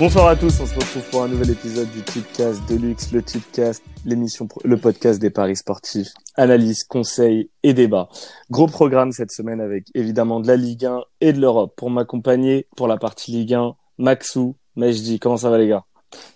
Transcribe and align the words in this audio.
Bonsoir 0.00 0.28
à 0.28 0.34
tous, 0.34 0.58
on 0.60 0.66
se 0.66 0.74
retrouve 0.74 1.02
pour 1.10 1.24
un 1.24 1.28
nouvel 1.28 1.50
épisode 1.50 1.90
du 1.90 2.00
Tipcast 2.00 2.66
Deluxe, 2.66 3.12
le 3.12 3.20
Tipcast, 3.20 3.82
l'émission, 4.06 4.48
le 4.64 4.78
podcast 4.78 5.20
des 5.20 5.28
paris 5.28 5.56
sportifs, 5.56 6.08
analyse, 6.36 6.84
conseils 6.84 7.50
et 7.62 7.74
débats. 7.74 8.08
Gros 8.50 8.66
programme 8.66 9.12
cette 9.12 9.30
semaine 9.30 9.60
avec 9.60 9.84
évidemment 9.94 10.40
de 10.40 10.46
la 10.46 10.56
Ligue 10.56 10.86
1 10.86 11.02
et 11.20 11.34
de 11.34 11.38
l'Europe. 11.38 11.74
Pour 11.76 11.90
m'accompagner 11.90 12.66
pour 12.78 12.88
la 12.88 12.96
partie 12.96 13.30
Ligue 13.32 13.52
1, 13.52 13.76
Maxou, 13.98 14.56
Majdi, 14.74 15.20
comment 15.20 15.36
ça 15.36 15.50
va 15.50 15.58
les 15.58 15.68
gars? 15.68 15.84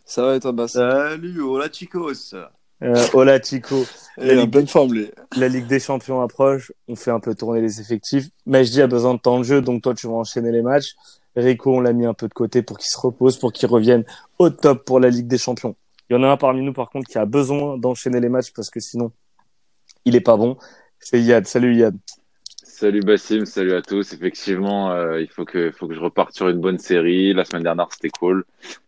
Ça 0.05 0.21
va 0.21 0.37
et 0.37 0.41
toi 0.41 0.53
Bass 0.53 0.73
Salut, 0.73 1.41
hola 1.41 1.71
chicos 1.73 2.35
euh, 2.83 3.07
Hola 3.15 3.41
Chico. 3.41 3.87
La 4.19 4.35
Ligue, 4.35 4.51
bonne 4.51 4.67
forme, 4.67 4.93
lui. 4.93 5.11
la 5.39 5.49
Ligue 5.49 5.69
des 5.69 5.81
Champions 5.81 6.21
approche, 6.21 6.71
on 6.87 6.97
fait 6.97 7.13
un 7.13 7.21
peu 7.21 7.35
tourner 7.35 7.63
les 7.63 7.81
effectifs. 7.81 8.29
Majdi 8.45 8.83
a 8.83 8.87
besoin 8.87 9.15
de 9.15 9.21
temps 9.21 9.39
de 9.39 9.45
jeu, 9.45 9.63
donc 9.63 9.81
toi 9.81 9.95
tu 9.95 10.07
vas 10.07 10.13
enchaîner 10.13 10.53
les 10.53 10.61
matchs. 10.61 10.95
Rico, 11.37 11.77
on 11.77 11.81
l'a 11.81 11.93
mis 11.93 12.07
un 12.07 12.15
peu 12.15 12.29
de 12.29 12.35
côté 12.35 12.63
pour 12.63 12.79
qu'il 12.79 12.89
se 12.89 12.99
repose, 12.99 13.39
pour 13.39 13.53
qu'il 13.53 13.69
revienne 13.69 14.05
au 14.39 14.51
top 14.51 14.85
pour 14.85 15.01
la 15.01 15.11
Ligue 15.11 15.27
des 15.27 15.39
Champions. 15.39 15.75
Il 16.09 16.15
y 16.15 16.17
en 16.17 16.23
a 16.23 16.29
un 16.29 16.37
parmi 16.37 16.63
nous, 16.63 16.73
par 16.73 16.91
contre, 16.91 17.09
qui 17.09 17.19
a 17.19 17.25
besoin 17.25 17.79
d'enchaîner 17.79 18.21
les 18.21 18.29
matchs 18.29 18.53
parce 18.55 18.71
que 18.71 18.81
sinon, 18.81 19.11
il 20.05 20.15
est 20.17 20.21
pas 20.21 20.37
bon. 20.37 20.57
C'est 20.99 21.21
Yad. 21.21 21.47
Salut 21.47 21.75
Yad. 21.75 21.97
Salut 22.63 23.01
Bassim, 23.01 23.47
salut 23.47 23.75
à 23.75 23.83
tous. 23.83 24.13
Effectivement, 24.13 24.91
euh, 24.91 25.21
il 25.21 25.29
faut 25.29 25.45
que, 25.45 25.71
faut 25.71 25.87
que 25.87 25.95
je 25.95 26.01
reparte 26.01 26.35
sur 26.35 26.49
une 26.49 26.61
bonne 26.61 26.79
série. 26.79 27.33
La 27.33 27.45
semaine 27.45 27.63
dernière, 27.63 27.89
c'était 27.91 28.11
cool. 28.11 28.45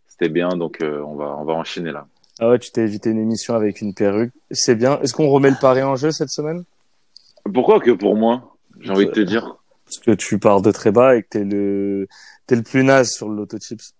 C'était 0.08 0.28
bien, 0.28 0.48
donc 0.50 0.82
euh, 0.82 1.00
on, 1.02 1.14
va, 1.14 1.36
on 1.38 1.44
va 1.44 1.54
enchaîner 1.54 1.92
là. 1.92 2.06
Ah 2.38 2.50
ouais, 2.50 2.58
tu 2.58 2.70
t'es 2.70 2.82
évité 2.82 3.10
une 3.10 3.18
émission 3.18 3.54
avec 3.54 3.80
une 3.80 3.94
perruque. 3.94 4.32
C'est 4.50 4.74
bien. 4.74 5.00
Est-ce 5.00 5.14
qu'on 5.14 5.28
remet 5.28 5.50
le 5.50 5.56
pari 5.58 5.82
en 5.82 5.96
jeu 5.96 6.10
cette 6.10 6.30
semaine? 6.30 6.64
Pourquoi 7.54 7.80
que 7.80 7.92
pour 7.92 8.16
moi? 8.16 8.56
J'ai 8.80 8.90
envie 8.90 9.06
de 9.06 9.12
te 9.12 9.20
dire. 9.20 9.56
Parce 9.86 9.98
que 9.98 10.10
tu 10.10 10.38
pars 10.38 10.60
de 10.60 10.70
très 10.72 10.90
bas 10.90 11.16
et 11.16 11.22
que 11.22 11.28
t'es 11.30 11.44
le, 11.44 12.08
t'es 12.46 12.56
le 12.56 12.62
plus 12.62 12.84
naze 12.84 13.10
sur 13.10 13.28
le 13.28 13.36
loto 13.36 13.58
chips. 13.58 13.92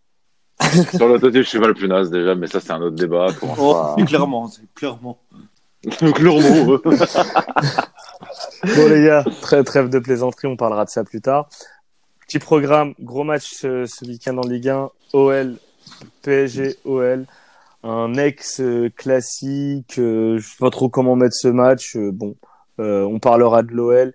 Sur 0.97 1.06
l'autotype, 1.06 1.42
je 1.42 1.48
suis 1.48 1.61
pas 1.61 1.66
le 1.66 1.75
plus 1.75 1.86
naze 1.86 2.11
déjà, 2.11 2.34
mais 2.34 2.47
ça, 2.47 2.61
c'est 2.61 2.70
un 2.70 2.80
autre 2.80 2.97
débat. 2.97 3.27
Pour... 3.39 3.58
Oh, 3.61 4.05
clairement, 4.06 4.50
clairement. 4.75 5.19
Clairement. 6.14 6.78
Bon 8.64 8.89
les 8.89 9.05
gars, 9.05 9.24
très 9.42 9.62
trêve 9.62 9.89
de 9.89 9.98
plaisanterie, 9.98 10.48
on 10.48 10.56
parlera 10.56 10.84
de 10.84 10.91
ça 10.91 11.05
plus 11.05 11.20
tard. 11.20 11.48
Petit 12.27 12.39
programme, 12.39 12.94
gros 12.98 13.22
match 13.22 13.52
ce, 13.55 13.86
ce 13.86 14.05
week-end 14.05 14.36
en 14.39 14.47
Ligue 14.47 14.69
1, 14.69 14.91
OL, 15.12 15.56
PSG, 16.22 16.77
OL, 16.84 17.27
un 17.84 18.14
ex 18.14 18.61
euh, 18.61 18.91
classique, 18.97 19.98
euh, 19.98 20.39
je 20.39 20.48
sais 20.48 20.56
pas 20.58 20.70
trop 20.70 20.89
comment 20.89 21.14
mettre 21.14 21.36
ce 21.36 21.48
match. 21.48 21.97
euh, 21.97 22.11
bon, 22.12 22.34
euh, 22.80 23.02
on 23.05 23.20
parlera 23.20 23.62
de 23.62 23.72
l'OL 23.72 24.12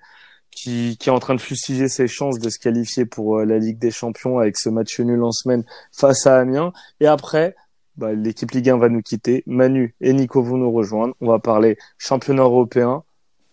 qui, 0.52 0.98
qui 1.00 1.10
est 1.10 1.12
en 1.12 1.20
train 1.20 1.36
de 1.36 1.42
fustiger 1.42 1.88
ses 1.88 2.08
chances 2.08 2.40
de 2.40 2.50
se 2.50 2.60
qualifier 2.60 3.06
pour 3.06 3.40
euh, 3.40 3.46
la 3.46 3.58
Ligue 3.58 3.80
des 3.80 3.92
Champions 3.92 4.40
avec 4.40 4.58
ce 4.58 4.70
match 4.70 5.00
nul 5.00 5.24
en 5.24 5.32
semaine 5.32 5.64
face 5.92 6.28
à 6.28 6.38
Amiens. 6.38 6.74
Et 7.00 7.08
après, 7.08 7.56
bah, 7.98 8.14
l'équipe 8.14 8.52
Ligue 8.52 8.70
1 8.70 8.78
va 8.78 8.90
nous 8.90 9.02
quitter. 9.02 9.44
Manu 9.48 9.96
et 10.02 10.14
Nico 10.14 10.42
vont 10.42 10.58
nous 10.58 10.72
rejoindre. 10.72 11.16
On 11.22 11.28
va 11.28 11.40
parler 11.40 11.78
championnat 11.98 12.44
européen. 12.44 13.04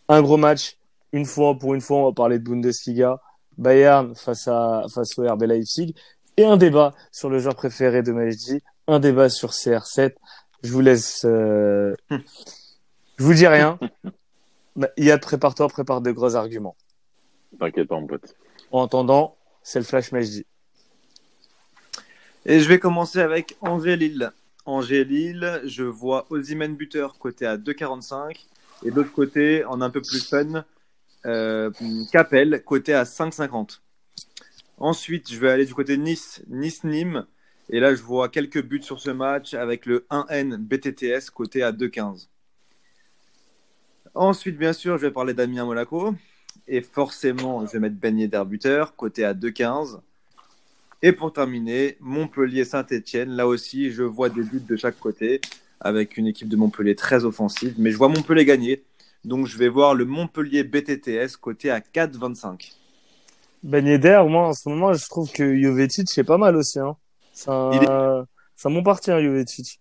Un 0.08 0.22
gros 0.22 0.36
match. 0.36 0.76
Une 1.12 1.24
fois, 1.24 1.58
pour 1.58 1.74
une 1.74 1.80
fois, 1.80 1.98
on 1.98 2.04
va 2.06 2.12
parler 2.12 2.38
de 2.38 2.44
Bundesliga. 2.44 3.20
Bayern 3.56 4.14
face 4.14 4.46
à, 4.46 4.84
face 4.94 5.18
au 5.18 5.26
RB 5.26 5.42
Leipzig. 5.42 5.94
Et 6.36 6.44
un 6.44 6.56
débat 6.56 6.94
sur 7.10 7.28
le 7.28 7.38
joueur 7.40 7.56
préféré 7.56 8.02
de 8.02 8.12
Majdi. 8.12 8.62
Un 8.86 9.00
débat 9.00 9.28
sur 9.28 9.50
CR7. 9.50 10.14
Je 10.62 10.72
vous 10.72 10.80
laisse, 10.80 11.22
euh... 11.24 11.94
je 12.10 13.24
vous 13.24 13.34
dis 13.34 13.46
rien. 13.46 13.78
Bah, 14.76 14.88
Yad, 14.96 15.20
prépare-toi, 15.20 15.68
prépare 15.68 16.00
de 16.00 16.12
gros 16.12 16.36
arguments. 16.36 16.76
T'inquiète 17.58 17.88
pas, 17.88 17.98
mon 17.98 18.06
pote. 18.06 18.36
En 18.70 18.84
attendant, 18.84 19.36
c'est 19.62 19.78
le 19.78 19.84
flash 19.84 20.12
Majdi. 20.12 20.44
Et 22.46 22.60
je 22.60 22.68
vais 22.68 22.78
commencer 22.78 23.20
avec 23.20 23.56
Angers-Lille. 23.60 24.32
Angers-Lille, 24.66 25.62
je 25.64 25.82
vois 25.82 26.26
Ozymen 26.30 26.76
buteur 26.76 27.18
côté 27.18 27.46
à 27.46 27.56
2,45. 27.56 28.46
Et 28.84 28.90
de 28.90 28.96
l'autre 28.96 29.12
côté, 29.12 29.64
en 29.64 29.80
un 29.80 29.90
peu 29.90 30.00
plus 30.00 30.26
fun, 30.26 30.64
euh, 31.26 31.70
Capel 32.12 32.62
côté 32.64 32.94
à 32.94 33.04
5,50. 33.04 33.80
Ensuite, 34.78 35.32
je 35.32 35.38
vais 35.38 35.50
aller 35.50 35.66
du 35.66 35.74
côté 35.74 35.96
de 35.96 36.02
Nice, 36.02 36.42
Nice-Nîmes. 36.48 37.26
Et 37.70 37.80
là, 37.80 37.94
je 37.94 38.02
vois 38.02 38.28
quelques 38.28 38.62
buts 38.62 38.82
sur 38.82 39.00
ce 39.00 39.10
match 39.10 39.54
avec 39.54 39.84
le 39.84 40.06
1N 40.10 40.56
BTTS 40.56 41.30
côté 41.30 41.62
à 41.62 41.72
2,15. 41.72 42.28
Ensuite, 44.14 44.56
bien 44.56 44.72
sûr, 44.72 44.96
je 44.96 45.06
vais 45.06 45.12
parler 45.12 45.34
d'Amiens 45.34 45.64
Monaco. 45.64 46.14
Et 46.66 46.82
forcément, 46.82 47.66
je 47.66 47.72
vais 47.72 47.78
mettre 47.78 47.96
Ben 47.96 48.18
Yedder 48.18 48.42
buteur 48.46 48.94
côté 48.96 49.24
à 49.24 49.34
2,15. 49.34 50.00
Et 51.02 51.12
pour 51.12 51.32
terminer, 51.32 51.96
Montpellier-Saint-Etienne. 52.00 53.30
Là 53.30 53.46
aussi, 53.46 53.90
je 53.92 54.02
vois 54.02 54.28
des 54.28 54.42
buts 54.42 54.60
de 54.66 54.76
chaque 54.76 54.98
côté 54.98 55.40
avec 55.80 56.16
une 56.16 56.26
équipe 56.26 56.48
de 56.48 56.56
Montpellier 56.56 56.96
très 56.96 57.24
offensive. 57.24 57.74
Mais 57.78 57.90
je 57.92 57.96
vois 57.96 58.08
Montpellier 58.08 58.44
gagner. 58.44 58.82
Donc, 59.24 59.46
je 59.46 59.56
vais 59.58 59.68
voir 59.68 59.94
le 59.94 60.04
Montpellier 60.04 60.64
BTTS 60.64 61.36
côté 61.40 61.70
à 61.70 61.80
4,25. 61.80 62.72
Ben 63.62 63.86
Yedder, 63.86 64.22
moi, 64.28 64.48
en 64.48 64.52
ce 64.52 64.68
moment, 64.68 64.92
je 64.92 65.04
trouve 65.08 65.30
que 65.32 65.60
Jovetic 65.60 66.16
est 66.18 66.24
pas 66.24 66.38
mal 66.38 66.56
aussi. 66.56 66.78
Hein. 66.78 66.96
C'est 67.32 67.50
un, 67.50 67.70
est- 67.72 67.86
c'est 68.56 68.68
un 68.68 68.72
bon 68.72 68.82
parti, 68.82 69.10
hein, 69.10 69.20
Jovetic. 69.22 69.80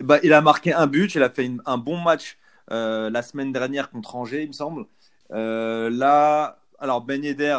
Bah, 0.00 0.18
il 0.22 0.32
a 0.32 0.40
marqué 0.40 0.72
un 0.72 0.86
but, 0.86 1.14
il 1.14 1.22
a 1.22 1.30
fait 1.30 1.44
une- 1.44 1.62
un 1.66 1.78
bon 1.78 1.98
match 1.98 2.36
euh, 2.70 3.10
la 3.10 3.22
semaine 3.22 3.52
dernière 3.52 3.90
contre 3.90 4.14
Angers, 4.16 4.42
il 4.42 4.48
me 4.48 4.52
semble. 4.52 4.84
Euh, 5.32 5.90
là, 5.90 6.58
alors 6.78 7.02
Ben 7.02 7.22
Yedder 7.24 7.58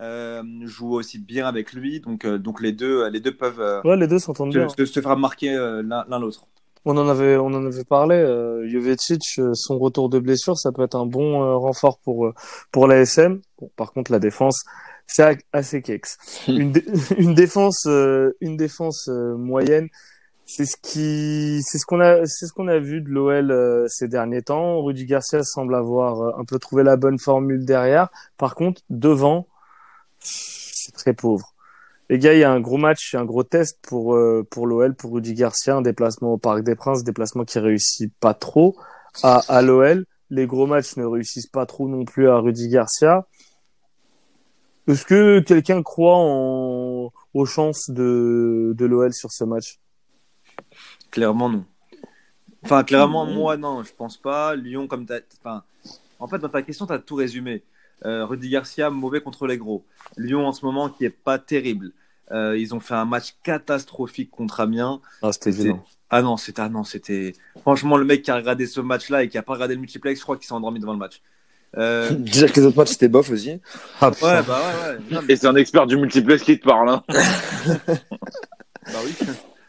euh, 0.00 0.42
joue 0.64 0.94
aussi 0.94 1.18
bien 1.18 1.46
avec 1.46 1.72
lui, 1.72 2.00
donc, 2.00 2.24
euh, 2.24 2.38
donc 2.38 2.60
les, 2.62 2.72
deux, 2.72 3.08
les 3.08 3.20
deux 3.20 3.36
peuvent 3.36 3.60
euh, 3.60 3.82
Ouais, 3.82 3.96
les 3.96 4.06
deux 4.06 4.18
s'entendent 4.18 4.50
bien. 4.52 4.68
se, 4.68 4.84
se, 4.86 5.00
faire 5.00 5.16
marquer 5.16 5.52
l'un 5.54 6.18
l'autre. 6.18 6.46
On 6.86 6.96
en 6.96 7.08
avait, 7.08 7.36
on 7.36 7.48
en 7.48 7.66
avait 7.66 7.84
parlé. 7.84 8.14
Euh, 8.16 8.66
Jovetic, 8.68 9.20
euh, 9.38 9.50
son 9.52 9.78
retour 9.78 10.08
de 10.08 10.18
blessure, 10.18 10.56
ça 10.56 10.72
peut 10.72 10.82
être 10.82 10.94
un 10.96 11.04
bon 11.04 11.42
euh, 11.42 11.56
renfort 11.56 11.98
pour 11.98 12.32
pour 12.72 12.86
l'ASM. 12.86 13.40
Bon, 13.60 13.70
par 13.76 13.92
contre, 13.92 14.10
la 14.12 14.18
défense, 14.18 14.62
c'est 15.06 15.36
assez 15.52 15.82
kex. 15.82 16.16
une, 16.48 16.72
dé- 16.72 16.86
une 17.18 17.34
défense, 17.34 17.84
euh, 17.86 18.32
une 18.40 18.56
défense 18.56 19.08
euh, 19.08 19.36
moyenne, 19.36 19.88
c'est 20.52 20.66
ce 20.66 20.76
qui, 20.76 21.62
c'est 21.62 21.78
ce 21.78 21.86
qu'on 21.86 22.00
a, 22.68 22.78
vu 22.80 23.00
de 23.00 23.08
l'OL 23.08 23.52
euh, 23.52 23.86
ces 23.86 24.08
derniers 24.08 24.42
temps. 24.42 24.82
Rudy 24.82 25.06
Garcia 25.06 25.44
semble 25.44 25.76
avoir 25.76 26.22
euh, 26.22 26.40
un 26.40 26.44
peu 26.44 26.58
trouvé 26.58 26.82
la 26.82 26.96
bonne 26.96 27.20
formule 27.20 27.64
derrière. 27.64 28.08
Par 28.36 28.56
contre, 28.56 28.82
devant, 28.90 29.46
c'est 30.18 30.92
très 30.92 31.14
pauvre. 31.14 31.54
Les 32.08 32.18
gars, 32.18 32.34
il 32.34 32.40
y 32.40 32.44
a 32.44 32.50
un 32.50 32.58
gros 32.58 32.78
match, 32.78 33.14
un 33.14 33.24
gros 33.24 33.44
test 33.44 33.78
pour 33.82 34.16
euh, 34.16 34.44
pour 34.50 34.66
l'OL, 34.66 34.96
pour 34.96 35.12
Rudy 35.12 35.34
Garcia, 35.34 35.76
un 35.76 35.82
déplacement 35.82 36.32
au 36.32 36.38
Parc 36.38 36.64
des 36.64 36.74
Princes, 36.74 37.04
déplacement 37.04 37.44
qui 37.44 37.60
réussit 37.60 38.12
pas 38.18 38.34
trop 38.34 38.76
à, 39.22 39.42
à 39.46 39.62
l'OL. 39.62 40.04
Les 40.30 40.48
gros 40.48 40.66
matchs 40.66 40.96
ne 40.96 41.04
réussissent 41.04 41.46
pas 41.46 41.64
trop 41.64 41.86
non 41.88 42.04
plus 42.04 42.28
à 42.28 42.38
Rudy 42.38 42.68
Garcia. 42.68 43.28
Est-ce 44.88 45.04
que 45.04 45.38
quelqu'un 45.38 45.84
croit 45.84 46.18
aux 46.18 47.46
chances 47.46 47.88
de, 47.88 48.74
de 48.76 48.86
l'OL 48.86 49.12
sur 49.12 49.30
ce 49.30 49.44
match? 49.44 49.78
Clairement, 51.10 51.48
non. 51.48 51.64
Enfin, 52.64 52.84
clairement, 52.84 53.26
Mhm. 53.26 53.34
moi, 53.34 53.56
non, 53.56 53.82
je 53.82 53.92
pense 53.96 54.16
pas. 54.16 54.54
Lyon, 54.54 54.86
comme 54.86 55.06
tu 55.06 55.12
Enfin, 55.42 55.62
en 56.18 56.26
fait, 56.28 56.38
dans 56.38 56.48
ta 56.48 56.62
question, 56.62 56.86
tu 56.86 56.92
as 56.92 56.98
tout 56.98 57.14
résumé. 57.14 57.62
Euh, 58.04 58.24
Rudy 58.26 58.48
Garcia, 58.50 58.90
mauvais 58.90 59.20
contre 59.20 59.46
les 59.46 59.58
gros. 59.58 59.84
Lyon, 60.16 60.46
en 60.46 60.52
ce 60.52 60.64
moment, 60.64 60.88
qui 60.88 61.04
est 61.04 61.10
pas 61.10 61.38
terrible. 61.38 61.92
Euh, 62.32 62.56
ils 62.56 62.74
ont 62.74 62.80
fait 62.80 62.94
un 62.94 63.04
match 63.04 63.34
catastrophique 63.42 64.30
contre 64.30 64.60
Amiens. 64.60 65.00
Ah, 65.22 65.32
c'était. 65.32 65.74
Ah 66.10 66.22
non, 66.22 66.36
c'était 66.36 66.62
ah 66.62 66.68
non, 66.68 66.82
c'était 66.84 67.34
franchement 67.60 67.96
le 67.96 68.04
mec 68.04 68.22
qui 68.22 68.30
a 68.32 68.36
regardé 68.36 68.66
ce 68.66 68.80
match-là 68.80 69.22
et 69.24 69.28
qui 69.28 69.38
a 69.38 69.42
pas 69.42 69.52
regardé 69.52 69.74
le 69.74 69.80
multiplex, 69.80 70.18
je 70.18 70.24
crois 70.24 70.36
qu'il 70.36 70.46
s'est 70.46 70.52
endormi 70.54 70.80
devant 70.80 70.92
le 70.92 70.98
match. 70.98 71.20
Euh, 71.76 72.10
Déjà 72.18 72.48
que 72.48 72.58
les 72.60 72.66
autres 72.66 72.76
matchs 72.76 72.90
c'était 72.90 73.08
bof 73.08 73.30
aussi. 73.30 73.60
Ah, 74.00 74.10
ouais, 74.10 74.14
bah 74.20 74.40
ouais, 74.42 74.90
ouais. 74.94 74.98
Non, 75.10 75.20
mais- 75.22 75.34
Et 75.34 75.36
c'est 75.36 75.46
un 75.46 75.54
expert 75.54 75.86
du 75.86 75.96
multiplex 75.96 76.42
qui 76.42 76.58
te 76.58 76.64
parle. 76.64 76.88
Hein. 76.88 77.04
bah 77.88 79.00
oui. 79.04 79.14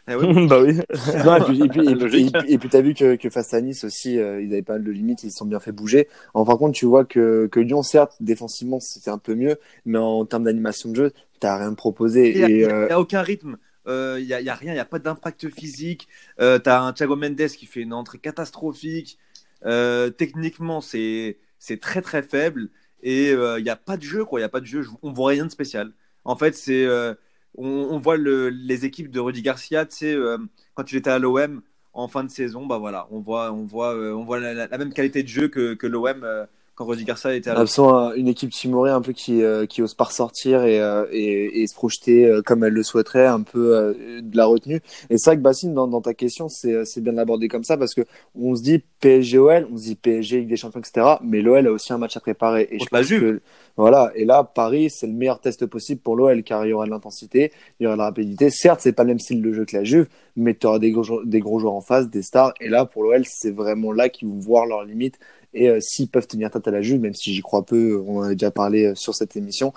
Eh 0.08 0.14
oui. 0.16 0.28
bah 0.48 0.60
oui. 0.62 0.78
Non, 1.24 1.36
et 1.36 1.42
puis, 1.42 1.62
et 1.64 1.68
puis, 1.68 2.28
et 2.46 2.58
t'as 2.58 2.80
vu 2.80 2.94
que, 2.94 3.16
que 3.16 3.30
face 3.30 3.54
à 3.54 3.60
Nice 3.60 3.84
aussi, 3.84 4.18
euh, 4.18 4.42
ils 4.42 4.52
avaient 4.52 4.62
pas 4.62 4.74
mal 4.74 4.84
de 4.84 4.90
limites, 4.90 5.22
ils 5.24 5.30
se 5.30 5.38
sont 5.38 5.46
bien 5.46 5.60
fait 5.60 5.72
bouger. 5.72 6.08
En 6.34 6.44
par 6.44 6.58
contre, 6.58 6.76
tu 6.78 6.86
vois 6.86 7.04
que, 7.04 7.46
que 7.50 7.60
Lyon, 7.60 7.82
certes, 7.82 8.16
défensivement, 8.20 8.80
c'était 8.80 9.10
un 9.10 9.18
peu 9.18 9.34
mieux, 9.34 9.56
mais 9.84 9.98
en 9.98 10.24
termes 10.26 10.44
d'animation 10.44 10.90
de 10.90 10.96
jeu, 10.96 11.12
t'as 11.40 11.56
rien 11.58 11.74
proposé. 11.74 12.30
Il 12.32 12.38
y 12.38 12.44
a, 12.44 12.48
Et, 12.48 12.64
il 12.84 12.88
y 12.88 12.88
euh, 12.88 12.88
a 12.92 13.00
aucun 13.00 13.22
rythme. 13.22 13.58
Euh, 13.86 14.18
Il 14.20 14.26
y, 14.26 14.34
a, 14.34 14.40
y 14.40 14.48
a 14.48 14.54
rien, 14.54 14.72
il 14.72 14.76
y 14.76 14.78
a 14.80 14.84
pas 14.84 14.98
d'impact 14.98 15.48
physique. 15.50 16.08
Euh, 16.40 16.58
T'as 16.58 16.80
un 16.80 16.92
Thiago 16.92 17.16
Mendes 17.16 17.36
qui 17.48 17.66
fait 17.66 17.80
une 17.80 17.92
entrée 17.92 18.18
catastrophique. 18.18 19.18
Euh, 19.64 20.10
techniquement, 20.10 20.80
c'est 20.80 21.38
c'est 21.58 21.80
très 21.80 22.02
très 22.02 22.22
faible 22.22 22.70
et 23.02 23.30
euh, 23.30 23.60
il 23.60 23.66
y 23.66 23.70
a 23.70 23.76
pas 23.76 23.96
de 23.96 24.02
jeu 24.02 24.24
quoi. 24.24 24.40
Il 24.40 24.42
y 24.42 24.44
a 24.44 24.48
pas 24.48 24.60
de 24.60 24.66
jeu. 24.66 24.82
Je- 24.82 24.90
On 25.02 25.12
voit 25.12 25.30
rien 25.30 25.46
de 25.46 25.50
spécial. 25.50 25.92
En 26.24 26.36
fait, 26.36 26.54
c'est 26.56 26.84
euh, 26.84 27.14
on, 27.54 27.98
voit 27.98 28.16
le, 28.16 28.48
les 28.48 28.84
équipes 28.84 29.10
de 29.10 29.20
Rudy 29.20 29.42
Garcia, 29.42 29.86
tu 29.86 29.96
sais, 29.96 30.14
euh, 30.14 30.38
quand 30.74 30.90
il 30.92 30.96
était 30.96 31.10
à 31.10 31.18
l'OM 31.18 31.62
en 31.92 32.08
fin 32.08 32.24
de 32.24 32.30
saison, 32.30 32.66
bah 32.66 32.78
voilà, 32.78 33.06
on 33.10 33.20
voit 33.20 33.52
on 33.52 33.64
voit 33.64 33.94
euh, 33.94 34.14
on 34.14 34.24
voit 34.24 34.40
la, 34.40 34.66
même 34.78 34.92
qualité 34.94 35.22
de 35.22 35.28
jeu 35.28 35.48
que, 35.48 35.74
que 35.74 35.86
l'OM 35.86 36.24
euh, 36.24 36.46
quand 36.74 36.86
Rudy 36.86 37.04
Garcia 37.04 37.34
était 37.34 37.50
à 37.50 37.54
On 37.54 37.56
a 37.58 37.60
besoin 37.60 38.14
d'une 38.14 38.28
équipe 38.28 38.50
timorée 38.50 38.90
un 38.90 39.00
peu 39.02 39.12
qui, 39.12 39.42
euh, 39.42 39.66
qui 39.66 39.82
ose 39.82 39.94
pas 39.94 40.04
ressortir 40.04 40.64
et, 40.64 40.80
euh, 40.80 41.04
et, 41.12 41.62
et 41.62 41.66
se 41.66 41.74
projeter 41.74 42.26
euh, 42.26 42.42
comme 42.42 42.64
elle 42.64 42.72
le 42.72 42.82
souhaiterait, 42.82 43.26
un 43.26 43.42
peu 43.42 43.76
euh, 43.76 44.20
de 44.22 44.36
la 44.36 44.46
retenue. 44.46 44.80
Et 45.10 45.18
c'est 45.18 45.30
vrai 45.30 45.36
que 45.36 45.42
Bassine, 45.42 45.74
dans, 45.74 45.86
dans 45.86 46.00
ta 46.00 46.14
question, 46.14 46.48
c'est 46.48 46.84
c'est 46.84 47.00
bien 47.02 47.12
de 47.12 47.18
l'aborder 47.18 47.48
comme 47.48 47.64
ça 47.64 47.76
parce 47.76 47.94
que 47.94 48.02
on 48.34 48.54
se 48.56 48.62
dit 48.62 48.82
PSG-OL, 49.00 49.68
on 49.70 49.76
se 49.76 49.82
dit 49.82 49.94
PSG, 49.96 50.40
Ligue 50.40 50.48
des 50.48 50.56
Champions, 50.56 50.80
etc. 50.80 51.16
Mais 51.22 51.42
l'OL 51.42 51.66
a 51.66 51.72
aussi 51.72 51.92
un 51.92 51.98
match 51.98 52.16
à 52.16 52.20
préparer. 52.20 52.68
Et 52.70 52.74
je 52.74 52.78
Contre 52.78 52.94
la 52.94 53.00
pense 53.00 53.08
Juve. 53.08 53.20
que, 53.20 53.42
voilà. 53.76 54.12
Et 54.14 54.24
là, 54.24 54.44
Paris, 54.44 54.88
c'est 54.90 55.06
le 55.06 55.12
meilleur 55.12 55.40
test 55.40 55.66
possible 55.66 56.00
pour 56.00 56.16
l'OL 56.16 56.42
car 56.42 56.64
il 56.64 56.70
y 56.70 56.72
aura 56.72 56.86
de 56.86 56.90
l'intensité, 56.90 57.52
il 57.80 57.84
y 57.84 57.86
aura 57.86 57.96
de 57.96 57.98
la 57.98 58.04
rapidité. 58.06 58.48
Certes, 58.50 58.80
c'est 58.80 58.92
pas 58.92 59.02
le 59.02 59.08
même 59.08 59.18
style 59.18 59.42
de 59.42 59.52
jeu 59.52 59.64
que 59.64 59.76
la 59.76 59.84
Juve, 59.84 60.06
mais 60.36 60.54
tu 60.54 60.66
auras 60.66 60.78
des 60.78 60.90
gros, 60.92 61.24
des 61.24 61.40
gros 61.40 61.58
joueurs 61.58 61.74
en 61.74 61.80
face, 61.80 62.08
des 62.08 62.22
stars. 62.22 62.54
Et 62.60 62.68
là, 62.68 62.86
pour 62.86 63.02
l'OL, 63.02 63.24
c'est 63.26 63.50
vraiment 63.50 63.92
là 63.92 64.08
qu'ils 64.08 64.28
vont 64.28 64.38
voir 64.38 64.64
leurs 64.66 64.84
limites 64.84 65.18
et 65.54 65.68
euh, 65.68 65.80
s'ils 65.80 66.08
peuvent 66.08 66.26
tenir 66.26 66.50
tête 66.50 66.66
à 66.68 66.70
la 66.70 66.82
Juve, 66.82 67.00
même 67.00 67.14
si 67.14 67.34
j'y 67.34 67.42
crois 67.42 67.64
peu, 67.64 68.02
on 68.06 68.18
en 68.18 68.22
a 68.22 68.30
déjà 68.30 68.50
parlé 68.50 68.86
euh, 68.86 68.94
sur 68.94 69.14
cette 69.14 69.36
émission. 69.36 69.72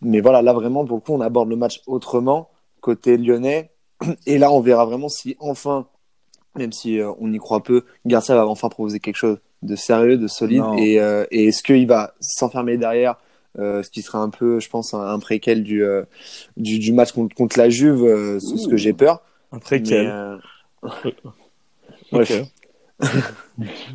Mais 0.00 0.20
voilà, 0.20 0.42
là 0.42 0.52
vraiment, 0.52 0.84
pour 0.84 0.96
le 0.96 1.00
coup, 1.00 1.12
on 1.12 1.20
aborde 1.20 1.48
le 1.48 1.56
match 1.56 1.82
autrement, 1.86 2.50
côté 2.80 3.16
lyonnais. 3.16 3.70
Et 4.26 4.38
là, 4.38 4.52
on 4.52 4.60
verra 4.60 4.86
vraiment 4.86 5.08
si 5.08 5.36
enfin, 5.40 5.88
même 6.56 6.72
si 6.72 7.00
euh, 7.00 7.10
on 7.18 7.32
y 7.32 7.38
croit 7.38 7.62
peu, 7.62 7.84
Garcia 8.06 8.34
va 8.34 8.46
enfin 8.46 8.68
proposer 8.68 9.00
quelque 9.00 9.16
chose 9.16 9.38
de 9.62 9.76
sérieux, 9.76 10.18
de 10.18 10.28
solide. 10.28 10.62
Non. 10.62 10.76
Et, 10.76 11.00
euh, 11.00 11.24
et 11.30 11.48
est-ce 11.48 11.62
qu'il 11.62 11.86
va 11.86 12.14
s'enfermer 12.20 12.76
derrière 12.76 13.16
euh, 13.58 13.82
ce 13.82 13.90
qui 13.90 14.02
serait 14.02 14.18
un 14.18 14.30
peu, 14.30 14.60
je 14.60 14.68
pense, 14.68 14.94
un, 14.94 15.00
un 15.00 15.18
préquel 15.18 15.62
du, 15.62 15.82
euh, 15.82 16.04
du, 16.56 16.78
du 16.78 16.92
match 16.92 17.12
contre, 17.12 17.34
contre 17.34 17.58
la 17.58 17.70
Juve, 17.70 18.04
euh, 18.04 18.38
c'est 18.38 18.56
ce 18.56 18.68
que 18.68 18.76
j'ai 18.76 18.92
peur. 18.92 19.22
Après, 19.50 19.78
Mais, 19.78 19.88
quel 19.88 20.06
euh, 20.06 20.36
Ok. 22.12 22.32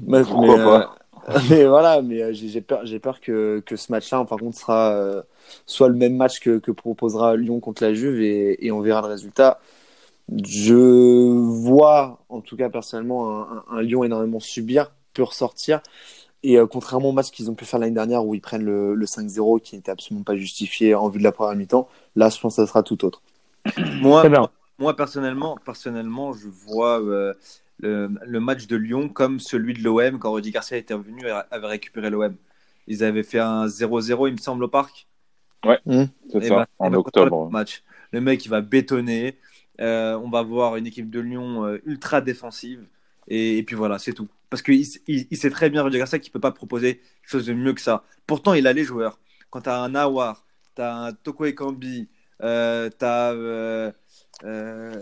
mais, 0.03 0.23
Pourquoi 0.23 0.57
mais, 0.57 0.63
pas 0.63 0.81
euh, 0.81 0.85
mais 1.49 1.65
voilà, 1.65 2.01
mais 2.01 2.21
euh, 2.21 2.33
j'ai 2.33 2.61
peur, 2.61 2.85
j'ai 2.85 2.99
peur 2.99 3.21
que, 3.21 3.61
que 3.65 3.75
ce 3.77 3.91
match-là, 3.91 4.25
par 4.25 4.39
contre, 4.39 4.57
sera 4.57 4.91
euh, 4.93 5.21
soit 5.65 5.87
le 5.87 5.95
même 5.95 6.15
match 6.17 6.39
que, 6.39 6.57
que 6.59 6.71
proposera 6.71 7.35
Lyon 7.37 7.59
contre 7.61 7.83
la 7.83 7.93
Juve 7.93 8.21
et, 8.21 8.65
et 8.65 8.71
on 8.71 8.81
verra 8.81 9.01
le 9.01 9.07
résultat. 9.07 9.59
Je 10.45 10.75
vois, 10.75 12.19
en 12.29 12.41
tout 12.41 12.57
cas 12.57 12.69
personnellement, 12.69 13.41
un, 13.43 13.57
un- 13.57 13.77
un 13.77 13.81
Lyon 13.83 14.03
énormément 14.05 14.39
subir, 14.39 14.91
peut 15.13 15.23
ressortir. 15.23 15.81
Et 16.43 16.57
euh, 16.59 16.67
contrairement 16.67 17.09
au 17.09 17.13
match 17.13 17.31
qu'ils 17.31 17.51
ont 17.51 17.55
pu 17.55 17.65
faire 17.65 17.79
l'année 17.79 17.95
dernière 17.95 18.25
où 18.25 18.35
ils 18.35 18.41
prennent 18.41 18.63
le, 18.65 18.95
le 18.95 19.05
5-0 19.07 19.59
qui 19.59 19.75
n'était 19.75 19.91
absolument 19.91 20.23
pas 20.23 20.35
justifié 20.37 20.95
en 20.95 21.09
vue 21.09 21.19
de 21.19 21.23
la 21.25 21.31
première 21.33 21.55
mi-temps, 21.57 21.89
là 22.15 22.29
je 22.29 22.39
pense 22.39 22.55
que 22.57 22.63
ça 22.63 22.67
sera 22.67 22.83
tout 22.83 23.05
autre. 23.05 23.21
Moi, 23.99 24.31
moi 24.79 24.95
personnellement, 24.95 25.57
personnellement, 25.63 26.33
je 26.33 26.47
vois 26.49 27.01
euh, 27.01 27.33
le, 27.83 28.09
le 28.25 28.39
match 28.39 28.67
de 28.67 28.75
Lyon 28.77 29.09
comme 29.09 29.39
celui 29.39 29.73
de 29.73 29.83
l'OM 29.83 30.19
quand 30.19 30.31
Rudy 30.33 30.51
Garcia 30.51 30.77
était 30.77 30.93
revenu 30.95 31.25
et 31.27 31.31
avait 31.51 31.67
récupéré 31.67 32.09
l'OM. 32.09 32.35
Ils 32.87 33.03
avaient 33.03 33.23
fait 33.23 33.39
un 33.39 33.67
0-0, 33.67 34.27
il 34.27 34.33
me 34.33 34.37
semble, 34.37 34.63
au 34.65 34.67
parc. 34.69 35.07
C'est 36.29 36.41
Eh 36.41 36.41
ça, 36.41 36.55
ben, 36.55 36.65
en 36.79 36.89
ben, 36.91 36.97
octobre. 36.97 37.45
le 37.45 37.49
Match. 37.51 37.83
Le 38.11 38.21
mec, 38.21 38.45
il 38.45 38.49
va 38.49 38.61
bétonner. 38.61 39.37
Euh, 39.81 40.17
on 40.19 40.29
va 40.29 40.43
voir 40.43 40.75
une 40.75 40.87
équipe 40.87 41.09
de 41.09 41.19
Lyon 41.19 41.65
euh, 41.65 41.79
ultra 41.85 42.21
défensive. 42.21 42.85
Et, 43.27 43.57
et 43.57 43.63
puis 43.63 43.75
voilà, 43.75 43.99
c'est 43.99 44.13
tout. 44.13 44.29
Parce 44.49 44.61
qu'il 44.61 44.81
il, 45.07 45.27
il 45.31 45.37
sait 45.37 45.49
très 45.49 45.69
bien, 45.69 45.83
Rudy 45.83 45.97
Garcia, 45.97 46.19
qu'il 46.19 46.29
ne 46.29 46.33
peut 46.33 46.39
pas 46.39 46.51
proposer 46.51 46.97
quelque 46.97 47.29
chose 47.31 47.45
de 47.47 47.53
mieux 47.53 47.73
que 47.73 47.81
ça. 47.81 48.03
Pourtant, 48.27 48.53
il 48.53 48.67
a 48.67 48.73
les 48.73 48.83
joueurs. 48.83 49.19
Quand 49.49 49.61
tu 49.61 49.69
as 49.69 49.81
un 49.81 49.95
Awar, 49.95 50.45
tu 50.75 50.81
as 50.81 50.95
un 50.95 51.13
Toko 51.13 51.45
Ekambi, 51.45 52.09
euh, 52.43 52.89
tu 52.97 53.05
as, 53.05 53.93
euh, 54.43 54.93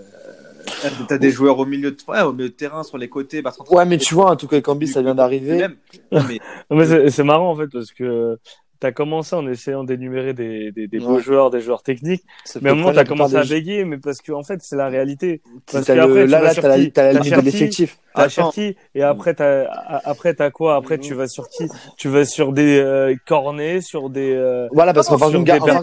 euh, 0.85 0.89
t'as 1.07 1.17
des 1.17 1.31
joueurs 1.31 1.57
au 1.57 1.65
milieu, 1.65 1.91
de, 1.91 1.97
ouais, 2.07 2.21
au 2.21 2.33
milieu 2.33 2.49
de 2.49 2.53
terrain, 2.53 2.83
sur 2.83 2.97
les 2.97 3.09
côtés. 3.09 3.41
Bertrand 3.41 3.65
Ouais, 3.69 3.85
mais 3.85 3.97
tu 3.97 4.13
vois, 4.13 4.31
en 4.31 4.35
tout 4.35 4.47
cas, 4.47 4.61
Cambi, 4.61 4.87
ça 4.87 5.01
vient 5.01 5.15
d'arriver. 5.15 5.67
Mais 6.11 7.09
c'est 7.09 7.23
marrant 7.23 7.51
en 7.51 7.55
fait 7.55 7.67
parce 7.67 7.91
que 7.91 8.37
tu 8.81 8.87
as 8.87 8.91
commencé 8.91 9.35
en 9.35 9.47
essayant 9.47 9.83
d'énumérer 9.83 10.33
des, 10.33 10.71
des, 10.71 10.87
des 10.87 10.99
beaux 10.99 11.19
joueurs, 11.19 11.51
des 11.51 11.61
joueurs 11.61 11.83
techniques, 11.83 12.23
mais 12.61 12.69
à 12.69 12.73
un 12.73 12.75
fait 12.75 12.81
moment 12.81 12.91
tu 12.93 12.99
as 12.99 13.05
commencé 13.05 13.35
à 13.35 13.43
bégayer, 13.43 13.85
mais 13.85 13.97
parce 13.99 14.21
que 14.21 14.31
en 14.31 14.43
fait 14.43 14.59
c'est 14.61 14.75
la 14.75 14.89
réalité. 14.89 15.41
Parce 15.71 15.85
T'as 15.85 15.95
qu'après, 15.95 16.07
le- 16.21 16.25
tu 16.25 16.31
Là, 16.31 16.39
vas 16.39 16.45
là, 16.47 16.53
sur 16.53 16.63
t'as 16.63 16.67
la, 16.69 16.77
qui 16.79 16.91
t'as 16.91 17.03
la 17.13 17.19
limite 17.19 17.35
de 17.37 17.41
l'effectif. 17.41 17.97
T'as. 18.13 18.27
Cherki 18.27 18.75
et 18.95 19.03
après 19.03 19.33
t'as 19.35 19.65
après 20.03 20.33
t'as 20.33 20.49
quoi? 20.49 20.75
Après 20.75 20.97
tu 20.97 21.13
vas 21.13 21.27
sur 21.27 21.47
qui? 21.47 21.69
Tu 21.97 22.09
vas 22.09 22.25
sur 22.25 22.51
des 22.51 22.79
euh, 22.79 23.15
cornets, 23.25 23.81
sur 23.81 24.09
des 24.09 24.33
euh, 24.33 24.67
Voilà, 24.73 24.93
parce 24.93 25.07
qu'en 25.07 25.17
fin 25.17 25.29
de 25.29 25.43
Garcia, 25.43 25.79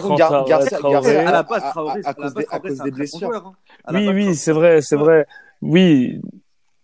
à 1.25 1.31
la 1.31 1.43
base, 1.43 1.63
à- 1.63 1.71
Traoré, 1.71 2.01
à 2.05 2.13
cause 2.13 2.33
des, 2.35 2.45
à 2.51 2.59
cause 2.59 2.81
des 2.81 2.91
blessures. 2.91 3.35
hein. 3.35 3.53
Oui, 3.91 4.07
oui, 4.09 4.21
Traoré, 4.21 4.33
c'est 4.35 4.51
vrai, 4.51 4.81
c'est 4.81 4.95
vrai. 4.97 5.25
Oui, 5.61 6.21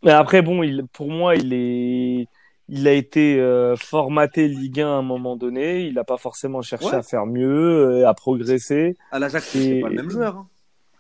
mais 0.04 0.12
après 0.12 0.42
bon, 0.42 0.64
il 0.64 0.86
pour 0.94 1.10
moi 1.10 1.36
il 1.36 1.54
est 1.54 2.28
il 2.68 2.88
a 2.88 2.94
été 2.94 3.40
euh, 3.40 3.76
formaté 3.76 4.48
Ligue 4.48 4.82
1 4.82 4.88
à 4.88 4.90
un 4.92 5.02
moment 5.02 5.36
donné. 5.36 5.82
Il 5.86 5.94
n'a 5.96 6.04
pas 6.04 6.18
forcément 6.18 6.62
cherché 6.62 6.88
Ouais. 6.88 6.96
à 6.96 7.04
faire 7.04 7.26
mieux, 7.26 7.48
euh, 8.02 8.08
à 8.08 8.14
progresser. 8.14 8.98
À 9.12 9.20
l'Ajax, 9.20 9.50
c'est 9.52 9.80
pas 9.82 9.90
le 9.90 9.96
même 9.96 10.10
joueur. 10.10 10.38
hein. 10.38 10.48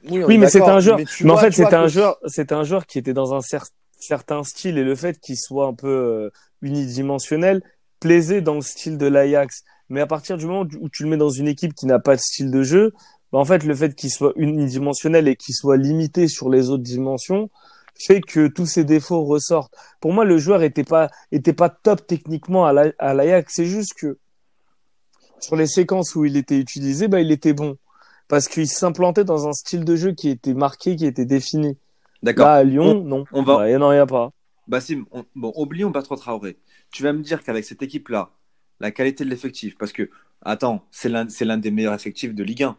Oui, 0.07 0.37
mais 0.37 0.45
d'accord, 0.51 0.69
un 0.69 0.79
joueur. 0.79 0.99
mais 1.21 1.31
en 1.31 1.37
fait, 1.37 1.51
c'était 1.51 1.73
un 1.73 1.83
que- 1.85 1.87
joueur. 1.89 2.17
C'était 2.27 2.53
un 2.53 2.63
joueur 2.63 2.85
qui 2.85 2.99
était 2.99 3.13
dans 3.13 3.33
un 3.33 3.39
cer- 3.39 3.71
certain 3.97 4.43
style 4.43 4.77
et 4.77 4.83
le 4.83 4.93
fait 4.95 5.19
qu'il 5.19 5.35
soit 5.37 5.65
un 5.65 5.73
peu 5.73 5.87
euh, 5.87 6.29
unidimensionnel 6.61 7.61
plaisait 7.99 8.41
dans 8.41 8.55
le 8.55 8.61
style 8.61 8.97
de 8.99 9.07
l'Ajax. 9.07 9.63
Mais 9.89 10.01
à 10.01 10.07
partir 10.07 10.37
du 10.37 10.45
moment 10.45 10.65
où 10.79 10.89
tu 10.89 11.03
le 11.03 11.09
mets 11.09 11.17
dans 11.17 11.29
une 11.29 11.47
équipe 11.47 11.73
qui 11.73 11.85
n'a 11.87 11.97
pas 11.99 12.15
de 12.15 12.21
style 12.21 12.51
de 12.51 12.61
jeu, 12.61 12.93
bah, 13.31 13.39
en 13.39 13.45
fait, 13.45 13.63
le 13.63 13.73
fait 13.73 13.95
qu'il 13.95 14.11
soit 14.11 14.33
unidimensionnel 14.35 15.27
et 15.27 15.35
qu'il 15.35 15.55
soit 15.55 15.77
limité 15.77 16.27
sur 16.27 16.49
les 16.49 16.69
autres 16.69 16.83
dimensions 16.83 17.49
fait 17.97 18.21
que 18.21 18.47
tous 18.47 18.65
ses 18.65 18.83
défauts 18.83 19.23
ressortent. 19.23 19.73
Pour 20.01 20.13
moi, 20.13 20.25
le 20.25 20.37
joueur 20.37 20.63
était 20.63 20.83
pas 20.83 21.09
était 21.31 21.53
pas 21.53 21.69
top 21.69 22.05
techniquement 22.05 22.65
à 22.65 22.73
la- 22.73 22.91
à 22.99 23.13
l'Ajax. 23.13 23.53
C'est 23.55 23.65
juste 23.65 23.93
que 23.95 24.17
sur 25.39 25.55
les 25.55 25.67
séquences 25.67 26.15
où 26.15 26.25
il 26.25 26.37
était 26.37 26.57
utilisé, 26.59 27.07
bah, 27.07 27.21
il 27.21 27.31
était 27.31 27.53
bon 27.53 27.77
parce 28.27 28.47
qu'il 28.47 28.67
s'implantait 28.67 29.23
dans 29.23 29.47
un 29.47 29.53
style 29.53 29.85
de 29.85 29.95
jeu 29.95 30.11
qui 30.13 30.29
était 30.29 30.53
marqué, 30.53 30.95
qui 30.95 31.05
était 31.05 31.25
défini. 31.25 31.77
D'accord. 32.23 32.47
Là, 32.47 32.53
à 32.55 32.63
Lyon, 32.63 33.03
non. 33.03 33.25
on 33.31 33.43
va- 33.43 33.57
Bah, 33.57 34.01
a 34.01 34.05
pas. 34.05 34.31
Bassim, 34.67 35.05
on- 35.11 35.25
bon, 35.35 35.53
oublions 35.55 35.91
Bertrand 35.91 36.15
Traoré. 36.15 36.57
Tu 36.91 37.03
vas 37.03 37.13
me 37.13 37.21
dire 37.21 37.43
qu'avec 37.43 37.63
cette 37.65 37.83
équipe-là, 37.83 38.31
la 38.79 38.89
qualité 38.91 39.23
de 39.23 39.29
l'effectif, 39.29 39.77
parce 39.77 39.91
que, 39.91 40.09
attends, 40.41 40.83
c'est 40.91 41.09
l'un, 41.09 41.29
c'est 41.29 41.45
l'un 41.45 41.57
des 41.57 41.69
meilleurs 41.71 41.93
effectifs 41.93 42.33
de 42.33 42.43
Ligue 42.43 42.63
1. 42.63 42.77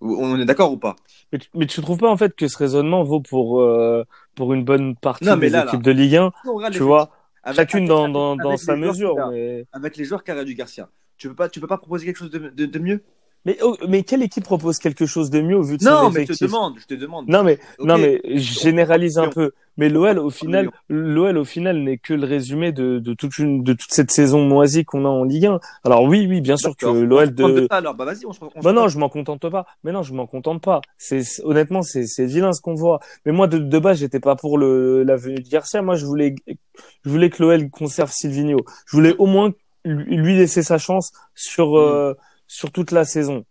On 0.00 0.38
est 0.40 0.44
d'accord 0.46 0.72
ou 0.72 0.78
pas? 0.78 0.96
Mais 1.32 1.38
tu, 1.38 1.48
mais 1.54 1.66
tu 1.66 1.80
trouves 1.82 1.98
pas 1.98 2.10
en 2.10 2.16
fait 2.16 2.34
que 2.34 2.48
ce 2.48 2.56
raisonnement 2.56 3.02
vaut 3.02 3.20
pour 3.20 3.60
euh, 3.60 4.04
pour 4.34 4.52
une 4.54 4.64
bonne 4.64 4.96
partie 4.96 5.24
Non, 5.24 5.36
mais 5.36 5.46
des 5.46 5.52
là, 5.52 5.64
équipes 5.64 5.84
là. 5.86 5.92
de 5.92 5.98
Ligue 5.98 6.16
1 6.16 6.32
On 6.46 6.54
regarde 6.54 6.72
Tu 6.72 6.80
vois, 6.82 7.10
Avec- 7.42 7.56
chacune 7.56 7.90
avec- 7.90 8.12
dans 8.12 8.56
sa 8.56 8.76
mesure. 8.76 9.28
Mais 9.30 9.66
Avec 9.72 9.96
les 9.96 10.04
joueurs 10.04 10.24
qu'a 10.24 10.42
du 10.44 10.54
Garcia. 10.54 10.88
Tu 11.18 11.28
peux 11.28 11.34
pas, 11.34 11.48
tu 11.50 11.60
peux 11.60 11.66
pas 11.66 11.76
proposer 11.76 12.06
quelque 12.06 12.16
chose 12.16 12.30
de, 12.30 12.38
de, 12.48 12.64
de 12.66 12.78
mieux? 12.78 13.02
Mais, 13.46 13.56
oh, 13.62 13.76
mais 13.88 14.02
quelle 14.02 14.22
équipe 14.22 14.44
propose 14.44 14.78
quelque 14.78 15.06
chose 15.06 15.30
de 15.30 15.40
mieux 15.40 15.56
au 15.56 15.62
vu 15.62 15.78
de 15.78 15.84
Non, 15.84 15.90
son 15.90 16.10
mais 16.10 16.20
je 16.22 16.26
te 16.26 16.32
effectif 16.32 16.48
demande, 16.48 16.74
je 16.78 16.86
te 16.86 16.94
demande. 16.94 17.28
Non 17.28 17.42
mais 17.42 17.58
non 17.78 17.96
mais 17.96 18.20
je 18.24 18.60
généralise 18.60 19.18
un 19.18 19.28
peu. 19.28 19.52
Mais 19.76 19.88
l'OL 19.88 20.18
au 20.18 20.28
final, 20.28 20.64
Lyon. 20.64 20.72
l'OL 20.90 21.38
au 21.38 21.44
final 21.44 21.78
n'est 21.82 21.96
que 21.96 22.12
le 22.12 22.26
résumé 22.26 22.70
de, 22.70 22.98
de 22.98 23.14
toute 23.14 23.38
une 23.38 23.62
de 23.62 23.72
toute 23.72 23.92
cette 23.92 24.10
saison 24.10 24.44
moisie 24.44 24.84
qu'on 24.84 25.06
a 25.06 25.08
en 25.08 25.24
Ligue 25.24 25.46
1. 25.46 25.60
Alors 25.84 26.02
oui 26.02 26.26
oui 26.28 26.42
bien 26.42 26.58
sûr 26.58 26.76
que 26.76 26.86
l'OL 26.86 27.34
de 27.34 27.66
ça, 27.70 27.76
alors, 27.76 27.94
bah 27.94 28.04
vas-y, 28.04 28.26
on 28.26 28.32
se 28.34 28.40
on 28.42 28.60
Bah 28.60 28.72
non, 28.72 28.88
je 28.88 28.98
m'en 28.98 29.08
contente 29.08 29.48
pas. 29.48 29.64
Mais 29.84 29.92
non, 29.92 30.02
je 30.02 30.12
m'en 30.12 30.26
contente 30.26 30.62
pas. 30.62 30.82
C'est 30.98 31.22
honnêtement, 31.42 31.80
c'est 31.80 32.06
c'est 32.06 32.26
vilain 32.26 32.52
ce 32.52 32.60
qu'on 32.60 32.74
voit. 32.74 33.00
Mais 33.24 33.32
moi, 33.32 33.46
de, 33.46 33.56
de 33.56 33.78
base, 33.78 34.00
j'étais 34.00 34.20
pas 34.20 34.36
pour 34.36 34.58
le 34.58 35.02
la 35.02 35.16
venue 35.16 35.40
de 35.40 35.48
Garcia. 35.48 35.80
Moi, 35.80 35.94
je 35.94 36.04
voulais 36.04 36.34
je 36.46 37.10
voulais 37.10 37.30
que 37.30 37.42
l'OL 37.42 37.70
conserve 37.70 38.10
Silvino. 38.12 38.58
Je 38.86 38.96
voulais 38.96 39.14
au 39.18 39.24
moins 39.24 39.52
lui 39.86 40.16
lui 40.16 40.36
laisser 40.36 40.62
sa 40.62 40.76
chance 40.76 41.12
sur 41.34 41.78
euh, 41.78 42.14
sur 42.50 42.72
toute 42.72 42.90
la 42.90 43.04
saison. 43.04 43.44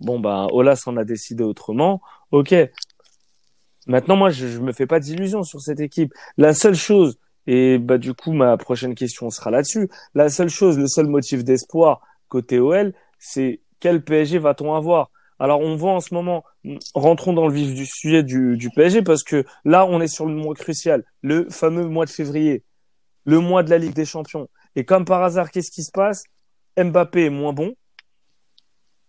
Bon 0.00 0.18
bah, 0.18 0.46
Olas 0.52 0.82
en 0.86 0.96
a 0.96 1.04
décidé 1.04 1.44
autrement. 1.44 2.00
Ok. 2.30 2.54
Maintenant, 3.86 4.16
moi, 4.16 4.30
je, 4.30 4.46
je 4.46 4.58
me 4.60 4.72
fais 4.72 4.86
pas 4.86 5.00
d'illusions 5.00 5.42
sur 5.42 5.60
cette 5.60 5.80
équipe. 5.80 6.14
La 6.38 6.54
seule 6.54 6.74
chose, 6.74 7.18
et 7.46 7.78
bah 7.78 7.98
du 7.98 8.14
coup, 8.14 8.32
ma 8.32 8.56
prochaine 8.56 8.94
question 8.94 9.28
sera 9.28 9.50
là-dessus. 9.50 9.90
La 10.14 10.30
seule 10.30 10.48
chose, 10.48 10.78
le 10.78 10.86
seul 10.86 11.08
motif 11.08 11.44
d'espoir 11.44 12.00
côté 12.28 12.58
OL, 12.58 12.94
c'est 13.18 13.60
quel 13.80 14.02
PSG 14.02 14.38
va-t-on 14.38 14.74
avoir? 14.74 15.10
Alors 15.38 15.60
on 15.60 15.76
voit 15.76 15.92
en 15.92 16.00
ce 16.00 16.14
moment, 16.14 16.44
rentrons 16.94 17.34
dans 17.34 17.48
le 17.48 17.52
vif 17.52 17.74
du 17.74 17.84
sujet 17.84 18.22
du, 18.22 18.56
du 18.56 18.70
PSG 18.70 19.02
parce 19.02 19.22
que 19.22 19.44
là 19.64 19.86
on 19.86 20.00
est 20.00 20.06
sur 20.06 20.26
le 20.26 20.34
mois 20.34 20.54
crucial, 20.54 21.04
le 21.22 21.48
fameux 21.50 21.86
mois 21.86 22.04
de 22.04 22.10
février, 22.10 22.62
le 23.24 23.40
mois 23.40 23.62
de 23.62 23.70
la 23.70 23.78
Ligue 23.78 23.94
des 23.94 24.04
Champions. 24.04 24.48
Et 24.76 24.84
comme 24.84 25.04
par 25.04 25.22
hasard, 25.22 25.50
qu'est-ce 25.50 25.70
qui 25.70 25.82
se 25.82 25.90
passe? 25.92 26.24
Mbappé 26.78 27.26
est 27.26 27.30
moins 27.30 27.52
bon. 27.52 27.74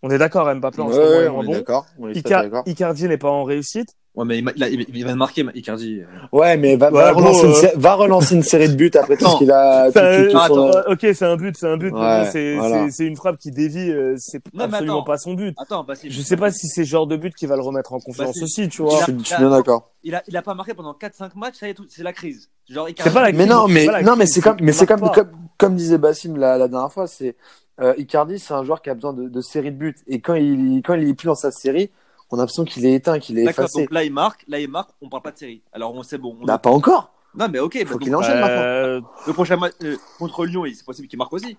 On 0.03 0.09
est 0.09 0.17
d'accord, 0.17 0.53
Mbappé 0.55 0.81
en 0.81 0.91
ce 0.91 0.95
moment 0.97 1.09
Ouais, 1.09 1.23
est 1.25 1.27
on 1.29 1.43
est 1.43 1.45
bon. 1.45 1.51
d'accord. 1.51 1.85
On 1.99 2.09
est 2.09 2.27
d'accord. 2.27 2.63
Icardi 2.65 3.07
n'est 3.07 3.17
pas 3.17 3.29
en 3.29 3.43
réussite. 3.43 3.89
Ouais, 4.13 4.25
mais 4.25 4.39
il, 4.39 4.51
il, 4.57 4.63
a- 4.63 4.67
il 4.67 5.05
va 5.05 5.15
marquer, 5.15 5.45
Icardi. 5.55 6.01
Ouais, 6.33 6.57
mais 6.57 6.75
va, 6.75 6.91
Ouais, 6.91 7.01
va, 7.01 7.11
gros, 7.13 7.21
relancer 7.21 7.45
une, 7.45 7.51
euh, 7.51 7.55
sé- 7.55 7.71
va 7.77 7.93
relancer 7.93 8.35
une 8.35 8.43
série 8.43 8.67
de 8.67 8.73
buts 8.73 8.91
après 8.95 9.15
tout 9.15 9.23
Attends. 9.23 9.33
ce 9.35 9.37
qu'il 9.37 9.51
a. 9.51 9.85
tout- 9.85 9.93
tout- 9.93 10.31
tout 10.31 10.37
Ah, 10.37 10.47
son- 10.49 10.67
attends, 10.69 10.91
ok, 10.91 10.99
c'est 11.13 11.23
un 11.25 11.37
but, 11.37 11.55
c'est 11.57 11.67
un 11.67 11.77
but. 11.77 11.93
c'est 12.31 12.55
voilà. 12.57 12.87
une 12.99 13.15
frappe 13.15 13.37
qui 13.37 13.51
dévie. 13.51 13.89
euh, 13.89 14.15
C'est 14.17 14.41
mais 14.53 14.63
absolument 14.63 14.95
attends. 14.95 15.03
pas 15.03 15.17
son 15.17 15.33
but. 15.35 15.55
Attends, 15.57 15.83
Basile. 15.85 16.11
Je 16.11 16.21
sais 16.21 16.35
pas 16.35 16.51
si 16.51 16.67
c'est 16.67 16.83
ce 16.83 16.89
genre 16.89 17.07
de 17.07 17.15
but 17.15 17.33
qui 17.33 17.45
va 17.45 17.55
le 17.55 17.61
remettre 17.61 17.93
en 17.93 17.99
confiance 17.99 18.27
Bah, 18.27 18.33
si. 18.33 18.43
aussi, 18.43 18.67
tu 18.69 18.81
Il 18.81 18.85
vois. 18.85 18.95
a- 18.95 18.99
Je 18.99 19.03
suis- 19.03 19.19
je 19.19 19.23
suis 19.27 19.37
bien 19.37 19.49
d'accord. 19.49 19.91
Il 20.03 20.13
a, 20.15 20.23
il 20.27 20.35
a 20.35 20.41
pas 20.41 20.55
marqué 20.55 20.73
pendant 20.73 20.93
4-5 20.93 21.35
matchs, 21.35 21.55
ça 21.59 21.67
y 21.67 21.69
est, 21.69 21.73
tout- 21.75 21.85
c'est 21.87 22.03
la 22.03 22.11
crise. 22.11 22.49
Genre, 22.69 22.89
Icardi. 22.89 23.09
C'est 23.09 23.13
pas 23.13 23.21
la 23.21 23.31
Mais 23.31 23.37
crise, 23.45 23.49
non, 23.49 23.67
mais 23.69 23.85
pas 23.85 23.91
la 23.93 24.01
non, 24.01 24.15
mais 24.17 24.25
c'est 24.25 24.41
comme, 24.41 24.57
mais 24.61 24.73
c'est 24.73 24.87
comme, 24.87 25.09
comme, 25.57 25.75
disait 25.75 25.97
Bassim 25.99 26.35
la 26.35 26.67
dernière 26.67 26.91
fois, 26.91 27.07
c'est 27.07 27.37
euh, 27.81 27.93
Icardi, 27.97 28.39
c'est 28.39 28.53
un 28.53 28.63
joueur 28.63 28.81
qui 28.81 28.89
a 28.89 28.93
besoin 28.93 29.13
de, 29.13 29.27
de 29.27 29.41
séries 29.41 29.71
de 29.71 29.77
buts. 29.77 29.95
Et 30.07 30.21
quand 30.21 30.35
il, 30.35 30.81
quand 30.83 30.93
il 30.93 31.07
est 31.07 31.13
plus 31.13 31.27
dans 31.27 31.35
sa 31.35 31.51
série, 31.51 31.89
on 32.29 32.37
a 32.37 32.41
l'impression 32.41 32.63
qu'il 32.63 32.85
est 32.85 32.93
éteint, 32.93 33.19
qu'il 33.19 33.37
est 33.39 33.43
D'accord, 33.43 33.65
effacé. 33.65 33.81
donc 33.81 33.91
là, 33.91 34.03
il 34.03 34.13
marque, 34.13 34.45
là, 34.47 34.59
il 34.59 34.69
marque, 34.69 34.91
on 35.01 35.09
parle 35.09 35.23
pas 35.23 35.31
de 35.31 35.37
série. 35.37 35.61
Alors, 35.73 35.93
on 35.93 36.03
sait 36.03 36.17
bon. 36.17 36.37
on- 36.41 36.45
Bah 36.45 36.57
pas 36.57 36.69
encore. 36.69 37.13
Non, 37.35 37.47
mais 37.49 37.59
ok, 37.59 37.73
bah, 37.79 37.85
Faut 37.85 37.93
donc, 37.93 38.01
qu'il 38.03 38.15
enchaîne 38.15 38.39
maintenant. 38.39 38.61
Euh, 38.61 39.01
le 39.27 39.33
prochain 39.33 39.57
match 39.57 39.73
euh, 39.83 39.95
contre 40.19 40.45
Lyon, 40.45 40.65
il- 40.65 40.75
c'est 40.75 40.85
possible 40.85 41.07
qu'il 41.07 41.17
marque 41.19 41.33
aussi. 41.33 41.57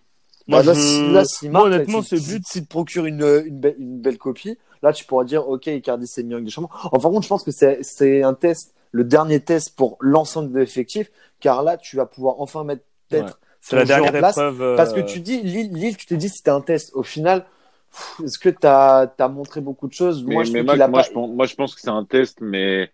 moi, 0.49 0.61
Bah, 0.61 0.67
là, 0.67 0.75
je- 0.75 0.81
si- 0.81 1.12
là, 1.12 1.25
s'il 1.25 1.50
moi, 1.50 1.61
marque, 1.62 1.75
honnêtement, 1.75 2.02
si- 2.02 2.09
ce 2.09 2.17
si- 2.17 2.29
but, 2.31 2.47
s'il 2.47 2.62
te 2.64 2.69
procure 2.69 3.07
une, 3.07 3.23
une, 3.47 3.61
belle, 3.61 3.76
une 3.79 4.00
belle 4.00 4.19
copie, 4.19 4.59
là, 4.83 4.93
tu 4.93 5.05
pourras 5.05 5.25
dire, 5.25 5.49
ok, 5.49 5.67
Icardi 5.67 6.07
s'est 6.07 6.23
mis 6.25 6.35
en 6.35 6.41
des 6.41 6.50
Champions. 6.50 6.71
Enfin, 6.93 7.09
contre, 7.11 7.23
je 7.23 7.29
pense 7.29 7.45
que 7.45 7.50
c'est, 7.52 7.79
c'est 7.83 8.23
un 8.23 8.35
test, 8.35 8.75
le 8.93 9.05
dernier 9.05 9.41
test 9.41 9.76
pour 9.76 9.97
l'ensemble 10.00 10.52
de 10.52 10.59
l'effectif, 10.59 11.11
car 11.41 11.62
là, 11.62 11.76
tu 11.76 11.97
vas 11.97 12.07
pouvoir 12.07 12.37
enfin 12.41 12.64
mettre 12.64 12.83
peut-être. 13.09 13.25
Ouais. 13.41 13.49
C'est 13.62 13.76
la 13.76 13.85
dernière 13.85 14.12
place. 14.12 14.37
épreuve. 14.37 14.61
euh, 14.61 14.76
Parce 14.76 14.92
que 14.92 15.00
tu 15.00 15.21
dis, 15.21 15.40
Lille, 15.40 15.73
Lille, 15.73 15.97
tu 15.97 16.04
te 16.07 16.14
dis 16.14 16.28
c'était 16.28 16.50
un 16.50 16.61
test. 16.61 16.90
Au 16.95 17.02
final, 17.02 17.47
est-ce 18.23 18.38
que 18.38 18.49
tu 18.50 18.66
as, 18.66 19.28
montré 19.28 19.61
beaucoup 19.61 19.88
de 19.88 19.92
choses? 19.95 20.25
Mais, 20.25 20.35
Moi, 20.35 20.45
je 20.45 20.52
mais 20.52 20.59
trouve 20.62 20.66
Mac, 20.66 20.75
qu'il 20.75 20.83
a 20.83 20.88
moi, 20.88 21.00
pas. 21.02 21.07
je 21.09 21.12
pense, 21.12 21.31
moi, 21.31 21.47
je 21.47 21.54
pense 21.54 21.75
que 21.75 21.81
c'est 21.81 21.88
un 21.90 22.04
test, 22.04 22.38
mais, 22.40 22.90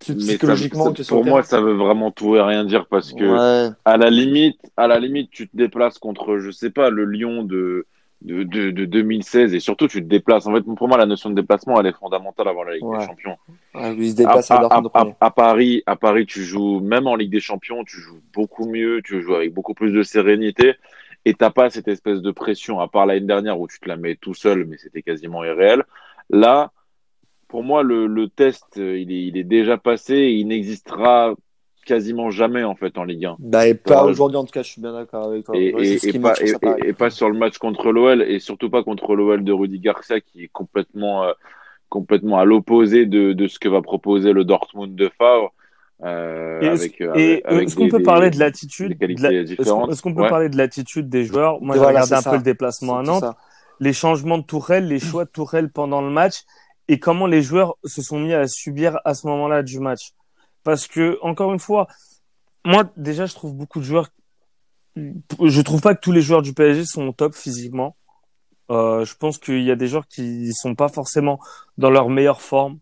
psy- 0.00 0.12
mais 0.14 0.20
ça- 0.20 0.28
psychologiquement, 0.28 0.94
ça- 0.94 1.04
pour 1.08 1.24
moi, 1.24 1.42
ça 1.42 1.60
veut 1.60 1.74
vraiment 1.74 2.10
tout 2.10 2.36
et 2.36 2.42
rien 2.42 2.64
dire 2.64 2.86
parce 2.86 3.12
que 3.12 3.24
Ouais. 3.68 3.70
à 3.84 3.96
la 3.96 4.10
limite, 4.10 4.60
à 4.76 4.86
la 4.88 4.98
limite, 4.98 5.30
tu 5.30 5.48
te 5.48 5.56
déplaces 5.56 5.98
contre, 5.98 6.38
je 6.38 6.50
sais 6.50 6.70
pas, 6.70 6.90
le 6.90 7.04
Lyon 7.04 7.44
de, 7.44 7.86
de, 8.22 8.42
de, 8.42 8.70
de 8.70 8.84
2016 8.84 9.54
et 9.54 9.60
surtout 9.60 9.86
tu 9.88 10.02
te 10.02 10.08
déplaces. 10.08 10.46
En 10.46 10.54
fait, 10.54 10.62
pour 10.62 10.88
moi, 10.88 10.98
la 10.98 11.06
notion 11.06 11.30
de 11.30 11.34
déplacement, 11.34 11.78
elle 11.80 11.86
est 11.86 11.96
fondamentale 11.96 12.48
avant 12.48 12.64
la 12.64 12.74
Ligue 12.74 12.84
Ouais. 12.84 12.98
des 12.98 13.06
Champions. 13.06 13.36
Se 13.82 14.16
déplace 14.16 14.50
à, 14.50 15.30
Paris, 15.34 15.82
à 15.86 15.96
Paris, 15.96 16.26
tu 16.26 16.42
joues 16.42 16.80
même 16.80 17.06
en 17.06 17.16
Ligue 17.16 17.32
des 17.32 17.40
Champions, 17.40 17.84
tu 17.84 17.98
joues 17.98 18.20
beaucoup 18.32 18.66
mieux, 18.66 19.00
tu 19.04 19.20
joues 19.22 19.34
avec 19.34 19.52
beaucoup 19.52 19.74
plus 19.74 19.92
de 19.92 20.02
sérénité 20.02 20.74
et 21.24 21.34
t'as 21.34 21.50
pas 21.50 21.70
cette 21.70 21.88
espèce 21.88 22.20
de 22.20 22.30
pression. 22.30 22.80
À 22.80 22.88
part 22.88 23.06
l'année 23.06 23.26
dernière 23.26 23.58
où 23.60 23.68
tu 23.68 23.78
te 23.80 23.88
la 23.88 23.96
mets 23.96 24.16
tout 24.16 24.34
seul, 24.34 24.64
mais 24.64 24.76
c'était 24.78 25.02
quasiment 25.02 25.44
irréel. 25.44 25.84
Là, 26.30 26.72
pour 27.48 27.62
moi, 27.62 27.82
le, 27.82 28.06
le 28.06 28.28
test, 28.28 28.78
euh, 28.78 28.98
il 28.98 29.12
est, 29.12 29.24
il 29.26 29.36
est 29.36 29.44
déjà 29.44 29.76
passé 29.76 30.14
et 30.14 30.32
il 30.32 30.46
n'existera 30.46 31.34
quasiment 31.84 32.30
jamais 32.30 32.64
en 32.64 32.74
fait 32.74 32.96
en 32.96 33.04
Ligue 33.04 33.26
1. 33.26 33.36
Bah, 33.38 33.66
et 33.66 33.74
pas 33.74 34.04
aujourd'hui, 34.04 34.38
en 34.38 34.44
tout 34.44 34.52
cas, 34.52 34.62
je 34.62 34.70
suis 34.70 34.80
bien 34.80 34.92
d'accord 34.92 35.24
avec 35.24 35.44
toi. 35.44 35.54
Ouais, 35.54 35.72
pas, 36.20 36.34
et 36.84 36.92
pas 36.92 37.10
sur 37.10 37.28
le 37.28 37.36
match 37.36 37.58
contre 37.58 37.92
l'OL 37.92 38.22
et 38.22 38.38
surtout 38.38 38.70
pas 38.70 38.82
contre 38.82 39.14
l'OL 39.14 39.44
de 39.44 39.52
Rudy 39.52 39.80
Garcia 39.80 40.20
qui 40.20 40.44
est 40.44 40.48
complètement, 40.48 41.24
euh, 41.24 41.32
complètement 41.92 42.38
à 42.38 42.44
l'opposé 42.46 43.04
de, 43.04 43.34
de 43.34 43.46
ce 43.48 43.58
que 43.58 43.68
va 43.68 43.82
proposer 43.82 44.32
le 44.32 44.44
Dortmund 44.44 44.94
de 44.96 45.10
Favre. 45.18 45.52
Euh, 46.02 46.60
Et 46.62 46.66
est-ce- 46.66 47.76
qu'on 47.76 47.88
peut 47.88 47.98
des- 47.98 48.02
parler 48.02 48.30
de 48.30 48.38
l'attitude 48.38 48.96
Est-ce 49.00 50.02
qu'on 50.02 50.14
peut 50.14 50.22
Ouais. 50.22 50.28
parler 50.28 50.48
de 50.48 50.56
l'attitude 50.56 51.08
des 51.10 51.24
joueurs? 51.24 51.60
Moi, 51.60 51.74
j'ai 51.76 51.80
Voilà, 51.82 52.00
regardé 52.00 52.08
c'est 52.08 52.14
un 52.14 52.22
ça. 52.22 52.30
peu 52.30 52.36
le 52.38 52.42
déplacement 52.42 52.98
à 52.98 53.02
Nantes, 53.02 53.24
les 53.78 53.92
changements 53.92 54.38
de 54.38 54.42
Tourelle, 54.44 54.88
les 54.88 54.98
choix 54.98 55.24
de 55.26 55.30
Tourelle 55.30 55.70
pendant 55.70 56.00
le 56.00 56.10
match 56.10 56.42
et 56.88 56.98
comment 56.98 57.26
les 57.26 57.42
joueurs 57.42 57.74
se 57.84 58.00
sont 58.02 58.18
mis 58.18 58.32
à 58.32 58.48
subir 58.48 58.98
à 59.04 59.12
ce 59.14 59.26
moment-là 59.28 59.62
du 59.62 59.78
match. 59.78 60.12
Parce 60.64 60.86
que, 60.88 61.18
encore 61.22 61.52
une 61.52 61.60
fois, 61.60 61.86
moi, 62.64 62.84
déjà, 62.96 63.26
je 63.26 63.34
trouve 63.34 63.54
beaucoup 63.54 63.78
de 63.80 63.84
joueurs. 63.84 64.08
Je 64.96 65.60
trouve 65.62 65.80
pas 65.82 65.94
que 65.94 66.00
tous 66.00 66.12
les 66.12 66.20
joueurs 66.22 66.42
du 66.42 66.52
PSG 66.52 66.84
sont 66.84 67.06
au 67.08 67.12
top 67.12 67.34
physiquement. 67.34 67.96
Euh, 68.72 69.04
je 69.04 69.14
pense 69.14 69.38
qu'il 69.38 69.62
y 69.62 69.70
a 69.70 69.76
des 69.76 69.86
joueurs 69.86 70.06
qui 70.08 70.52
sont 70.54 70.74
pas 70.74 70.88
forcément 70.88 71.38
dans 71.78 71.90
leur 71.90 72.08
meilleure 72.08 72.40
forme. 72.40 72.78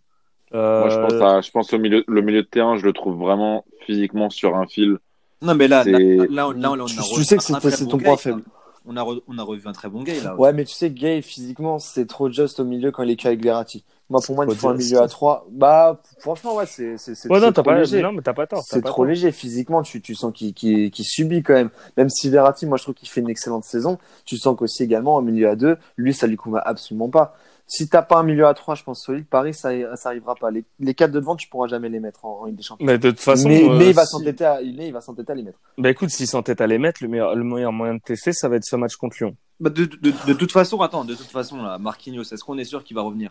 Euh, 0.54 0.80
Moi, 0.80 0.88
je 0.90 0.98
pense, 0.98 1.22
à, 1.22 1.40
je 1.40 1.50
pense 1.50 1.72
au 1.72 1.78
milieu, 1.78 2.04
le 2.06 2.20
milieu 2.22 2.42
de 2.42 2.46
terrain, 2.46 2.76
je 2.76 2.84
le 2.84 2.92
trouve 2.92 3.16
vraiment 3.18 3.64
physiquement 3.86 4.30
sur 4.30 4.56
un 4.56 4.66
fil. 4.66 4.98
Non, 5.42 5.54
mais 5.54 5.68
là, 5.68 5.84
C'est- 5.84 5.90
là, 5.92 5.98
là, 5.98 6.26
là, 6.30 6.48
on- 6.48 6.50
là, 6.52 6.70
on 6.72 6.80
a 6.84 6.84
Tu- 6.86 7.24
sais 7.24 7.36
que 7.36 7.42
un 7.52 7.60
c'est- 7.70 7.86
ton 7.86 7.98
point 7.98 8.16
faible. 8.16 8.42
On 8.86 8.96
a, 8.96 9.02
re- 9.02 9.20
on 9.28 9.38
a 9.38 9.42
revu 9.42 9.68
un 9.68 9.72
très 9.72 9.88
bon 9.88 10.02
gay 10.02 10.20
là. 10.20 10.34
Ouais, 10.36 10.52
mais 10.54 10.64
tu 10.64 10.74
sais, 10.74 10.90
Gay, 10.90 11.20
physiquement, 11.20 11.78
c'est 11.78 12.06
trop 12.06 12.30
juste 12.30 12.60
au 12.60 12.64
milieu 12.64 12.90
quand 12.90 13.02
il 13.02 13.10
est 13.10 13.16
qu'avec 13.16 13.42
Verratti. 13.42 13.84
Moi, 14.08 14.20
pour 14.24 14.34
moi, 14.34 14.46
il 14.48 14.54
faut 14.56 14.68
un 14.68 14.74
milieu 14.74 15.00
à 15.02 15.06
3. 15.06 15.46
Bah, 15.52 16.00
franchement, 16.18 16.56
ouais, 16.56 16.66
c'est 16.66 16.96
c'est- 16.98 17.14
c'est- 17.14 17.28
Ouais, 17.30 17.38
non, 17.40 17.52
trop 17.52 17.62
pas, 17.62 17.78
léger. 17.78 18.02
non, 18.02 18.10
mais 18.12 18.22
t'as 18.22 18.32
pas 18.32 18.46
tort. 18.46 18.64
C'est 18.66 18.80
trop 18.82 19.02
tort. 19.02 19.04
léger 19.04 19.30
physiquement, 19.32 19.82
tu, 19.82 20.00
tu 20.00 20.14
sens 20.16 20.32
qu'il 20.32 20.52
qu'il 20.54 21.04
subit 21.04 21.42
quand 21.44 21.52
même. 21.54 21.70
Même 21.96 22.08
si 22.08 22.28
Verratti, 22.30 22.66
moi 22.66 22.78
je 22.78 22.82
trouve 22.84 22.94
qu'il 22.94 23.08
fait 23.08 23.20
une 23.20 23.28
excellente 23.30 23.64
saison, 23.64 23.98
tu 24.24 24.36
sens 24.38 24.56
qu'aussi 24.56 24.82
également 24.82 25.14
en 25.16 25.22
milieu 25.22 25.48
à 25.48 25.54
2, 25.56 25.76
lui 25.96 26.12
ça 26.14 26.26
lui 26.26 26.36
convient 26.36 26.62
absolument 26.64 27.08
pas. 27.08 27.36
Si 27.72 27.88
t'as 27.88 28.02
pas 28.02 28.18
un 28.18 28.22
milieu 28.24 28.46
à 28.48 28.52
3, 28.54 28.74
je 28.74 28.82
pense 28.82 29.04
solide, 29.04 29.26
Paris 29.28 29.54
ça, 29.54 29.70
ça 29.96 30.08
arrivera 30.08 30.34
pas. 30.34 30.50
Les, 30.50 30.64
les 30.80 30.92
4 30.92 31.12
de 31.12 31.20
devant, 31.20 31.36
tu 31.36 31.48
pourras 31.48 31.68
jamais 31.68 31.88
les 31.88 32.00
mettre 32.00 32.24
en, 32.24 32.40
en 32.40 32.44
Ligue 32.46 32.56
des 32.56 32.64
Champions. 32.64 32.84
Mais 32.84 32.98
de 32.98 33.10
toute 33.10 33.20
façon, 33.20 33.48
mais, 33.48 33.62
euh, 33.62 33.76
mais 33.78 33.90
il 33.90 33.94
va 33.94 34.04
si- 34.04 34.10
s'entêter 34.10 34.44
à, 34.44 34.60
mais 34.60 34.88
il 34.88 34.92
va 34.92 35.00
s'entêter 35.00 35.30
à 35.30 35.36
les 35.36 35.44
mettre. 35.44 35.60
Bah 35.78 35.88
écoute, 35.88 36.10
s'ils 36.10 36.26
s'entêtent 36.26 36.60
à 36.60 36.66
les 36.66 36.78
mettre, 36.78 37.00
le 37.00 37.08
meilleur, 37.08 37.36
le 37.36 37.44
meilleur 37.44 37.70
moyen 37.72 37.94
de 37.94 38.00
tester, 38.00 38.32
ça 38.32 38.48
va 38.48 38.56
être 38.56 38.64
ce 38.64 38.74
match 38.74 38.96
contre 38.96 39.16
Lyon. 39.20 39.36
Bah, 39.60 39.70
de, 39.70 39.84
de, 39.84 40.12
de 40.26 40.32
toute 40.32 40.50
façon, 40.50 40.80
attends, 40.80 41.04
de 41.04 41.14
toute 41.14 41.30
façon, 41.30 41.62
là, 41.62 41.78
Marquinhos, 41.78 42.22
est-ce 42.24 42.42
qu'on 42.42 42.58
est 42.58 42.64
sûr 42.64 42.82
qu'il 42.82 42.96
va 42.96 43.02
revenir? 43.02 43.30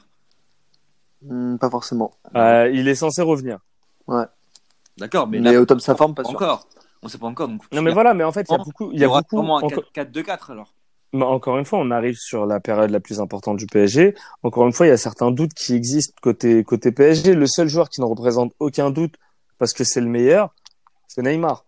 Hmm, 1.22 1.58
pas 1.58 1.70
forcément. 1.70 2.14
Euh, 2.36 2.70
il 2.74 2.88
est 2.88 2.96
censé 2.96 3.22
revenir. 3.22 3.60
D'accord, 4.98 5.28
mais, 5.28 5.40
Mais, 5.40 5.52
là, 5.54 5.62
au 5.62 5.66
top 5.66 5.78
de 5.80 5.84
sa 5.84 5.96
forme, 5.96 6.14
pas 6.16 6.24
sûr. 6.24 6.36
encore. 6.36 6.68
On 7.02 7.08
sait 7.08 7.18
pas 7.18 7.28
encore. 7.28 7.48
Donc, 7.48 7.64
Non 7.72 7.82
mais 7.82 7.92
voilà, 7.92 8.14
mais 8.14 8.24
en 8.26 8.32
fait, 8.32 8.46
il 8.50 8.52
y 8.52 8.56
a 8.56 8.58
beaucoup, 8.58 8.90
il 8.92 8.98
y 8.98 9.02
y 9.02 9.04
a 9.06 9.08
aura 9.10 9.22
beaucoup. 9.22 9.38
vraiment 9.38 9.58
un 9.60 9.62
encore- 9.64 9.84
4-2-4 9.94 10.52
alors. 10.52 10.74
Mais 11.14 11.26
encore 11.26 11.58
une 11.58 11.66
fois, 11.66 11.80
on 11.80 11.92
arrive 11.92 12.16
sur 12.16 12.46
la 12.46 12.60
période 12.60 12.92
la 12.92 13.00
plus 13.00 13.20
importante 13.20 13.58
du 13.58 13.66
PSG. 13.66 14.14
Encore 14.44 14.68
une 14.68 14.74
fois, 14.74 14.86
il 14.86 14.90
y 14.90 14.94
a 14.94 14.98
certains 14.98 15.32
doutes 15.32 15.54
qui 15.54 15.74
existent 15.74 16.14
côté 16.22 16.64
côté 16.64 16.92
PSG. 16.92 17.34
Le 17.34 17.48
seul 17.48 17.68
joueur 17.68 17.90
qui 17.90 18.02
ne 18.02 18.06
représente 18.06 18.54
aucun 18.60 18.92
doute 18.92 19.16
parce 19.58 19.74
que 19.74 19.84
c'est 19.84 20.02
le 20.02 20.08
meilleur, 20.08 20.54
c'est 21.08 21.22
Neymar. 21.22 21.66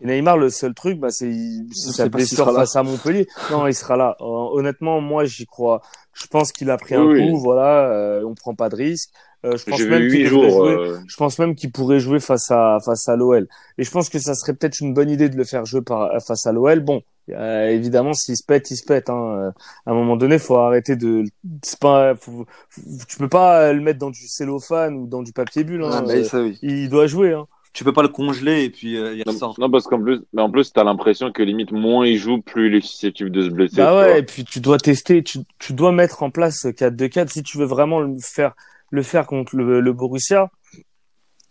Et 0.00 0.06
Neymar, 0.06 0.36
le 0.36 0.50
seul 0.50 0.74
truc, 0.74 0.98
bah, 1.00 1.08
c'est 1.10 1.32
sa 1.72 2.08
blessure 2.08 2.46
là. 2.52 2.60
face 2.60 2.76
à 2.76 2.82
Montpellier. 2.82 3.26
Non, 3.50 3.66
il 3.66 3.74
sera 3.74 3.96
là. 3.96 4.16
Euh, 4.20 4.24
honnêtement, 4.24 5.00
moi, 5.00 5.24
j'y 5.24 5.46
crois. 5.46 5.80
Je 6.12 6.26
pense 6.26 6.52
qu'il 6.52 6.70
a 6.70 6.76
pris 6.76 6.94
un 6.94 7.04
Oui, 7.04 7.30
coup. 7.30 7.38
Voilà, 7.38 7.88
euh, 7.90 8.22
on 8.26 8.34
prend 8.34 8.54
pas 8.54 8.68
de 8.68 8.76
risque. 8.76 9.10
Euh, 9.44 9.56
je 9.56 9.64
pense 9.64 9.80
même 9.82 10.08
qu'il 10.10 10.26
jouer. 10.26 10.50
euh, 10.50 10.98
Je 11.06 11.16
pense 11.16 11.38
même 11.38 11.54
qu'il 11.54 11.70
pourrait 11.70 12.00
jouer 12.00 12.20
face 12.20 12.50
à 12.50 12.78
face 12.84 13.08
à 13.08 13.16
l'OL. 13.16 13.46
Et 13.78 13.84
je 13.84 13.90
pense 13.90 14.08
que 14.08 14.18
ça 14.18 14.34
serait 14.34 14.54
peut-être 14.54 14.80
une 14.80 14.92
bonne 14.92 15.08
idée 15.10 15.28
de 15.28 15.36
le 15.36 15.44
faire 15.44 15.64
jouer 15.64 15.82
par, 15.82 16.10
face 16.26 16.46
à 16.46 16.52
l'OL. 16.52 16.80
Bon, 16.80 17.02
euh, 17.30 17.68
évidemment, 17.68 18.12
s'il 18.12 18.36
se 18.36 18.42
pète, 18.44 18.70
il 18.70 18.76
se 18.76 18.84
pète. 18.84 19.08
Hein. 19.08 19.36
Euh, 19.38 19.50
À 19.86 19.92
un 19.92 19.94
moment 19.94 20.16
donné, 20.16 20.38
faut 20.38 20.56
arrêter 20.56 20.96
de. 20.96 21.24
C'est 21.62 21.78
pas. 21.78 22.14
faut- 22.16 22.44
faut- 22.70 22.80
tu 23.08 23.16
peux 23.18 23.28
pas 23.28 23.72
le 23.72 23.80
mettre 23.80 23.98
dans 23.98 24.10
du 24.10 24.26
cellophane 24.26 24.94
ou 24.96 25.06
dans 25.06 25.22
du 25.22 25.32
papier 25.32 25.64
bulle. 25.64 25.84
Hein. 25.84 25.90
Ah, 25.92 26.02
bah, 26.02 26.24
ça, 26.24 26.40
oui. 26.42 26.58
il 26.62 26.88
doit 26.88 27.06
jouer. 27.06 27.32
Hein. 27.32 27.46
Tu 27.76 27.84
peux 27.84 27.92
pas 27.92 28.00
le 28.02 28.08
congeler 28.08 28.64
et 28.64 28.70
puis 28.70 28.96
euh, 28.96 29.12
il 29.14 29.22
Non, 29.26 29.32
ressort. 29.32 29.54
non, 29.58 29.70
parce 29.70 29.84
qu'en 29.84 30.00
plus, 30.00 30.20
mais 30.32 30.40
en 30.40 30.50
plus, 30.50 30.72
t'as 30.72 30.82
l'impression 30.82 31.30
que 31.30 31.42
limite 31.42 31.72
moins 31.72 32.06
il 32.06 32.16
joue, 32.16 32.40
plus 32.40 32.68
il 32.68 32.74
est 32.74 32.80
susceptible 32.80 33.30
de 33.30 33.42
se 33.42 33.48
blesser. 33.48 33.76
Bah 33.76 33.94
ouais. 33.98 34.20
Et 34.20 34.22
puis 34.22 34.44
tu 34.46 34.60
dois 34.60 34.78
tester. 34.78 35.22
Tu, 35.22 35.40
tu 35.58 35.74
dois 35.74 35.92
mettre 35.92 36.22
en 36.22 36.30
place 36.30 36.64
4-2-4 36.64 37.28
si 37.28 37.42
tu 37.42 37.58
veux 37.58 37.66
vraiment 37.66 38.00
le 38.00 38.16
faire 38.18 38.54
le 38.90 39.02
faire 39.02 39.26
contre 39.26 39.56
le, 39.56 39.80
le 39.80 39.92
Borussia. 39.92 40.48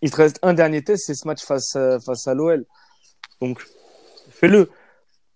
Il 0.02 0.10
te 0.10 0.16
reste 0.18 0.40
un 0.42 0.54
dernier 0.56 0.84
test, 0.84 1.04
c'est 1.06 1.14
ce 1.14 1.28
match 1.28 1.44
face 1.44 1.76
à, 1.76 2.00
face 2.00 2.28
à 2.28 2.34
l'OL. 2.34 2.66
Donc 3.40 3.64
fais-le. 4.32 4.70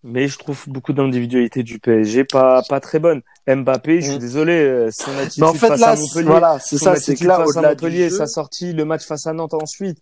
Mais 0.04 0.28
je 0.28 0.40
trouve 0.40 0.64
beaucoup 0.68 0.94
d'individualité 0.94 1.62
du 1.62 1.78
PSG 1.78 2.24
pas 2.24 2.64
pas 2.68 2.80
très 2.80 2.98
bonne. 3.00 3.22
Mbappé, 3.48 4.02
je 4.02 4.08
suis 4.08 4.16
Mm. 4.16 4.20
désolé, 4.20 4.54
euh, 4.54 4.90
son 4.92 5.12
attitude 5.18 5.44
Mais 5.44 5.50
en 5.50 5.54
fait, 5.54 5.68
face 5.68 5.80
là, 5.82 5.90
à 5.92 5.96
Montpellier, 5.98 6.26
voilà, 6.26 6.58
c'est 6.60 6.78
ça, 6.78 6.96
c'est 6.96 7.20
là, 7.22 7.38
face 7.38 7.58
à 7.58 7.62
Montpellier, 7.62 8.10
sa 8.10 8.26
sortie, 8.26 8.72
le 8.74 8.86
match 8.86 9.06
face 9.06 9.28
à 9.28 9.34
Nantes 9.34 9.54
ensuite. 9.54 9.98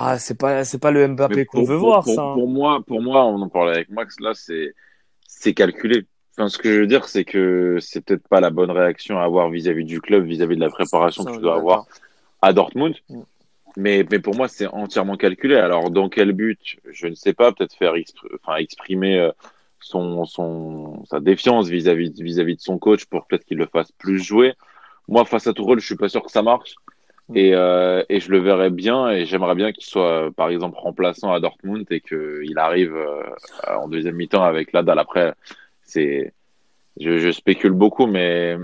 Ah, 0.00 0.18
c'est 0.18 0.38
pas 0.38 0.64
c'est 0.64 0.78
pas 0.78 0.90
le 0.92 1.08
Mbappé 1.08 1.44
qu'on 1.44 1.64
veut 1.64 1.76
pour- 1.76 1.86
voir 1.88 2.04
pour, 2.04 2.14
ça. 2.14 2.22
Pour 2.34 2.48
moi, 2.48 2.80
pour 2.86 3.02
moi, 3.02 3.24
on 3.26 3.40
en 3.42 3.48
parlait 3.48 3.72
avec 3.74 3.90
Max, 3.90 4.20
là, 4.20 4.32
c'est, 4.34 4.74
c'est 5.26 5.54
calculé. 5.54 6.06
Enfin, 6.36 6.48
ce 6.48 6.56
que 6.58 6.72
je 6.72 6.80
veux 6.80 6.86
dire, 6.86 7.06
c'est 7.08 7.24
que 7.24 7.78
c'est 7.80 8.00
peut-être 8.04 8.28
pas 8.28 8.40
la 8.40 8.50
bonne 8.50 8.70
réaction 8.70 9.18
à 9.18 9.24
avoir 9.24 9.50
vis-à-vis 9.50 9.84
du 9.84 10.00
club, 10.00 10.24
vis-à-vis 10.24 10.54
de 10.54 10.60
la 10.60 10.70
préparation 10.70 11.24
Ça, 11.24 11.30
que 11.30 11.36
tu 11.36 11.42
dois 11.42 11.56
avoir 11.56 11.86
à 12.42 12.52
Dortmund. 12.52 12.94
Mm. 13.08 13.20
Mais, 13.76 14.06
mais 14.10 14.18
pour 14.20 14.34
moi, 14.36 14.46
c'est 14.48 14.66
entièrement 14.68 15.16
calculé. 15.16 15.56
Alors, 15.56 15.90
dans 15.90 16.08
quel 16.08 16.32
but? 16.32 16.76
Je 16.90 17.08
ne 17.08 17.14
sais 17.14 17.32
pas. 17.32 17.52
Peut-être 17.52 17.74
faire 17.74 17.94
expr- 17.94 18.28
enfin, 18.42 18.56
exprimer 18.56 19.18
euh, 19.18 19.30
son, 19.80 20.24
son, 20.26 21.04
sa 21.06 21.18
défiance 21.20 21.68
vis-à-vis, 21.68 22.12
vis-à-vis 22.20 22.56
de 22.56 22.60
son 22.60 22.78
coach 22.78 23.04
pour 23.06 23.26
peut-être 23.26 23.44
qu'il 23.44 23.58
le 23.58 23.66
fasse 23.66 23.90
plus 23.92 24.20
jouer. 24.22 24.54
Moi, 25.08 25.24
face 25.24 25.46
à 25.46 25.52
Tourelle, 25.52 25.80
je 25.80 25.86
suis 25.86 25.96
pas 25.96 26.08
sûr 26.08 26.22
que 26.22 26.30
ça 26.30 26.42
marche. 26.42 26.74
Et, 27.34 27.54
euh, 27.54 28.02
et 28.08 28.20
je 28.20 28.30
le 28.30 28.38
verrais 28.38 28.70
bien 28.70 29.10
et 29.10 29.26
j'aimerais 29.26 29.54
bien 29.54 29.70
qu'il 29.72 29.84
soit, 29.84 30.30
par 30.34 30.48
exemple, 30.48 30.78
remplaçant 30.78 31.30
à 31.32 31.40
Dortmund 31.40 31.84
et 31.90 32.00
qu'il 32.00 32.58
arrive 32.58 32.94
euh, 32.94 33.22
en 33.68 33.86
deuxième 33.88 34.16
mi-temps 34.16 34.42
avec 34.42 34.72
Ladal. 34.72 34.98
Après, 34.98 35.34
c'est, 35.82 36.32
je, 36.98 37.18
je 37.18 37.30
spécule 37.30 37.72
beaucoup, 37.72 38.06
mais 38.06 38.56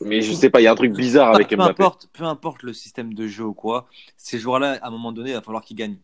Mais 0.00 0.22
je 0.22 0.32
sais 0.32 0.48
pas, 0.50 0.60
il 0.60 0.64
y 0.64 0.66
a 0.66 0.72
un 0.72 0.74
truc 0.74 0.92
bizarre 0.94 1.34
avec 1.34 1.48
peu 1.48 1.56
Mbappé. 1.56 1.82
importe, 1.82 2.08
peu 2.12 2.24
importe 2.24 2.62
le 2.62 2.72
système 2.72 3.12
de 3.14 3.26
jeu 3.26 3.44
ou 3.44 3.54
quoi, 3.54 3.86
ces 4.16 4.38
joueurs-là, 4.38 4.78
à 4.82 4.88
un 4.88 4.90
moment 4.90 5.12
donné, 5.12 5.30
il 5.30 5.34
va 5.34 5.42
falloir 5.42 5.62
qu'ils 5.62 5.76
gagnent. 5.76 5.98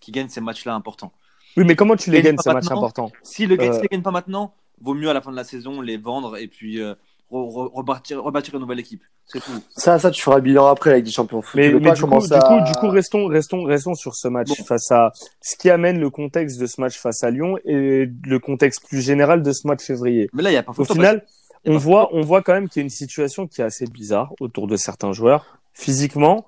Qu'ils 0.00 0.14
gagnent 0.14 0.28
ces 0.28 0.40
matchs-là 0.40 0.74
importants. 0.74 1.12
Oui, 1.56 1.64
mais 1.66 1.76
comment 1.76 1.96
tu 1.96 2.10
les 2.10 2.18
Gagne 2.22 2.36
gagnes 2.36 2.38
ces 2.38 2.52
matchs 2.52 2.70
importants? 2.70 3.10
Si 3.22 3.46
le 3.46 3.56
Euh. 3.60 3.68
ne 3.76 3.80
les 3.82 3.88
gagne 3.88 4.02
pas 4.02 4.10
maintenant, 4.10 4.54
vaut 4.80 4.94
mieux 4.94 5.08
à 5.08 5.14
la 5.14 5.20
fin 5.20 5.30
de 5.30 5.36
la 5.36 5.44
saison 5.44 5.80
les 5.80 5.96
vendre 5.96 6.36
et 6.36 6.46
puis 6.46 6.80
euh, 6.80 6.94
rebâtir, 7.30 8.22
rebâtir 8.22 8.54
une 8.54 8.60
nouvelle 8.60 8.80
équipe. 8.80 9.02
C'est 9.26 9.40
tout. 9.40 9.50
Ça, 9.76 9.98
ça, 9.98 10.10
tu 10.10 10.22
feras 10.22 10.36
le 10.36 10.42
bilan 10.42 10.66
après 10.66 10.90
avec 10.90 11.04
des 11.04 11.10
champions. 11.10 11.42
Mais, 11.54 11.72
mais 11.72 11.80
pas 11.80 11.94
du, 11.94 12.02
coup, 12.02 12.08
du, 12.10 12.28
coup, 12.28 12.34
à- 12.34 12.60
du 12.62 12.72
coup, 12.74 12.88
restons, 12.88 13.26
restons, 13.26 13.64
restons 13.64 13.94
sur 13.94 14.14
ce 14.14 14.28
match 14.28 14.48
Bon. 14.48 14.64
face 14.64 14.90
à 14.92 15.12
ce 15.40 15.56
qui 15.56 15.70
amène 15.70 15.98
le 15.98 16.10
contexte 16.10 16.60
de 16.60 16.66
ce 16.66 16.80
match 16.80 16.98
face 16.98 17.24
à 17.24 17.30
Lyon 17.30 17.56
et 17.64 18.06
le 18.24 18.38
contexte 18.38 18.86
plus 18.86 19.00
général 19.00 19.42
de 19.42 19.52
ce 19.52 19.66
mois 19.66 19.76
de 19.76 19.82
février. 19.82 20.28
Mais 20.32 20.42
là, 20.42 20.50
il 20.50 20.52
n'y 20.52 20.58
a 20.58 20.62
pas 20.62 20.72
Au 20.76 20.84
final, 20.84 21.24
y 21.64 21.70
on 21.70 21.78
voit, 21.78 22.10
on 22.14 22.20
voit 22.20 22.42
quand 22.42 22.52
même 22.52 22.68
qu'il 22.68 22.80
y 22.80 22.82
a 22.82 22.84
une 22.84 22.90
situation 22.90 23.46
qui 23.46 23.62
est 23.62 23.64
assez 23.64 23.86
bizarre 23.86 24.32
autour 24.40 24.66
de 24.66 24.76
certains 24.76 25.12
joueurs, 25.12 25.58
physiquement, 25.72 26.44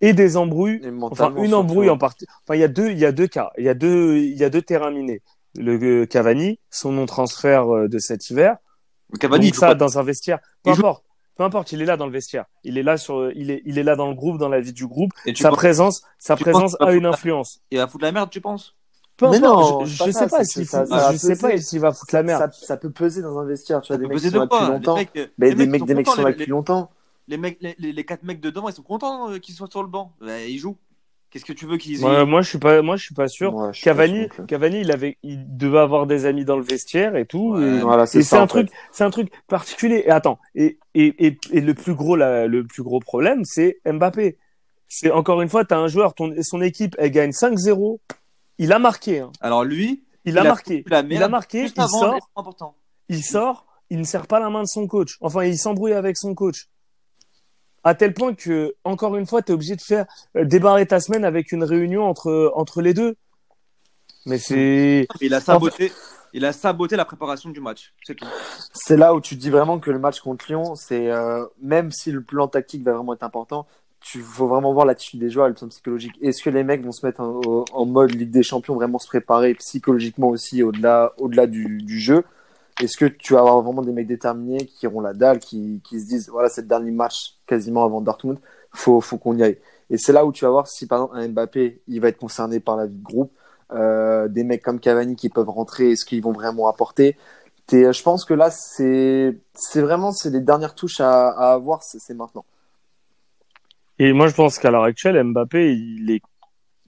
et 0.00 0.12
des 0.12 0.36
embrouilles. 0.36 0.80
Et 0.84 0.90
Enfin, 1.02 1.34
une 1.36 1.54
embrouille 1.54 1.90
en 1.90 1.98
partie. 1.98 2.26
Enfin, 2.44 2.54
il 2.54 2.60
y 2.60 2.64
a 2.64 2.68
deux, 2.68 2.90
il 2.90 2.98
y 2.98 3.04
a 3.04 3.12
deux 3.12 3.26
cas. 3.26 3.50
Il 3.58 3.64
y 3.64 3.68
a 3.68 3.74
deux, 3.74 4.16
il 4.18 4.36
y 4.38 4.44
a 4.44 4.50
deux 4.50 4.62
terrains 4.62 4.90
minés. 4.90 5.22
Le 5.58 5.76
euh, 5.82 6.06
Cavani, 6.06 6.60
son 6.70 6.92
non-transfert 6.92 7.68
euh, 7.74 7.88
de 7.88 7.98
cet 7.98 8.30
hiver. 8.30 8.56
Cavani, 9.18 9.46
Donc 9.46 9.54
ça, 9.56 9.68
pas. 9.68 9.74
dans 9.74 9.98
un 9.98 10.02
vestiaire. 10.02 10.38
Peu 10.62 10.70
Il 10.70 10.74
joue- 10.74 10.80
importe. 10.80 11.04
Peu 11.36 11.44
importe, 11.44 11.72
il 11.72 11.80
est 11.80 11.86
là 11.86 11.96
dans 11.96 12.06
le 12.06 12.12
vestiaire. 12.12 12.44
Il 12.64 12.76
est 12.76 12.82
là 12.82 12.96
sur, 12.98 13.30
il 13.32 13.50
est, 13.50 13.62
il 13.64 13.78
est 13.78 13.82
là 13.82 13.96
dans 13.96 14.08
le 14.08 14.14
groupe, 14.14 14.36
dans 14.38 14.48
la 14.50 14.60
vie 14.60 14.72
du 14.74 14.86
groupe. 14.86 15.10
Et 15.24 15.34
Sa 15.34 15.48
penses- 15.48 15.56
présence, 15.58 16.02
sa 16.18 16.36
tu 16.36 16.42
présence 16.42 16.76
a 16.80 16.92
une 16.92 17.06
influence. 17.06 17.60
il 17.70 17.78
va 17.78 17.86
foutre 17.86 18.04
la 18.04 18.12
merde, 18.12 18.28
tu 18.30 18.40
penses? 18.42 18.74
Peu 19.16 19.28
Mais 19.30 19.36
importe, 19.38 19.80
non, 19.80 19.84
je, 19.86 19.98
pas 19.98 20.04
sais 20.06 20.12
ça, 20.12 20.28
pas 20.28 20.44
s'il 20.44 20.66
ça- 20.66 20.84
je 21.12 21.16
sais 21.16 21.36
pas 21.36 21.56
s'il 21.58 21.80
va 21.80 21.92
foutre 21.92 22.14
la 22.14 22.22
merde. 22.22 22.52
Ça, 22.52 22.66
ça 22.66 22.76
peut 22.76 22.90
peser 22.90 23.22
dans 23.22 23.38
un 23.38 23.44
vestiaire. 23.44 23.80
Tu 23.82 23.88
vois, 23.92 23.98
des 23.98 24.06
mecs 24.06 24.18
qui 24.18 24.30
sont 24.30 24.38
là 24.38 24.46
depuis 24.46 24.66
longtemps. 24.66 24.96
Mais 25.38 25.48
les 25.50 25.54
des 25.54 25.66
mecs, 25.66 25.84
des 25.84 25.94
mecs 25.94 26.06
qui 26.06 26.12
sont 26.12 26.22
là 26.22 26.32
depuis 26.32 26.46
longtemps. 26.46 26.90
les 27.28 27.36
mecs, 27.36 27.58
les, 27.60 28.04
quatre 28.04 28.22
mecs 28.22 28.40
de 28.40 28.50
devant, 28.50 28.68
ils 28.68 28.74
sont 28.74 28.82
contents 28.82 29.30
euh, 29.30 29.38
qu'ils 29.38 29.54
soient 29.54 29.68
sur 29.70 29.82
le 29.82 29.88
banc. 29.88 30.12
Bah, 30.20 30.40
ils 30.40 30.58
jouent. 30.58 30.76
Qu'est-ce 31.30 31.44
que 31.44 31.52
tu 31.52 31.64
veux 31.66 31.76
qu'ils 31.76 32.00
Moi, 32.00 32.24
moi, 32.24 32.42
je 32.42 32.48
suis 32.48 32.58
pas, 32.58 32.82
moi, 32.82 32.96
je 32.96 33.04
suis 33.04 33.14
pas 33.14 33.28
sûr. 33.28 33.54
Ouais, 33.54 33.68
pas 33.68 33.72
Cavani, 33.80 34.28
sûr. 34.34 34.46
Cavani, 34.46 34.80
il 34.80 34.90
avait, 34.90 35.16
il 35.22 35.56
devait 35.56 35.78
avoir 35.78 36.06
des 36.08 36.26
amis 36.26 36.44
dans 36.44 36.56
le 36.56 36.64
vestiaire 36.64 37.14
et 37.14 37.24
tout. 37.24 37.52
Ouais, 37.54 37.62
et- 37.62 37.80
Voilà, 37.80 38.06
c'est 38.06 38.18
un 38.34 38.40
fait. 38.42 38.46
truc, 38.48 38.68
c'est 38.90 39.04
un 39.04 39.10
truc 39.10 39.30
particulier. 39.46 40.02
Et 40.06 40.10
attends, 40.10 40.40
et, 40.56 40.78
et, 40.94 41.26
et, 41.26 41.38
et 41.52 41.60
le 41.60 41.74
plus 41.74 41.94
gros, 41.94 42.16
la- 42.16 42.46
le 42.48 42.64
plus 42.66 42.82
gros 42.82 42.98
problème, 42.98 43.44
c'est 43.44 43.78
Mbappé. 43.86 44.38
C'est 44.88 45.12
encore 45.12 45.40
une 45.40 45.48
fois, 45.48 45.64
t'as 45.64 45.78
un 45.78 45.86
joueur, 45.86 46.14
ton, 46.14 46.34
son 46.42 46.60
équipe, 46.60 46.96
elle 46.98 47.12
gagne 47.12 47.30
5-0. 47.30 48.00
Il 48.58 48.72
a 48.72 48.80
marqué, 48.80 49.20
hein. 49.20 49.30
Alors 49.40 49.62
lui, 49.64 50.02
Il, 50.24 50.36
a 50.36 50.42
marqué. 50.42 50.84
la 50.88 51.00
Il 51.08 51.22
a 51.22 51.28
marqué, 51.28 51.62
juste 51.62 51.76
il 51.76 51.80
avant 51.82 52.00
sort, 52.00 52.30
importants. 52.36 52.74
il 53.08 53.22
sort, 53.22 53.66
il 53.88 53.98
ne 54.00 54.04
serre 54.04 54.26
pas 54.26 54.40
la 54.40 54.50
main 54.50 54.62
de 54.62 54.68
son 54.68 54.88
coach. 54.88 55.16
Enfin, 55.20 55.44
il 55.44 55.56
s'embrouille 55.56 55.92
avec 55.92 56.16
son 56.18 56.34
coach. 56.34 56.66
À 57.82 57.94
tel 57.94 58.12
point 58.12 58.34
que, 58.34 58.74
encore 58.84 59.16
une 59.16 59.26
fois, 59.26 59.40
t'es 59.42 59.52
obligé 59.52 59.74
de 59.74 59.80
faire, 59.80 60.06
euh, 60.36 60.44
débarrer 60.44 60.86
ta 60.86 61.00
semaine 61.00 61.24
avec 61.24 61.50
une 61.52 61.64
réunion 61.64 62.04
entre, 62.04 62.52
entre 62.54 62.82
les 62.82 62.92
deux. 62.92 63.16
Mais 64.26 64.38
c'est, 64.38 65.06
Il 65.22 65.32
a 65.32 65.40
saboté, 65.40 65.90
il 66.34 66.44
a 66.44 66.52
saboté 66.52 66.96
la 66.96 67.06
préparation 67.06 67.48
du 67.48 67.60
match. 67.60 67.94
C'est 68.04 68.14
tout. 68.14 68.26
C'est 68.74 68.98
là 68.98 69.14
où 69.14 69.20
tu 69.20 69.34
dis 69.34 69.48
vraiment 69.48 69.78
que 69.78 69.90
le 69.90 69.98
match 69.98 70.20
contre 70.20 70.44
Lyon, 70.48 70.74
c'est 70.74 71.10
euh, 71.10 71.46
même 71.62 71.90
si 71.90 72.12
le 72.12 72.22
plan 72.22 72.46
tactique 72.48 72.82
va 72.82 72.92
vraiment 72.92 73.14
être 73.14 73.22
important, 73.22 73.66
tu 74.00 74.20
faut 74.20 74.46
vraiment 74.46 74.72
voir 74.74 74.84
l'attitude 74.84 75.20
des 75.20 75.30
joueurs 75.30 75.48
le 75.48 75.54
plan 75.54 75.68
psychologique. 75.68 76.12
Est-ce 76.20 76.42
que 76.42 76.50
les 76.50 76.64
mecs 76.64 76.84
vont 76.84 76.92
se 76.92 77.04
mettre 77.04 77.20
en, 77.20 77.64
en 77.72 77.86
mode 77.86 78.14
Ligue 78.14 78.30
des 78.30 78.42
Champions, 78.42 78.74
vraiment 78.74 78.98
se 78.98 79.08
préparer 79.08 79.54
psychologiquement 79.54 80.28
aussi 80.28 80.62
au-delà 80.62 81.12
au-delà 81.16 81.46
du, 81.46 81.82
du 81.82 81.98
jeu? 81.98 82.24
Est-ce 82.80 82.96
que 82.96 83.04
tu 83.04 83.34
vas 83.34 83.40
avoir 83.40 83.60
vraiment 83.62 83.82
des 83.82 83.92
mecs 83.92 84.06
déterminés 84.06 84.66
qui 84.66 84.86
auront 84.86 85.00
la 85.00 85.12
dalle, 85.12 85.38
qui, 85.38 85.80
qui 85.84 86.00
se 86.00 86.06
disent 86.06 86.28
voilà 86.30 86.48
c'est 86.48 86.62
le 86.62 86.68
dernier 86.68 86.90
match 86.90 87.38
quasiment 87.46 87.84
avant 87.84 88.00
Dortmund, 88.00 88.38
faut 88.72 89.00
faut 89.00 89.18
qu'on 89.18 89.36
y 89.36 89.42
aille. 89.42 89.58
Et 89.90 89.98
c'est 89.98 90.12
là 90.12 90.24
où 90.24 90.32
tu 90.32 90.44
vas 90.44 90.50
voir 90.50 90.66
si 90.68 90.86
par 90.86 91.02
exemple 91.02 91.18
un 91.18 91.28
Mbappé 91.28 91.82
il 91.88 92.00
va 92.00 92.08
être 92.08 92.18
concerné 92.18 92.60
par 92.60 92.76
la 92.76 92.86
vie 92.86 92.96
de 92.96 93.02
groupe, 93.02 93.32
euh, 93.72 94.28
des 94.28 94.44
mecs 94.44 94.62
comme 94.62 94.80
Cavani 94.80 95.16
qui 95.16 95.28
peuvent 95.28 95.48
rentrer, 95.48 95.92
est-ce 95.92 96.04
qu'ils 96.04 96.22
vont 96.22 96.32
vraiment 96.32 96.68
apporter? 96.68 97.16
T'es- 97.66 97.92
je 97.92 98.02
pense 98.02 98.24
que 98.24 98.34
là, 98.34 98.50
c'est 98.50 99.36
vraiment 99.76 100.12
les 100.24 100.40
dernières 100.40 100.74
touches 100.74 101.00
à, 101.00 101.28
avoir, 101.52 101.82
c'est 101.84 102.00
c'est 102.00 102.14
maintenant. 102.14 102.44
Et 104.00 104.12
moi, 104.12 104.26
je 104.28 104.34
pense 104.34 104.58
qu'à 104.58 104.70
l'heure 104.70 104.84
actuelle, 104.84 105.22
Mbappé, 105.22 105.72
il 105.74 106.10
est, 106.10 106.22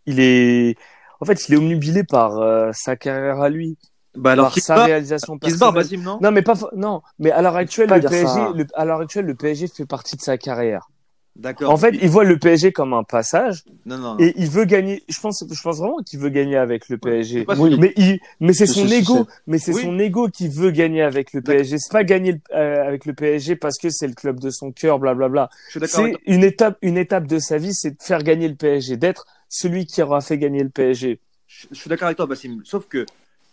il 0.07 0.19
est, 0.19 0.77
en 1.21 1.25
fait, 1.25 1.49
il 1.49 1.55
est 1.55 1.57
omnubilé 1.57 2.05
par 2.05 2.39
euh, 2.39 2.71
sa 2.73 2.97
carrière 2.97 3.41
à 3.41 3.49
lui, 3.49 3.77
Bah 4.15 4.37
par 4.37 4.59
sa 4.59 4.75
barre, 4.75 4.87
réalisation 4.87 5.39
qui 5.39 5.51
se 5.51 5.59
barre, 5.59 5.73
personnelle. 5.73 6.01
Bassim, 6.01 6.11
non 6.11 6.19
Non, 6.21 6.31
mais 6.33 6.43
pas, 6.43 6.55
non, 6.77 7.03
mais 7.19 7.31
à 7.31 7.41
l'heure 7.43 7.57
actuelle, 7.57 7.89
Pas 7.89 7.99
le 7.99 8.09
PSG, 8.09 8.27
ça. 8.27 8.53
le- 8.55 8.67
à 8.75 8.85
l'heure 8.85 9.01
actuelle, 9.01 9.25
le 9.27 9.35
PSG 9.35 9.69
fait 9.69 9.87
partie 9.87 10.17
de 10.17 10.23
sa 10.23 10.37
carrière. 10.37 10.89
D'accord. 11.35 11.71
En 11.71 11.79
fait, 11.79 11.95
il 12.03 12.11
voit 12.11 12.25
le 12.25 12.39
PSG 12.39 12.73
comme 12.73 12.93
un 12.93 13.05
passage 13.05 13.65
non, 13.87 13.97
non, 13.97 14.15
non. 14.17 14.21
et 14.21 14.35
il 14.37 14.51
veut 14.51 14.67
gagner. 14.67 15.03
Je 15.09 15.19
pense, 15.19 15.43
je 15.51 15.63
pense 15.63 15.79
vraiment 15.79 15.97
qu'il 16.05 16.19
veut 16.19 16.29
gagner 16.29 16.59
avec 16.59 16.91
le 16.91 16.99
PSG. 16.99 17.45
pas 17.45 17.55
Oui. 17.57 17.75
Mais 17.81 17.95
il, 17.97 18.21
mais 18.39 18.53
c'est 18.53 18.67
son 18.67 18.87
ego, 18.87 19.27
mais 19.47 19.57
c'est 19.57 19.73
Oui. 19.73 19.81
son 19.81 19.99
ego 19.99 20.29
qui 20.29 20.49
veut 20.49 20.71
gagner 20.71 21.01
avec 21.01 21.33
le. 21.33 21.41
PSG. 21.41 21.79
C'est 21.79 21.91
pas 21.91 22.05
gagner 22.05 22.33
le- 22.33 22.41
euh, 22.55 22.87
avec 22.87 23.07
le 23.07 23.15
PSG 23.15 23.57
parce 23.57 23.79
que 23.79 23.89
c'est 23.89 24.07
le 24.09 24.13
club 24.13 24.41
de 24.41 24.51
son 24.51 24.73
cœur, 24.73 24.99
blablabla. 24.99 25.49
Je 25.69 25.71
suis 25.71 25.81
d'accord. 25.81 26.01
avec 26.01 26.19
C'est 26.27 26.33
une 26.35 26.45
étape, 26.45 26.77
une 26.83 26.99
étape 26.99 27.27
de 27.27 27.39
sa 27.39 27.57
vie, 27.57 27.73
c'est 27.73 27.93
de 27.93 28.03
faire 28.03 28.23
gagner 28.23 28.49
le 28.49 28.55
PSG, 28.57 28.99
d'être 28.99 29.25
celui 29.49 29.87
qui 29.87 30.03
aura 30.03 30.21
fait 30.21 30.37
gagner 30.37 30.63
le 30.63 30.69
PSG. 30.69 31.19
Je 31.47 31.67
je 31.71 31.75
suis 31.79 31.89
d'accord 31.89 32.07
avec 32.07 32.19
toi, 32.19 32.27
Bassim. 32.27 32.61
Sauf 32.65 32.87
que 32.89 33.07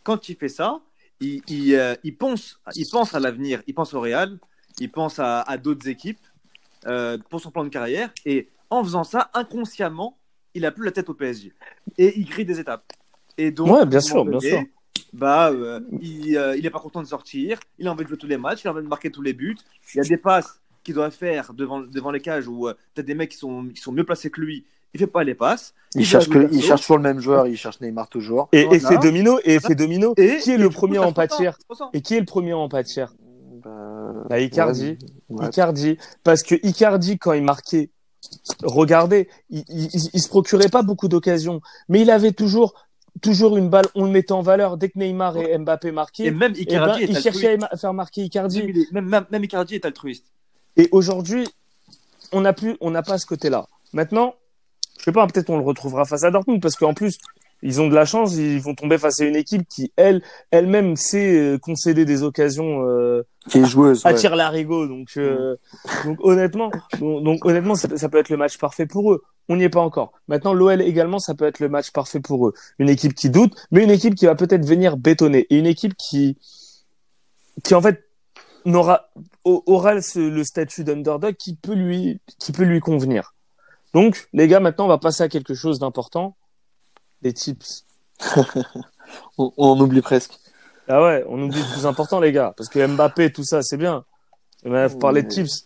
quand 0.09 0.27
il 0.27 0.35
fait 0.35 0.49
ça, 0.49 0.81
il, 1.19 1.43
il, 1.47 1.75
euh, 1.75 1.93
il 2.03 2.17
pense, 2.17 2.59
il 2.75 2.89
pense 2.89 3.13
à 3.13 3.19
l'avenir, 3.19 3.61
il 3.67 3.75
pense 3.75 3.93
au 3.93 4.01
Real, 4.01 4.39
il 4.79 4.91
pense 4.91 5.19
à, 5.19 5.41
à 5.41 5.57
d'autres 5.59 5.87
équipes 5.87 6.25
euh, 6.87 7.19
pour 7.29 7.39
son 7.39 7.51
plan 7.51 7.63
de 7.63 7.69
carrière. 7.69 8.11
Et 8.25 8.49
en 8.71 8.83
faisant 8.83 9.03
ça, 9.03 9.29
inconsciemment, 9.35 10.17
il 10.55 10.65
a 10.65 10.71
plus 10.71 10.83
la 10.83 10.91
tête 10.91 11.09
au 11.09 11.13
PSG. 11.13 11.53
Et 11.99 12.19
il 12.19 12.25
grille 12.25 12.45
des 12.45 12.59
étapes. 12.59 12.91
Et 13.37 13.51
donc, 13.51 13.69
Ouais, 13.69 13.85
bien 13.85 13.99
sûr, 14.01 14.25
bien 14.25 14.39
sûr. 14.39 14.63
Bah, 15.13 15.51
euh, 15.51 15.79
il, 16.01 16.29
il 16.57 16.65
est 16.65 16.71
pas 16.71 16.79
content 16.79 17.03
de 17.03 17.07
sortir. 17.07 17.59
Il 17.77 17.87
a 17.87 17.91
envie 17.91 18.03
de 18.03 18.09
jouer 18.09 18.17
tous 18.17 18.25
les 18.25 18.37
matchs. 18.37 18.63
Il 18.63 18.67
a 18.67 18.71
envie 18.71 18.81
de 18.81 18.87
marquer 18.87 19.11
tous 19.11 19.21
les 19.21 19.33
buts. 19.33 19.57
Il 19.93 19.97
y 19.97 20.01
a 20.01 20.03
des 20.03 20.17
passes 20.17 20.59
qu'il 20.83 20.95
doit 20.95 21.11
faire 21.11 21.53
devant, 21.53 21.81
devant 21.81 22.09
les 22.09 22.19
cages 22.19 22.47
où 22.47 22.67
euh, 22.67 22.73
t'as 22.95 23.03
des 23.03 23.13
mecs 23.13 23.29
qui 23.29 23.37
sont, 23.37 23.67
qui 23.67 23.79
sont 23.79 23.91
mieux 23.91 24.05
placés 24.05 24.31
que 24.31 24.41
lui. 24.41 24.65
Il 24.93 24.99
fait 24.99 25.07
pas 25.07 25.23
les 25.23 25.35
passes. 25.35 25.73
Il, 25.95 26.01
Il 26.01 26.05
cherche 26.05 26.29
que, 26.29 26.47
il 26.51 26.61
cherche 26.63 26.81
toujours 26.81 26.97
le 26.97 27.03
même 27.03 27.19
joueur, 27.19 27.47
il 27.47 27.57
cherche 27.57 27.79
Neymar 27.81 28.07
toujours. 28.09 28.49
Et 28.51 28.63
Voilà. 28.63 28.77
effet 28.77 28.97
domino, 28.99 29.39
et 29.43 29.55
effet 29.55 29.75
domino. 29.75 30.13
Et, 30.17 30.37
qui 30.37 30.51
est 30.51 30.55
et 30.55 30.57
le 30.57 30.69
premier 30.69 30.99
en 30.99 31.13
pâtir. 31.13 31.57
Et 31.93 32.01
qui 32.01 32.15
est 32.15 32.19
le 32.19 32.25
premier 32.25 32.53
en 32.53 32.69
pâtir 32.69 33.13
Bah, 33.63 33.69
Bah, 34.29 34.39
Icardi. 34.39 34.97
ouais, 35.29 35.39
ouais. 35.41 35.47
Icardi. 35.47 35.97
Parce 36.23 36.43
que 36.43 36.55
Icardi, 36.63 37.17
quand 37.17 37.33
il 37.33 37.43
marquait, 37.43 37.89
regardez, 38.63 39.29
il, 39.49 39.63
il, 39.69 39.89
il- 39.93 40.09
il 40.13 40.21
se 40.21 40.29
procurait 40.29 40.69
pas 40.69 40.81
beaucoup 40.83 41.07
d'occasions, 41.07 41.61
mais 41.87 42.01
il 42.01 42.11
avait 42.11 42.31
toujours, 42.31 42.73
toujours 43.21 43.57
une 43.57 43.69
balle, 43.69 43.85
on 43.95 44.05
le 44.05 44.11
mettait 44.11 44.31
en 44.31 44.41
valeur. 44.41 44.77
Dès 44.77 44.89
que 44.89 44.97
Neymar 44.99 45.37
et 45.37 45.57
Mbappé 45.57 45.91
marquaient, 45.91 46.25
Et 46.25 46.31
même 46.31 46.53
eh 46.55 46.61
Icardi 46.61 46.99
ben, 47.05 47.07
est 47.07 47.11
il 47.11 47.19
cherchait 47.19 47.57
à 47.69 47.77
faire 47.77 47.93
marquer 47.93 48.21
Icardi. 48.23 48.87
Même, 48.91 49.25
même 49.29 49.43
Icardi 49.43 49.75
est 49.75 49.85
altruiste. 49.85 50.25
Et 50.77 50.87
aujourd'hui, 50.91 51.47
on 52.31 52.41
n'a 52.41 52.53
plus, 52.53 52.77
on 52.81 52.91
n'a 52.91 53.01
pas 53.01 53.17
ce 53.17 53.25
côté-là. 53.25 53.67
Maintenant, 53.93 54.35
je 54.99 55.03
sais 55.05 55.11
pas, 55.11 55.25
peut-être 55.27 55.49
on 55.49 55.57
le 55.57 55.63
retrouvera 55.63 56.05
face 56.05 56.23
à 56.23 56.29
Dortmund 56.31 56.61
parce 56.61 56.75
qu'en 56.75 56.93
plus, 56.93 57.17
ils 57.61 57.81
ont 57.81 57.89
de 57.89 57.95
la 57.95 58.05
chance, 58.05 58.35
ils 58.35 58.61
vont 58.61 58.73
tomber 58.75 58.97
face 58.97 59.19
à 59.19 59.25
une 59.25 59.35
équipe 59.35 59.67
qui, 59.67 59.91
elle, 59.97 60.21
elle-même 60.51 60.95
sait 60.95 61.35
euh, 61.35 61.57
concéder 61.57 62.05
des 62.05 62.23
occasions 62.23 62.87
euh, 62.87 63.23
Qui 63.49 63.59
est 63.59 63.65
joueuse. 63.65 64.05
à 64.05 64.13
ouais. 64.13 64.29
larigot. 64.35 64.87
Donc, 64.87 65.09
euh, 65.17 65.55
donc 66.05 66.17
honnêtement, 66.21 66.71
donc, 66.99 67.23
donc, 67.23 67.45
honnêtement, 67.45 67.75
ça, 67.75 67.89
ça 67.97 68.07
peut 68.07 68.17
être 68.17 68.29
le 68.29 68.37
match 68.37 68.57
parfait 68.57 68.85
pour 68.85 69.11
eux. 69.11 69.23
On 69.49 69.57
n'y 69.57 69.63
est 69.63 69.69
pas 69.69 69.81
encore. 69.81 70.13
Maintenant, 70.29 70.53
l'OL 70.53 70.81
également, 70.81 71.19
ça 71.19 71.33
peut 71.33 71.45
être 71.45 71.59
le 71.59 71.67
match 71.69 71.91
parfait 71.91 72.19
pour 72.21 72.47
eux. 72.47 72.53
Une 72.77 72.87
équipe 72.87 73.13
qui 73.13 73.29
doute, 73.29 73.53
mais 73.71 73.83
une 73.83 73.91
équipe 73.91 74.15
qui 74.15 74.25
va 74.25 74.35
peut-être 74.35 74.65
venir 74.65 74.95
bétonner 74.95 75.47
et 75.49 75.57
une 75.57 75.65
équipe 75.65 75.95
qui, 75.97 76.37
qui 77.63 77.73
en 77.73 77.81
fait 77.81 78.05
n'aura 78.65 79.09
au- 79.43 79.63
aura 79.65 79.95
le 79.95 80.43
statut 80.43 80.83
d'underdog 80.83 81.35
qui 81.35 81.55
peut 81.55 81.73
lui 81.73 82.19
qui 82.37 82.51
peut 82.51 82.63
lui 82.63 82.79
convenir. 82.79 83.33
Donc, 83.93 84.27
les 84.33 84.47
gars, 84.47 84.59
maintenant, 84.59 84.85
on 84.85 84.89
va 84.89 84.97
passer 84.97 85.23
à 85.23 85.29
quelque 85.29 85.53
chose 85.53 85.79
d'important. 85.79 86.35
Les 87.21 87.33
tips. 87.33 87.85
On, 89.37 89.79
oublie 89.79 90.01
presque. 90.01 90.33
Ah 90.87 91.01
ouais, 91.01 91.23
on 91.27 91.41
oublie 91.41 91.59
le 91.59 91.73
plus 91.73 91.85
important, 91.85 92.19
les 92.19 92.31
gars, 92.31 92.53
parce 92.55 92.69
que 92.69 92.85
Mbappé, 92.85 93.31
tout 93.31 93.43
ça, 93.43 93.63
c'est 93.63 93.77
bien. 93.77 94.03
Mais 94.63 94.89
faut 94.89 94.97
parler 94.97 95.23
de 95.23 95.27
tips. 95.27 95.65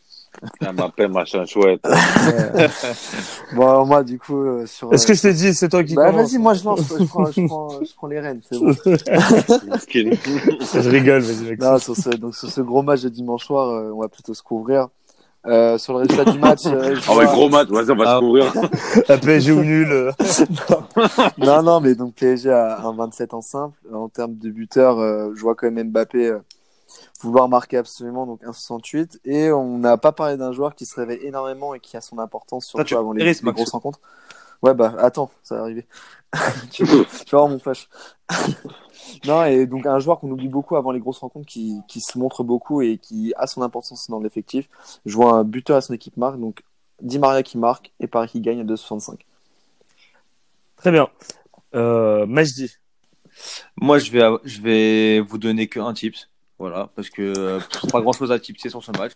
Un 0.61 0.73
Mbappé, 0.73 1.07
machin 1.07 1.45
chouette. 1.45 1.81
Bon, 3.53 3.67
alors 3.67 3.85
moi, 3.85 4.03
du 4.03 4.17
coup, 4.17 4.41
euh, 4.41 4.65
sur. 4.65 4.91
Est-ce 4.93 5.05
que 5.05 5.13
je 5.13 5.21
t'ai 5.21 5.33
dit, 5.33 5.53
c'est 5.53 5.69
toi 5.69 5.83
qui 5.83 5.93
Bah, 5.93 6.11
vas-y, 6.11 6.37
moi, 6.37 6.53
je 6.53 6.63
lance. 6.63 6.81
Je 6.81 7.03
prends, 7.03 7.25
je 7.25 7.45
prends, 7.45 7.83
je 7.83 7.93
prends 7.95 8.07
les 8.07 8.19
rênes. 8.19 8.41
C'est 8.49 8.57
bon. 8.57 8.71
Je 10.81 10.89
rigole, 10.89 11.21
vas-y, 11.21 11.49
mec. 11.49 11.59
Non, 11.59 11.77
sur 11.77 11.95
ce, 11.95 12.09
donc, 12.09 12.35
sur 12.35 12.49
ce 12.49 12.61
gros 12.61 12.81
match 12.81 13.01
de 13.01 13.09
dimanche 13.09 13.45
soir, 13.45 13.69
euh, 13.69 13.91
on 13.93 14.01
va 14.01 14.07
plutôt 14.07 14.33
se 14.33 14.41
couvrir. 14.41 14.87
Euh, 15.45 15.77
sur 15.77 15.93
le 15.93 15.99
résultat 15.99 16.31
du 16.31 16.39
match. 16.39 16.65
euh, 16.67 16.95
je 16.95 17.01
Ah 17.11 17.15
ouais, 17.17 17.25
vois- 17.25 17.33
gros 17.33 17.49
match, 17.49 17.67
vas-y, 17.67 17.91
on 17.91 17.95
va 17.95 18.03
Ah. 18.07 18.15
se 18.15 18.19
couvrir. 18.21 18.53
La 19.09 19.17
PSG 19.17 19.51
ou 19.51 19.61
nul. 19.63 19.91
euh. 19.91 20.11
non, 21.37 21.61
non, 21.63 21.81
mais 21.81 21.95
donc 21.95 22.13
PSG 22.15 22.49
a 22.49 22.79
un 22.79 22.93
27 22.93 23.33
en 23.33 23.41
simple. 23.41 23.77
En 23.93 24.07
termes 24.07 24.35
de 24.37 24.49
buteur, 24.49 24.99
euh, 24.99 25.31
je 25.35 25.41
vois 25.41 25.55
quand 25.55 25.69
même 25.69 25.89
Mbappé. 25.89 26.27
euh, 26.27 26.39
vouloir 27.21 27.47
marquer 27.49 27.77
absolument, 27.77 28.25
donc 28.25 28.41
1,68. 28.43 29.19
Et 29.25 29.51
on 29.51 29.77
n'a 29.79 29.97
pas 29.97 30.11
parlé 30.11 30.35
d'un 30.37 30.51
joueur 30.51 30.75
qui 30.75 30.85
se 30.85 30.95
réveille 30.95 31.19
énormément 31.23 31.73
et 31.73 31.79
qui 31.79 31.95
a 31.97 32.01
son 32.01 32.19
importance, 32.19 32.65
surtout 32.65 32.83
tu 32.85 32.95
avant 32.95 33.13
les, 33.13 33.33
grosses 33.41 33.69
rencontres. 33.71 33.99
Ouais, 34.63 34.73
bah 34.73 34.95
attends, 34.97 35.29
ça 35.43 35.55
va 35.55 35.61
arriver. 35.61 35.85
tu, 36.71 36.85
tu 36.85 36.85
vas 36.85 37.05
voir 37.31 37.49
mon 37.49 37.59
flash. 37.59 37.89
non, 39.25 39.43
et 39.43 39.67
donc 39.67 39.85
un 39.85 39.99
joueur 39.99 40.19
qu'on 40.19 40.31
oublie 40.31 40.47
beaucoup 40.47 40.77
avant 40.77 40.91
les 40.91 41.01
grosses 41.01 41.19
rencontres, 41.19 41.47
qui, 41.47 41.81
qui 41.89 41.99
se 41.99 42.17
montre 42.17 42.43
beaucoup 42.43 42.81
et 42.81 42.97
qui 42.97 43.33
a 43.35 43.45
son 43.45 43.61
importance 43.61 44.09
dans 44.09 44.21
l'effectif. 44.21 44.69
Je 45.05 45.15
vois 45.15 45.33
un 45.33 45.43
buteur 45.43 45.77
à 45.77 45.81
son 45.81 45.93
équipe 45.93 46.15
marque, 46.15 46.39
donc 46.39 46.63
Di 47.01 47.19
Maria 47.19 47.43
qui 47.43 47.57
marque 47.57 47.91
et 47.99 48.07
Paris 48.07 48.29
qui 48.29 48.41
gagne 48.41 48.61
à 48.61 48.63
2,65. 48.63 49.19
Très 50.77 50.91
bien. 50.91 51.09
Euh, 51.75 52.25
Majdi. 52.25 52.77
Moi, 53.75 53.99
je 53.99 54.11
vais, 54.11 54.21
je 54.45 54.61
vais 54.61 55.19
vous 55.19 55.37
donner 55.37 55.67
que 55.67 55.81
un 55.81 55.93
tips. 55.93 56.29
Voilà, 56.57 56.89
parce 56.95 57.09
que 57.09 57.33
euh, 57.37 57.59
pas 57.91 57.99
grand 57.99 58.13
chose 58.13 58.31
à 58.31 58.39
tipser 58.39 58.69
sur 58.69 58.81
ce 58.81 58.91
match. 58.91 59.11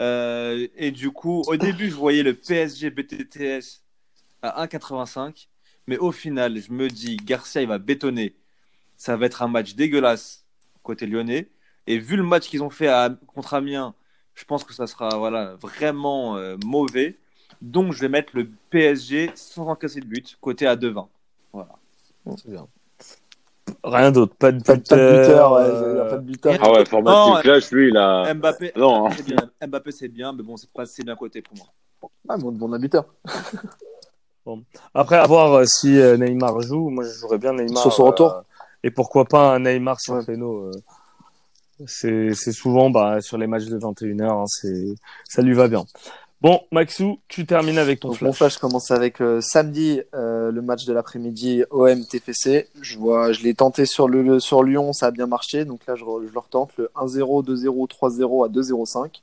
Euh, 0.00 0.66
et 0.76 0.90
du 0.90 1.12
coup, 1.12 1.44
au 1.46 1.56
début, 1.56 1.90
je 1.90 1.94
voyais 1.94 2.24
le 2.24 2.34
PSG 2.34 2.90
BTTS 2.90 3.83
à 4.44 4.66
1,85. 4.66 5.48
Mais 5.86 5.98
au 5.98 6.12
final, 6.12 6.56
je 6.58 6.72
me 6.72 6.88
dis, 6.88 7.16
Garcia, 7.16 7.62
il 7.62 7.68
va 7.68 7.78
bétonner. 7.78 8.36
Ça 8.96 9.16
va 9.16 9.26
être 9.26 9.42
un 9.42 9.48
match 9.48 9.74
dégueulasse 9.74 10.44
côté 10.82 11.06
lyonnais. 11.06 11.50
Et 11.86 11.98
vu 11.98 12.16
le 12.16 12.22
match 12.22 12.48
qu'ils 12.48 12.62
ont 12.62 12.70
fait 12.70 12.88
à, 12.88 13.10
contre 13.26 13.54
Amiens, 13.54 13.94
je 14.34 14.44
pense 14.44 14.64
que 14.64 14.72
ça 14.72 14.86
sera 14.86 15.16
voilà, 15.18 15.56
vraiment 15.56 16.36
euh, 16.36 16.56
mauvais. 16.64 17.18
Donc, 17.60 17.92
je 17.92 18.00
vais 18.00 18.08
mettre 18.08 18.34
le 18.34 18.48
PSG 18.70 19.30
sans 19.34 19.68
encaisser 19.68 20.00
de 20.00 20.06
but, 20.06 20.36
côté 20.40 20.66
à 20.66 20.76
2,20. 20.76 21.08
Voilà. 21.52 21.72
C'est 22.36 22.50
bien. 22.50 22.66
Rien 23.82 24.12
d'autre. 24.12 24.34
Pas 24.36 24.52
de 24.52 24.62
Pas, 24.62 24.76
de- 24.76 24.82
pas 24.82 24.96
de 24.96 25.18
buteur, 25.18 25.52
ouais, 25.52 25.62
euh, 25.62 26.10
pas 26.10 26.16
de 26.16 26.22
buteur. 26.22 26.58
Ah 26.60 26.72
ouais, 26.72 26.84
format 26.86 27.40
Clash, 27.42 27.70
lui, 27.70 27.88
il 27.88 27.96
a. 27.96 28.32
Mbappé, 28.32 28.72
Non, 28.76 29.06
hein. 29.06 29.10
c'est 29.16 29.26
bien. 29.26 29.50
Mbappé, 29.66 29.92
c'est 29.92 30.08
bien, 30.08 30.32
mais 30.32 30.42
bon, 30.42 30.56
c'est 30.56 30.70
pas 30.70 30.82
assez 30.82 31.02
bien 31.02 31.16
côté 31.16 31.42
pour 31.42 31.56
moi. 31.56 31.66
Ah, 32.28 32.36
bon, 32.36 32.52
bon, 32.52 32.72
un 32.72 32.78
buteur. 34.44 34.58
Après, 34.94 35.16
à 35.16 35.26
voir 35.26 35.52
euh, 35.54 35.64
si 35.64 35.98
euh, 35.98 36.16
Neymar 36.16 36.60
joue. 36.60 36.90
Moi, 36.90 37.04
je 37.04 37.10
jouerais 37.18 37.38
bien 37.38 37.52
Neymar. 37.54 37.82
Sur 37.82 37.92
son 37.92 38.04
retour. 38.04 38.32
euh, 38.32 38.40
et 38.82 38.90
pourquoi 38.90 39.24
pas 39.24 39.54
un 39.54 39.60
Neymar 39.60 40.00
sur 40.00 40.14
Ouais. 40.14 40.22
Feno. 40.24 40.70
c'est 41.86 42.32
souvent 42.52 42.90
bah, 42.90 43.20
sur 43.20 43.38
les 43.38 43.46
matchs 43.46 43.64
de 43.66 43.78
21h. 43.78 44.22
Hein, 44.42 44.44
c'est 44.46 44.84
ça 45.28 45.42
lui 45.42 45.54
va 45.54 45.68
bien. 45.68 45.84
Bon, 46.40 46.60
Maxou, 46.72 47.20
tu 47.28 47.46
termines 47.46 47.78
avec 47.78 48.00
ton 48.00 48.08
Donc, 48.08 48.20
mon 48.20 48.32
flash. 48.34 48.52
flash 48.54 48.58
commence 48.58 48.90
avec 48.90 49.22
euh, 49.22 49.40
samedi, 49.40 50.02
euh, 50.14 50.50
le 50.52 50.60
match 50.60 50.84
de 50.84 50.92
l'après-midi 50.92 51.64
OM 51.70 52.04
TFC. 52.04 52.68
Je 52.82 52.98
vois, 52.98 53.32
je 53.32 53.40
l'ai 53.42 53.54
tenté 53.54 53.86
sur 53.86 54.08
le, 54.08 54.22
le- 54.22 54.40
sur 54.40 54.62
Lyon, 54.62 54.92
ça 54.92 55.06
a 55.06 55.10
bien 55.10 55.26
marché. 55.26 55.64
Donc 55.64 55.80
là, 55.86 55.94
je 55.96 56.04
le 56.04 56.38
retente 56.38 56.72
le 56.76 56.90
1-0, 56.96 57.42
2-0, 57.46 57.88
3-0 57.88 58.44
à 58.44 58.48
2-0-5. 58.50 59.22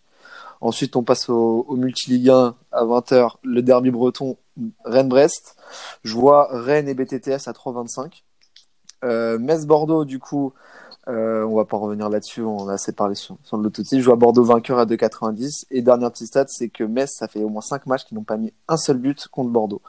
Ensuite, 0.62 0.95
on 0.95 1.04
passe 1.04 1.30
au, 1.30 1.65
au 1.67 1.76
multi-ligue 1.76 2.30
1 2.30 2.56
à 2.71 2.84
20h, 2.86 3.38
le 3.43 3.62
derby 3.62 3.91
breton 3.91 4.38
Rennes-Brest. 4.86 5.56
Je 6.04 6.13
vois 6.13 6.47
Rennes 6.52 6.88
et 6.88 6.93
BTTS 6.93 7.47
à 7.47 7.52
3-25. 7.52 8.24
Euh, 9.04 9.39
Metz-Bordeaux, 9.39 10.06
du 10.06 10.19
coup, 10.19 10.54
euh, 11.08 11.43
on 11.43 11.56
va 11.56 11.65
pas 11.65 11.78
revenir 11.78 12.10
là-dessus, 12.10 12.41
on 12.41 12.67
a 12.67 12.74
assez 12.74 12.91
parlé 12.91 13.15
sur, 13.15 13.38
sur. 13.43 13.62
Je 13.62 14.02
vois 14.02 14.15
Bordeaux 14.15 14.43
vainqueur 14.43 14.78
à 14.78 14.86
2,90. 14.86 15.65
Et 15.71 15.82
dernier 15.82 16.10
petit 16.12 16.28
stat, 16.28 16.45
c'est 16.47 16.69
que 16.69 16.84
Metz, 16.84 17.10
ça 17.12 17.28
fait 17.28 17.43
au 17.43 17.50
moins 17.50 17.62
5 17.62 17.88
matchs 17.88 18.06
qu'ils 18.06 18.17
n'ont 18.17 18.24
pas 18.24 18.38
mis 18.38 18.54
un 18.67 18.78
seul 18.78 18.97
but 18.97 19.28
contre 19.28 19.50
Bordeaux. 19.50 19.82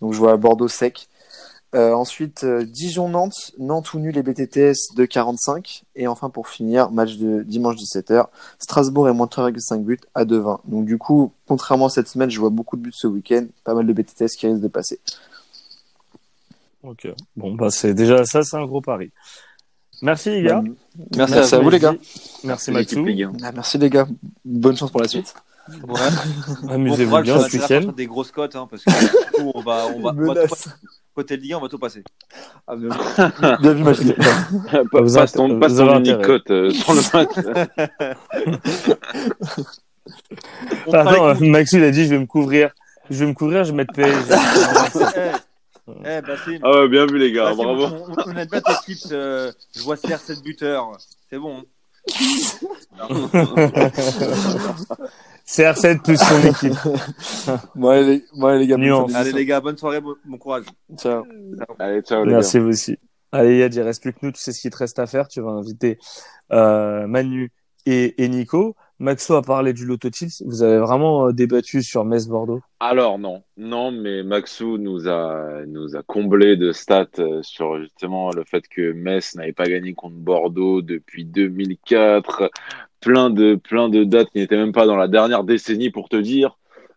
Donc 0.00 0.12
je 0.12 0.18
vois 0.18 0.36
Bordeaux 0.36 0.68
sec. 0.68 1.08
Euh, 1.76 1.92
ensuite, 1.92 2.44
euh, 2.44 2.64
Dijon-Nantes, 2.64 3.52
Nantes 3.58 3.92
ou 3.92 3.98
nul 3.98 4.16
et 4.16 4.22
BTTS 4.22 4.94
de 4.96 5.04
45. 5.04 5.84
Et 5.94 6.06
enfin, 6.06 6.30
pour 6.30 6.48
finir, 6.48 6.90
match 6.90 7.16
de 7.16 7.42
dimanche 7.42 7.76
17h, 7.76 8.28
Strasbourg 8.58 9.08
et 9.10 9.12
moins 9.12 9.26
3,5 9.26 9.84
buts 9.84 10.00
à 10.14 10.24
2,20. 10.24 10.60
Donc 10.64 10.86
du 10.86 10.96
coup, 10.96 11.32
contrairement 11.46 11.86
à 11.86 11.90
cette 11.90 12.08
semaine, 12.08 12.30
je 12.30 12.40
vois 12.40 12.48
beaucoup 12.48 12.76
de 12.76 12.82
buts 12.82 12.92
ce 12.94 13.06
week-end, 13.06 13.44
pas 13.64 13.74
mal 13.74 13.86
de 13.86 13.92
BTTS 13.92 14.36
qui 14.38 14.46
risquent 14.46 14.62
de 14.62 14.68
passer. 14.68 15.00
Ok. 16.82 17.08
Bon, 17.36 17.54
bah 17.54 17.70
c'est 17.70 17.92
déjà 17.92 18.24
ça, 18.24 18.42
c'est 18.42 18.56
un 18.56 18.64
gros 18.64 18.80
pari. 18.80 19.10
Merci 20.00 20.30
les 20.30 20.42
gars. 20.42 20.62
Merci, 21.14 21.34
Merci 21.34 21.54
à 21.54 21.58
vous 21.58 21.70
les 21.70 21.78
gars. 21.78 21.94
Merci 22.44 22.70
Maxou. 22.70 23.04
Ligue 23.04 23.24
1. 23.24 23.32
Ah, 23.42 23.52
Merci 23.52 23.76
les 23.76 23.90
gars. 23.90 24.06
Bonne 24.44 24.76
chance 24.76 24.90
pour 24.90 25.02
la 25.02 25.08
suite. 25.08 25.34
Ouais. 25.68 26.00
Amusez-vous 26.70 27.22
bien 27.22 27.38
ce 27.40 27.56
va 27.56 27.66
faire 27.66 27.80
week-end. 27.80 27.92
des 27.92 28.06
grosses 28.06 28.30
cotes, 28.30 28.54
hein, 28.56 28.68
parce 28.70 28.84
que 28.84 28.90
du 28.90 29.08
coup, 29.32 29.52
on 29.54 29.60
va, 29.60 29.86
on 29.96 30.00
va, 30.00 30.12
on 30.16 30.32
va 30.34 30.46
tout 30.46 30.54
côté 31.14 31.36
Ligue 31.36 31.54
1, 31.54 31.56
on 31.58 31.60
va 31.62 31.68
tout 31.68 31.78
passer. 31.78 32.04
Ah, 32.66 32.76
bien, 32.76 32.88
bien 33.60 33.72
vu, 33.72 33.82
Vous 34.92 35.14
Passe 35.14 35.32
ton, 35.32 35.58
passe 35.58 35.76
ton 35.76 35.98
unique 35.98 36.22
cote 36.22 36.50
euh, 36.50 36.70
sur 36.70 36.92
le 36.94 37.00
match. 37.12 37.36
On 40.86 40.90
fera 40.92 41.00
Attends, 41.10 41.32
les 41.32 41.46
euh, 41.46 41.50
Maxou 41.50 41.76
il 41.78 41.84
a 41.84 41.90
dit 41.90 42.04
je 42.04 42.10
vais 42.10 42.18
me 42.18 42.26
couvrir. 42.26 42.70
Je 43.10 43.18
vais 43.20 43.26
me 43.26 43.34
couvrir, 43.34 43.64
je 43.64 43.70
vais 43.70 43.76
mettre 43.76 43.92
PSG. 43.94 44.34
Eh, 45.88 45.92
eh, 46.04 46.20
Bassim, 46.20 46.58
Ah 46.62 46.70
ouais, 46.80 46.88
bien 46.88 47.06
vu 47.06 47.18
les 47.18 47.32
gars, 47.32 47.50
Bassim, 47.50 47.62
bravo. 47.62 47.84
on, 47.84 48.12
on, 48.12 48.30
on 48.30 48.32
bien 48.32 48.46
tes 48.46 48.60
tips. 48.84 49.08
euh, 49.12 49.52
je 49.74 49.82
vois 49.82 49.96
CR7 49.96 50.42
buteur. 50.42 50.96
C'est 51.30 51.38
bon. 51.38 51.64
CR7 55.46 56.02
plus 56.02 56.16
son 56.18 56.40
équipe. 56.48 56.74
Bon, 57.76 57.88
allez, 57.90 58.04
les- 58.06 58.24
bon, 58.36 58.46
allez, 58.48 58.58
les 58.60 58.66
gars. 58.66 58.76
Nuance. 58.76 59.14
Allez 59.14 59.32
les 59.32 59.46
gars, 59.46 59.60
bonne 59.60 59.76
soirée, 59.78 60.00
bon, 60.00 60.14
bon 60.24 60.38
courage. 60.38 60.64
Ciao. 60.98 61.24
Allez, 61.78 62.02
ciao 62.02 62.24
les 62.24 62.32
Merci 62.32 62.58
vous 62.58 62.68
aussi. 62.68 62.98
Allez 63.32 63.58
Yad, 63.58 63.74
il 63.74 63.80
reste 63.82 64.02
plus 64.02 64.12
que 64.12 64.18
nous, 64.22 64.32
tu 64.32 64.40
sais 64.40 64.52
ce 64.52 64.60
qu'il 64.60 64.70
te 64.70 64.76
reste 64.78 64.98
à 64.98 65.06
faire. 65.06 65.28
Tu 65.28 65.40
vas 65.40 65.50
inviter 65.50 65.98
euh, 66.52 67.06
Manu 67.06 67.52
et, 67.86 68.22
et 68.24 68.28
Nico. 68.28 68.74
Maxo 68.98 69.34
a 69.34 69.42
parlé 69.42 69.74
du 69.74 69.84
Loto 69.84 70.08
Tips. 70.08 70.42
Vous 70.46 70.62
avez 70.62 70.78
vraiment 70.78 71.28
euh, 71.28 71.32
débattu 71.32 71.82
sur 71.82 72.04
Metz-Bordeaux. 72.04 72.60
Alors 72.80 73.18
non, 73.18 73.42
non, 73.58 73.90
mais 73.90 74.22
Maxou 74.22 74.78
nous 74.78 75.06
a 75.06 75.64
nous 75.66 75.96
a 75.96 76.02
comblé 76.02 76.56
de 76.56 76.72
stats 76.72 77.06
euh, 77.18 77.42
sur 77.42 77.78
justement 77.78 78.30
le 78.30 78.44
fait 78.44 78.66
que 78.68 78.92
Metz 78.92 79.34
n'avait 79.34 79.52
pas 79.52 79.66
gagné 79.66 79.92
contre 79.92 80.16
Bordeaux 80.16 80.80
depuis 80.80 81.26
2004, 81.26 82.50
plein 83.00 83.28
de 83.28 83.56
plein 83.56 83.90
de 83.90 84.04
dates 84.04 84.30
qui 84.30 84.38
n'étaient 84.38 84.56
même 84.56 84.72
pas 84.72 84.86
dans 84.86 84.96
la 84.96 85.08
dernière 85.08 85.44
décennie 85.44 85.90
pour 85.90 86.08
te 86.08 86.16
dire. 86.16 86.56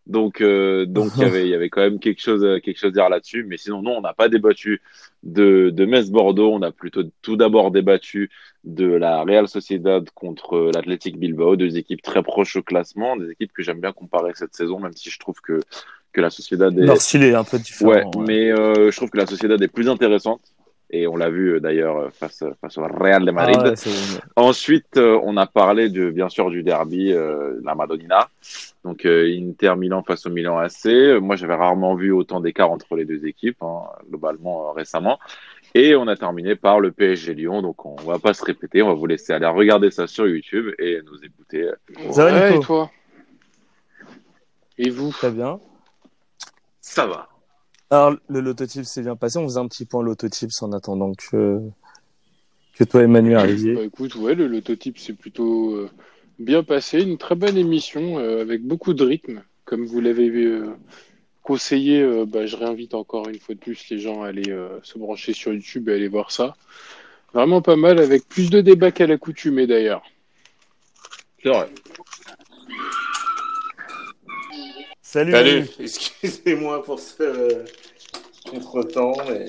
Donc 0.10 0.42
euh, 0.42 0.86
donc 0.88 1.12
il 1.18 1.22
y 1.22 1.26
avait 1.26 1.44
il 1.44 1.50
y 1.50 1.54
avait 1.54 1.70
quand 1.70 1.82
même 1.82 2.00
quelque 2.00 2.20
chose 2.20 2.44
euh, 2.44 2.60
quelque 2.60 2.80
chose 2.80 2.90
à 2.90 2.94
dire 2.94 3.10
là-dessus, 3.10 3.46
mais 3.48 3.58
sinon 3.58 3.84
non, 3.84 3.98
on 3.98 4.02
n'a 4.02 4.14
pas 4.14 4.28
débattu 4.28 4.82
de 5.22 5.70
de 5.70 5.86
Metz 5.86 6.10
Bordeaux, 6.10 6.52
on 6.52 6.64
a 6.64 6.72
plutôt 6.72 7.04
tout 7.22 7.38
d'abord 7.38 7.70
débattu 7.70 8.32
de 8.64 8.88
la 8.88 9.22
Real 9.24 9.48
Sociedad 9.48 10.10
contre 10.16 10.72
l'Athletic 10.74 11.18
Bilbao, 11.18 11.56
deux 11.56 11.78
équipes 11.78 12.02
très 12.02 12.24
proches 12.24 12.56
au 12.56 12.64
classement, 12.64 13.16
des 13.16 13.32
équipes 13.32 13.54
que 13.54 13.64
j'aime 13.64 13.80
bien 13.80 13.94
comparer 13.94 14.32
cette 14.36 14.56
saison, 14.56 14.80
même 14.80 14.94
si 14.94 15.10
je 15.10 15.20
trouve 15.20 15.40
que, 15.42 15.62
que 16.12 16.22
la 16.22 16.30
Sociedad 16.30 16.78
est... 16.78 16.86
Leur 16.86 16.98
style 16.98 17.24
est 17.24 17.36
un 17.36 17.44
peu 17.44 17.58
différent. 17.58 17.92
ouais, 17.92 18.04
ouais. 18.04 18.26
mais 18.28 18.52
euh, 18.52 18.92
je 18.92 18.98
trouve 18.98 19.10
que 19.10 19.18
la 19.18 19.26
Sociedad 19.26 19.62
est 19.62 19.68
plus 19.70 19.88
intéressante. 19.88 20.42
Et 20.92 21.06
on 21.08 21.16
l'a 21.16 21.30
vu 21.30 21.54
euh, 21.56 21.60
d'ailleurs 21.60 21.98
euh, 21.98 22.10
face, 22.10 22.44
face 22.62 22.78
au 22.80 22.84
Real 22.84 23.24
de 23.24 23.32
Madrid. 23.32 23.58
Ah 23.62 23.70
ouais, 23.70 23.76
Ensuite, 24.36 24.98
euh, 24.98 25.20
on 25.24 25.38
a 25.38 25.46
parlé 25.46 25.90
de 25.90 26.10
bien 26.10 26.30
sûr 26.30 26.50
du 26.50 26.64
derby, 26.64 27.14
euh, 27.14 27.60
la 27.64 27.76
Madonnina. 27.76 28.30
Donc 28.84 29.06
euh, 29.06 29.28
Inter 29.40 29.76
Milan 29.78 30.02
face 30.02 30.26
au 30.26 30.32
Milan 30.32 30.58
AC. 30.58 30.88
Euh, 30.88 31.20
Moi, 31.20 31.36
j'avais 31.36 31.54
rarement 31.54 31.94
vu 31.96 32.12
autant 32.12 32.40
d'écart 32.40 32.72
entre 32.72 32.96
les 32.96 33.06
deux 33.06 33.26
équipes, 33.28 33.62
hein, 33.62 33.82
globalement 34.10 34.70
euh, 34.70 34.72
récemment. 34.72 35.20
Et 35.76 35.96
on 35.96 36.08
a 36.08 36.16
terminé 36.16 36.56
par 36.56 36.80
le 36.80 36.92
PSG 36.92 37.36
Lyon. 37.36 37.62
Donc 37.62 37.86
on 37.86 37.96
va 37.98 38.18
pas 38.18 38.34
se 38.34 38.44
répéter, 38.44 38.82
on 38.82 38.88
va 38.88 38.94
vous 38.96 39.06
laisser 39.06 39.32
aller 39.34 39.46
regarder 39.46 39.92
ça 39.92 40.08
sur 40.08 40.28
YouTube 40.28 40.74
et 40.80 41.02
nous 41.06 41.24
écouter. 41.24 41.66
euh, 41.66 42.12
Ça 42.12 42.26
va, 42.32 42.50
et 42.50 42.60
toi? 42.62 42.90
Et 44.80 44.90
vous? 44.90 45.12
Très 45.12 45.30
bien. 45.30 45.60
Ça 46.82 47.06
va. 47.06 47.28
Alors, 47.92 48.16
le 48.30 48.40
Loto 48.40 48.66
Tips 48.66 48.88
s'est 48.88 49.02
bien 49.02 49.16
passé. 49.16 49.40
On 49.40 49.46
faisait 49.46 49.60
un 49.60 49.68
petit 49.68 49.86
point 49.86 50.04
Loto 50.04 50.30
Tips 50.30 50.62
en 50.62 50.72
attendant 50.74 51.14
que, 51.14 51.60
que 52.74 52.84
toi, 52.84 53.04
Emmanuel, 53.04 53.38
arriviez. 53.38 53.74
Bah 53.74 53.84
écoute, 53.84 54.16
ouais, 54.16 54.36
le 54.36 54.48
lototype 54.48 55.00
s'est 55.00 55.14
plutôt 55.14 55.74
euh, 55.76 55.90
bien 56.38 56.64
passé. 56.64 57.02
Une 57.02 57.18
très 57.18 57.36
bonne 57.36 57.58
émission 57.58 58.20
euh, 58.20 58.42
avec 58.42 58.64
beaucoup 58.64 58.94
de 58.94 59.04
rythme. 59.04 59.42
Comme 59.66 59.86
vous 59.86 60.02
l'avez 60.02 60.30
euh, 60.30 60.76
conseillé, 61.42 62.02
euh, 62.02 62.26
bah, 62.26 62.46
je 62.46 62.56
réinvite 62.56 62.94
encore 62.94 63.28
une 63.28 63.40
fois 63.40 63.56
de 63.56 63.60
plus 63.60 63.90
les 63.90 64.00
gens 64.00 64.22
à 64.22 64.28
aller 64.28 64.52
euh, 64.52 64.80
se 64.84 64.98
brancher 65.00 65.34
sur 65.34 65.52
YouTube 65.52 65.90
et 65.90 65.94
aller 65.94 66.08
voir 66.08 66.32
ça. 66.32 66.56
Vraiment 67.34 67.62
pas 67.62 67.76
mal, 67.76 68.00
avec 68.00 68.28
plus 68.28 68.50
de 68.50 68.62
débats 68.62 68.92
qu'à 68.92 69.08
l'accoutumée 69.08 69.68
d'ailleurs. 69.68 70.04
C'est 71.42 71.50
vrai. 71.50 71.70
Salut. 75.12 75.66
Excusez-moi 75.80 76.84
pour 76.84 77.00
ce 77.00 77.24
euh, 77.24 77.66
contretemps. 78.48 79.14
Mais... 79.28 79.48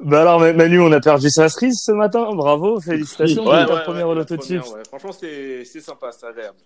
Bah 0.00 0.22
alors, 0.22 0.40
Manu, 0.40 0.80
on 0.80 0.90
a 0.90 1.00
perdu 1.00 1.28
sa 1.28 1.50
cerise 1.50 1.82
ce 1.84 1.92
matin. 1.92 2.30
Bravo, 2.32 2.80
félicitations. 2.80 3.44
Ouais, 3.46 3.66
ta 3.66 3.74
ouais, 3.74 3.82
première 3.82 4.08
ouais, 4.08 4.24
première, 4.24 4.72
ouais. 4.72 4.82
Franchement, 4.88 5.12
c'est 5.12 5.66
c'est 5.66 5.80
sympa, 5.82 6.12
c'est 6.12 6.26
agréable. 6.26 6.56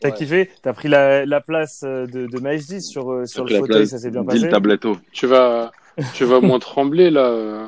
T'as 0.00 0.10
Ouais. 0.10 0.14
kiffé? 0.14 0.50
T'as 0.62 0.72
pris 0.72 0.86
la, 0.86 1.26
la 1.26 1.40
place 1.40 1.82
euh, 1.84 2.06
de, 2.06 2.26
de 2.28 2.38
Majdi 2.38 2.80
sur, 2.80 3.10
euh, 3.10 3.26
sur 3.26 3.44
le 3.44 3.58
fauteuil, 3.58 3.88
ça 3.88 3.98
s'est 3.98 4.10
bien 4.10 4.24
passé? 4.24 4.48
Tabletto. 4.48 4.98
Tu 5.10 5.26
vas, 5.26 5.72
tu 6.14 6.24
vas 6.26 6.40
moins 6.40 6.58
trembler 6.70 7.10
là 7.10 7.24
euh, 7.26 7.66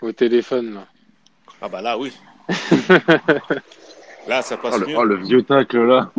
au 0.00 0.12
téléphone. 0.12 0.72
Là. 0.72 0.86
Ah 1.60 1.68
bah 1.68 1.82
là, 1.82 1.98
oui. 1.98 2.12
Là, 4.26 4.42
ça 4.42 4.56
passe 4.56 4.74
Oh, 4.74 4.78
le, 4.78 4.86
mieux. 4.86 4.96
oh, 4.96 5.04
le 5.04 5.16
vieux 5.16 5.42
tacle 5.42 5.84
là. 5.86 6.10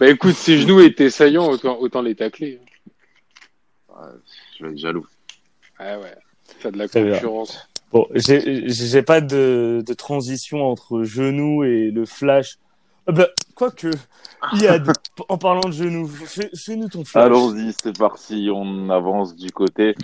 Bah 0.00 0.08
écoute, 0.08 0.34
ses 0.34 0.58
genoux 0.58 0.80
étaient 0.80 1.10
saillants, 1.10 1.48
autant, 1.48 1.78
autant 1.78 2.02
les 2.02 2.14
tacler. 2.14 2.60
Je 4.58 4.64
vais 4.64 4.72
être 4.72 4.78
jaloux. 4.78 5.06
Ouais, 5.80 5.96
ouais. 5.96 6.14
T'as 6.60 6.70
de 6.70 6.78
la 6.78 6.88
Très 6.88 7.02
bien. 7.04 7.14
concurrence. 7.14 7.68
Bon, 7.92 8.06
j'ai 8.14 8.68
j'ai 8.68 9.02
pas 9.02 9.20
de, 9.20 9.82
de 9.86 9.94
transition 9.94 10.64
entre 10.64 11.02
genou 11.04 11.64
et 11.64 11.90
le 11.90 12.04
flash. 12.04 12.58
Ah 13.06 13.12
bah, 13.12 13.28
quoique, 13.54 13.90
Yad, 14.60 14.86
en 15.30 15.38
parlant 15.38 15.68
de 15.68 15.72
genou, 15.72 16.06
fais- 16.06 16.50
fais-nous 16.54 16.88
ton 16.88 17.04
flash. 17.04 17.24
Allons-y, 17.24 17.72
c'est 17.72 17.96
parti. 17.96 18.50
On 18.52 18.90
avance 18.90 19.34
du 19.34 19.50
côté 19.50 19.94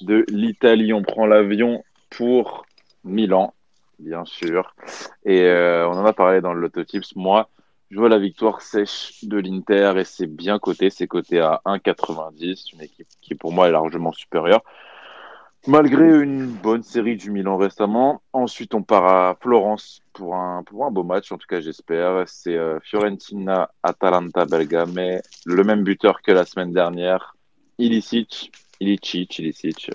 de 0.00 0.24
l'Italie. 0.28 0.92
On 0.92 1.02
prend 1.02 1.26
l'avion 1.26 1.84
pour 2.10 2.66
Milan, 3.04 3.54
bien 4.00 4.24
sûr. 4.24 4.74
Et 5.24 5.42
euh, 5.42 5.86
on 5.88 5.92
en 5.92 6.04
a 6.04 6.12
parlé 6.12 6.40
dans 6.40 6.52
le 6.52 6.68
Tips. 6.84 7.14
Moi, 7.14 7.48
je 7.90 7.98
vois 7.98 8.08
la 8.08 8.18
victoire 8.18 8.62
sèche 8.62 9.24
de 9.24 9.38
l'Inter 9.38 9.94
et 9.96 10.04
c'est 10.04 10.28
bien 10.28 10.58
coté. 10.58 10.90
C'est 10.90 11.08
coté 11.08 11.40
à 11.40 11.60
1,90. 11.66 12.74
Une 12.74 12.82
équipe 12.82 13.08
qui, 13.20 13.34
pour 13.34 13.52
moi, 13.52 13.68
est 13.68 13.72
largement 13.72 14.12
supérieure. 14.12 14.62
Malgré 15.66 16.22
une 16.22 16.46
bonne 16.46 16.82
série 16.82 17.16
du 17.16 17.30
Milan 17.30 17.56
récemment. 17.56 18.22
Ensuite, 18.32 18.74
on 18.74 18.82
part 18.82 19.06
à 19.06 19.36
Florence 19.40 20.00
pour 20.12 20.36
un, 20.36 20.62
pour 20.62 20.86
un 20.86 20.90
beau 20.90 21.02
match, 21.02 21.32
en 21.32 21.36
tout 21.36 21.48
cas, 21.48 21.60
j'espère. 21.60 22.22
C'est 22.26 22.56
euh, 22.56 22.78
Fiorentina, 22.80 23.70
Atalanta, 23.82 24.46
Bergame. 24.46 25.20
Le 25.44 25.64
même 25.64 25.82
buteur 25.82 26.22
que 26.22 26.30
la 26.30 26.44
semaine 26.44 26.72
dernière. 26.72 27.36
Ilicic, 27.78 28.52
Ilicic, 28.80 29.38
Ilicic, 29.38 29.90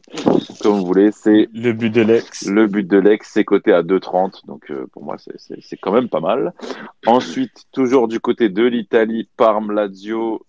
comme 0.62 0.80
vous 0.80 0.86
voulez. 0.86 1.12
C'est 1.12 1.50
Le 1.54 1.74
but 1.74 1.90
de 1.90 2.02
l'ex. 2.02 2.46
le 2.48 2.68
but 2.68 2.88
de 2.88 2.98
l'ex, 3.00 3.30
c'est 3.34 3.44
coté 3.44 3.74
à 3.74 3.82
2,30. 3.82 4.46
Donc, 4.46 4.70
euh, 4.70 4.86
pour 4.92 5.04
moi, 5.04 5.16
c'est- 5.18 5.78
quand 5.82 5.92
même 5.92 6.08
pas 6.08 6.20
mal. 6.20 6.54
Ensuite, 7.08 7.66
toujours 7.72 8.08
du 8.08 8.20
côté 8.20 8.50
de 8.50 8.64
l'Italie, 8.64 9.28
Parme, 9.38 9.72
Lazio. 9.72 10.46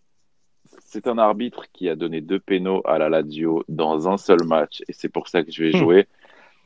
C'est 0.85 1.07
un 1.07 1.18
arbitre 1.18 1.64
qui 1.72 1.88
a 1.88 1.96
donné 1.96 2.20
deux 2.20 2.38
pénaux 2.38 2.83
à 2.85 2.99
la 2.99 3.09
Lazio 3.09 3.64
dans 3.68 4.09
un 4.09 4.18
seul 4.18 4.44
match. 4.44 4.83
Et 4.88 4.92
c'est 4.92 5.09
pour 5.09 5.29
ça 5.29 5.42
que 5.42 5.51
je 5.51 5.64
vais 5.64 5.70
Hmm. 5.70 5.79
jouer. 5.79 6.07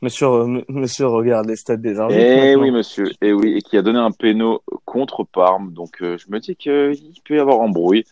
Monsieur, 0.01 0.27
monsieur 0.67 1.07
regarde 1.07 1.47
les 1.47 1.55
stats 1.55 1.77
des 1.77 1.99
arbitres. 1.99 2.19
Eh 2.21 2.55
oui, 2.55 2.71
monsieur. 2.71 3.11
Eh 3.21 3.33
oui, 3.33 3.53
et 3.57 3.61
qui 3.61 3.77
a 3.77 3.81
donné 3.83 3.99
un 3.99 4.11
péno 4.11 4.61
contre 4.83 5.23
Parme. 5.23 5.71
Donc, 5.73 6.01
euh, 6.01 6.17
je 6.17 6.25
me 6.29 6.39
dis 6.39 6.55
qu'il 6.55 6.97
peut 7.23 7.35
y 7.35 7.39
avoir 7.39 7.59
embrouille. 7.59 8.03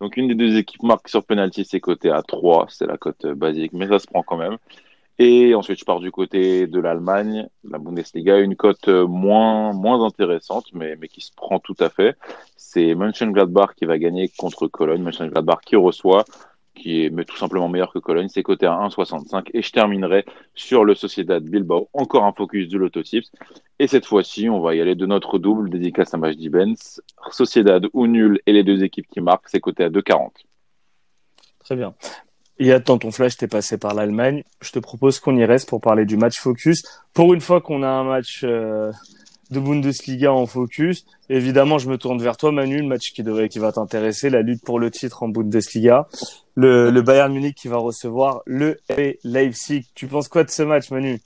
Donc, 0.00 0.16
une 0.16 0.28
des 0.28 0.34
deux 0.34 0.56
équipes 0.56 0.82
marque 0.82 1.08
sur 1.08 1.24
penalty, 1.24 1.64
c'est 1.64 1.80
coté 1.80 2.10
à 2.10 2.22
3. 2.22 2.66
C'est 2.68 2.86
la 2.86 2.96
cote 2.98 3.24
euh, 3.24 3.34
basique, 3.34 3.72
mais 3.72 3.88
ça 3.88 3.98
se 3.98 4.06
prend 4.06 4.22
quand 4.22 4.36
même. 4.36 4.58
Et 5.18 5.54
ensuite, 5.54 5.78
je 5.78 5.84
pars 5.84 6.00
du 6.00 6.10
côté 6.10 6.66
de 6.66 6.78
l'Allemagne, 6.78 7.48
la 7.64 7.78
Bundesliga, 7.78 8.38
une 8.38 8.54
cote 8.54 8.88
euh, 8.88 9.06
moins, 9.06 9.72
moins 9.72 10.04
intéressante, 10.04 10.66
mais, 10.74 10.96
mais 11.00 11.08
qui 11.08 11.22
se 11.22 11.32
prend 11.34 11.58
tout 11.58 11.76
à 11.80 11.88
fait. 11.88 12.16
C'est 12.56 12.94
Mönchengladbach 12.94 13.74
qui 13.76 13.86
va 13.86 13.98
gagner 13.98 14.30
contre 14.36 14.66
Cologne. 14.66 15.02
Mönchengladbach 15.02 15.60
qui 15.64 15.76
reçoit, 15.76 16.24
qui 16.76 17.04
est 17.04 17.24
tout 17.24 17.36
simplement 17.36 17.68
meilleur 17.68 17.92
que 17.92 17.98
Cologne. 17.98 18.28
C'est 18.28 18.42
coté 18.42 18.66
à 18.66 18.72
1,65. 18.72 19.50
Et 19.54 19.62
je 19.62 19.72
terminerai 19.72 20.24
sur 20.54 20.84
le 20.84 20.94
Sociedad 20.94 21.42
Bilbao. 21.42 21.88
Encore 21.92 22.24
un 22.24 22.32
focus 22.32 22.68
du 22.68 22.78
Lotto 22.78 23.02
Tips. 23.02 23.32
Et 23.78 23.86
cette 23.88 24.06
fois-ci, 24.06 24.48
on 24.48 24.60
va 24.60 24.74
y 24.74 24.80
aller 24.80 24.94
de 24.94 25.06
notre 25.06 25.38
double 25.38 25.70
dédicace 25.70 26.14
à 26.14 26.18
Majdi 26.18 26.48
Benz. 26.48 27.02
Sociedad 27.30 27.86
ou 27.92 28.06
nul 28.06 28.40
et 28.46 28.52
les 28.52 28.62
deux 28.62 28.84
équipes 28.84 29.06
qui 29.08 29.20
marquent, 29.20 29.48
c'est 29.48 29.60
coté 29.60 29.84
à 29.84 29.90
2,40. 29.90 30.30
Très 31.64 31.76
bien. 31.76 31.94
Et 32.58 32.72
attends, 32.72 32.98
ton 32.98 33.10
flash, 33.10 33.36
t'es 33.36 33.48
passé 33.48 33.76
par 33.76 33.94
l'Allemagne. 33.94 34.42
Je 34.62 34.70
te 34.70 34.78
propose 34.78 35.18
qu'on 35.18 35.36
y 35.36 35.44
reste 35.44 35.68
pour 35.68 35.80
parler 35.80 36.06
du 36.06 36.16
match 36.16 36.38
focus. 36.38 36.82
Pour 37.12 37.34
une 37.34 37.40
fois 37.40 37.60
qu'on 37.60 37.82
a 37.82 37.88
un 37.88 38.04
match 38.04 38.42
euh, 38.44 38.90
de 39.50 39.60
Bundesliga 39.60 40.32
en 40.32 40.46
focus, 40.46 41.04
évidemment, 41.28 41.78
je 41.78 41.88
me 41.88 41.98
tourne 41.98 42.20
vers 42.22 42.36
toi, 42.36 42.52
Manu, 42.52 42.78
le 42.78 42.86
match 42.86 43.12
qui 43.12 43.22
devrait, 43.22 43.48
qui 43.48 43.58
va 43.58 43.72
t'intéresser, 43.72 44.30
la 44.30 44.42
lutte 44.42 44.64
pour 44.64 44.78
le 44.78 44.90
titre 44.90 45.22
en 45.22 45.28
Bundesliga. 45.28 46.08
Le, 46.54 46.90
le 46.90 47.02
Bayern 47.02 47.32
Munich 47.32 47.54
qui 47.54 47.68
va 47.68 47.76
recevoir 47.76 48.40
le 48.46 48.78
Leipzig. 49.24 49.84
Tu 49.94 50.06
penses 50.06 50.28
quoi 50.28 50.42
de 50.42 50.50
ce 50.50 50.62
match, 50.62 50.90
Manu? 50.90 51.20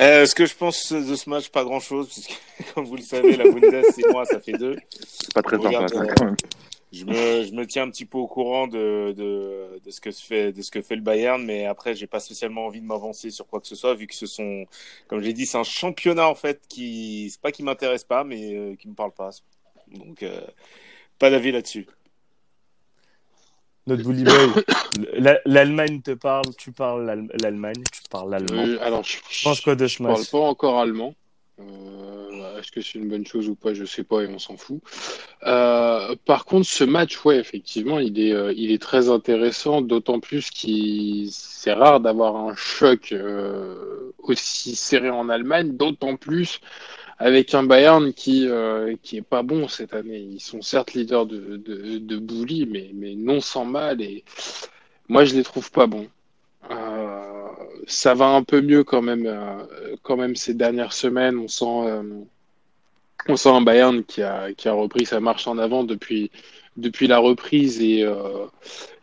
Euh, 0.00 0.24
ce 0.24 0.34
que 0.34 0.46
je 0.46 0.54
pense 0.54 0.92
de 0.92 1.14
ce 1.14 1.28
match, 1.28 1.50
pas 1.50 1.62
grand 1.62 1.80
chose, 1.80 2.08
puisque 2.08 2.40
comme 2.74 2.86
vous 2.86 2.96
le 2.96 3.02
savez, 3.02 3.36
la 3.36 3.44
Bundes, 3.44 3.84
c'est 3.94 4.10
moi, 4.10 4.24
ça 4.24 4.40
fait 4.40 4.52
deux. 4.52 4.76
C'est 5.00 5.34
pas 5.34 5.42
très 5.42 5.58
sympa, 5.58 5.88
ça, 5.88 5.96
euh, 5.96 6.06
quand 6.16 6.24
même. 6.24 6.36
Je 6.92 7.04
me, 7.04 7.44
je 7.44 7.52
me 7.52 7.66
tiens 7.66 7.84
un 7.84 7.90
petit 7.90 8.04
peu 8.04 8.18
au 8.18 8.26
courant 8.26 8.66
de, 8.66 9.12
de, 9.16 9.80
de 9.84 9.90
ce 9.92 10.00
que 10.00 10.10
se 10.10 10.24
fait, 10.24 10.52
de 10.52 10.60
ce 10.60 10.72
que 10.72 10.82
fait 10.82 10.96
le 10.96 11.02
Bayern, 11.02 11.40
mais 11.44 11.64
après, 11.66 11.94
j'ai 11.94 12.08
pas 12.08 12.18
spécialement 12.18 12.66
envie 12.66 12.80
de 12.80 12.86
m'avancer 12.86 13.30
sur 13.30 13.46
quoi 13.46 13.60
que 13.60 13.68
ce 13.68 13.76
soit, 13.76 13.94
vu 13.94 14.08
que 14.08 14.14
ce 14.14 14.26
sont, 14.26 14.66
comme 15.06 15.20
j'ai 15.22 15.32
dit, 15.32 15.46
c'est 15.46 15.58
un 15.58 15.62
championnat, 15.62 16.28
en 16.28 16.34
fait, 16.34 16.60
qui, 16.68 17.30
c'est 17.30 17.40
pas 17.40 17.52
qui 17.52 17.62
m'intéresse 17.62 18.02
pas, 18.02 18.24
mais 18.24 18.54
euh, 18.56 18.74
qui 18.74 18.88
me 18.88 18.94
parle 18.94 19.12
pas. 19.12 19.30
Donc, 19.86 20.24
euh, 20.24 20.40
pas 21.20 21.30
d'avis 21.30 21.52
là-dessus. 21.52 21.86
Notre 23.86 24.02
Bully 24.02 24.24
L'Allemagne 25.46 26.02
te 26.02 26.12
parle, 26.12 26.54
tu 26.56 26.72
parles 26.72 27.06
l'Al- 27.06 27.30
l'Allemagne, 27.40 27.82
tu 27.92 28.02
parles 28.10 28.30
l'allemand. 28.30 28.64
Euh, 28.64 28.78
alors, 28.80 29.04
je, 29.04 29.18
Tu 29.30 29.44
penses 29.44 29.60
quoi 29.60 29.74
de 29.74 29.86
je 29.86 29.98
parle 29.98 30.24
pas 30.26 30.38
encore 30.38 30.78
allemand. 30.78 31.14
Euh, 31.60 32.58
Est-ce 32.58 32.72
que 32.72 32.80
c'est 32.80 32.98
une 32.98 33.08
bonne 33.08 33.26
chose 33.26 33.48
ou 33.48 33.54
pas 33.54 33.74
Je 33.74 33.84
sais 33.84 34.04
pas 34.04 34.22
et 34.22 34.26
on 34.28 34.38
s'en 34.38 34.56
fout. 34.56 34.80
Euh, 35.44 36.14
par 36.24 36.44
contre, 36.44 36.66
ce 36.66 36.84
match, 36.84 37.24
ouais, 37.24 37.38
effectivement, 37.38 37.98
il 37.98 38.18
est, 38.20 38.32
euh, 38.32 38.52
il 38.56 38.72
est 38.72 38.80
très 38.82 39.08
intéressant, 39.08 39.80
d'autant 39.82 40.20
plus 40.20 40.50
qu'il 40.50 41.30
c'est 41.32 41.72
rare 41.72 42.00
d'avoir 42.00 42.36
un 42.36 42.54
choc 42.54 43.14
aussi 44.18 44.74
serré 44.76 45.10
en 45.10 45.28
Allemagne, 45.28 45.76
d'autant 45.76 46.16
plus 46.16 46.60
avec 47.20 47.54
un 47.54 47.62
Bayern 47.62 48.14
qui 48.14 48.48
euh, 48.48 48.96
est 49.12 49.22
pas 49.22 49.42
bon 49.42 49.68
cette 49.68 49.92
année. 49.92 50.18
Ils 50.18 50.40
sont 50.40 50.62
certes 50.62 50.94
leaders 50.94 51.26
de 51.26 51.56
de, 51.58 52.64
mais 52.64 52.90
mais 52.94 53.14
non 53.14 53.40
sans 53.40 53.66
mal 53.66 54.00
et 54.00 54.24
moi 55.08 55.24
je 55.24 55.34
les 55.36 55.42
trouve 55.42 55.70
pas 55.70 55.86
bons. 55.86 56.08
Euh, 56.70 57.48
ça 57.86 58.14
va 58.14 58.26
un 58.26 58.42
peu 58.42 58.60
mieux 58.60 58.84
quand 58.84 59.02
même, 59.02 59.26
euh, 59.26 59.96
quand 60.02 60.16
même 60.16 60.36
ces 60.36 60.54
dernières 60.54 60.92
semaines. 60.92 61.38
On 61.38 61.48
sent, 61.48 61.88
euh, 61.88 62.02
on 63.28 63.36
sent 63.36 63.50
un 63.50 63.62
Bayern 63.62 64.04
qui 64.04 64.22
a, 64.22 64.52
qui 64.52 64.68
a 64.68 64.72
repris 64.72 65.06
sa 65.06 65.20
marche 65.20 65.46
en 65.46 65.58
avant 65.58 65.84
depuis, 65.84 66.30
depuis 66.76 67.06
la 67.06 67.18
reprise 67.18 67.80
et, 67.82 68.06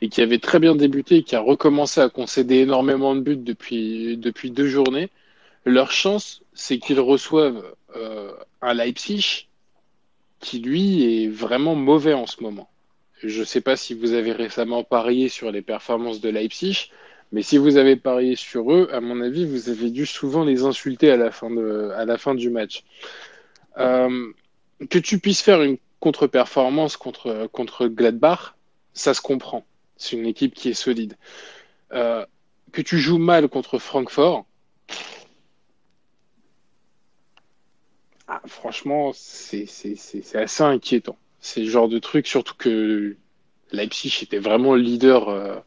et 0.01 0.09
qui 0.09 0.21
avait 0.21 0.39
très 0.39 0.59
bien 0.59 0.75
débuté 0.75 1.23
qui 1.23 1.35
a 1.35 1.41
recommencé 1.41 2.01
à 2.01 2.09
concéder 2.09 2.57
énormément 2.59 3.15
de 3.15 3.21
buts 3.21 3.35
depuis, 3.37 4.17
depuis 4.17 4.51
deux 4.51 4.67
journées. 4.67 5.09
Leur 5.65 5.91
chance, 5.91 6.41
c'est 6.53 6.79
qu'ils 6.79 6.99
reçoivent 6.99 7.63
un 8.61 8.73
Leipzig 8.73 9.47
qui, 10.39 10.59
lui, 10.59 11.23
est 11.23 11.27
vraiment 11.27 11.75
mauvais 11.75 12.13
en 12.13 12.25
ce 12.25 12.41
moment. 12.41 12.69
Je 13.21 13.39
ne 13.39 13.45
sais 13.45 13.61
pas 13.61 13.75
si 13.75 13.93
vous 13.93 14.13
avez 14.13 14.31
récemment 14.31 14.83
parié 14.83 15.29
sur 15.29 15.51
les 15.51 15.61
performances 15.61 16.21
de 16.21 16.29
Leipzig, 16.29 16.91
mais 17.31 17.41
si 17.41 17.57
vous 17.57 17.77
avez 17.77 17.95
parié 17.95 18.35
sur 18.35 18.71
eux, 18.71 18.89
à 18.93 19.01
mon 19.01 19.21
avis, 19.21 19.45
vous 19.45 19.69
avez 19.69 19.89
dû 19.89 20.05
souvent 20.05 20.43
les 20.43 20.63
insulter 20.63 21.11
à 21.11 21.17
la 21.17 21.31
fin, 21.31 22.35
du 22.35 22.49
match. 22.49 22.83
Euh, 23.77 24.31
que 24.89 24.99
tu 24.99 25.19
puisses 25.19 25.41
faire 25.41 25.61
une 25.61 25.77
contre-performance 25.99 26.95
contre, 26.97 27.87
Gladbach, 27.87 28.55
ça 28.93 29.13
se 29.13 29.21
comprend. 29.21 29.65
C'est 29.97 30.15
une 30.15 30.25
équipe 30.25 30.53
qui 30.53 30.69
est 30.69 30.73
solide. 30.73 31.17
Euh, 31.93 32.25
que 32.71 32.81
tu 32.81 32.97
joues 32.97 33.17
mal 33.17 33.47
contre 33.49 33.79
Francfort, 33.79 34.45
ah, 38.27 38.41
franchement, 38.45 39.11
c'est 39.13 39.67
assez 40.35 40.63
inquiétant. 40.63 41.17
C'est 41.39 41.61
le 41.61 41.69
genre 41.69 41.87
de 41.87 41.97
truc, 41.99 42.27
surtout 42.27 42.55
que 42.55 43.15
Leipzig 43.71 44.19
était 44.21 44.39
vraiment 44.39 44.75
le 44.75 44.81
leader, 44.81 45.29
euh, 45.29 45.59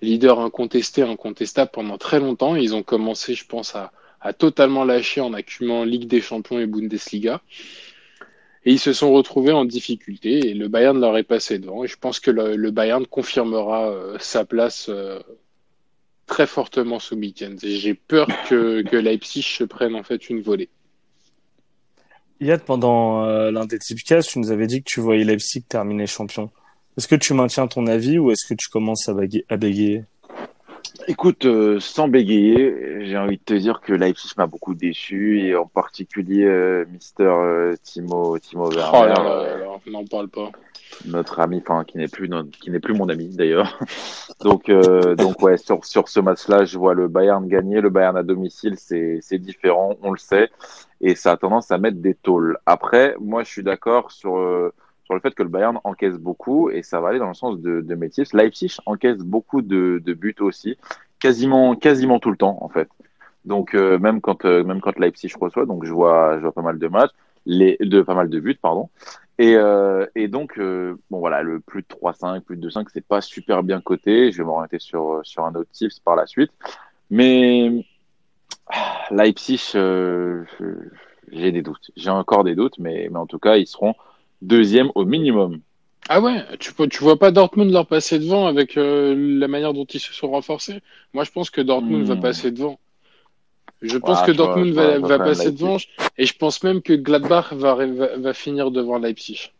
leader 0.00 0.40
incontesté, 0.40 1.02
incontestable 1.02 1.70
pendant 1.72 1.98
très 1.98 2.20
longtemps. 2.20 2.56
Ils 2.56 2.74
ont 2.74 2.82
commencé, 2.82 3.34
je 3.34 3.46
pense, 3.46 3.74
à, 3.74 3.92
à 4.20 4.32
totalement 4.32 4.84
lâcher 4.84 5.20
en 5.20 5.32
accumulant 5.32 5.84
Ligue 5.84 6.06
des 6.06 6.20
Champions 6.20 6.58
et 6.58 6.66
Bundesliga. 6.66 7.40
Et 8.64 8.72
ils 8.72 8.78
se 8.78 8.92
sont 8.92 9.12
retrouvés 9.12 9.52
en 9.52 9.64
difficulté 9.64 10.50
et 10.50 10.54
le 10.54 10.68
Bayern 10.68 11.00
leur 11.00 11.16
est 11.16 11.22
passé 11.22 11.58
devant. 11.58 11.84
Et 11.84 11.88
je 11.88 11.96
pense 11.96 12.20
que 12.20 12.30
le, 12.30 12.70
Bayern 12.70 13.06
confirmera 13.06 13.88
euh, 13.88 14.16
sa 14.18 14.44
place 14.44 14.88
euh, 14.88 15.20
très 16.26 16.46
fortement 16.46 16.98
ce 16.98 17.14
week-end. 17.14 17.54
J'ai 17.62 17.94
peur 17.94 18.26
que, 18.48 18.82
que 18.82 18.96
Leipzig 18.96 19.42
se 19.42 19.64
prenne 19.64 19.94
en 19.94 20.02
fait 20.02 20.28
une 20.28 20.42
volée. 20.42 20.68
Yad, 22.40 22.62
pendant 22.62 23.24
euh, 23.24 23.50
l'un 23.50 23.64
des 23.64 23.78
tipcasts, 23.78 24.30
tu 24.30 24.38
nous 24.38 24.50
avais 24.50 24.66
dit 24.66 24.82
que 24.82 24.88
tu 24.88 25.00
voyais 25.00 25.24
Leipzig 25.24 25.62
terminer 25.62 26.06
champion. 26.06 26.50
Est-ce 26.98 27.06
que 27.06 27.14
tu 27.14 27.32
maintiens 27.32 27.68
ton 27.68 27.86
avis 27.86 28.18
ou 28.18 28.32
est-ce 28.32 28.44
que 28.44 28.54
tu 28.54 28.68
commences 28.68 29.08
à, 29.08 29.14
baguer- 29.14 29.44
à 29.48 29.56
bégayer? 29.56 30.02
Écoute, 31.06 31.46
euh, 31.46 31.78
sans 31.78 32.08
bégayer, 32.08 33.06
j'ai 33.06 33.16
envie 33.16 33.36
de 33.38 33.42
te 33.44 33.54
dire 33.54 33.80
que 33.80 33.92
Leipzig 33.92 34.32
m'a 34.36 34.48
beaucoup 34.48 34.74
déçu 34.74 35.40
et 35.42 35.54
en 35.54 35.66
particulier 35.66 36.44
euh, 36.44 36.84
Mister 36.92 37.22
euh, 37.22 37.76
Timo 37.84 38.36
Timo 38.40 38.68
Werner, 38.72 38.98
Oh 39.00 39.06
là 39.06 39.14
là 39.14 39.30
euh, 39.30 39.90
n'en 39.92 40.04
parle 40.06 40.26
pas. 40.28 40.50
notre 41.06 41.38
ami, 41.38 41.62
enfin 41.64 41.84
qui 41.84 41.98
n'est 41.98 42.08
plus 42.08 42.28
notre- 42.28 42.50
qui 42.50 42.72
n'est 42.72 42.80
plus 42.80 42.94
mon 42.94 43.08
ami 43.08 43.28
d'ailleurs. 43.28 43.78
Donc, 44.40 44.68
euh, 44.68 45.14
donc 45.14 45.40
ouais, 45.40 45.56
sur, 45.56 45.84
sur 45.84 46.08
ce 46.08 46.18
match-là, 46.18 46.64
je 46.64 46.78
vois 46.78 46.94
le 46.94 47.06
Bayern 47.08 47.46
gagner. 47.46 47.80
Le 47.80 47.90
Bayern 47.90 48.16
à 48.16 48.22
domicile, 48.24 48.74
c'est, 48.76 49.18
c'est 49.22 49.38
différent, 49.38 49.94
on 50.02 50.10
le 50.10 50.18
sait, 50.18 50.48
et 51.00 51.14
ça 51.14 51.32
a 51.32 51.36
tendance 51.36 51.70
à 51.70 51.78
mettre 51.78 51.98
des 51.98 52.14
tôles. 52.14 52.58
Après, 52.66 53.14
moi, 53.20 53.44
je 53.44 53.50
suis 53.50 53.62
d'accord 53.62 54.10
sur, 54.12 54.36
euh, 54.36 54.72
sur 55.08 55.14
le 55.14 55.20
fait 55.20 55.34
que 55.34 55.42
le 55.42 55.48
Bayern 55.48 55.80
encaisse 55.84 56.18
beaucoup, 56.18 56.68
et 56.68 56.82
ça 56.82 57.00
va 57.00 57.08
aller 57.08 57.18
dans 57.18 57.28
le 57.28 57.34
sens 57.34 57.58
de, 57.60 57.80
de 57.80 57.94
mes 57.94 58.10
tips. 58.10 58.34
Leipzig 58.34 58.76
encaisse 58.84 59.16
beaucoup 59.16 59.62
de, 59.62 60.02
buts 60.04 60.36
aussi, 60.40 60.76
quasiment, 61.18 61.74
quasiment 61.76 62.18
tout 62.18 62.30
le 62.30 62.36
temps, 62.36 62.58
en 62.60 62.68
fait. 62.68 62.90
Donc, 63.46 63.74
euh, 63.74 63.98
même 63.98 64.20
quand, 64.20 64.44
euh, 64.44 64.62
même 64.64 64.82
quand 64.82 64.98
Leipzig 64.98 65.32
reçoit, 65.40 65.64
donc 65.64 65.86
je 65.86 65.92
vois, 65.94 66.36
je 66.36 66.42
vois 66.42 66.52
pas 66.52 66.60
mal 66.60 66.78
de 66.78 66.88
matchs, 66.88 67.12
les, 67.46 67.78
de, 67.80 68.02
pas 68.02 68.12
mal 68.12 68.28
de 68.28 68.38
buts, 68.38 68.58
pardon. 68.60 68.90
Et, 69.38 69.54
euh, 69.56 70.04
et 70.14 70.28
donc, 70.28 70.58
bon 70.58 71.20
voilà, 71.20 71.40
le 71.40 71.60
plus 71.60 71.80
de 71.80 71.86
3-5, 71.86 72.42
plus 72.42 72.58
de 72.58 72.68
2-5, 72.68 72.88
c'est 72.92 73.06
pas 73.06 73.22
super 73.22 73.62
bien 73.62 73.80
coté. 73.80 74.30
Je 74.30 74.38
vais 74.38 74.44
m'orienter 74.44 74.78
sur, 74.78 75.20
sur 75.22 75.46
un 75.46 75.54
autre 75.54 75.70
tips 75.72 76.00
par 76.00 76.16
la 76.16 76.26
suite. 76.26 76.50
Mais 77.08 77.86
ah, 78.66 79.06
Leipzig, 79.10 79.72
j'ai 81.32 81.52
des 81.52 81.62
doutes. 81.62 81.92
J'ai 81.96 82.10
encore 82.10 82.44
des 82.44 82.54
doutes, 82.54 82.78
mais, 82.78 83.08
mais 83.10 83.18
en 83.18 83.26
tout 83.26 83.38
cas, 83.38 83.56
ils 83.56 83.66
seront 83.66 83.94
deuxième 84.42 84.90
au 84.94 85.04
minimum. 85.04 85.60
Ah 86.08 86.20
ouais, 86.20 86.42
tu, 86.58 86.72
tu 86.88 87.02
vois 87.02 87.18
pas 87.18 87.30
Dortmund 87.30 87.70
leur 87.70 87.86
passer 87.86 88.18
devant 88.18 88.46
avec 88.46 88.76
euh, 88.78 89.14
la 89.16 89.46
manière 89.48 89.74
dont 89.74 89.84
ils 89.84 90.00
se 90.00 90.14
sont 90.14 90.30
renforcés? 90.30 90.80
Moi, 91.12 91.24
je 91.24 91.30
pense 91.30 91.50
que 91.50 91.60
Dortmund 91.60 92.04
va 92.06 92.16
Hmm. 92.16 92.20
passer 92.20 92.50
devant. 92.50 92.78
Je 93.82 93.96
pense 93.98 94.20
Ouais, 94.20 94.26
que 94.26 94.32
Dortmund 94.32 94.72
vois- 94.74 94.84
va, 94.86 94.98
vois 94.98 95.08
va 95.08 95.18
passer 95.18 95.50
Leipzig. 95.50 95.64
devant 95.64 95.76
et 96.16 96.26
je 96.26 96.34
pense 96.36 96.62
même 96.62 96.82
que 96.82 96.94
Gladbach 96.94 97.52
va, 97.52 97.74
va, 97.74 98.16
va 98.16 98.34
finir 98.34 98.70
devant 98.70 98.98
Leipzig. 98.98 99.52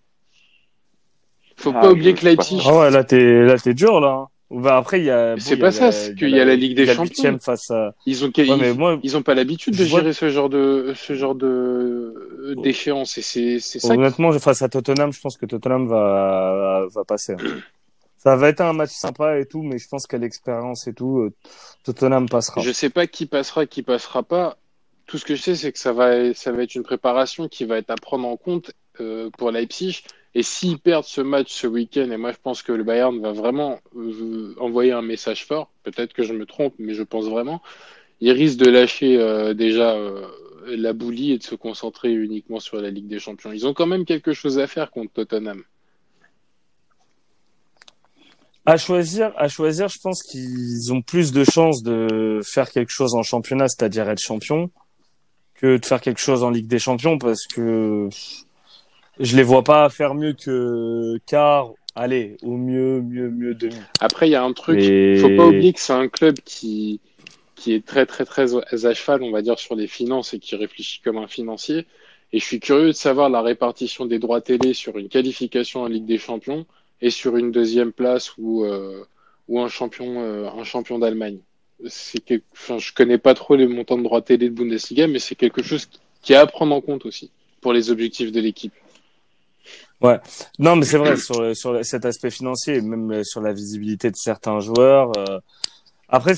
Faut 1.57 1.73
Ah, 1.73 1.81
pas 1.83 1.91
oublier 1.93 2.15
que. 2.15 2.25
Leipzig, 2.25 2.63
Ah 2.67 2.79
ouais, 2.79 2.91
là 2.91 3.05
t'es 3.05 3.45
là 3.45 3.59
t'es 3.59 3.75
dur 3.75 4.01
là. 4.01 4.27
Hein. 4.51 4.61
Bah, 4.61 4.77
après 4.79 5.01
il 5.01 5.05
y 5.05 5.11
a. 5.11 5.37
C'est 5.39 5.57
bon, 5.57 5.63
pas 5.63 5.73
ça, 5.73 5.93
c'est 5.93 6.15
qu'il 6.15 6.31
y 6.31 6.41
a 6.41 6.45
la 6.45 6.57
Ligue 6.57 6.77
des 6.77 6.87
Champions. 6.87 7.39
face 7.39 7.71
à. 7.71 7.95
ils 8.07 8.25
ont, 8.25 8.29
Ouais, 8.29 8.45
ils, 8.47 8.75
moi 8.79 8.99
ils 9.03 9.17
ont 9.17 9.23
pas 9.23 9.35
l'habitude 9.35 9.77
de 9.77 9.85
vois- 9.85 10.01
gérer 10.01 10.13
ce 10.13 10.31
genre 10.31 10.49
de, 10.49 10.93
ce 10.97 11.15
genre 11.15 11.35
de, 11.35 12.55
d'échéance 12.63 13.19
et 13.19 13.23
c'est, 13.23 13.61
c'est 13.61 13.79
ça. 13.79 13.89
qui- 13.95 14.01
honnêtement 14.01 14.33
face 14.39 14.63
à 14.63 14.69
Tottenham, 14.69 15.13
je 15.13 15.21
pense 15.21 15.37
que 15.37 15.47
Tottenham 15.47 15.87
va 15.89 16.87
va 16.91 17.05
passer. 17.05 17.35
Ça 18.21 18.35
va 18.35 18.49
être 18.49 18.61
un 18.61 18.73
match 18.73 18.91
sympa 18.91 19.39
et 19.39 19.47
tout, 19.47 19.63
mais 19.63 19.79
je 19.79 19.87
pense 19.87 20.09
qu'à 20.09 20.19
l'expérience 20.19 20.89
et 20.89 20.93
tout, 20.93 21.19
euh, 21.21 21.33
Tottenham 21.85 22.29
passera. 22.29 22.61
Je 22.63 22.73
sais 22.73 22.91
pas 22.91 23.07
qui 23.07 23.27
passera, 23.27 23.65
qui 23.65 23.83
passera 23.85 24.25
pas. 24.25 24.59
Tout 25.07 25.19
ce 25.19 25.25
que 25.25 25.37
je 25.37 25.41
sais, 25.43 25.55
c'est 25.55 25.71
que 25.71 25.79
ça 25.79 25.93
va, 25.93 26.35
ça 26.35 26.51
va 26.51 26.65
être 26.65 26.75
une 26.75 26.83
préparation 26.83 27.47
qui 27.47 27.65
va 27.65 27.79
être 27.79 27.91
à 27.91 27.95
prendre 27.95 28.27
en 28.27 28.37
compte 28.37 28.73
euh, 29.01 29.31
pour 29.39 29.53
Leipzig. 29.53 30.03
Et 30.39 30.45
s'ils 30.45 30.79
perdent 30.79 31.05
ce 31.05 31.21
match 31.21 31.53
ce 31.53 31.67
week-end, 31.67 32.13
et 32.13 32.17
moi 32.17 32.31
je 32.31 32.37
pense 32.41 32.63
que 32.63 32.71
le 32.71 32.85
Bayern 32.85 33.21
va 33.21 33.33
vraiment 33.33 33.81
euh, 33.97 34.55
envoyer 34.61 34.93
un 34.93 35.03
message 35.03 35.45
fort, 35.45 35.69
peut-être 35.83 36.13
que 36.13 36.23
je 36.23 36.33
me 36.33 36.47
trompe, 36.47 36.75
mais 36.79 36.95
je 36.95 37.03
pense 37.03 37.25
vraiment, 37.25 37.61
ils 38.21 38.31
risquent 38.31 38.61
de 38.61 38.71
lâcher 38.71 39.19
euh, 39.19 39.53
déjà 39.53 39.97
euh, 39.97 40.29
la 40.69 40.93
boulie 40.93 41.33
et 41.33 41.39
de 41.39 41.43
se 41.43 41.57
concentrer 41.57 42.13
uniquement 42.13 42.61
sur 42.61 42.81
la 42.81 42.89
Ligue 42.91 43.09
des 43.09 43.19
Champions. 43.19 43.51
Ils 43.51 43.67
ont 43.67 43.75
quand 43.75 43.87
même 43.87 44.05
quelque 44.05 44.33
chose 44.33 44.61
à 44.61 44.69
faire 44.69 44.93
contre 44.93 45.13
Tottenham. 45.13 45.65
À 48.65 48.77
choisir, 48.77 49.33
à 49.39 49.49
choisir, 49.49 49.89
je 49.89 49.99
pense 49.99 50.23
qu'ils 50.23 50.93
ont 50.93 51.03
plus 51.03 51.33
de 51.33 51.43
chances 51.43 51.83
de 51.83 52.43
faire 52.45 52.71
quelque 52.71 52.93
chose 52.93 53.17
en 53.17 53.25
championnat, 53.25 53.67
c'est-à-dire 53.67 54.09
être 54.09 54.23
champion, 54.23 54.71
que 55.55 55.79
de 55.79 55.85
faire 55.85 56.01
quelque 56.01 56.21
chose 56.21 56.45
en 56.45 56.51
Ligue 56.51 56.69
des 56.69 56.79
Champions, 56.79 57.19
parce 57.19 57.45
que 57.49 58.09
je 59.21 59.37
les 59.37 59.43
vois 59.43 59.65
pas 59.65 59.89
faire 59.89 60.15
mieux 60.15 60.33
que 60.33 61.19
quart. 61.27 61.73
Allez, 61.95 62.37
au 62.43 62.57
mieux, 62.57 63.01
mieux, 63.01 63.29
mieux 63.29 63.55
demi. 63.55 63.75
Après, 64.01 64.29
il 64.29 64.31
y 64.31 64.37
a 64.37 64.45
un 64.45 64.53
truc, 64.53 64.79
Et- 64.81 65.17
faut 65.17 65.37
pas 65.37 65.47
oublier 65.47 65.73
que 65.73 65.81
c'est 65.81 65.93
un 65.93 66.07
club 66.09 66.37
qui, 66.45 67.01
qui 67.57 67.73
est 67.73 67.85
très, 67.85 68.07
très, 68.07 68.25
très 68.25 68.55
à 68.87 68.95
cheval, 68.95 69.23
on 69.23 69.33
va 69.33 69.43
dire, 69.43 69.59
sur 69.59 69.75
les 69.75 69.89
finances 69.89 70.33
et 70.33 70.39
qui 70.39 70.55
réfléchit 70.55 71.01
comme 71.03 71.19
un 71.19 71.27
financier. 71.27 71.87
Et 72.33 72.39
je 72.39 72.45
suis 72.45 72.61
curieux 72.61 72.89
de 72.89 72.93
savoir 72.93 73.31
la 73.31 73.43
répartition 73.43 74.07
des 74.07 74.19
droits 74.19 74.41
télé 74.41 74.75
sur 74.75 74.97
une 74.99 75.09
qualification 75.09 75.83
en 75.83 75.87
Ligue 75.89 76.05
des 76.07 76.19
Champions 76.19 76.67
et 77.01 77.11
sur 77.11 77.37
une 77.37 77.51
deuxième 77.51 77.93
place 77.93 78.33
ou, 78.39 78.65
euh, 78.65 79.03
ou 79.49 79.61
un 79.61 79.69
champion, 79.69 80.21
euh, 80.21 80.49
un 80.49 80.65
champion 80.65 80.99
d'Allemagne. 80.99 81.39
C'est 81.87 82.21
quelque... 82.25 82.45
enfin, 82.53 82.79
je 82.79 82.93
connais 82.93 83.19
pas 83.19 83.35
trop 83.35 83.57
les 83.57 83.67
montants 83.67 83.99
de 83.99 84.03
droits 84.03 84.23
télé 84.23 84.51
de 84.51 84.55
Bundesliga, 84.55 85.07
mais 85.09 85.19
c'est 85.19 85.37
quelque 85.37 85.63
chose 85.63 85.89
qui 86.23 86.33
est 86.33 86.37
à 86.37 86.47
prendre 86.47 86.75
en 86.75 86.81
compte 86.81 87.07
aussi 87.07 87.31
pour 87.61 87.73
les 87.73 87.91
objectifs 87.91 88.31
de 88.31 88.41
l'équipe. 88.41 88.73
Non, 90.59 90.77
mais 90.77 90.85
c'est 90.85 90.99
vrai 90.99 91.17
sur 91.17 91.57
sur 91.57 91.85
cet 91.85 92.05
aspect 92.05 92.31
financier, 92.31 92.81
même 92.81 93.11
euh, 93.13 93.25
sur 93.25 93.41
la 93.41 93.53
visibilité 93.53 94.11
de 94.11 94.17
certains 94.17 94.61
joueurs. 94.61 95.11
euh, 95.19 95.41
Après, 96.09 96.35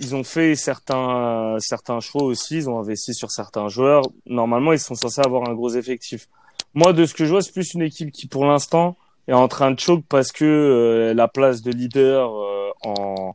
ils 0.00 0.14
ont 0.14 0.24
fait 0.24 0.54
certains 0.56 1.56
certains 1.60 2.00
choix 2.00 2.22
aussi. 2.24 2.56
Ils 2.56 2.70
ont 2.70 2.78
investi 2.78 3.14
sur 3.14 3.30
certains 3.30 3.68
joueurs. 3.68 4.02
Normalement, 4.26 4.72
ils 4.72 4.78
sont 4.80 4.94
censés 4.94 5.20
avoir 5.24 5.48
un 5.48 5.54
gros 5.54 5.70
effectif. 5.70 6.28
Moi, 6.74 6.92
de 6.92 7.04
ce 7.06 7.14
que 7.14 7.24
je 7.24 7.30
vois, 7.30 7.42
c'est 7.42 7.52
plus 7.52 7.74
une 7.74 7.82
équipe 7.82 8.10
qui, 8.12 8.26
pour 8.28 8.44
l'instant, 8.46 8.96
est 9.28 9.32
en 9.32 9.48
train 9.48 9.70
de 9.72 9.78
choke 9.80 10.04
parce 10.08 10.32
que 10.32 10.44
euh, 10.44 11.14
la 11.14 11.28
place 11.28 11.62
de 11.62 11.70
leader 11.72 12.30
euh, 12.34 12.70
en 12.84 13.34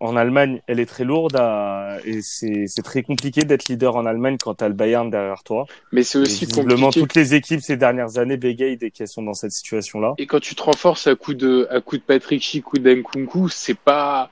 en 0.00 0.16
Allemagne, 0.16 0.60
elle 0.66 0.78
est 0.80 0.86
très 0.86 1.04
lourde 1.04 1.36
à- 1.36 1.98
et 2.04 2.20
c'est 2.22 2.66
très 2.84 3.02
compliqué 3.02 3.44
d'être 3.44 3.68
leader 3.68 3.96
en 3.96 4.06
Allemagne 4.06 4.36
quand 4.38 4.54
t'as 4.54 4.68
le 4.68 4.74
Bayern 4.74 5.10
derrière 5.10 5.42
toi. 5.42 5.66
Mais 5.92 6.02
c'est 6.02 6.18
aussi 6.18 6.46
compliqué. 6.46 7.00
toutes 7.00 7.14
les 7.14 7.34
équipes 7.34 7.60
ces 7.60 7.76
dernières 7.76 8.18
années 8.18 8.36
bégayent 8.36 8.76
dès 8.76 8.90
qu'elles 8.90 9.08
sont 9.08 9.22
dans 9.22 9.34
cette 9.34 9.52
situation-là. 9.52 10.14
Et 10.18 10.26
quand 10.26 10.40
tu 10.40 10.54
te 10.54 10.62
renforces 10.62 11.06
à 11.06 11.14
coup 11.16 11.34
de, 11.34 11.66
à 11.70 11.80
coup 11.80 11.96
de 11.96 12.02
Patrick 12.02 12.42
Schick 12.42 12.72
ou 12.72 12.78
d'Nkunku, 12.78 13.48
c'est 13.48 13.78
pas, 13.78 14.30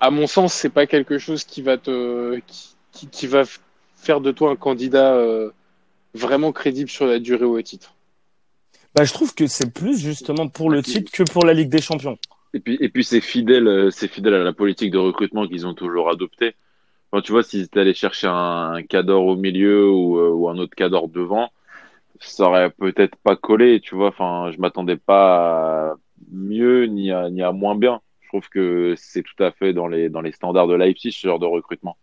à 0.00 0.10
mon 0.10 0.26
sens, 0.26 0.54
c'est 0.54 0.70
pas 0.70 0.86
quelque 0.86 1.18
chose 1.18 1.44
qui 1.44 1.60
va 1.62 1.76
te, 1.76 2.38
qui, 2.46 2.74
qui, 2.92 3.06
qui 3.08 3.26
va 3.26 3.42
faire 3.96 4.20
de 4.20 4.30
toi 4.32 4.50
un 4.50 4.56
candidat 4.56 5.14
euh, 5.14 5.50
vraiment 6.14 6.52
crédible 6.52 6.90
sur 6.90 7.06
la 7.06 7.18
durée 7.18 7.44
au 7.44 7.60
titre. 7.62 7.94
Bah, 8.94 9.04
je 9.04 9.12
trouve 9.12 9.34
que 9.34 9.46
c'est 9.46 9.72
plus 9.72 9.98
justement 10.00 10.48
pour 10.48 10.68
le 10.68 10.82
titre 10.82 11.10
que 11.12 11.22
pour 11.22 11.44
la 11.46 11.54
Ligue 11.54 11.70
des 11.70 11.80
Champions. 11.80 12.18
Et 12.54 12.60
puis, 12.60 12.76
et 12.80 12.88
puis 12.88 13.04
c'est 13.04 13.20
fidèle, 13.20 13.66
euh, 13.66 13.90
c'est 13.90 14.08
fidèle 14.08 14.34
à 14.34 14.44
la 14.44 14.52
politique 14.52 14.90
de 14.90 14.98
recrutement 14.98 15.46
qu'ils 15.46 15.66
ont 15.66 15.74
toujours 15.74 16.10
adoptée. 16.10 16.54
Quand 17.10 17.22
tu 17.22 17.32
vois, 17.32 17.42
s'ils 17.42 17.62
étaient 17.62 17.80
allés 17.80 17.94
chercher 17.94 18.26
un, 18.26 18.72
un 18.74 18.82
cador 18.82 19.26
au 19.26 19.36
milieu 19.36 19.90
ou, 19.90 20.18
euh, 20.18 20.30
ou 20.30 20.48
un 20.48 20.58
autre 20.58 20.74
cador 20.74 21.08
devant, 21.08 21.50
ça 22.20 22.44
aurait 22.44 22.70
peut-être 22.70 23.16
pas 23.16 23.36
collé, 23.36 23.80
tu 23.80 23.94
vois. 23.94 24.08
Enfin, 24.08 24.50
je 24.52 24.58
m'attendais 24.58 24.96
pas 24.96 25.92
à 25.92 25.96
mieux 26.30 26.84
ni 26.86 27.10
à, 27.10 27.30
ni 27.30 27.42
à 27.42 27.52
moins 27.52 27.74
bien. 27.74 28.00
Je 28.20 28.28
trouve 28.28 28.48
que 28.48 28.94
c'est 28.96 29.22
tout 29.22 29.42
à 29.42 29.50
fait 29.50 29.72
dans 29.72 29.88
les, 29.88 30.08
dans 30.08 30.20
les 30.22 30.32
standards 30.32 30.68
de 30.68 30.74
Leipzig, 30.74 31.12
ce 31.12 31.26
genre 31.26 31.38
de 31.38 31.46
recrutement. 31.46 31.96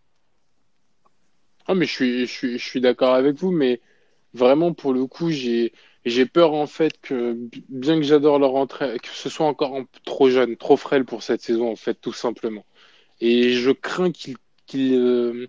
Ah, 1.68 1.76
mais 1.76 1.86
je 1.86 1.92
suis, 1.92 2.26
je 2.26 2.32
suis, 2.32 2.58
je 2.58 2.66
suis 2.66 2.82
d'accord 2.82 3.14
avec 3.14 3.36
vous, 3.36 3.52
mais 3.52 3.82
vraiment, 4.34 4.74
pour 4.74 4.94
le 4.94 5.06
coup, 5.06 5.30
j'ai, 5.30 5.74
j'ai 6.06 6.26
peur, 6.26 6.54
en 6.54 6.68
fait, 6.68 6.94
que, 7.02 7.38
bien 7.70 7.98
que 7.98 8.04
j'adore 8.04 8.40
leur 8.40 8.56
entrée, 8.56 9.00
que 9.00 9.10
ce 9.10 9.30
soit 9.30 9.46
encore 9.46 9.82
trop 10.06 10.30
jeune, 10.30 10.56
trop 10.58 10.78
frêle 10.78 11.06
pour 11.06 11.24
cette 11.24 11.42
saison, 11.42 11.72
en 11.72 11.76
fait, 11.76 11.96
tout 11.96 12.14
simplement. 12.14 12.66
Et 13.22 13.54
je 13.54 13.72
crains 13.72 14.12
qu'il, 14.12 14.38
qu'il, 14.66 14.96
euh, 14.96 15.48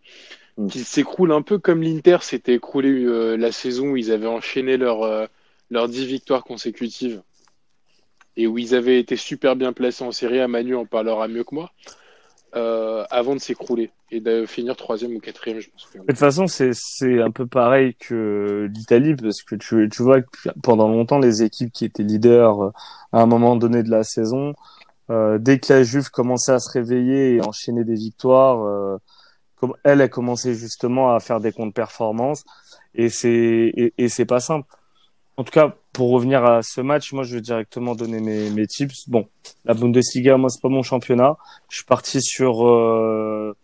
Mm. 0.61 0.69
s'écroule 0.69 1.33
un 1.33 1.41
peu 1.41 1.59
comme 1.59 1.83
l'Inter 1.83 2.19
s'était 2.21 2.55
écroulé 2.55 2.91
euh, 2.91 3.37
la 3.37 3.51
saison 3.51 3.89
où 3.89 3.97
ils 3.97 4.13
avaient 4.13 4.27
enchaîné 4.27 4.77
leurs 4.77 5.03
euh, 5.03 5.27
leurs 5.71 5.89
dix 5.89 6.05
victoires 6.05 6.45
consécutives 6.45 7.23
et 8.37 8.47
où 8.47 8.59
ils 8.59 8.75
avaient 8.75 8.99
été 8.99 9.17
super 9.17 9.57
bien 9.57 9.73
placés 9.73 10.05
en 10.05 10.13
série. 10.13 10.41
A 10.41 10.49
Manu 10.49 10.75
en 10.77 10.85
parlera 10.85 11.29
mieux 11.29 11.45
que 11.45 11.55
moi. 11.55 11.73
Euh, 12.57 13.05
avant 13.11 13.35
de 13.35 13.41
s'écrouler 13.41 13.91
et 14.11 14.21
de 14.21 14.45
finir 14.47 14.75
troisième 14.77 15.15
ou 15.15 15.21
quatrième, 15.21 15.61
je. 15.61 15.69
De 15.95 16.05
toute 16.07 16.19
façon, 16.19 16.47
c'est 16.49 17.23
un 17.23 17.31
peu 17.31 17.47
pareil 17.47 17.95
que 17.95 18.69
l'Italie 18.75 19.15
parce 19.15 19.43
que 19.43 19.55
tu 19.55 19.89
tu 19.89 20.03
vois 20.03 20.23
que 20.23 20.49
pendant 20.63 20.89
longtemps 20.89 21.19
les 21.19 21.43
équipes 21.43 21.73
qui 21.73 21.85
étaient 21.85 22.03
leaders 22.03 22.65
euh, 22.65 22.73
à 23.13 23.23
un 23.23 23.27
moment 23.27 23.57
donné 23.57 23.83
de 23.83 23.91
la 23.91 24.03
saison, 24.03 24.55
euh, 25.11 25.39
dès 25.39 25.59
que 25.59 25.73
la 25.73 25.83
Juve 25.83 26.11
commençait 26.11 26.53
à 26.53 26.59
se 26.59 26.71
réveiller 26.71 27.37
et 27.37 27.41
enchaîner 27.41 27.85
des 27.85 27.95
victoires, 27.95 28.65
euh, 28.65 28.99
comme 29.57 29.75
elle 29.85 30.01
a 30.01 30.09
commencé 30.09 30.55
justement 30.55 31.15
à 31.15 31.21
faire 31.21 31.41
des 31.41 31.53
contre-performances 31.53 32.45
et 32.95 33.09
c'est 33.11 33.93
et 33.97 34.09
c'est 34.09 34.27
pas 34.27 34.41
simple. 34.41 34.67
En 35.41 35.43
tout 35.43 35.53
cas, 35.53 35.75
pour 35.95 36.11
revenir 36.11 36.45
à 36.45 36.63
ce 36.63 36.83
match, 36.83 37.15
moi 37.15 37.25
je 37.25 37.37
vais 37.37 37.41
directement 37.41 37.95
donner 37.95 38.21
mes, 38.21 38.67
tips. 38.67 39.09
Bon, 39.09 39.27
la 39.65 39.73
Bundesliga, 39.73 40.37
moi 40.37 40.51
c'est 40.51 40.61
pas 40.61 40.69
mon 40.69 40.83
championnat. 40.83 41.39
Je 41.71 41.77
suis 41.77 41.87
parti 41.87 42.21
sur 42.21 42.69
euh, 42.69 43.57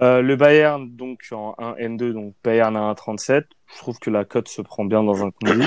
euh, 0.00 0.22
le 0.22 0.36
Bayern 0.36 0.88
donc 0.96 1.26
en 1.32 1.54
1 1.58 1.74
N2, 1.74 2.12
donc 2.14 2.34
Bayern 2.42 2.74
à 2.74 2.94
1,37. 2.94 3.44
Je 3.66 3.76
trouve 3.76 3.98
que 3.98 4.08
la 4.08 4.24
cote 4.24 4.48
se 4.48 4.62
prend 4.62 4.86
bien 4.86 5.02
dans 5.02 5.22
un 5.22 5.30
combi. 5.30 5.62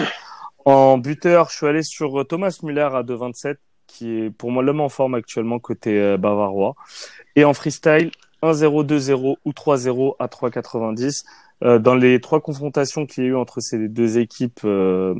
En 0.65 0.97
buteur, 0.97 1.51
je 1.51 1.57
suis 1.57 1.67
allé 1.67 1.84
sur 1.84 2.21
euh, 2.21 2.23
Thomas 2.23 2.57
Müller 2.63 2.89
à 2.91 3.03
2,27, 3.03 3.57
qui 3.86 4.09
est 4.09 4.30
pour 4.32 4.49
moi 4.49 4.63
l'homme 4.63 4.82
en 4.82 4.89
forme 4.89 5.13
actuellement 5.13 5.59
côté 5.59 6.17
bavarois. 6.17 6.73
Et 7.36 7.45
en 7.45 7.53
freestyle, 7.53 8.09
1-0, 8.41 8.88
2-0 8.88 9.36
ou 9.45 9.51
3-0 9.51 10.15
à 10.17 10.25
3,90. 10.25 11.25
Euh, 11.64 11.80
dans 11.80 11.95
les 11.95 12.20
trois 12.20 12.41
confrontations 12.41 13.05
qu'il 13.05 13.24
y 13.24 13.28
a 13.28 13.30
eu 13.32 13.36
entre 13.36 13.61
ces 13.61 13.88
deux 13.88 14.18
équipes 14.18 14.61
euh, 14.66 15.16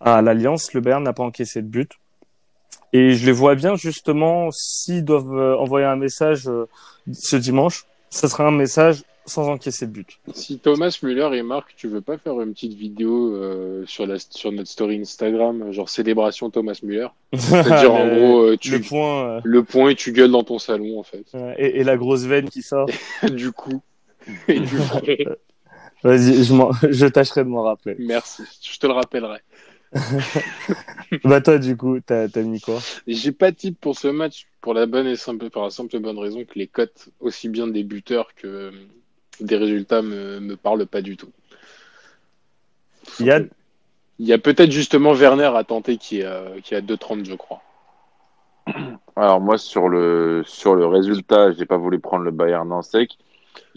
à 0.00 0.22
l'Alliance, 0.22 0.72
le 0.72 0.80
Bayern 0.80 1.02
n'a 1.02 1.12
pas 1.12 1.24
encaissé 1.24 1.62
de 1.62 1.68
but. 1.68 1.92
Et 2.92 3.12
je 3.12 3.26
les 3.26 3.32
vois 3.32 3.54
bien 3.54 3.76
justement 3.76 4.50
s'ils 4.52 5.04
doivent 5.04 5.36
euh, 5.36 5.56
envoyer 5.56 5.86
un 5.86 5.96
message 5.96 6.48
ce 7.12 7.36
dimanche, 7.36 7.84
ça 8.10 8.28
sera 8.28 8.46
un 8.46 8.52
message 8.52 9.02
sans 9.26 9.48
encaisser 9.48 9.86
de 9.86 9.92
but. 9.92 10.18
Si 10.32 10.58
Thomas 10.58 10.96
Müller 11.02 11.30
et 11.34 11.42
Marc, 11.42 11.74
tu 11.76 11.88
veux 11.88 12.00
pas 12.00 12.16
faire 12.16 12.40
une 12.40 12.52
petite 12.52 12.74
vidéo 12.74 13.34
euh, 13.34 13.84
sur, 13.86 14.06
la, 14.06 14.18
sur 14.18 14.52
notre 14.52 14.70
story 14.70 15.00
Instagram, 15.00 15.72
genre 15.72 15.88
célébration 15.88 16.48
Thomas 16.50 16.78
Müller? 16.82 17.08
C'est-à-dire 17.34 17.92
en 17.92 18.06
gros, 18.14 18.40
euh, 18.42 18.56
tu, 18.56 18.70
le 18.70 18.80
point 18.80 19.28
euh, 19.28 19.40
le 19.44 19.64
point 19.64 19.90
et 19.90 19.94
tu 19.96 20.12
gueules 20.12 20.30
dans 20.30 20.44
ton 20.44 20.58
salon 20.58 20.98
en 20.98 21.02
fait. 21.02 21.24
et, 21.58 21.80
et 21.80 21.84
la 21.84 21.96
grosse 21.96 22.24
veine 22.24 22.48
qui 22.48 22.62
sort. 22.62 22.88
du 23.30 23.52
coup. 23.52 23.82
Et 24.48 24.60
du. 24.60 24.76
Vas-y, 26.02 26.44
je, 26.44 26.54
m'en- 26.54 26.72
je 26.90 27.06
tâcherai 27.06 27.44
de 27.44 27.48
m'en 27.48 27.62
rappeler. 27.62 27.96
Merci, 27.98 28.42
je 28.62 28.78
te 28.78 28.86
le 28.86 28.92
rappellerai. 28.92 29.40
Bah 31.24 31.40
toi 31.40 31.58
du 31.58 31.76
coup, 31.76 32.00
t'as 32.00 32.28
t'as 32.28 32.42
mis 32.42 32.60
quoi? 32.60 32.80
J'ai 33.06 33.30
pas 33.32 33.50
de 33.52 33.56
type 33.56 33.80
pour 33.80 33.96
ce 33.96 34.08
match 34.08 34.46
pour 34.60 34.74
la 34.74 34.86
bonne 34.86 35.06
et 35.06 35.16
simple, 35.16 35.48
pour 35.50 35.62
la 35.62 35.70
simple 35.70 35.94
et 35.96 36.00
bonne 36.00 36.18
raison 36.18 36.44
que 36.44 36.58
les 36.58 36.66
cotes, 36.66 37.08
aussi 37.20 37.48
bien 37.48 37.68
des 37.68 37.84
buteurs 37.84 38.34
que 38.34 38.46
euh, 38.46 38.70
des 39.40 39.56
résultats, 39.56 40.02
me, 40.02 40.40
me 40.40 40.56
parlent 40.56 40.86
pas 40.86 41.02
du 41.02 41.16
tout. 41.16 41.30
Il 43.20 43.26
y 43.26 43.30
a 43.30 43.40
Il 44.18 44.26
y 44.26 44.32
a 44.32 44.38
peut-être 44.38 44.72
justement 44.72 45.12
Werner 45.14 45.52
à 45.54 45.64
tenter 45.64 45.96
qui 45.98 46.20
est, 46.20 46.24
à- 46.24 46.46
qui 46.62 46.74
est 46.74 46.78
à 46.78 46.80
2,30 46.80 47.24
je 47.24 47.34
crois. 47.34 47.62
Alors 49.14 49.40
moi 49.40 49.58
sur 49.58 49.88
le 49.88 50.42
sur 50.44 50.74
le 50.74 50.86
résultat, 50.86 51.52
j'ai 51.52 51.66
pas 51.66 51.76
voulu 51.76 52.00
prendre 52.00 52.24
le 52.24 52.32
Bayern 52.32 52.70
en 52.72 52.82
sec. 52.82 53.16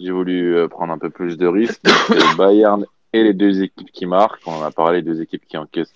J'ai 0.00 0.10
voulu 0.10 0.56
euh, 0.56 0.68
prendre 0.68 0.92
un 0.92 0.98
peu 0.98 1.10
plus 1.10 1.36
de 1.36 1.46
risques. 1.46 1.80
Le 2.08 2.36
Bayern 2.36 2.86
et 3.12 3.22
les 3.22 3.34
deux 3.34 3.62
équipes 3.62 3.90
qui 3.92 4.06
marquent. 4.06 4.40
On 4.46 4.52
en 4.52 4.62
a 4.62 4.70
parlé, 4.70 5.02
deux 5.02 5.20
équipes 5.20 5.42
qui 5.46 5.56
encaissent 5.58 5.92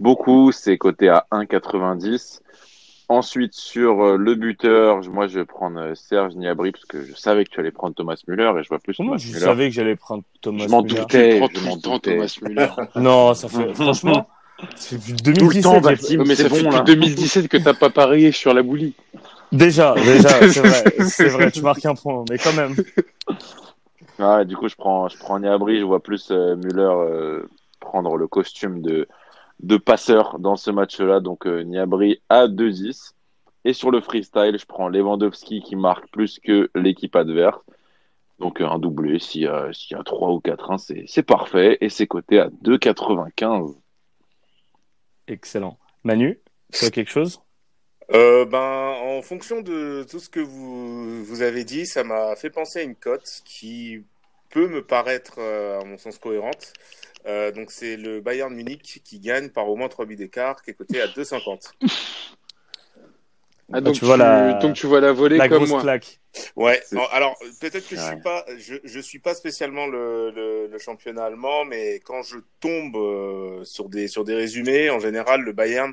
beaucoup. 0.00 0.52
C'est 0.52 0.78
coté 0.78 1.08
à 1.08 1.26
1,90. 1.32 2.40
Ensuite 3.08 3.52
sur 3.52 4.00
euh, 4.02 4.16
le 4.16 4.34
buteur, 4.36 5.02
je- 5.02 5.10
moi 5.10 5.26
je 5.26 5.40
vais 5.40 5.44
prendre 5.44 5.78
euh, 5.78 5.94
Serge 5.94 6.32
Gnabry 6.34 6.72
parce 6.72 6.86
que 6.86 7.04
je 7.04 7.14
savais 7.14 7.44
que 7.44 7.50
tu 7.50 7.60
allais 7.60 7.70
prendre 7.72 7.94
Thomas 7.94 8.14
Müller 8.26 8.52
et 8.58 8.62
je 8.62 8.68
vois 8.68 8.78
plus 8.78 8.94
Comment 8.96 9.10
Thomas 9.10 9.18
je 9.18 9.28
Müller. 9.28 9.40
savais 9.40 9.68
que 9.68 9.74
j'allais 9.74 9.96
prendre 9.96 10.22
Thomas 10.40 10.64
Je 10.64 10.68
m'en 10.70 10.82
Müller 10.82 10.94
doutais. 11.00 11.36
Je 11.54 11.64
m'en 11.68 11.76
doutais. 11.76 12.16
Thomas 12.16 12.36
Müller. 12.42 12.68
Non, 12.96 13.34
ça 13.34 13.48
fait 13.48 13.74
franchement, 13.74 14.26
ça 14.76 14.96
fait 14.98 15.12
depuis 15.12 15.34
Tout 15.34 15.44
le 15.48 15.60
2017. 15.60 15.62
temps, 15.62 15.74
j'ai- 15.74 15.80
Baptiste. 15.80 16.10
Ouais, 16.12 16.24
mais 16.26 16.34
c'est 16.36 16.42
ça 16.44 16.48
fait 16.48 16.62
bon, 16.62 16.70
depuis 16.70 16.76
là. 16.78 16.82
2017 16.84 17.48
que 17.48 17.56
t'as 17.58 17.74
pas 17.74 17.90
parié 17.90 18.32
sur 18.32 18.54
la 18.54 18.62
boulie. 18.62 18.94
Déjà, 19.52 19.94
déjà, 19.94 20.28
c'est 20.50 20.60
vrai, 20.60 21.04
c'est 21.04 21.28
vrai, 21.28 21.50
tu 21.50 21.60
marques 21.60 21.84
un 21.84 21.94
point, 21.94 22.24
mais 22.30 22.38
quand 22.38 22.54
même. 22.54 22.74
Ouais, 24.18 24.44
du 24.46 24.56
coup, 24.56 24.68
je 24.68 24.76
prends, 24.76 25.08
je 25.08 25.18
prends 25.18 25.38
Gnabry, 25.38 25.78
je 25.78 25.84
vois 25.84 26.02
plus 26.02 26.30
euh, 26.30 26.56
Müller 26.56 26.80
euh, 26.80 27.46
prendre 27.80 28.16
le 28.16 28.26
costume 28.26 28.80
de, 28.80 29.06
de 29.60 29.76
passeur 29.76 30.38
dans 30.38 30.56
ce 30.56 30.70
match-là. 30.70 31.20
Donc, 31.20 31.46
euh, 31.46 31.64
Gnabry 31.64 32.22
à 32.28 32.46
2-10. 32.46 33.12
Et 33.64 33.74
sur 33.74 33.90
le 33.90 34.00
freestyle, 34.00 34.58
je 34.58 34.66
prends 34.66 34.88
Lewandowski 34.88 35.60
qui 35.62 35.76
marque 35.76 36.10
plus 36.10 36.40
que 36.40 36.70
l'équipe 36.74 37.14
adverse. 37.14 37.60
Donc, 38.38 38.60
euh, 38.60 38.66
un 38.66 38.78
doublé, 38.78 39.18
s'il 39.18 39.42
y 39.42 39.44
y 39.44 39.46
a 39.46 40.02
3 40.04 40.30
ou 40.30 40.40
4-1, 40.40 40.78
c'est, 40.78 41.04
c'est 41.06 41.22
parfait. 41.22 41.78
Et 41.80 41.90
c'est 41.90 42.06
coté 42.06 42.40
à 42.40 42.48
2,95. 42.64 43.76
Excellent. 45.28 45.78
Manu, 46.04 46.40
tu 46.72 46.84
as 46.84 46.90
quelque 46.90 47.10
chose? 47.10 47.40
Euh, 48.10 48.44
ben, 48.44 48.58
en 49.00 49.22
fonction 49.22 49.60
de 49.62 50.04
tout 50.10 50.18
ce 50.18 50.28
que 50.28 50.40
vous, 50.40 51.24
vous 51.24 51.42
avez 51.42 51.64
dit, 51.64 51.86
ça 51.86 52.04
m'a 52.04 52.36
fait 52.36 52.50
penser 52.50 52.80
à 52.80 52.82
une 52.82 52.96
cote 52.96 53.42
qui 53.44 54.02
peut 54.50 54.68
me 54.68 54.82
paraître, 54.84 55.36
euh, 55.38 55.80
à 55.80 55.84
mon 55.84 55.96
sens, 55.98 56.18
cohérente. 56.18 56.72
Euh, 57.26 57.52
donc, 57.52 57.70
c'est 57.70 57.96
le 57.96 58.20
Bayern 58.20 58.52
Munich 58.52 59.00
qui 59.04 59.20
gagne 59.20 59.48
par 59.48 59.68
au 59.68 59.76
moins 59.76 59.88
3 59.88 60.04
buts 60.06 60.16
d'écart, 60.16 60.62
qui 60.62 60.70
est 60.70 60.74
coté 60.74 61.00
à 61.00 61.06
2,50. 61.06 61.72
Ah, 63.72 63.80
donc, 63.80 63.94
tu 63.94 64.00
tu 64.00 64.04
vois 64.04 64.16
la- 64.18 64.54
donc 64.54 64.74
tu 64.74 64.86
vois 64.86 65.00
la 65.00 65.12
volée 65.12 65.38
La 65.38 65.48
comme 65.48 65.58
grosse 65.58 65.70
moi. 65.70 65.80
claque. 65.80 66.20
Ouais, 66.56 66.82
non, 66.92 67.04
alors 67.12 67.38
peut-être 67.60 67.88
que 67.88 67.96
je 67.96 68.00
suis 68.00 68.20
pas, 68.22 68.44
je, 68.58 68.74
je 68.84 69.00
suis 69.00 69.18
pas 69.18 69.34
spécialement 69.34 69.86
le, 69.86 70.30
le, 70.30 70.66
le 70.66 70.78
championnat 70.78 71.24
allemand, 71.24 71.64
mais 71.64 72.00
quand 72.00 72.22
je 72.22 72.38
tombe 72.60 72.96
euh, 72.96 73.64
sur 73.64 73.88
des 73.88 74.08
sur 74.08 74.24
des 74.24 74.34
résumés, 74.34 74.90
en 74.90 74.98
général, 74.98 75.42
le 75.42 75.52
Bayern, 75.52 75.92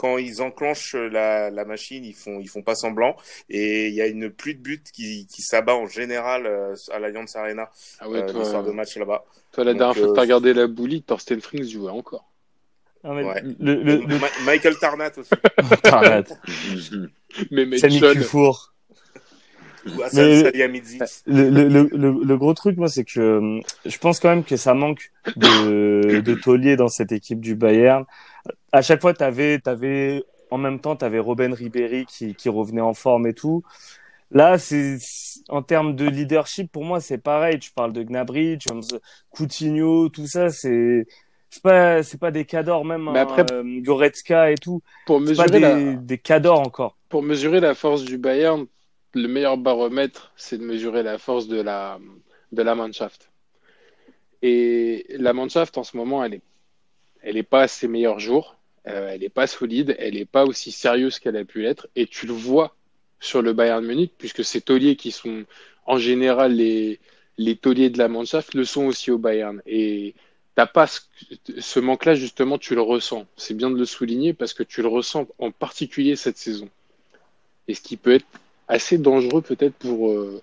quand 0.00 0.16
ils 0.16 0.40
enclenchent 0.40 0.94
la, 0.94 1.50
la 1.50 1.64
machine, 1.66 2.06
ils 2.06 2.14
font 2.14 2.40
ils 2.40 2.48
font 2.48 2.62
pas 2.62 2.74
semblant, 2.74 3.16
et 3.50 3.88
il 3.88 3.94
y 3.94 4.00
a 4.00 4.06
une 4.06 4.30
pluie 4.30 4.54
de 4.54 4.60
buts 4.62 4.82
qui, 4.94 5.26
qui 5.26 5.42
s'abat 5.42 5.74
en 5.74 5.86
général 5.86 6.46
euh, 6.46 6.74
à 6.90 6.98
l'Alliance 6.98 7.36
Arena, 7.36 7.68
Ah 8.00 8.08
ouais, 8.08 8.20
euh, 8.22 8.32
toi, 8.32 8.40
l'histoire 8.40 8.64
de 8.64 8.70
match 8.70 8.96
là-bas. 8.96 9.24
toi, 9.52 9.64
la 9.64 9.72
Donc, 9.72 9.78
dernière 9.78 9.96
fois 9.96 10.06
que 10.06 10.10
euh, 10.10 10.14
t'as 10.14 10.20
regardé 10.22 10.54
la 10.54 10.66
boulie, 10.68 11.02
Thorsten 11.02 11.42
Frings 11.42 11.68
jouait 11.68 11.90
encore. 11.90 12.24
Non, 13.04 13.12
mais 13.14 13.24
Ouais. 13.24 13.42
le, 13.58 13.74
le, 13.82 13.96
le... 14.06 14.18
Ma- 14.18 14.44
Michael 14.46 14.78
Tarnat 14.78 15.10
aussi, 15.18 15.30
Arrête. 15.84 16.32
Mais 17.50 17.66
Mais- 17.66 17.78
Salihamidzic. 17.78 18.22
Le, 21.26 21.48
le, 21.48 21.68
le, 21.68 21.88
le, 21.92 22.24
le 22.24 22.36
gros 22.36 22.54
truc, 22.54 22.76
moi, 22.76 22.88
c'est 22.88 23.04
que 23.04 23.20
euh, 23.20 23.60
je 23.86 23.98
pense 23.98 24.20
quand 24.20 24.28
même 24.28 24.44
que 24.44 24.56
ça 24.56 24.74
manque 24.74 25.10
de, 25.36 26.20
de 26.20 26.34
taulier 26.34 26.76
dans 26.76 26.88
cette 26.88 27.12
équipe 27.12 27.40
du 27.40 27.54
Bayern. 27.54 28.04
À 28.72 28.82
chaque 28.82 29.00
fois, 29.00 29.14
t'avais, 29.14 29.58
t'avais, 29.58 30.24
en 30.50 30.58
même 30.58 30.80
temps, 30.80 30.96
t'avais 30.96 31.18
Robben 31.18 31.52
Ribéry 31.52 32.06
qui, 32.06 32.34
qui 32.34 32.48
revenait 32.48 32.80
en 32.80 32.94
forme 32.94 33.26
et 33.26 33.34
tout. 33.34 33.62
Là, 34.30 34.58
c'est 34.58 34.98
en 35.48 35.62
termes 35.62 35.96
de 35.96 36.06
leadership, 36.08 36.70
pour 36.70 36.84
moi, 36.84 37.00
c'est 37.00 37.18
pareil. 37.18 37.58
Tu 37.58 37.72
parles 37.72 37.92
de 37.92 38.02
Gnabry, 38.02 38.58
tu 38.58 38.68
de 38.68 39.00
Coutinho, 39.30 40.08
tout 40.08 40.26
ça, 40.26 40.50
c'est 40.50 41.06
c'est 41.52 41.62
pas 41.62 42.04
c'est 42.04 42.18
pas 42.18 42.30
des 42.30 42.44
cadors 42.44 42.84
même 42.84 43.10
Mais 43.10 43.18
hein, 43.18 43.22
après- 43.22 43.52
euh, 43.52 43.80
Goretzka 43.82 44.52
et 44.52 44.54
tout. 44.54 44.82
pour 45.04 45.20
C'est 45.24 45.34
pas 45.34 45.48
mesurer, 45.48 45.48
des, 45.48 45.60
la, 45.60 45.92
des 45.96 46.18
cadors 46.18 46.60
encore. 46.60 46.96
pour 47.08 47.24
mesurer 47.24 47.58
la 47.58 47.74
force 47.74 48.04
du 48.04 48.18
Bayern, 48.18 48.66
le 49.14 49.26
meilleur 49.26 49.56
baromètre, 49.56 50.32
c'est 50.36 50.58
de 50.58 50.64
mesurer 50.64 51.02
la 51.02 51.18
force 51.18 51.48
de 51.48 51.60
la, 51.60 51.98
de 52.52 52.62
la 52.62 52.76
Mannschaft. 52.76 53.32
Et 54.42 55.06
la 55.10 55.32
Mannschaft, 55.32 55.76
en 55.76 55.82
ce 55.82 55.96
moment, 55.96 56.22
elle 56.24 56.34
est, 56.34 56.42
elle 57.22 57.36
est 57.36 57.42
pas 57.42 57.62
à 57.62 57.68
ses 57.68 57.88
meilleurs 57.88 58.20
jours. 58.20 58.56
Euh, 58.90 59.10
elle 59.12 59.20
n'est 59.20 59.28
pas 59.28 59.46
solide. 59.46 59.96
Elle 59.98 60.14
n'est 60.14 60.24
pas 60.24 60.44
aussi 60.44 60.72
sérieuse 60.72 61.18
qu'elle 61.18 61.36
a 61.36 61.44
pu 61.44 61.62
l'être. 61.62 61.88
Et 61.96 62.06
tu 62.06 62.26
le 62.26 62.32
vois 62.32 62.76
sur 63.20 63.42
le 63.42 63.52
Bayern 63.52 63.84
Munich, 63.84 64.12
puisque 64.16 64.44
ces 64.44 64.60
tauliers 64.60 64.96
qui 64.96 65.10
sont 65.10 65.44
en 65.86 65.98
général 65.98 66.54
les, 66.54 67.00
les 67.36 67.56
tauliers 67.56 67.90
de 67.90 67.98
la 67.98 68.08
Mannschaft 68.08 68.54
le 68.54 68.64
sont 68.64 68.86
aussi 68.86 69.10
au 69.10 69.18
Bayern. 69.18 69.60
Et 69.66 70.14
t'as 70.54 70.66
pas 70.66 70.86
ce, 70.86 71.00
ce 71.58 71.80
manque-là, 71.80 72.14
justement, 72.14 72.58
tu 72.58 72.74
le 72.74 72.80
ressens. 72.80 73.26
C'est 73.36 73.54
bien 73.54 73.70
de 73.70 73.76
le 73.76 73.84
souligner 73.84 74.32
parce 74.32 74.54
que 74.54 74.62
tu 74.62 74.82
le 74.82 74.88
ressens 74.88 75.26
en 75.38 75.50
particulier 75.50 76.16
cette 76.16 76.38
saison. 76.38 76.68
Et 77.68 77.74
ce 77.74 77.80
qui 77.80 77.96
peut 77.96 78.14
être 78.14 78.26
assez 78.68 78.98
dangereux 78.98 79.42
peut-être 79.42 79.74
pour, 79.74 80.10
euh, 80.10 80.40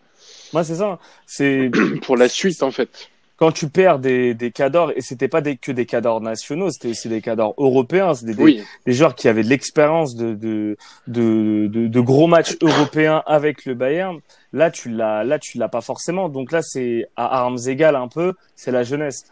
Moi, 0.54 0.64
c'est 0.64 0.76
ça. 0.76 1.00
C'est 1.26 1.72
pour 2.04 2.18
la 2.18 2.30
suite, 2.30 2.62
en 2.62 2.72
fait. 2.72 3.10
Quand 3.38 3.52
tu 3.52 3.70
perds 3.70 4.00
des, 4.00 4.34
des 4.34 4.52
cadors, 4.52 4.92
et 4.96 5.02
c'était 5.02 5.28
pas 5.28 5.42
des, 5.42 5.58
que 5.58 5.72
des 5.72 5.86
cadors 5.86 6.22
nationaux, 6.22 6.72
c'était 6.72 6.90
aussi 6.90 7.08
des 7.08 7.22
cadors 7.22 7.54
européens, 7.58 8.16
c'était 8.16 8.34
des, 8.34 8.44
Oui, 8.44 8.64
des 8.86 8.94
joueurs 8.94 9.14
qui 9.14 9.28
avaient 9.28 9.44
de 9.44 9.50
l'expérience 9.50 10.16
de, 10.16 10.34
de, 10.34 10.76
de, 11.06 11.68
de, 11.68 11.88
de 11.88 12.00
gros 12.02 12.26
matchs 12.28 12.58
européens 12.62 13.24
avec 13.28 13.66
le 13.66 13.76
Bayern. 13.76 14.20
Là, 14.54 14.72
tu 14.72 14.90
l'as, 14.90 15.24
là, 15.24 15.38
tu 15.38 15.60
l'as 15.60 15.70
pas 15.70 15.82
forcément. 15.82 16.30
Donc 16.30 16.52
là, 16.52 16.62
c'est 16.64 17.08
à 17.16 17.42
armes 17.42 17.60
égales 17.68 17.96
un 17.96 18.08
peu, 18.08 18.34
c'est 18.56 18.72
la 18.72 18.84
jeunesse. 18.84 19.26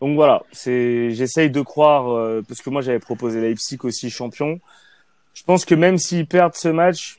Donc 0.00 0.16
voilà, 0.16 0.42
c'est, 0.52 1.12
j'essaye 1.12 1.50
de 1.50 1.60
croire, 1.62 2.10
euh, 2.10 2.42
parce 2.46 2.60
que 2.60 2.68
moi 2.68 2.82
j'avais 2.82 2.98
proposé 2.98 3.40
Leipzig 3.40 3.78
aussi 3.82 4.10
champion. 4.10 4.60
Je 5.34 5.42
pense 5.44 5.64
que 5.64 5.74
même 5.74 5.98
s'ils 5.98 6.26
perdent 6.26 6.54
ce 6.54 6.68
match, 6.68 7.18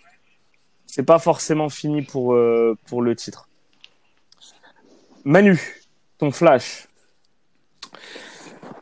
c'est 0.86 1.04
pas 1.04 1.20
forcément 1.20 1.70
fini 1.70 2.02
pour, 2.02 2.34
euh, 2.34 2.78
pour 2.88 3.02
le 3.02 3.16
titre. 3.16 3.48
Manu, 5.24 5.60
ton 6.18 6.32
flash. 6.32 6.88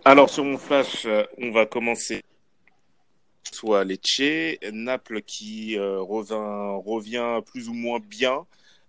Alors 0.03 0.29
sur 0.29 0.43
mon 0.43 0.57
flash, 0.57 1.05
euh, 1.05 1.23
on 1.37 1.51
va 1.51 1.65
commencer 1.65 2.23
soit 3.51 3.83
Lecce, 3.83 4.57
Naples 4.71 5.21
qui 5.21 5.77
euh, 5.77 6.01
revient, 6.01 6.81
revient 6.85 7.41
plus 7.45 7.69
ou 7.69 7.73
moins 7.73 7.99
bien 7.99 8.45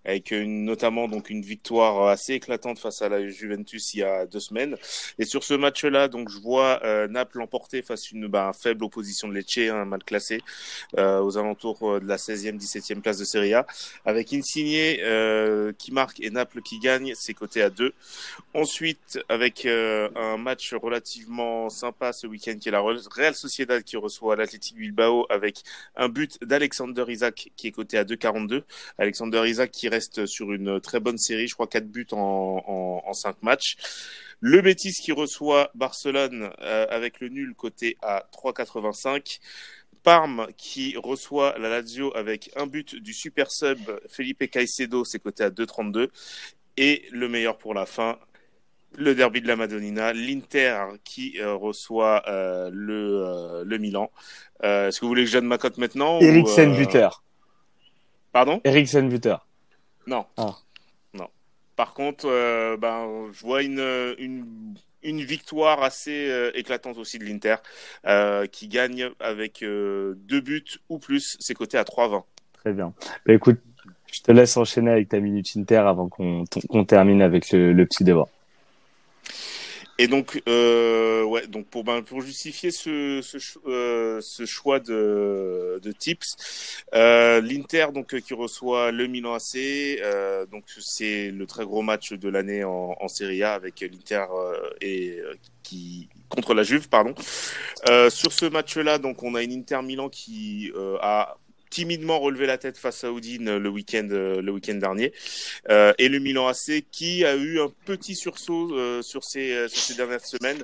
avec 0.06 0.30
une, 0.30 0.64
notamment 0.64 1.08
donc 1.08 1.30
une 1.30 1.42
victoire 1.42 2.08
assez 2.08 2.34
éclatante 2.34 2.78
face 2.78 3.02
à 3.02 3.08
la 3.08 3.28
Juventus 3.28 3.92
il 3.94 3.98
y 3.98 4.02
a 4.02 4.26
deux 4.26 4.40
semaines. 4.40 4.76
Et 5.18 5.24
sur 5.24 5.44
ce 5.44 5.54
match-là, 5.54 6.08
donc 6.08 6.30
je 6.30 6.38
vois 6.38 6.80
euh, 6.84 7.08
Naples 7.08 7.38
l'emporter 7.38 7.82
face 7.82 8.04
à 8.04 8.16
une 8.16 8.28
bah, 8.28 8.52
faible 8.58 8.84
opposition 8.84 9.28
de 9.28 9.34
Lecce, 9.34 9.58
hein, 9.70 9.84
mal 9.84 10.04
classé, 10.04 10.40
euh, 10.96 11.20
aux 11.20 11.36
alentours 11.36 11.82
euh, 11.82 12.00
de 12.00 12.06
la 12.06 12.16
16e, 12.16 12.58
17e 12.58 13.00
place 13.00 13.18
de 13.18 13.24
Serie 13.24 13.54
A, 13.54 13.66
avec 14.04 14.32
Insigne 14.32 14.76
euh, 15.00 15.72
qui 15.76 15.92
marque 15.92 16.20
et 16.20 16.30
Naples 16.30 16.62
qui 16.62 16.78
gagne, 16.78 17.12
c'est 17.16 17.34
coté 17.34 17.62
à 17.62 17.70
2. 17.70 17.92
Ensuite, 18.54 19.18
avec 19.28 19.66
euh, 19.66 20.08
un 20.16 20.36
match 20.36 20.72
relativement 20.74 21.68
sympa 21.68 22.12
ce 22.12 22.26
week-end 22.26 22.56
qui 22.58 22.68
est 22.68 22.72
la 22.72 22.80
Real 22.80 23.34
Sociedad 23.34 23.82
qui 23.82 23.96
reçoit 23.96 24.36
l'Athletic 24.36 24.76
Bilbao 24.76 25.26
avec 25.28 25.62
un 25.96 26.08
but 26.08 26.38
d'Alexander 26.42 27.04
Isaac 27.08 27.50
qui 27.56 27.68
est 27.68 27.72
coté 27.72 27.98
à 27.98 28.04
2,42. 28.04 28.62
Alexander 28.98 29.42
Isaac 29.46 29.70
qui 29.70 29.88
reste 29.88 29.95
reste 29.96 30.26
sur 30.26 30.52
une 30.52 30.80
très 30.80 31.00
bonne 31.00 31.18
série. 31.18 31.48
Je 31.48 31.54
crois 31.54 31.66
4 31.66 31.86
buts 31.86 32.06
en, 32.12 32.62
en, 32.66 33.02
en 33.08 33.12
5 33.12 33.42
matchs. 33.42 33.76
Le 34.40 34.60
Betis 34.60 34.92
qui 34.92 35.12
reçoit 35.12 35.70
Barcelone 35.74 36.50
euh, 36.60 36.86
avec 36.90 37.20
le 37.20 37.28
nul 37.28 37.54
côté 37.54 37.96
à 38.02 38.24
3,85. 38.32 39.40
Parme 40.02 40.46
qui 40.56 40.96
reçoit 40.96 41.58
la 41.58 41.68
Lazio 41.68 42.14
avec 42.14 42.50
un 42.54 42.66
but 42.66 42.94
du 42.94 43.12
super 43.12 43.50
sub 43.50 43.78
Felipe 44.08 44.48
Caicedo, 44.50 45.04
c'est 45.04 45.18
coté 45.18 45.42
à 45.44 45.50
2,32. 45.50 46.08
Et 46.76 47.06
le 47.10 47.28
meilleur 47.28 47.56
pour 47.56 47.74
la 47.74 47.86
fin, 47.86 48.18
le 48.96 49.14
derby 49.14 49.40
de 49.40 49.48
la 49.48 49.56
Madonnina, 49.56 50.12
l'Inter 50.12 50.84
qui 51.04 51.40
euh, 51.40 51.54
reçoit 51.54 52.22
euh, 52.28 52.70
le, 52.72 53.24
euh, 53.26 53.64
le 53.64 53.78
Milan. 53.78 54.10
Est-ce 54.62 55.00
que 55.00 55.04
vous 55.04 55.08
voulez 55.08 55.24
que 55.24 55.30
je 55.30 55.38
donne 55.38 55.46
ma 55.46 55.58
cote 55.58 55.78
maintenant 55.78 56.20
Eriksen 56.20 56.76
buteur. 56.76 57.22
Pardon? 58.32 58.60
Eriksen 58.64 59.08
buteur. 59.08 59.45
Non. 60.06 60.26
Ah. 60.36 60.54
Non. 61.14 61.28
Par 61.74 61.94
contre, 61.94 62.26
euh, 62.26 62.76
ben, 62.76 63.28
je 63.32 63.40
vois 63.40 63.62
une, 63.62 64.14
une, 64.18 64.74
une 65.02 65.22
victoire 65.22 65.82
assez 65.82 66.28
euh, 66.30 66.50
éclatante 66.54 66.98
aussi 66.98 67.18
de 67.18 67.24
l'Inter 67.24 67.56
euh, 68.06 68.46
qui 68.46 68.68
gagne 68.68 69.10
avec 69.20 69.60
deux 69.62 70.40
buts 70.40 70.64
ou 70.88 70.98
plus. 70.98 71.36
C'est 71.40 71.54
coté 71.54 71.78
à 71.78 71.82
3,20. 71.82 72.22
Très 72.52 72.72
bien. 72.72 72.92
Bah, 73.26 73.34
écoute, 73.34 73.58
je 74.06 74.20
te 74.22 74.32
laisse 74.32 74.56
enchaîner 74.56 74.90
avec 74.90 75.08
ta 75.08 75.20
minute 75.20 75.48
Inter 75.56 75.76
avant 75.76 76.08
qu'on 76.08 76.44
qu'on 76.68 76.84
termine 76.84 77.22
avec 77.22 77.50
le, 77.52 77.72
le 77.72 77.86
petit 77.86 78.04
débat. 78.04 78.28
Et 79.98 80.08
donc, 80.08 80.42
euh, 80.46 81.22
ouais, 81.24 81.46
donc 81.46 81.66
pour, 81.68 81.82
ben, 81.82 82.02
pour 82.02 82.20
justifier 82.20 82.70
ce, 82.70 83.20
ce, 83.22 83.38
euh, 83.66 84.20
ce 84.20 84.44
choix 84.44 84.78
de, 84.78 85.80
de 85.82 85.92
tips, 85.92 86.36
euh, 86.94 87.40
l'Inter 87.40 87.86
donc 87.94 88.12
euh, 88.14 88.20
qui 88.20 88.34
reçoit 88.34 88.92
le 88.92 89.06
Milan 89.06 89.34
AC, 89.34 89.56
euh, 89.56 90.44
donc 90.46 90.64
c'est 90.78 91.30
le 91.30 91.46
très 91.46 91.64
gros 91.64 91.80
match 91.80 92.12
de 92.12 92.28
l'année 92.28 92.62
en, 92.62 92.94
en 93.00 93.08
Serie 93.08 93.42
A 93.42 93.54
avec 93.54 93.80
l'Inter 93.80 94.26
euh, 94.34 94.68
et 94.82 95.18
qui 95.62 96.08
contre 96.28 96.54
la 96.54 96.62
Juve, 96.62 96.88
pardon. 96.88 97.14
Sur 98.10 98.32
ce 98.32 98.46
match-là, 98.46 98.98
donc 98.98 99.22
on 99.22 99.34
a 99.34 99.42
une 99.42 99.52
Inter 99.52 99.80
Milan 99.82 100.08
qui 100.08 100.72
a 101.00 101.36
timidement 101.70 102.18
relevé 102.18 102.46
la 102.46 102.58
tête 102.58 102.78
face 102.78 103.04
à 103.04 103.10
Udine 103.10 103.56
le 103.56 103.68
week-end 103.68 104.08
euh, 104.10 104.40
le 104.40 104.52
week-end 104.52 104.74
dernier. 104.74 105.12
Euh, 105.68 105.92
et 105.98 106.08
le 106.08 106.18
Milan 106.18 106.48
AC 106.48 106.84
qui 106.90 107.24
a 107.24 107.36
eu 107.36 107.60
un 107.60 107.72
petit 107.84 108.14
sursaut 108.14 108.74
euh, 108.74 109.02
sur 109.02 109.24
ces 109.24 109.52
euh, 109.52 109.68
sur 109.68 109.82
ces 109.82 109.94
dernières 109.94 110.24
semaines 110.24 110.62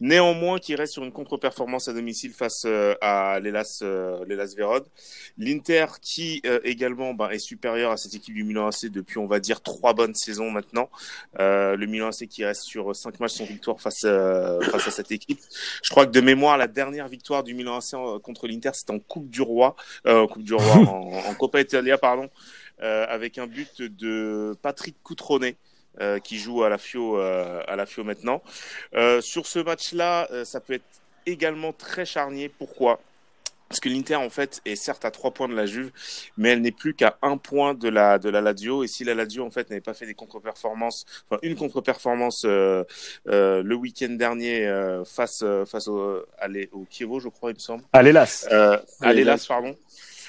néanmoins 0.00 0.58
qui 0.58 0.74
reste 0.74 0.94
sur 0.94 1.04
une 1.04 1.12
contre-performance 1.12 1.88
à 1.88 1.92
domicile 1.92 2.32
face 2.32 2.64
euh, 2.66 2.94
à 3.00 3.40
l'Elas 3.40 3.80
euh, 3.82 4.24
Vérone 4.56 4.84
l'Inter 5.38 5.86
qui 6.00 6.42
euh, 6.46 6.60
également 6.64 7.14
bah, 7.14 7.32
est 7.32 7.38
supérieur 7.38 7.92
à 7.92 7.96
cette 7.96 8.14
équipe 8.14 8.34
du 8.34 8.44
Milan 8.44 8.66
AC 8.68 8.86
depuis 8.86 9.18
on 9.18 9.26
va 9.26 9.40
dire 9.40 9.60
trois 9.60 9.94
bonnes 9.94 10.14
saisons 10.14 10.50
maintenant. 10.50 10.88
Le 11.38 11.84
Milan 11.86 12.08
AC 12.08 12.26
qui 12.28 12.44
reste 12.44 12.62
sur 12.62 12.94
cinq 12.94 13.20
matchs 13.20 13.34
sans 13.34 13.44
victoire 13.44 13.80
face 13.80 14.04
euh, 14.04 14.60
face 14.62 14.88
à 14.88 14.90
cette 14.90 15.12
équipe. 15.12 15.40
Je 15.82 15.90
crois 15.90 16.06
que 16.06 16.12
de 16.12 16.20
mémoire 16.20 16.58
la 16.58 16.68
dernière 16.68 17.08
victoire 17.08 17.42
du 17.42 17.54
Milan 17.54 17.78
AC 17.78 18.20
contre 18.22 18.46
l'Inter 18.46 18.70
c'était 18.74 18.92
en 18.92 18.98
Coupe 18.98 19.28
du 19.28 19.42
Roi 19.42 19.76
euh, 20.06 20.26
Coupe 20.26 20.42
du 20.42 20.54
Roi 20.54 20.74
en, 20.74 21.30
en 21.30 21.34
Coppa 21.34 21.60
Italia 21.60 21.98
pardon 21.98 22.28
euh, 22.82 23.06
avec 23.08 23.38
un 23.38 23.46
but 23.46 23.80
de 23.80 24.54
Patrick 24.60 24.96
Coutrone 25.02 25.52
euh, 26.00 26.18
qui 26.18 26.38
joue 26.38 26.62
à 26.62 26.68
la 26.68 26.78
Fio 26.78 27.18
euh, 27.18 27.62
à 27.66 27.76
la 27.76 27.86
Fio 27.86 28.04
maintenant. 28.04 28.42
Euh, 28.94 29.20
sur 29.20 29.46
ce 29.46 29.58
match-là, 29.58 30.28
ça 30.44 30.60
peut 30.60 30.74
être 30.74 30.84
également 31.26 31.72
très 31.72 32.04
charnier. 32.04 32.48
Pourquoi? 32.48 33.00
Parce 33.68 33.80
que 33.80 33.88
l'Inter 33.88 34.16
en 34.16 34.30
fait 34.30 34.60
est 34.64 34.76
certes 34.76 35.04
à 35.04 35.10
trois 35.10 35.32
points 35.32 35.48
de 35.48 35.54
la 35.54 35.66
Juve, 35.66 35.90
mais 36.36 36.50
elle 36.50 36.60
n'est 36.60 36.70
plus 36.70 36.94
qu'à 36.94 37.18
un 37.20 37.36
point 37.36 37.74
de 37.74 37.88
la 37.88 38.18
de 38.18 38.28
la 38.28 38.40
Lazio. 38.40 38.84
Et 38.84 38.86
si 38.86 39.02
la 39.02 39.14
Lazio 39.14 39.44
en 39.44 39.50
fait 39.50 39.68
n'avait 39.70 39.80
pas 39.80 39.94
fait 39.94 40.06
des 40.06 40.14
contre-performances, 40.14 41.04
enfin 41.28 41.40
une 41.42 41.56
contre-performance 41.56 42.42
euh, 42.44 42.84
euh, 43.28 43.62
le 43.64 43.74
week-end 43.74 44.10
dernier 44.10 44.66
euh, 44.66 45.04
face 45.04 45.44
face 45.66 45.88
au, 45.88 46.24
à 46.38 46.46
au 46.72 46.86
Chievo, 46.88 47.18
je 47.18 47.28
crois, 47.28 47.50
il 47.50 47.54
me 47.54 47.58
semble. 47.58 47.82
À 47.92 47.98
Allez, 47.98 48.12
l'Hélas, 49.18 49.32
Las. 49.32 49.46
pardon. 49.46 49.76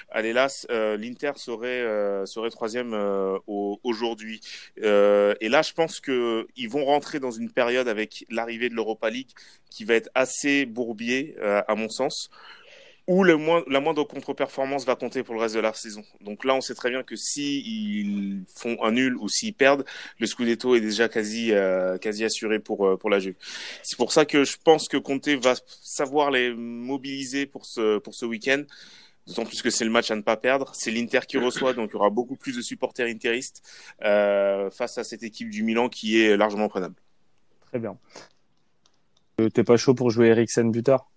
À 0.09 0.21
l'Hélas, 0.21 0.65
euh, 0.71 0.95
l'Inter 0.97 1.33
serait 1.35 1.67
euh, 1.81 2.25
serait 2.25 2.49
troisième 2.49 2.93
euh, 2.93 3.37
au- 3.47 3.79
aujourd'hui. 3.83 4.39
Et 4.77 5.49
là, 5.49 5.61
je 5.61 5.73
pense 5.73 5.99
que 5.99 6.47
ils 6.55 6.69
vont 6.69 6.85
rentrer 6.85 7.19
dans 7.19 7.31
une 7.31 7.51
période 7.51 7.87
avec 7.87 8.25
l'arrivée 8.29 8.69
de 8.69 8.75
l'Europa 8.75 9.09
League 9.09 9.29
qui 9.69 9.83
va 9.85 9.95
être 9.95 10.09
assez 10.15 10.65
bourbier, 10.65 11.35
à 11.41 11.75
mon 11.75 11.89
sens, 11.89 12.29
où 13.07 13.23
le 13.23 13.37
moins, 13.37 13.63
la 13.67 13.79
moindre 13.79 14.03
contre-performance 14.03 14.85
va 14.85 14.95
compter 14.95 15.23
pour 15.23 15.33
le 15.35 15.41
reste 15.41 15.55
de 15.55 15.61
la 15.61 15.73
saison. 15.73 16.03
Donc 16.21 16.43
là, 16.43 16.55
on 16.55 16.61
sait 16.61 16.75
très 16.75 16.89
bien 16.89 17.03
que 17.03 17.15
si 17.15 18.45
font 18.55 18.77
un 18.83 18.91
nul 18.91 19.15
ou 19.17 19.29
s'ils 19.29 19.53
perdent, 19.53 19.85
le 20.19 20.27
Scudetto 20.27 20.75
est 20.75 20.81
déjà 20.81 21.07
quasi 21.09 21.53
euh, 21.53 21.97
quasi 21.97 22.25
assuré 22.25 22.59
pour 22.59 22.97
pour 22.99 23.09
la 23.09 23.19
Juve. 23.19 23.35
C'est 23.83 23.97
pour 23.97 24.11
ça 24.11 24.25
que 24.25 24.43
je 24.43 24.57
pense 24.63 24.87
que 24.87 24.97
Conte 24.97 25.29
va 25.29 25.55
savoir 25.81 26.31
les 26.31 26.53
mobiliser 26.53 27.45
pour 27.45 27.65
ce 27.65 27.99
pour 27.99 28.13
ce 28.13 28.25
week-end. 28.25 28.63
D'autant 29.27 29.45
plus 29.45 29.61
que 29.61 29.69
c'est 29.69 29.83
le 29.83 29.91
match 29.91 30.09
à 30.09 30.15
ne 30.15 30.21
pas 30.21 30.37
perdre. 30.37 30.71
C'est 30.73 30.89
l'Inter 30.89 31.19
qui 31.27 31.37
reçoit, 31.37 31.73
donc 31.73 31.89
il 31.91 31.93
y 31.93 31.95
aura 31.97 32.09
beaucoup 32.09 32.37
plus 32.37 32.55
de 32.55 32.61
supporters 32.61 33.07
interistes 33.07 33.61
euh, 34.03 34.69
face 34.71 34.97
à 34.97 35.03
cette 35.03 35.21
équipe 35.21 35.49
du 35.49 35.63
Milan 35.63 35.89
qui 35.89 36.21
est 36.21 36.37
largement 36.37 36.69
prenable. 36.69 36.95
Très 37.65 37.79
bien. 37.79 37.97
Euh, 39.41 39.49
T'es 39.49 39.65
pas 39.65 39.75
chaud 39.75 39.93
pour 39.93 40.09
jouer 40.11 40.27
Eriksen 40.29 40.71
buteur 40.71 41.09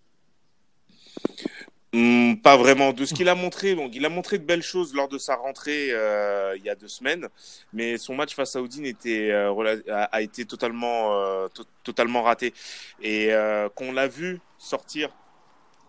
Hmm, 1.93 2.37
pas 2.37 2.57
vraiment. 2.57 2.93
De 2.93 3.05
ce 3.05 3.15
qu'il 3.15 3.29
a 3.29 3.35
montré, 3.35 3.75
bon, 3.75 3.91
il 3.93 4.05
a 4.05 4.09
montré 4.09 4.39
de 4.39 4.45
belles 4.45 4.63
choses 4.63 4.95
lors 4.95 5.09
de 5.09 5.19
sa 5.19 5.35
rentrée 5.35 5.89
euh, 5.91 6.55
il 6.57 6.65
y 6.65 6.71
a 6.71 6.77
deux 6.77 6.87
semaines, 6.87 7.27
mais 7.73 7.99
son 7.99 8.15
match 8.15 8.33
face 8.35 8.55
à 8.55 8.63
Odin 8.63 8.85
était 8.85 9.31
euh, 9.33 9.81
a, 9.89 10.03
a 10.05 10.21
été 10.21 10.45
totalement 10.45 11.15
euh, 11.15 11.49
to- 11.49 11.65
totalement 11.83 12.23
raté 12.23 12.55
et 13.03 13.31
qu'on 13.75 13.93
l'a 13.93 14.07
vu 14.07 14.41
sortir 14.59 15.11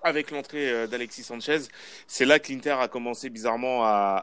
avec 0.04 0.32
l'entrée 0.32 0.70
euh, 0.72 0.88
d'Alexis 0.88 1.24
Sanchez, 1.24 1.60
c'est 2.08 2.26
là 2.26 2.40
que 2.40 2.52
l'Inter 2.52 2.72
a 2.80 2.88
commencé 2.88 3.30
bizarrement 3.30 3.84
à, 3.84 4.22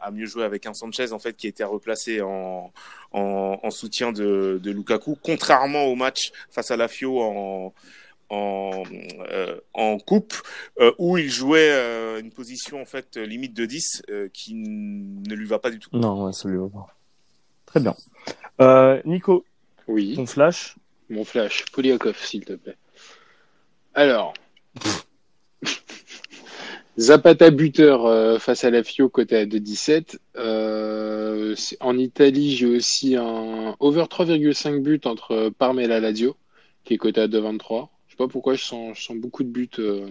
à, 0.00 0.06
à 0.06 0.10
mieux 0.10 0.26
jouer 0.26 0.44
avec 0.44 0.66
un 0.66 0.74
Sanchez 0.74 1.12
en 1.12 1.18
fait 1.18 1.36
qui 1.36 1.46
était 1.46 1.64
replacé 1.64 2.20
en, 2.20 2.72
en, 3.12 3.58
en 3.62 3.70
soutien 3.70 4.12
de, 4.12 4.60
de 4.62 4.70
Lukaku, 4.70 5.16
contrairement 5.22 5.84
au 5.84 5.94
match 5.94 6.32
face 6.50 6.70
à 6.70 6.76
la 6.76 6.88
Fio 6.88 7.20
en 7.20 7.72
en, 8.34 8.82
euh, 9.30 9.60
en 9.74 9.98
coupe 9.98 10.32
euh, 10.80 10.90
où 10.96 11.18
il 11.18 11.28
jouait 11.28 11.68
euh, 11.70 12.18
une 12.18 12.30
position 12.30 12.80
en 12.80 12.86
fait 12.86 13.18
limite 13.18 13.52
de 13.52 13.66
10 13.66 14.04
euh, 14.08 14.28
qui 14.32 14.54
ne 14.54 15.34
lui 15.34 15.44
va 15.46 15.58
pas 15.58 15.68
du 15.70 15.78
tout. 15.78 15.90
Non, 15.92 16.24
ouais, 16.24 16.32
ça 16.32 16.48
lui 16.48 16.56
va 16.56 16.68
pas. 16.68 16.96
Très 17.66 17.80
bien. 17.80 17.94
Euh, 18.62 19.02
Nico, 19.04 19.44
Oui, 19.86 20.14
ton 20.16 20.24
flash? 20.24 20.76
Mon 21.10 21.26
flash. 21.26 21.66
Poliakov, 21.72 22.16
s'il 22.24 22.46
te 22.46 22.54
plaît. 22.54 22.76
Alors. 23.92 24.32
Zapata 26.98 27.50
buteur 27.50 28.04
euh, 28.06 28.38
face 28.38 28.64
à 28.64 28.70
la 28.70 28.82
Fio 28.82 29.08
côté 29.08 29.36
à 29.36 29.46
2,17. 29.46 30.18
Euh, 30.36 31.54
en 31.80 31.96
Italie, 31.98 32.54
j'ai 32.54 32.66
aussi 32.66 33.16
un 33.16 33.74
over 33.80 34.04
3,5 34.04 34.80
buts 34.82 35.00
entre 35.04 35.50
Parme 35.58 35.80
et 35.80 35.86
la 35.86 36.00
Lazio, 36.00 36.36
qui 36.84 36.94
est 36.94 36.98
coté 36.98 37.22
à 37.22 37.28
2,23. 37.28 37.88
Je 38.08 38.12
sais 38.12 38.16
pas 38.18 38.28
pourquoi 38.28 38.54
je 38.54 38.62
sens, 38.62 38.98
je 38.98 39.04
sens 39.04 39.16
beaucoup 39.16 39.42
de 39.42 39.48
buts 39.48 39.70
euh, 39.78 40.06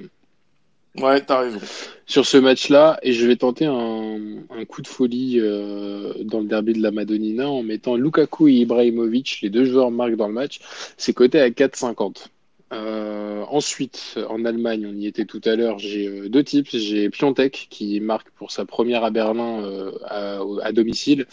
Ouais, 0.97 1.21
t'as 1.21 1.39
raison. 1.39 1.59
sur 2.05 2.25
ce 2.25 2.35
match-là 2.37 2.99
et 3.01 3.13
je 3.13 3.25
vais 3.25 3.37
tenter 3.37 3.65
un, 3.65 4.17
un 4.49 4.65
coup 4.65 4.81
de 4.81 4.87
folie 4.87 5.39
euh, 5.39 6.13
dans 6.23 6.39
le 6.41 6.47
derby 6.47 6.73
de 6.73 6.81
la 6.81 6.91
Madonnina 6.91 7.47
en 7.47 7.63
mettant 7.63 7.95
Lukaku 7.95 8.49
et 8.49 8.53
Ibrahimovic, 8.53 9.39
les 9.41 9.49
deux 9.49 9.63
joueurs 9.65 9.91
marquent 9.91 10.17
dans 10.17 10.27
le 10.27 10.33
match. 10.33 10.59
C'est 10.97 11.13
coté 11.13 11.39
à 11.39 11.49
4,50. 11.49 12.25
Euh, 12.71 13.43
ensuite, 13.49 14.17
en 14.29 14.45
Allemagne, 14.45 14.87
on 14.87 14.93
y 14.95 15.05
était 15.05 15.25
tout 15.25 15.41
à 15.45 15.55
l'heure, 15.55 15.77
j'ai 15.77 16.07
euh, 16.07 16.29
deux 16.29 16.43
types. 16.43 16.69
J'ai 16.71 17.09
Piontek 17.09 17.67
qui 17.69 17.99
marque 17.99 18.29
pour 18.31 18.51
sa 18.51 18.65
première 18.65 19.03
à 19.03 19.11
Berlin 19.11 19.63
euh, 19.63 19.91
à, 20.05 20.71
domicile, 20.71 21.25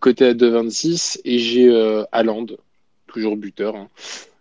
côté 0.00 0.26
à 0.26 0.34
2,26 0.34 1.20
et 1.24 1.38
j'ai 1.38 2.04
Haaland, 2.12 2.46
toujours 3.06 3.36
buteur, 3.36 3.76
hein, 3.76 3.88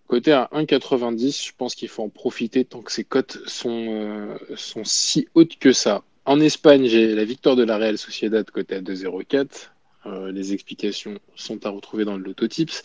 Côté 0.07 0.31
à 0.31 0.49
1,90, 0.53 1.47
je 1.47 1.51
pense 1.57 1.73
qu'il 1.73 1.87
faut 1.87 2.03
en 2.03 2.09
profiter 2.09 2.65
tant 2.65 2.81
que 2.81 2.91
ces 2.91 3.03
cotes 3.03 3.39
sont, 3.47 4.37
sont 4.55 4.83
si 4.83 5.27
hautes 5.33 5.57
que 5.57 5.71
ça. 5.71 6.03
En 6.25 6.39
Espagne, 6.39 6.85
j'ai 6.85 7.15
la 7.15 7.25
victoire 7.25 7.55
de 7.55 7.63
la 7.63 7.77
Real 7.77 7.97
Sociedad 7.97 8.49
côté 8.51 8.75
à 8.75 8.81
2,04. 8.81 9.71
Euh, 10.05 10.31
les 10.31 10.53
explications 10.53 11.17
sont 11.35 11.65
à 11.65 11.69
retrouver 11.69 12.05
dans 12.05 12.17
le 12.17 12.23
Lototips. 12.23 12.83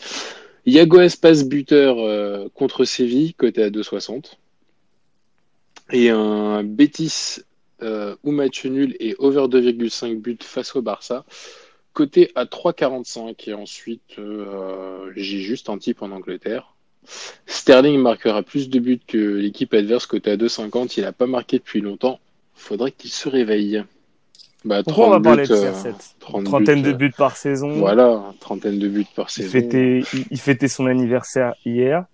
Iago 0.65 0.99
Espas 0.99 1.43
buteur 1.45 1.99
euh, 1.99 2.47
contre 2.53 2.85
Séville 2.85 3.33
côté 3.33 3.63
à 3.63 3.69
2,60. 3.69 4.33
Et 5.91 6.09
un 6.09 6.63
Betis 6.63 7.39
euh, 7.81 8.15
ou 8.23 8.31
match 8.31 8.65
nul 8.65 8.95
et 8.99 9.15
over 9.19 9.47
2,5 9.47 10.19
buts 10.19 10.37
face 10.41 10.75
au 10.75 10.81
Barça 10.81 11.25
côté 11.93 12.31
à 12.35 12.45
3,45. 12.45 13.49
Et 13.49 13.53
ensuite, 13.53 14.19
euh, 14.19 15.11
j'ai 15.15 15.39
juste 15.39 15.69
un 15.69 15.77
type 15.77 16.01
en 16.01 16.11
Angleterre. 16.11 16.75
Sterling 17.45 17.99
marquera 17.99 18.43
plus 18.43 18.69
de 18.69 18.79
buts 18.79 19.01
que 19.05 19.17
l'équipe 19.17 19.73
adverse 19.73 20.05
côté 20.05 20.31
à 20.31 20.37
2,50. 20.37 20.93
Il 20.97 21.03
n'a 21.03 21.11
pas 21.11 21.27
marqué 21.27 21.57
depuis 21.57 21.81
longtemps. 21.81 22.19
Faudrait 22.53 22.91
qu'il 22.91 23.09
se 23.09 23.27
réveille. 23.27 23.83
Bah, 24.65 24.83
Pourquoi 24.83 25.05
on 25.07 25.09
30 25.11 25.23
va 25.23 25.29
parler 25.29 25.43
de 25.47 25.53
buts, 25.53 25.59
euh, 25.65 25.71
CR7 25.71 25.93
30 26.19 26.43
Trentaine 26.43 26.81
buts, 26.81 26.91
de 26.91 26.97
buts 26.97 27.13
par 27.17 27.37
saison. 27.37 27.71
Voilà, 27.77 28.33
trentaine 28.39 28.77
de 28.77 28.87
buts 28.87 29.05
par 29.15 29.27
Il 29.29 29.43
saison. 29.43 29.49
fêtait, 29.51 30.03
il, 30.13 30.25
il 30.31 30.39
fêtait 30.39 30.67
son 30.67 30.85
anniversaire 30.85 31.53
hier. 31.65 32.05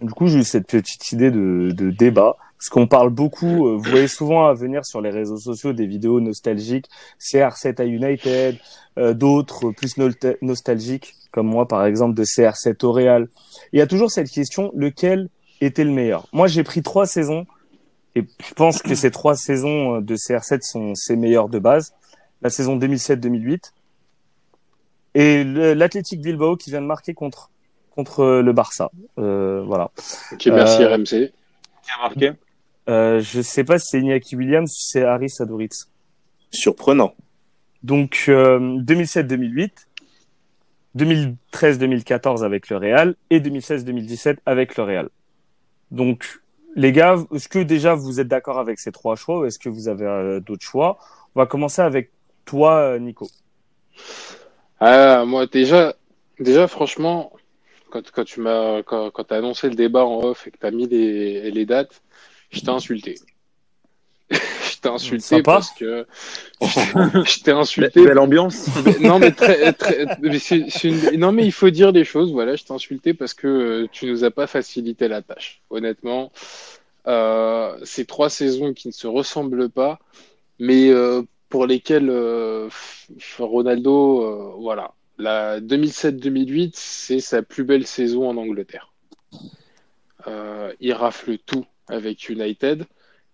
Du 0.00 0.12
coup, 0.12 0.28
j'ai 0.28 0.38
eu 0.38 0.44
cette 0.44 0.68
petite 0.68 1.10
idée 1.12 1.30
de, 1.30 1.70
de 1.72 1.90
débat. 1.90 2.36
Parce 2.58 2.70
qu'on 2.70 2.88
parle 2.88 3.10
beaucoup, 3.10 3.68
euh, 3.68 3.76
vous 3.76 3.88
voyez 3.88 4.08
souvent 4.08 4.46
à 4.46 4.52
venir 4.52 4.84
sur 4.84 5.00
les 5.00 5.10
réseaux 5.10 5.36
sociaux 5.36 5.72
des 5.72 5.86
vidéos 5.86 6.18
nostalgiques, 6.18 6.86
CR7 7.20 7.80
à 7.80 7.84
United, 7.84 8.58
euh, 8.98 9.14
d'autres 9.14 9.70
plus 9.70 9.94
nostalgiques, 10.42 11.14
comme 11.30 11.46
moi 11.46 11.68
par 11.68 11.84
exemple 11.86 12.14
de 12.14 12.24
CR7 12.24 12.84
au 12.84 12.90
Real. 12.90 13.28
Il 13.72 13.78
y 13.78 13.82
a 13.82 13.86
toujours 13.86 14.10
cette 14.10 14.28
question, 14.28 14.72
lequel 14.74 15.28
était 15.60 15.84
le 15.84 15.92
meilleur? 15.92 16.26
Moi 16.32 16.48
j'ai 16.48 16.64
pris 16.64 16.82
trois 16.82 17.06
saisons, 17.06 17.46
et 18.14 18.24
je 18.46 18.54
pense 18.54 18.82
que 18.82 18.94
ces 18.94 19.10
trois 19.10 19.34
saisons 19.36 19.96
euh, 19.96 20.00
de 20.00 20.16
CR7 20.16 20.62
sont 20.62 20.94
ses 20.94 21.16
meilleures 21.16 21.48
de 21.48 21.58
base. 21.58 21.92
La 22.42 22.50
saison 22.50 22.76
2007-2008, 22.78 23.72
et 25.14 25.42
le- 25.44 25.74
l'Athletic 25.74 26.20
Bilbao 26.20 26.56
qui 26.56 26.70
vient 26.70 26.80
de 26.80 26.86
marquer 26.86 27.14
contre 27.14 27.50
contre 27.90 28.20
euh, 28.20 28.42
le 28.42 28.52
Barça. 28.52 28.90
Euh, 29.18 29.62
voilà. 29.66 29.90
Ok, 30.32 30.46
merci 30.46 30.82
Euh, 30.84 30.94
RMC. 30.94 31.06
Qui 31.82 31.90
a 31.98 32.02
marqué 32.02 32.32
Euh, 32.88 33.20
je 33.20 33.42
sais 33.42 33.64
pas 33.64 33.78
si 33.80 33.88
c'est 33.90 34.00
Iñaki 34.00 34.36
Williams, 34.36 34.70
ou 34.70 34.74
si 34.74 34.88
c'est 34.92 35.04
Harris 35.04 35.34
Adoritz. 35.40 35.90
Surprenant. 36.52 37.14
Donc 37.82 38.24
euh, 38.28 38.58
2007-2008, 38.82 39.70
2013-2014 40.96 42.44
avec 42.44 42.68
le 42.70 42.76
Real 42.76 43.14
et 43.30 43.40
2016-2017 43.40 44.38
avec 44.46 44.76
le 44.76 44.84
Real. 44.84 45.08
Donc 45.90 46.40
les 46.76 46.92
gars, 46.92 47.16
est-ce 47.34 47.48
que 47.48 47.58
déjà 47.58 47.94
vous 47.94 48.20
êtes 48.20 48.28
d'accord 48.28 48.58
avec 48.58 48.78
ces 48.78 48.92
trois 48.92 49.16
choix 49.16 49.40
ou 49.40 49.44
est-ce 49.44 49.58
que 49.58 49.68
vous 49.68 49.88
avez 49.88 50.06
euh, 50.06 50.40
d'autres 50.40 50.64
choix? 50.64 50.98
On 51.34 51.40
va 51.40 51.46
commencer 51.46 51.82
avec 51.82 52.10
toi, 52.44 52.78
euh, 52.78 52.98
Nico. 52.98 53.28
Ah, 54.80 55.24
moi, 55.24 55.46
déjà, 55.46 55.94
déjà, 56.38 56.68
franchement, 56.68 57.32
quand, 57.90 58.10
quand 58.10 58.24
tu 58.24 58.40
m'as, 58.40 58.82
quand, 58.82 59.10
quand 59.10 59.24
t'as 59.24 59.38
annoncé 59.38 59.68
le 59.68 59.74
débat 59.74 60.04
en 60.04 60.22
off 60.22 60.46
et 60.46 60.50
que 60.50 60.58
t'as 60.58 60.70
mis 60.70 60.86
les, 60.86 61.50
les 61.50 61.66
dates, 61.66 62.02
je 62.50 62.60
t'ai 62.60 62.70
insulté. 62.70 63.16
je 64.78 64.82
t'ai 64.82 64.88
insulté 64.94 65.24
Sympa. 65.24 65.52
parce 65.54 65.70
que 65.72 66.06
je 66.60 67.42
t'ai 67.42 67.50
insulté. 67.50 68.04
Belle 68.04 68.18
ambiance. 68.18 68.68
Non, 69.00 69.18
mais 69.18 69.32
très, 69.32 69.72
très, 69.72 70.06
mais 70.20 70.36
une- 70.38 71.16
non, 71.18 71.32
mais 71.32 71.44
il 71.44 71.52
faut 71.52 71.70
dire 71.70 71.90
les 71.90 72.04
choses. 72.04 72.32
Voilà, 72.32 72.54
je 72.56 72.64
t'ai 72.64 72.72
insulté 72.72 73.12
parce 73.14 73.34
que 73.34 73.46
euh, 73.48 73.86
tu 73.90 74.06
nous 74.06 74.24
as 74.24 74.30
pas 74.30 74.46
facilité 74.46 75.08
la 75.08 75.22
tâche. 75.22 75.62
Honnêtement, 75.70 76.30
euh, 77.08 77.76
c'est 77.82 78.06
trois 78.06 78.30
saisons 78.30 78.72
qui 78.72 78.88
ne 78.88 78.92
se 78.92 79.06
ressemblent 79.08 79.68
pas, 79.68 79.98
mais 80.60 80.90
euh, 80.90 81.22
pour 81.48 81.66
lesquelles 81.66 82.10
euh, 82.10 82.68
Ronaldo, 83.38 84.22
euh, 84.22 84.52
voilà, 84.58 84.92
la 85.18 85.60
2007-2008, 85.60 86.70
c'est 86.74 87.20
sa 87.20 87.42
plus 87.42 87.64
belle 87.64 87.86
saison 87.86 88.28
en 88.28 88.36
Angleterre. 88.36 88.92
Euh, 90.28 90.72
il 90.80 90.92
rafle 90.92 91.38
tout 91.38 91.64
avec 91.88 92.28
United. 92.28 92.84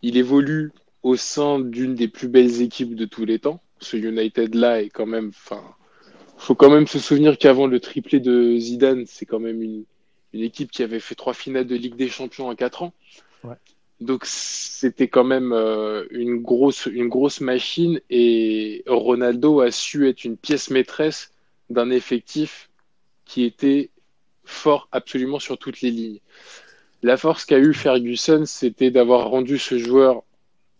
Il 0.03 0.17
évolue 0.17 0.71
au 1.05 1.17
sein 1.17 1.61
d'une 1.61 1.95
des 1.95 2.09
plus 2.09 2.29
belles 2.29 2.63
équipes 2.63 2.97
de 2.97 3.05
tous 3.05 3.27
les 3.27 3.39
temps. 3.39 3.63
Ce 3.79 3.97
United-là 3.97 4.83
est 4.83 4.89
quand 4.89 5.07
même, 5.07 5.29
enfin, 5.29 5.63
faut 6.39 6.55
quand 6.55 6.71
même 6.71 6.87
se 6.87 6.99
souvenir 6.99 7.39
qu'avant 7.39 7.67
le 7.67 7.79
triplé 7.79 8.21
de 8.21 8.57
Zidane, 8.57 9.05
c'est 9.07 9.27
quand 9.27 9.39
même 9.39 9.63
une, 9.63 9.85
une 10.33 10.43
équipe 10.43 10.71
qui 10.71 10.83
avait 10.83 11.01
fait 11.01 11.15
trois 11.15 11.35
finales 11.35 11.67
de 11.67 11.77
Ligue 11.77 11.97
des 11.97 12.09
Champions 12.09 12.49
en 12.49 12.55
quatre 12.55 12.83
ans. 12.83 12.95
Ouais. 13.45 13.55
Donc 14.01 14.25
c'était 14.25 15.09
quand 15.09 15.25
même 15.25 15.53
euh, 15.53 16.07
une 16.11 16.41
grosse, 16.41 16.87
une 16.87 17.09
grosse 17.09 17.41
machine 17.43 18.01
et 18.09 18.83
Ronaldo 18.87 19.61
a 19.61 19.71
su 19.71 20.09
être 20.09 20.25
une 20.25 20.39
pièce 20.39 20.71
maîtresse 20.71 21.33
d'un 21.69 21.91
effectif 21.91 22.71
qui 23.27 23.45
était 23.45 23.91
fort 24.45 24.89
absolument 24.91 25.39
sur 25.39 25.59
toutes 25.59 25.83
les 25.83 25.91
lignes. 25.91 26.21
La 27.03 27.19
force 27.19 27.45
qu'a 27.45 27.59
eu 27.59 27.75
Ferguson, 27.75 28.45
c'était 28.47 28.91
d'avoir 28.91 29.29
rendu 29.29 29.59
ce 29.59 29.79
joueur 29.79 30.25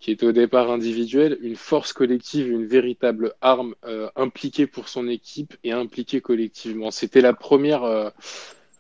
qui 0.05 0.11
était 0.11 0.27
au 0.27 0.33
départ 0.33 0.71
individuel, 0.71 1.39
une 1.41 1.57
force 1.57 1.95
collective, 1.95 2.51
une 2.51 2.67
véritable 2.67 3.33
arme 3.41 3.75
euh, 3.87 4.11
impliquée 4.17 4.67
pour 4.67 4.91
son 4.91 5.09
équipe 5.09 5.57
et 5.65 5.73
impliquée 5.73 6.21
collectivement. 6.21 6.91
C'était 6.91 7.23
la 7.23 7.33
première 7.33 7.85
euh, 7.85 8.11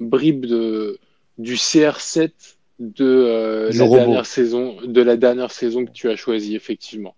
bribe 0.01 0.45
de, 0.45 0.99
du 1.39 1.55
CR7 1.55 2.31
de 2.79 3.07
euh, 3.07 3.70
la 3.72 3.85
robot. 3.85 3.97
dernière 3.97 4.27
saison, 4.27 4.77
de 4.85 5.01
la 5.01 5.16
dernière 5.16 5.51
saison 5.51 5.87
que 5.87 5.93
tu 5.93 6.11
as 6.11 6.16
choisie 6.16 6.57
effectivement. 6.57 7.16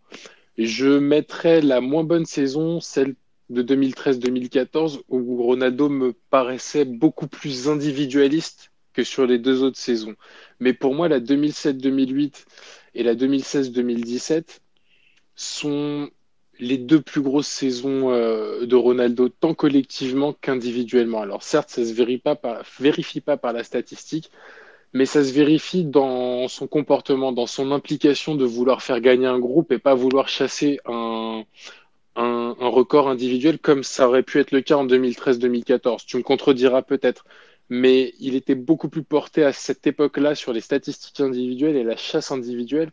Je 0.56 1.00
mettrais 1.00 1.60
la 1.60 1.80
moins 1.80 2.04
bonne 2.04 2.26
saison, 2.26 2.80
celle 2.80 3.16
de 3.50 3.64
2013-2014, 3.64 5.00
où 5.08 5.42
Ronaldo 5.42 5.88
me 5.88 6.14
paraissait 6.30 6.84
beaucoup 6.84 7.26
plus 7.26 7.68
individualiste 7.68 8.70
que 8.96 9.04
sur 9.04 9.26
les 9.26 9.38
deux 9.38 9.62
autres 9.62 9.78
saisons. 9.78 10.14
Mais 10.58 10.72
pour 10.72 10.94
moi, 10.94 11.08
la 11.08 11.20
2007-2008 11.20 12.46
et 12.94 13.02
la 13.02 13.14
2016-2017 13.14 14.60
sont 15.34 16.08
les 16.58 16.78
deux 16.78 17.02
plus 17.02 17.20
grosses 17.20 17.46
saisons 17.46 18.10
euh, 18.10 18.64
de 18.64 18.74
Ronaldo, 18.74 19.28
tant 19.28 19.52
collectivement 19.52 20.32
qu'individuellement. 20.32 21.20
Alors 21.20 21.42
certes, 21.42 21.68
ça 21.68 21.84
se 21.84 21.92
vérifie 21.92 22.22
pas, 22.22 22.36
par, 22.36 22.62
vérifie 22.80 23.20
pas 23.20 23.36
par 23.36 23.52
la 23.52 23.62
statistique, 23.62 24.30
mais 24.94 25.04
ça 25.04 25.22
se 25.22 25.32
vérifie 25.34 25.84
dans 25.84 26.48
son 26.48 26.66
comportement, 26.66 27.32
dans 27.32 27.46
son 27.46 27.72
implication 27.72 28.34
de 28.34 28.46
vouloir 28.46 28.82
faire 28.82 29.02
gagner 29.02 29.26
un 29.26 29.38
groupe 29.38 29.72
et 29.72 29.78
pas 29.78 29.94
vouloir 29.94 30.28
chasser 30.28 30.80
un 30.86 31.44
record 32.70 33.10
individuel 33.10 33.58
comme 33.58 33.82
ça 33.84 34.08
aurait 34.08 34.22
pu 34.22 34.40
être 34.40 34.52
le 34.52 34.62
cas 34.62 34.76
en 34.76 34.86
2013-2014. 34.86 36.06
Tu 36.06 36.16
me 36.16 36.22
contrediras 36.22 36.80
peut-être, 36.80 37.26
mais 37.68 38.14
il 38.20 38.34
était 38.34 38.54
beaucoup 38.54 38.88
plus 38.88 39.02
porté 39.02 39.44
à 39.44 39.52
cette 39.52 39.86
époque-là 39.86 40.34
sur 40.34 40.52
les 40.52 40.60
statistiques 40.60 41.20
individuelles 41.20 41.76
et 41.76 41.84
la 41.84 41.96
chasse 41.96 42.30
individuelle 42.30 42.92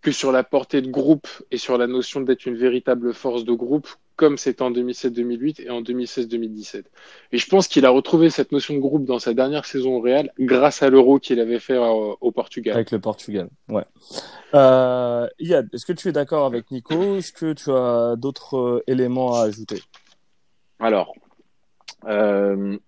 que 0.00 0.12
sur 0.12 0.32
la 0.32 0.44
portée 0.44 0.80
de 0.80 0.90
groupe 0.90 1.28
et 1.50 1.58
sur 1.58 1.76
la 1.76 1.86
notion 1.86 2.20
d'être 2.20 2.46
une 2.46 2.56
véritable 2.56 3.12
force 3.12 3.44
de 3.44 3.52
groupe, 3.52 3.88
comme 4.16 4.38
c'était 4.38 4.62
en 4.62 4.70
2007-2008 4.70 5.62
et 5.62 5.70
en 5.70 5.82
2016-2017. 5.82 6.84
Et 7.32 7.38
je 7.38 7.46
pense 7.46 7.68
qu'il 7.68 7.84
a 7.84 7.90
retrouvé 7.90 8.30
cette 8.30 8.50
notion 8.52 8.74
de 8.74 8.78
groupe 8.78 9.04
dans 9.04 9.18
sa 9.18 9.34
dernière 9.34 9.66
saison 9.66 9.96
au 9.96 10.00
Real 10.00 10.32
grâce 10.38 10.82
à 10.82 10.88
l'Euro 10.88 11.18
qu'il 11.18 11.38
avait 11.38 11.58
fait 11.58 11.76
au, 11.76 12.16
au 12.20 12.32
Portugal. 12.32 12.74
Avec 12.74 12.90
le 12.92 13.00
Portugal, 13.00 13.48
ouais. 13.68 13.84
Euh, 14.54 15.28
Yad, 15.38 15.68
est-ce 15.72 15.84
que 15.84 15.92
tu 15.92 16.08
es 16.08 16.12
d'accord 16.12 16.46
avec 16.46 16.70
Nico? 16.70 17.16
Est-ce 17.16 17.32
que 17.32 17.52
tu 17.52 17.70
as 17.70 18.16
d'autres 18.16 18.56
euh, 18.56 18.84
éléments 18.86 19.34
à 19.34 19.42
ajouter? 19.42 19.82
Alors, 20.78 21.14
euh, 22.06 22.78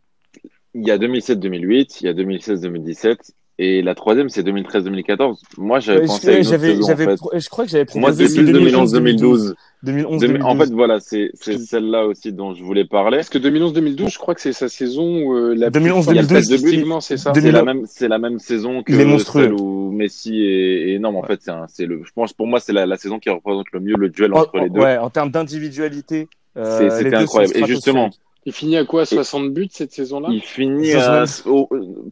il 0.74 0.86
y 0.86 0.90
a 0.90 0.98
2007-2008, 0.98 1.98
il 2.00 2.06
y 2.06 2.08
a 2.08 2.14
2016-2017, 2.14 3.16
et 3.58 3.82
la 3.82 3.94
troisième, 3.94 4.28
c'est 4.28 4.42
2013-2014. 4.42 5.36
Moi, 5.58 5.78
j'avais 5.78 6.00
Ouais, 6.00 6.06
pensé 6.06 6.28
à 6.28 6.32
une 6.32 6.38
autre 6.40 6.50
j'avais, 6.50 6.68
saison, 6.70 6.82
en 6.84 6.86
j'avais, 6.88 7.04
fait. 7.04 7.16
pro- 7.16 7.30
je 7.34 7.48
crois 7.48 7.64
que 7.64 7.70
j'avais 7.70 7.86
moi, 7.96 8.12
c'est 8.12 8.24
plus 8.24 8.44
2011-2012. 8.52 9.54
2011-2012. 9.54 9.54
2011-2012. 9.84 10.42
En 10.44 10.56
fait, 10.56 10.70
voilà, 10.72 11.00
c'est 11.00 11.30
c'est 11.34 11.58
celle-là 11.58 12.06
aussi 12.06 12.32
dont 12.32 12.54
je 12.54 12.62
voulais 12.64 12.84
parler. 12.86 13.18
Parce 13.18 13.28
que 13.28 13.38
2011-2012, 13.38 14.10
je 14.12 14.18
crois 14.18 14.34
que 14.34 14.40
c'est 14.40 14.52
sa 14.52 14.68
saison 14.68 15.22
où 15.26 15.34
euh, 15.36 15.54
la 15.54 15.70
2011, 15.70 16.06
plus 16.06 16.14
forte 16.16 16.26
2012, 16.28 16.44
statistiquement, 16.46 17.00
c'est 17.00 17.16
ça. 17.18 17.32
2000. 17.32 17.50
C'est 17.50 17.52
la 17.52 17.62
même, 17.64 17.82
c'est 17.86 18.08
la 18.08 18.18
même 18.18 18.38
saison 18.38 18.82
que 18.82 18.92
celle 19.18 19.52
où 19.52 19.90
Messi 19.92 20.42
est, 20.44 20.94
énorme. 20.94 21.16
En 21.16 21.22
fait, 21.24 21.40
c'est 21.42 21.50
un- 21.50 21.66
c'est 21.68 21.84
le, 21.86 22.02
je 22.04 22.10
pense, 22.14 22.32
pour 22.32 22.46
moi, 22.46 22.58
c'est 22.58 22.72
la, 22.72 22.86
la 22.86 22.96
saison 22.96 23.18
qui 23.18 23.28
représente 23.28 23.66
le 23.72 23.80
mieux 23.80 23.94
le 23.96 24.08
duel 24.08 24.32
En- 24.32 24.38
entre 24.40 24.58
en- 24.58 24.62
les 24.62 24.70
deux. 24.70 24.80
Ouais, 24.80 24.96
en 24.98 25.10
termes 25.10 25.30
d'individualité, 25.30 26.28
euh, 26.56 26.88
c'était 26.98 27.14
incroyable. 27.16 27.56
Et 27.56 27.66
justement. 27.66 28.10
Il 28.44 28.52
finit 28.52 28.76
à 28.76 28.84
quoi 28.84 29.06
60 29.06 29.52
buts 29.52 29.68
cette 29.70 29.92
saison-là? 29.92 30.28
Il 30.32 30.42
finit 30.42 30.92
à, 30.94 31.24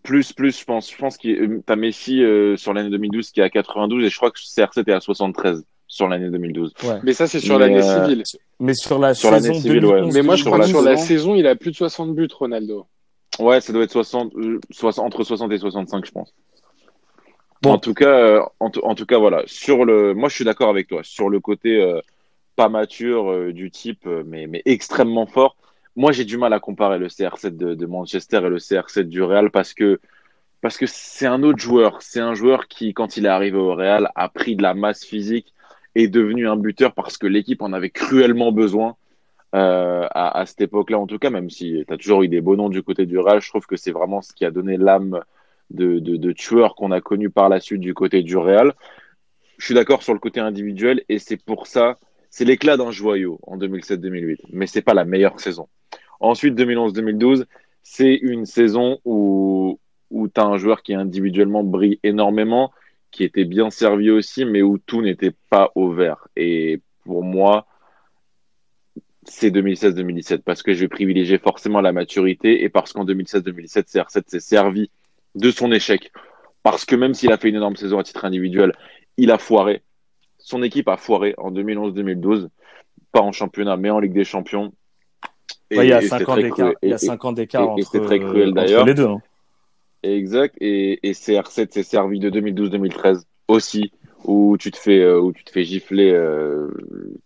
plus, 0.04 0.32
plus, 0.32 0.60
je 0.60 0.64
pense. 0.64 0.90
Je 0.90 0.96
pense 0.96 1.16
que 1.16 1.58
t'as 1.66 1.74
Messi 1.76 2.22
euh, 2.22 2.56
sur 2.56 2.72
l'année 2.72 2.90
2012 2.90 3.30
qui 3.30 3.40
est 3.40 3.42
à 3.42 3.50
92 3.50 4.04
et 4.04 4.08
je 4.10 4.16
crois 4.16 4.30
que 4.30 4.38
CR7 4.38 4.88
est 4.88 4.92
à 4.92 5.00
73 5.00 5.64
sur 5.88 6.06
l'année 6.06 6.30
2012. 6.30 6.72
Ouais. 6.84 6.88
Mais 7.02 7.12
ça, 7.14 7.26
c'est 7.26 7.40
sur 7.40 7.58
l'année 7.58 7.82
euh, 7.82 8.04
civile. 8.06 8.22
Mais 8.60 8.74
sur 8.74 9.00
la 9.00 9.14
Sur 9.14 9.30
saison 9.30 9.54
civile, 9.54 9.84
ouais. 9.86 9.92
2011, 10.02 10.14
Mais 10.14 10.22
moi, 10.22 10.36
je 10.36 10.44
crois 10.44 10.60
que 10.60 10.66
sur 10.66 10.82
la 10.82 10.96
saison. 10.96 11.34
il 11.34 11.46
a 11.48 11.56
plus 11.56 11.72
de 11.72 11.76
60 11.76 12.14
buts, 12.14 12.28
Ronaldo. 12.32 12.86
Ouais, 13.40 13.60
ça 13.60 13.72
doit 13.72 13.82
être 13.82 13.90
60, 13.90 14.34
euh, 14.36 14.60
60 14.70 15.04
entre 15.04 15.24
60 15.24 15.50
et 15.50 15.58
65, 15.58 16.06
je 16.06 16.10
pense. 16.12 16.32
Bon. 17.62 17.72
En 17.72 17.78
tout 17.78 17.94
cas, 17.94 18.08
euh, 18.08 18.40
en, 18.60 18.70
tout- 18.70 18.80
en 18.84 18.94
tout 18.94 19.04
cas, 19.06 19.18
voilà. 19.18 19.42
Sur 19.46 19.84
le, 19.84 20.14
moi, 20.14 20.28
je 20.28 20.34
suis 20.36 20.44
d'accord 20.44 20.68
avec 20.70 20.86
toi. 20.86 21.00
Sur 21.02 21.28
le 21.28 21.40
côté 21.40 21.80
euh, 21.82 22.00
pas 22.54 22.68
mature 22.68 23.30
euh, 23.30 23.52
du 23.52 23.70
type, 23.70 24.06
euh, 24.06 24.22
mais, 24.26 24.46
mais 24.46 24.62
extrêmement 24.64 25.26
fort. 25.26 25.56
Moi, 25.96 26.12
j'ai 26.12 26.24
du 26.24 26.38
mal 26.38 26.52
à 26.52 26.60
comparer 26.60 26.98
le 26.98 27.08
CR7 27.08 27.56
de, 27.56 27.86
Manchester 27.86 28.38
et 28.38 28.48
le 28.48 28.58
CR7 28.58 29.02
du 29.02 29.22
Real 29.22 29.50
parce 29.50 29.74
que 29.74 30.00
parce 30.60 30.76
que 30.76 30.86
c'est 30.86 31.26
un 31.26 31.42
autre 31.42 31.58
joueur. 31.58 32.02
C'est 32.02 32.20
un 32.20 32.34
joueur 32.34 32.68
qui, 32.68 32.92
quand 32.92 33.16
il 33.16 33.24
est 33.24 33.30
arrivé 33.30 33.56
au 33.56 33.74
Real, 33.74 34.10
a 34.14 34.28
pris 34.28 34.56
de 34.56 34.62
la 34.62 34.74
masse 34.74 35.04
physique, 35.04 35.54
est 35.94 36.08
devenu 36.08 36.48
un 36.48 36.56
buteur 36.56 36.92
parce 36.92 37.16
que 37.16 37.26
l'équipe 37.26 37.62
en 37.62 37.72
avait 37.72 37.90
cruellement 37.90 38.52
besoin 38.52 38.96
euh, 39.54 40.06
à, 40.10 40.44
cette 40.46 40.60
époque-là, 40.60 40.98
en 40.98 41.06
tout 41.06 41.18
cas, 41.18 41.30
même 41.30 41.50
si 41.50 41.82
tu 41.86 41.92
as 41.92 41.96
toujours 41.96 42.22
eu 42.22 42.28
des 42.28 42.40
beaux 42.42 42.56
noms 42.56 42.68
du 42.68 42.82
côté 42.82 43.06
du 43.06 43.18
Real, 43.18 43.40
je 43.40 43.48
trouve 43.48 43.66
que 43.66 43.76
c'est 43.76 43.90
vraiment 43.90 44.20
ce 44.20 44.32
qui 44.34 44.44
a 44.44 44.50
donné 44.50 44.76
l'âme 44.76 45.20
de 45.70 46.32
tueur 46.32 46.74
qu'on 46.74 46.90
a 46.92 47.00
connu 47.00 47.30
par 47.30 47.48
la 47.48 47.58
suite 47.58 47.80
du 47.80 47.94
côté 47.94 48.22
du 48.22 48.36
Real. 48.36 48.74
Je 49.60 49.66
suis 49.66 49.74
d'accord 49.74 50.02
sur 50.02 50.14
le 50.14 50.18
côté 50.18 50.40
individuel 50.40 51.04
et 51.08 51.18
c'est 51.18 51.36
pour 51.36 51.66
ça 51.66 51.98
c'est 52.30 52.44
l'éclat 52.44 52.76
d'un 52.76 52.90
joyau 52.90 53.38
en 53.42 53.58
2007-2008, 53.58 54.38
mais 54.52 54.66
c'est 54.66 54.82
pas 54.82 54.94
la 54.94 55.04
meilleure 55.04 55.38
saison. 55.40 55.68
Ensuite, 56.20 56.54
2011-2012, 56.54 57.44
c'est 57.82 58.14
une 58.14 58.46
saison 58.46 59.00
où, 59.04 59.78
où 60.10 60.28
tu 60.28 60.40
as 60.40 60.44
un 60.44 60.56
joueur 60.56 60.82
qui 60.82 60.94
individuellement 60.94 61.64
brille 61.64 61.98
énormément, 62.02 62.72
qui 63.10 63.24
était 63.24 63.44
bien 63.44 63.70
servi 63.70 64.10
aussi, 64.10 64.44
mais 64.44 64.62
où 64.62 64.78
tout 64.78 65.02
n'était 65.02 65.34
pas 65.48 65.72
au 65.74 65.90
vert. 65.90 66.28
Et 66.36 66.80
pour 67.04 67.24
moi, 67.24 67.66
c'est 69.24 69.50
2016-2017 69.50 70.38
parce 70.38 70.62
que 70.62 70.72
je 70.72 70.80
vais 70.80 70.88
privilégier 70.88 71.38
forcément 71.38 71.80
la 71.80 71.92
maturité 71.92 72.62
et 72.62 72.68
parce 72.68 72.92
qu'en 72.92 73.04
2016-2017, 73.04 73.90
CR7 73.92 74.22
s'est 74.26 74.40
servi 74.40 74.90
de 75.34 75.50
son 75.50 75.72
échec. 75.72 76.12
Parce 76.62 76.84
que 76.84 76.94
même 76.94 77.14
s'il 77.14 77.32
a 77.32 77.38
fait 77.38 77.48
une 77.48 77.56
énorme 77.56 77.76
saison 77.76 77.98
à 77.98 78.02
titre 78.02 78.24
individuel, 78.24 78.72
il 79.16 79.30
a 79.30 79.38
foiré. 79.38 79.82
Son 80.50 80.64
équipe 80.64 80.88
a 80.88 80.96
foiré 80.96 81.34
en 81.38 81.52
2011-2012, 81.52 82.48
pas 83.12 83.20
en 83.20 83.30
championnat, 83.30 83.76
mais 83.76 83.88
en 83.90 84.00
Ligue 84.00 84.12
des 84.12 84.24
Champions. 84.24 84.72
il 85.70 85.84
y 85.84 85.92
a 85.92 86.02
5 86.02 86.28
ans 86.28 86.36
d'écart. 86.36 86.72
Il 86.82 86.90
y 86.90 86.92
a 86.92 86.98
5 86.98 87.24
ans 87.24 87.32
d'écart 87.32 87.70
entre, 87.70 87.98
très 88.00 88.18
cruel, 88.18 88.52
d'ailleurs. 88.52 88.84
les 88.84 88.94
deux. 88.94 89.06
Hein. 89.06 89.20
Exact. 90.02 90.56
Et, 90.60 90.98
et 91.08 91.12
CR7 91.12 91.70
s'est 91.70 91.84
servi 91.84 92.18
de 92.18 92.30
2012-2013 92.30 93.22
aussi 93.46 93.92
où 94.24 94.56
tu 94.58 94.72
te 94.72 94.76
fais 94.76 95.00
euh, 95.00 95.20
où 95.20 95.32
tu 95.32 95.44
te 95.44 95.52
fais 95.52 95.62
gifler 95.62 96.10
euh, 96.10 96.68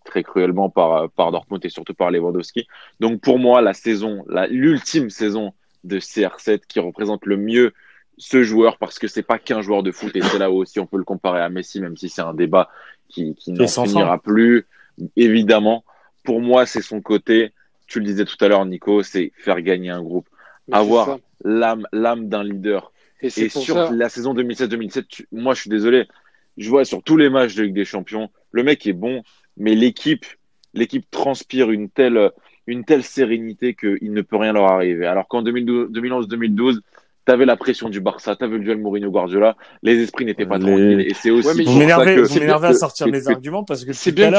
très 0.05 0.23
cruellement 0.23 0.69
par 0.69 1.09
par 1.11 1.33
Dortmund 1.33 1.65
et 1.65 1.71
surtout 1.71 1.95
par 1.95 2.11
Lewandowski. 2.11 2.67
Donc 3.01 3.23
pour 3.23 3.39
moi 3.39 3.63
la 3.63 3.73
saison, 3.73 4.25
l'ultime 4.51 5.09
saison 5.09 5.55
de 5.83 5.99
CR7 5.99 6.61
qui 6.69 6.79
représente 6.79 7.25
le 7.25 7.39
mieux 7.39 7.73
ce 8.17 8.43
joueur 8.43 8.79
parce 8.79 8.99
que 8.99 9.09
c'est 9.09 9.23
pas 9.23 9.39
qu'un 9.39 9.63
joueur 9.63 9.83
de 9.83 9.91
foot 9.91 10.15
et 10.15 10.23
c'est 10.23 10.39
là 10.39 10.51
aussi 10.51 10.79
on 10.81 10.87
peut 10.87 10.99
le 10.99 11.05
comparer 11.05 11.41
à 11.41 11.49
Messi 11.49 11.81
même 11.81 11.97
si 11.97 12.09
c'est 12.09 12.23
un 12.23 12.35
débat 12.35 12.71
qui 13.09 13.35
qui 13.35 13.53
n'en 13.53 13.67
finira 13.67 14.19
plus 14.19 14.67
évidemment. 15.17 15.85
Pour 16.23 16.41
moi, 16.41 16.67
c'est 16.67 16.83
son 16.83 17.01
côté, 17.01 17.53
tu 17.87 17.99
le 18.01 18.07
disais 18.07 18.25
tout 18.25 18.43
à 18.43 18.49
l'heure 18.49 18.65
Nico, 18.65 19.03
c'est 19.03 19.33
faire 19.37 19.61
gagner 19.61 19.91
un 19.91 20.03
groupe, 20.03 20.29
avoir 20.73 21.19
l'âme 21.45 21.87
l'âme 21.93 22.29
d'un 22.29 22.45
leader. 22.45 22.93
Et, 23.21 23.27
et 23.27 23.49
sur 23.49 23.93
la 23.93 24.09
saison 24.09 24.35
2016-2017, 24.35 25.27
moi 25.33 25.55
je 25.55 25.63
suis 25.63 25.71
désolé, 25.71 26.07
je 26.57 26.69
vois 26.69 26.85
sur 26.85 27.03
tous 27.03 27.17
les 27.17 27.31
matchs 27.31 27.55
de 27.55 27.63
Ligue 27.63 27.75
des 27.75 27.85
Champions, 27.85 28.31
le 28.53 28.63
mec 28.63 28.87
est 28.87 28.93
bon, 28.93 29.23
mais 29.57 29.75
l'équipe, 29.75 30.27
l'équipe 30.75 31.11
transpire 31.11 31.71
une 31.71 31.89
telle, 31.89 32.31
une 32.67 32.85
telle 32.85 33.03
sérénité 33.03 33.75
qu'il 33.75 34.13
ne 34.13 34.23
peut 34.23 34.37
rien 34.37 34.53
leur 34.53 34.71
arriver. 34.71 35.07
Alors 35.07 35.27
qu'en 35.29 35.43
2011-2012, 35.43 36.81
T'avais 37.25 37.47
la 37.47 37.57
pression 37.57 37.89
du 37.89 38.01
Barça, 38.01 38.37
t'avais 38.37 38.59
le 38.59 38.65
duel 38.65 38.79
Mourinho-Guardiola, 38.79 39.57
les 39.83 40.03
esprits 40.03 40.27
n'étaient 40.27 40.45
pas 40.45 40.59
tranquilles. 40.59 41.01
Et 41.01 41.15
c'est 41.15 41.31
aussi. 41.31 41.65
vous 41.65 41.79
m'énervez, 41.79 42.21
vous 42.21 42.39
m'énervez 42.39 42.69
à 42.69 42.75
sortir 42.75 43.07
mes 43.09 43.29
arguments 43.29 43.65
parce 43.65 43.85
que 43.85 43.93
c'est 43.93 44.13
bien 44.13 44.31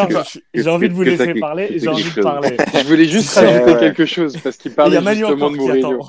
j'ai 0.54 0.70
envie 0.70 0.90
de 0.90 0.94
vous 0.94 1.04
laisser 1.04 1.34
parler 1.36 1.80
j'ai 1.80 1.88
envie 1.88 2.04
de 2.04 2.22
parler. 2.22 2.58
Je 2.74 2.88
voulais 2.88 3.06
juste 3.06 3.34
rajouter 3.36 3.78
quelque 3.80 4.06
chose 4.06 4.38
parce 4.38 4.58
qu'il 4.58 4.72
parlait 4.74 5.02
justement 5.16 5.50
de 5.50 5.58
Mourinho. 5.58 6.06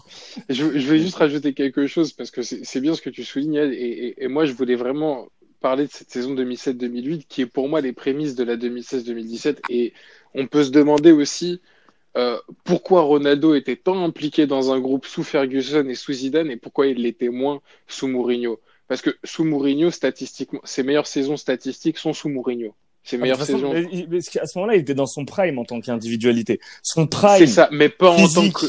Je, 0.48 0.78
je 0.78 0.86
voulais 0.86 0.98
juste 0.98 1.16
rajouter 1.16 1.54
quelque 1.54 1.86
chose 1.86 2.12
parce 2.12 2.30
que 2.30 2.42
c'est 2.42 2.80
bien 2.80 2.94
ce 2.94 3.00
que 3.02 3.10
tu 3.10 3.24
soulignes 3.24 3.54
et, 3.54 4.08
et, 4.08 4.24
et 4.24 4.28
moi 4.28 4.44
je 4.44 4.52
voulais 4.52 4.76
vraiment 4.76 5.28
parler 5.60 5.86
de 5.86 5.90
cette 5.90 6.10
saison 6.10 6.34
2007-2008 6.34 7.24
qui 7.28 7.42
est 7.42 7.46
pour 7.46 7.68
moi 7.68 7.80
les 7.80 7.92
prémices 7.92 8.34
de 8.34 8.44
la 8.44 8.56
2016-2017 8.56 9.56
et 9.70 9.92
on 10.34 10.46
peut 10.46 10.64
se 10.64 10.70
demander 10.70 11.12
aussi 11.12 11.60
euh, 12.16 12.38
pourquoi 12.64 13.02
Ronaldo 13.02 13.54
était 13.54 13.76
tant 13.76 14.02
impliqué 14.02 14.46
dans 14.46 14.72
un 14.72 14.80
groupe 14.80 15.04
sous 15.04 15.22
Ferguson 15.22 15.86
et 15.88 15.94
sous 15.94 16.14
Zidane 16.14 16.50
et 16.50 16.56
pourquoi 16.56 16.86
il 16.86 17.02
l'était 17.02 17.28
moins 17.28 17.60
sous 17.86 18.08
Mourinho? 18.08 18.58
Parce 18.88 19.02
que 19.02 19.10
sous 19.22 19.44
Mourinho, 19.44 19.90
statistiquement, 19.90 20.60
ses 20.64 20.82
meilleures 20.82 21.06
saisons 21.06 21.36
statistiques 21.36 21.98
sont 21.98 22.14
sous 22.14 22.30
Mourinho. 22.30 22.74
Ses 23.04 23.16
ah, 23.16 23.20
meilleures 23.20 23.42
saisons. 23.42 23.70
à 23.70 24.46
ce 24.46 24.58
moment-là, 24.58 24.76
il 24.76 24.80
était 24.80 24.94
dans 24.94 25.06
son 25.06 25.26
prime 25.26 25.58
en 25.58 25.64
tant 25.64 25.80
qu'individualité. 25.80 26.58
Son 26.82 27.06
prime. 27.06 27.38
C'est 27.38 27.46
ça, 27.48 27.68
mais 27.70 27.90
pas 27.90 28.10
en 28.10 28.28
tant 28.28 28.48
que 28.50 28.66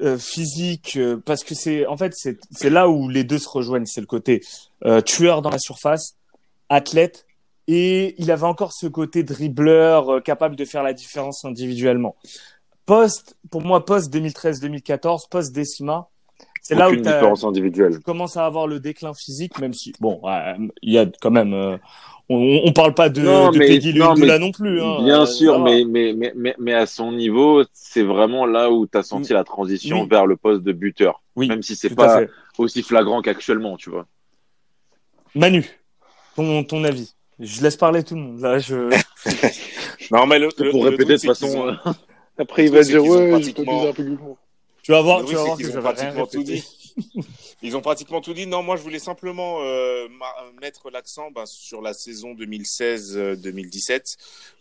euh, 0.00 0.18
physique, 0.18 0.94
euh, 0.96 1.16
parce 1.24 1.44
que 1.44 1.54
c'est 1.54 1.86
en 1.86 1.96
fait 1.96 2.12
c'est 2.14 2.70
là 2.70 2.88
où 2.88 3.08
les 3.08 3.22
deux 3.22 3.38
se 3.38 3.48
rejoignent, 3.48 3.86
c'est 3.86 4.00
le 4.00 4.06
côté 4.06 4.42
tueur 5.04 5.42
dans 5.42 5.50
la 5.50 5.58
surface, 5.58 6.16
athlète, 6.68 7.26
et 7.68 8.16
il 8.18 8.32
avait 8.32 8.46
encore 8.46 8.72
ce 8.72 8.88
côté 8.88 9.22
dribbleur 9.22 10.22
capable 10.24 10.56
de 10.56 10.64
faire 10.64 10.82
la 10.82 10.92
différence 10.92 11.44
individuellement 11.44 12.16
post, 12.90 13.36
pour 13.52 13.62
moi, 13.62 13.84
post 13.84 14.12
2013-2014, 14.12 15.28
post 15.30 15.54
Décima, 15.54 16.08
c'est 16.60 16.74
là 16.74 16.90
où 16.90 16.96
tu 16.96 18.00
commences 18.00 18.36
à 18.36 18.44
avoir 18.44 18.66
le 18.66 18.80
déclin 18.80 19.14
physique, 19.14 19.60
même 19.60 19.72
si, 19.72 19.92
bon, 20.00 20.20
il 20.82 20.92
y 20.92 20.98
a 20.98 21.06
quand 21.20 21.30
même, 21.30 21.54
euh, 21.54 21.76
on, 22.28 22.62
on 22.64 22.72
parle 22.72 22.94
pas 22.94 23.08
de, 23.08 23.22
non, 23.22 23.52
de 23.52 23.58
mais, 23.58 23.68
Peggy 23.68 23.94
non, 23.94 24.14
mais, 24.16 24.26
là 24.26 24.40
non 24.40 24.50
plus. 24.50 24.82
Hein, 24.82 25.04
bien 25.04 25.22
euh, 25.22 25.26
sûr, 25.26 25.60
mais, 25.60 25.84
mais, 25.84 26.12
mais, 26.34 26.56
mais, 26.58 26.74
à 26.74 26.86
son 26.86 27.12
niveau, 27.12 27.62
c'est 27.72 28.02
vraiment 28.02 28.44
là 28.44 28.72
où 28.72 28.88
tu 28.88 28.98
as 28.98 29.04
senti 29.04 29.32
la 29.34 29.44
transition 29.44 30.04
vers 30.08 30.26
le 30.26 30.36
poste 30.36 30.64
de 30.64 30.72
buteur. 30.72 31.22
Oui, 31.36 31.46
même 31.46 31.62
si 31.62 31.76
c'est 31.76 31.94
pas 31.94 32.22
aussi 32.58 32.82
flagrant 32.82 33.22
qu'actuellement, 33.22 33.76
tu 33.76 33.90
vois. 33.90 34.06
Manu, 35.36 35.64
ton, 36.34 36.64
ton 36.64 36.82
avis. 36.82 37.14
Je 37.38 37.62
laisse 37.62 37.76
parler 37.76 38.02
tout 38.02 38.16
le 38.16 38.20
monde. 38.20 38.40
Là, 38.40 38.58
je. 38.58 38.74
non, 40.10 40.26
mais 40.26 40.40
le, 40.40 40.48
pour 40.72 40.84
répéter 40.84 41.14
de 41.14 41.20
façon. 41.20 41.68
Euh, 41.68 41.92
après, 42.40 42.64
il 42.64 42.72
va 42.72 42.82
dire 42.82 43.04
ouais, 43.04 43.40
dire 43.40 43.54
Tu 44.82 44.92
vas 44.92 45.02
voir, 45.02 45.24
tu 45.24 45.34
vas 45.34 45.44
voir 45.44 45.58
que 45.58 45.78
ont 45.78 45.82
pratiquement 45.82 46.26
tout 46.26 46.42
dit. 46.42 46.64
Ils 47.62 47.76
ont 47.76 47.82
pratiquement 47.82 48.20
tout 48.20 48.32
dit. 48.32 48.46
Non, 48.46 48.62
moi, 48.62 48.76
je 48.76 48.82
voulais 48.82 48.98
simplement 48.98 49.58
euh, 49.62 50.08
mettre 50.60 50.90
l'accent 50.90 51.30
bah, 51.30 51.44
sur 51.46 51.82
la 51.82 51.92
saison 51.92 52.34
2016-2017, 52.34 54.16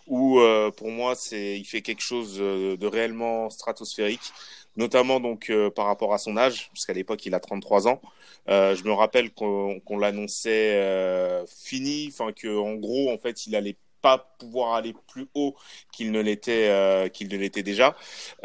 où 0.08 0.40
euh, 0.40 0.70
pour 0.72 0.90
moi, 0.90 1.16
c'est, 1.16 1.58
il 1.58 1.66
fait 1.66 1.82
quelque 1.82 2.02
chose 2.02 2.38
euh, 2.40 2.76
de 2.76 2.88
réellement 2.88 3.50
stratosphérique, 3.50 4.34
notamment 4.76 5.20
donc 5.20 5.50
euh, 5.50 5.70
par 5.70 5.86
rapport 5.86 6.14
à 6.14 6.18
son 6.18 6.36
âge, 6.36 6.70
puisqu'à 6.74 6.94
l'époque, 6.94 7.26
il 7.26 7.34
a 7.34 7.40
33 7.40 7.88
ans. 7.88 8.02
Euh, 8.50 8.76
je 8.76 8.84
me 8.84 8.92
rappelle 8.92 9.32
qu'on, 9.32 9.80
qu'on 9.80 9.98
l'annonçait 9.98 11.46
fini, 11.48 12.10
enfin 12.12 12.34
que 12.34 12.58
en 12.58 12.76
gros, 12.76 13.12
en 13.12 13.18
fait, 13.18 13.48
il 13.48 13.56
allait 13.56 13.78
pas 14.02 14.34
pouvoir 14.39 14.74
aller 14.74 14.93
plus 15.08 15.28
haut 15.34 15.56
qu'il 15.91 16.12
ne 16.12 16.22
l'était 16.22 16.70
euh, 16.70 17.10
qu'il 17.10 17.30
ne 17.30 17.38
l'était 17.38 17.64
déjà 17.64 17.95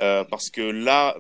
euh, 0.00 0.24
parce 0.24 0.50
que 0.50 0.62
là 0.62 1.16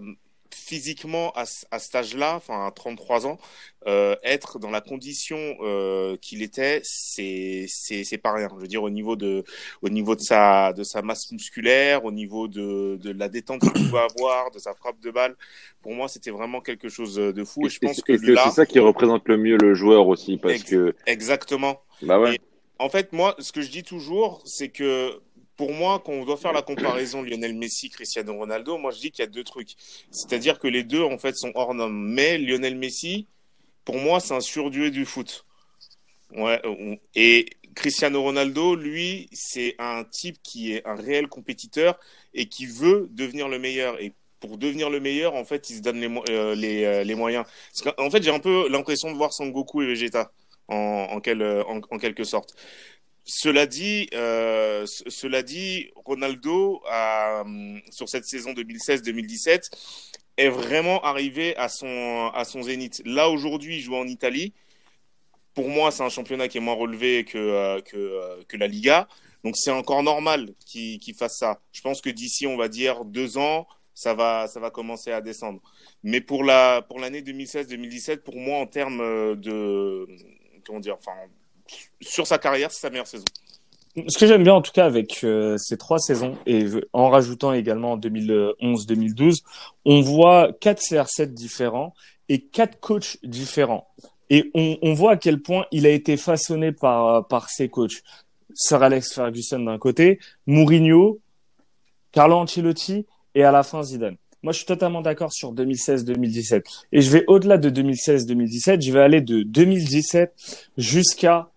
physiquement 0.54 1.32
à, 1.34 1.44
à 1.70 1.78
cet 1.78 1.94
âge-là, 1.94 2.36
enfin 2.36 2.66
à 2.66 2.70
33 2.70 3.26
ans, 3.26 3.38
euh, 3.86 4.16
être 4.22 4.58
dans 4.58 4.70
la 4.70 4.80
condition 4.80 5.36
euh, 5.60 6.16
qu'il 6.16 6.42
était, 6.42 6.80
c'est 6.84 7.66
c'est 7.68 8.04
c'est 8.04 8.18
pas 8.18 8.32
rien. 8.32 8.48
Je 8.54 8.60
veux 8.60 8.66
dire 8.66 8.82
au 8.82 8.90
niveau 8.90 9.16
de 9.16 9.44
au 9.82 9.88
niveau 9.88 10.14
de 10.14 10.20
sa 10.20 10.72
de 10.72 10.82
sa 10.84 11.02
masse 11.02 11.30
musculaire, 11.32 12.04
au 12.04 12.12
niveau 12.12 12.48
de 12.48 12.96
de 12.96 13.10
la 13.10 13.28
détente 13.28 13.60
qu'il 13.60 13.72
pouvait 13.72 14.06
avoir, 14.18 14.50
de 14.52 14.58
sa 14.58 14.74
frappe 14.74 15.00
de 15.00 15.10
balle. 15.10 15.34
Pour 15.82 15.92
moi, 15.92 16.08
c'était 16.08 16.30
vraiment 16.30 16.60
quelque 16.60 16.88
chose 16.88 17.16
de 17.16 17.44
fou. 17.44 17.66
Et, 17.66 17.68
je 17.68 17.78
pense 17.80 18.00
que, 18.00 18.16
c'est 18.16 18.50
ça 18.50 18.64
qui 18.64 18.78
représente 18.78 19.28
le 19.28 19.36
mieux 19.36 19.56
le 19.56 19.74
joueur 19.74 20.06
aussi 20.06 20.38
parce 20.38 20.62
que 20.62 20.94
exactement. 21.06 21.82
Bah 22.02 22.18
ouais 22.18 22.38
en 22.78 22.88
fait, 22.88 23.12
moi, 23.12 23.34
ce 23.38 23.52
que 23.52 23.60
je 23.60 23.70
dis 23.70 23.82
toujours, 23.82 24.42
c'est 24.44 24.68
que 24.68 25.20
pour 25.56 25.72
moi, 25.72 26.02
quand 26.04 26.12
on 26.12 26.24
doit 26.24 26.36
faire 26.36 26.52
la 26.52 26.62
comparaison 26.62 27.22
Lionel 27.22 27.54
Messi, 27.54 27.88
Cristiano 27.88 28.34
Ronaldo, 28.36 28.76
moi 28.78 28.90
je 28.90 28.98
dis 28.98 29.10
qu'il 29.10 29.22
y 29.22 29.28
a 29.28 29.30
deux 29.30 29.44
trucs. 29.44 29.74
C'est-à-dire 30.10 30.58
que 30.58 30.66
les 30.66 30.82
deux, 30.82 31.02
en 31.02 31.18
fait, 31.18 31.36
sont 31.36 31.52
hors 31.54 31.74
normes. 31.74 31.96
Mais 31.96 32.38
Lionel 32.38 32.76
Messi, 32.76 33.28
pour 33.84 33.98
moi, 33.98 34.20
c'est 34.20 34.34
un 34.34 34.40
surdué 34.40 34.90
du 34.90 35.04
foot. 35.04 35.46
Ouais, 36.36 36.60
et 37.14 37.46
Cristiano 37.76 38.22
Ronaldo, 38.22 38.74
lui, 38.74 39.28
c'est 39.32 39.76
un 39.78 40.04
type 40.04 40.38
qui 40.42 40.72
est 40.72 40.86
un 40.86 40.96
réel 40.96 41.28
compétiteur 41.28 41.98
et 42.32 42.46
qui 42.46 42.66
veut 42.66 43.08
devenir 43.12 43.48
le 43.48 43.60
meilleur. 43.60 44.00
Et 44.00 44.12
pour 44.40 44.58
devenir 44.58 44.90
le 44.90 44.98
meilleur, 44.98 45.34
en 45.34 45.44
fait, 45.44 45.70
il 45.70 45.76
se 45.76 45.80
donne 45.80 46.00
les, 46.00 46.08
euh, 46.28 47.04
euh, 47.04 47.16
moyens. 47.16 47.44
en 47.98 48.10
fait, 48.10 48.22
j'ai 48.22 48.30
un 48.30 48.40
peu 48.40 48.68
l'impression 48.68 49.12
de 49.12 49.16
voir 49.16 49.32
Son 49.32 49.46
Goku 49.48 49.82
et 49.82 49.86
Vegeta 49.86 50.32
en, 50.68 51.08
en, 51.16 51.98
quelque 51.98 52.24
sorte. 52.24 52.54
Cela 53.24 53.66
dit, 53.66 54.08
euh, 54.12 54.84
cela 54.86 55.42
dit, 55.42 55.90
Ronaldo 55.96 56.82
a, 56.86 57.42
sur 57.90 58.08
cette 58.08 58.26
saison 58.26 58.52
2016-2017 58.52 59.70
est 60.36 60.48
vraiment 60.48 61.00
arrivé 61.02 61.56
à 61.56 61.68
son 61.68 62.30
à 62.34 62.44
son 62.44 62.62
zénith. 62.62 63.00
Là 63.04 63.30
aujourd'hui, 63.30 63.76
il 63.76 63.80
joue 63.80 63.94
en 63.94 64.06
Italie. 64.06 64.52
Pour 65.54 65.68
moi, 65.68 65.90
c'est 65.90 66.02
un 66.02 66.08
championnat 66.08 66.48
qui 66.48 66.58
est 66.58 66.60
moins 66.60 66.74
relevé 66.74 67.24
que 67.24 67.38
euh, 67.38 67.80
euh, 67.94 68.42
que 68.48 68.56
la 68.56 68.66
Liga. 68.66 69.08
Donc 69.44 69.56
c'est 69.56 69.70
encore 69.70 70.02
normal 70.02 70.50
qu'il 70.66 71.14
fasse 71.16 71.38
ça. 71.38 71.60
Je 71.72 71.80
pense 71.82 72.00
que 72.00 72.10
d'ici, 72.10 72.46
on 72.46 72.56
va 72.56 72.68
dire 72.68 73.04
deux 73.04 73.38
ans, 73.38 73.66
ça 73.94 74.14
va 74.14 74.48
ça 74.48 74.60
va 74.60 74.70
commencer 74.70 75.12
à 75.12 75.20
descendre. 75.20 75.60
Mais 76.02 76.20
pour 76.20 76.44
la 76.44 76.82
pour 76.82 76.98
l'année 76.98 77.22
2016-2017, 77.22 78.18
pour 78.18 78.36
moi, 78.36 78.58
en 78.58 78.66
termes 78.66 78.98
de 79.36 80.06
comment 80.64 80.80
dire, 80.80 80.96
enfin, 80.98 81.12
sur 82.00 82.26
sa 82.26 82.38
carrière, 82.38 82.70
c'est 82.70 82.80
sa 82.80 82.90
meilleure 82.90 83.06
saison. 83.06 83.24
Ce 84.08 84.18
que 84.18 84.26
j'aime 84.26 84.42
bien 84.42 84.54
en 84.54 84.62
tout 84.62 84.72
cas 84.72 84.86
avec 84.86 85.20
euh, 85.22 85.56
ces 85.56 85.78
trois 85.78 86.00
saisons 86.00 86.36
et 86.46 86.66
en 86.92 87.10
rajoutant 87.10 87.52
également 87.52 87.92
en 87.92 87.98
2011-2012, 87.98 89.42
on 89.84 90.00
voit 90.00 90.52
quatre 90.60 90.80
CR7 90.82 91.26
différents 91.26 91.94
et 92.28 92.40
quatre 92.40 92.80
coachs 92.80 93.18
différents. 93.22 93.88
Et 94.30 94.50
on, 94.54 94.94
voit 94.94 95.12
à 95.12 95.16
quel 95.16 95.40
point 95.40 95.66
il 95.70 95.86
a 95.86 95.90
été 95.90 96.16
façonné 96.16 96.72
par, 96.72 97.28
par 97.28 97.50
ses 97.50 97.68
coachs. 97.68 98.02
Sir 98.54 98.82
Alex 98.82 99.12
Ferguson 99.12 99.60
d'un 99.60 99.78
côté, 99.78 100.18
Mourinho, 100.46 101.20
Carlo 102.10 102.36
Ancelotti 102.36 103.06
et 103.34 103.44
à 103.44 103.52
la 103.52 103.62
fin 103.62 103.82
Zidane. 103.82 104.16
Moi, 104.44 104.52
je 104.52 104.58
suis 104.58 104.66
totalement 104.66 105.00
d'accord 105.00 105.32
sur 105.32 105.54
2016-2017. 105.54 106.64
Et 106.92 107.00
je 107.00 107.10
vais 107.10 107.24
au-delà 107.28 107.56
de 107.56 107.70
2016-2017, 107.70 108.84
je 108.84 108.92
vais 108.92 109.00
aller 109.00 109.22
de 109.22 109.42
2017 109.42 110.34
jusqu'à 110.76 111.48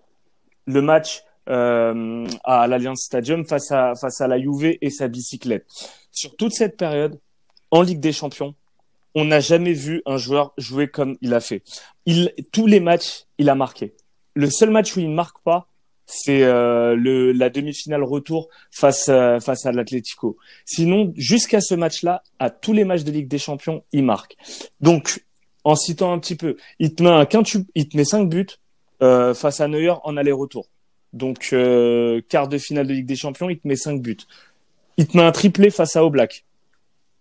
le 0.68 0.82
match 0.82 1.22
euh, 1.50 2.26
à 2.46 2.66
l'Alliance 2.68 3.02
Stadium 3.02 3.46
face 3.46 3.74
à 3.74 3.92
face 4.00 4.22
à 4.22 4.28
la 4.28 4.40
Juve 4.40 4.78
et 4.80 4.90
sa 4.90 5.10
bicyclette. 5.10 5.66
Sur 6.14 6.38
toute 6.38 6.54
cette 6.54 6.78
période, 6.78 7.20
en 7.72 7.82
Ligue 7.82 8.00
des 8.00 8.14
Champions, 8.14 8.56
on 9.16 9.26
n'a 9.26 9.42
jamais 9.42 9.74
vu 9.74 10.02
un 10.06 10.16
joueur 10.16 10.54
jouer 10.58 10.88
comme 10.88 11.18
il 11.22 11.34
a 11.34 11.42
fait. 11.42 11.64
Il, 12.06 12.32
tous 12.54 12.68
les 12.68 12.80
matchs, 12.80 13.26
il 13.38 13.50
a 13.50 13.56
marqué. 13.56 13.96
Le 14.34 14.50
seul 14.50 14.70
match 14.70 14.96
où 14.96 15.02
il 15.02 15.10
ne 15.10 15.16
marque 15.16 15.40
pas, 15.44 15.68
c'est 16.08 16.42
euh, 16.44 16.96
le, 16.96 17.34
la 17.34 17.50
demi-finale 17.50 18.02
retour 18.02 18.48
face 18.72 19.10
à, 19.10 19.40
face 19.42 19.66
à 19.66 19.74
l'Atlético. 19.74 20.38
Sinon, 20.66 21.14
jusqu'à 21.18 21.60
ce 21.60 21.76
match-là, 21.76 22.24
à 22.40 22.50
tous 22.50 22.74
les 22.74 22.86
matchs 22.86 23.04
de 23.04 23.12
Ligue 23.12 23.28
des 23.28 23.38
Champions, 23.38 23.84
il 23.92 24.04
marque. 24.04 24.38
Donc, 24.80 25.24
en 25.66 25.76
citant 25.76 26.14
un 26.14 26.20
petit 26.20 26.36
peu, 26.36 26.56
il 26.80 26.96
te 26.96 27.04
met 27.04 27.10
un 27.10 27.26
quintuple, 27.26 27.70
il 27.76 27.90
te 27.90 27.98
met 27.98 28.06
cinq 28.06 28.30
buts 28.30 28.48
euh, 29.04 29.34
face 29.34 29.60
à 29.60 29.68
Neuer 29.68 29.94
en 30.04 30.16
aller-retour. 30.16 30.70
Donc, 31.12 31.50
euh, 31.52 32.22
quart 32.30 32.48
de 32.48 32.58
finale 32.58 32.88
de 32.88 32.94
Ligue 32.94 33.06
des 33.06 33.18
Champions, 33.18 33.50
il 33.50 33.60
te 33.60 33.68
met 33.68 33.76
cinq 33.76 34.02
buts. 34.02 34.18
Il 34.96 35.08
te 35.08 35.18
met 35.18 35.24
un 35.24 35.32
triplé 35.34 35.70
face 35.70 35.98
à 35.98 36.06
Oblak 36.06 36.46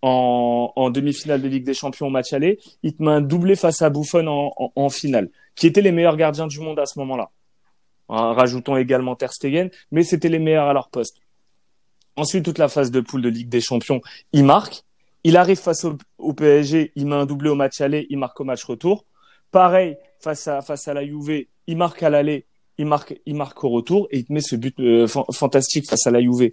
en, 0.00 0.90
demi-finale 0.90 1.42
de 1.42 1.48
Ligue 1.48 1.64
des 1.64 1.74
Champions 1.74 2.06
au 2.06 2.10
match 2.10 2.32
aller. 2.32 2.60
Il 2.84 2.94
te 2.94 3.02
met 3.02 3.10
un 3.10 3.20
doublé 3.20 3.56
face 3.56 3.82
à 3.82 3.90
Buffon 3.90 4.28
en, 4.28 4.52
en, 4.56 4.72
en 4.76 4.88
finale, 4.90 5.30
qui 5.56 5.66
étaient 5.66 5.82
les 5.82 5.90
meilleurs 5.90 6.16
gardiens 6.16 6.46
du 6.46 6.60
monde 6.60 6.78
à 6.78 6.86
ce 6.86 7.00
moment-là. 7.00 7.30
En 8.08 8.32
rajoutant 8.34 8.76
également 8.76 9.16
Ter 9.16 9.32
Stegen, 9.32 9.70
mais 9.90 10.02
c'était 10.04 10.28
les 10.28 10.38
meilleurs 10.38 10.68
à 10.68 10.72
leur 10.72 10.88
poste. 10.90 11.18
Ensuite, 12.16 12.44
toute 12.44 12.58
la 12.58 12.68
phase 12.68 12.90
de 12.90 13.00
poule 13.00 13.20
de 13.22 13.28
Ligue 13.28 13.48
des 13.48 13.60
Champions, 13.60 14.00
il 14.32 14.44
marque. 14.44 14.82
Il 15.24 15.36
arrive 15.36 15.58
face 15.58 15.84
au, 16.18 16.32
PSG, 16.32 16.92
il 16.94 17.06
met 17.06 17.16
un 17.16 17.26
doublé 17.26 17.50
au 17.50 17.56
match 17.56 17.80
aller, 17.80 18.06
il 18.10 18.18
marque 18.18 18.40
au 18.40 18.44
match 18.44 18.62
retour. 18.64 19.04
Pareil, 19.50 19.96
face 20.20 20.46
à, 20.46 20.62
face 20.62 20.86
à 20.86 20.94
la 20.94 21.04
Juve, 21.04 21.46
il 21.66 21.76
marque 21.76 22.02
à 22.04 22.10
l'aller, 22.10 22.46
il 22.78 22.86
marque, 22.86 23.20
il 23.26 23.34
marque 23.34 23.62
au 23.64 23.70
retour 23.70 24.06
et 24.12 24.20
il 24.20 24.26
met 24.28 24.40
ce 24.40 24.54
but 24.54 24.78
euh, 24.78 25.08
fan- 25.08 25.24
fantastique 25.32 25.88
face 25.88 26.06
à 26.06 26.12
la 26.12 26.20
Juve. 26.20 26.50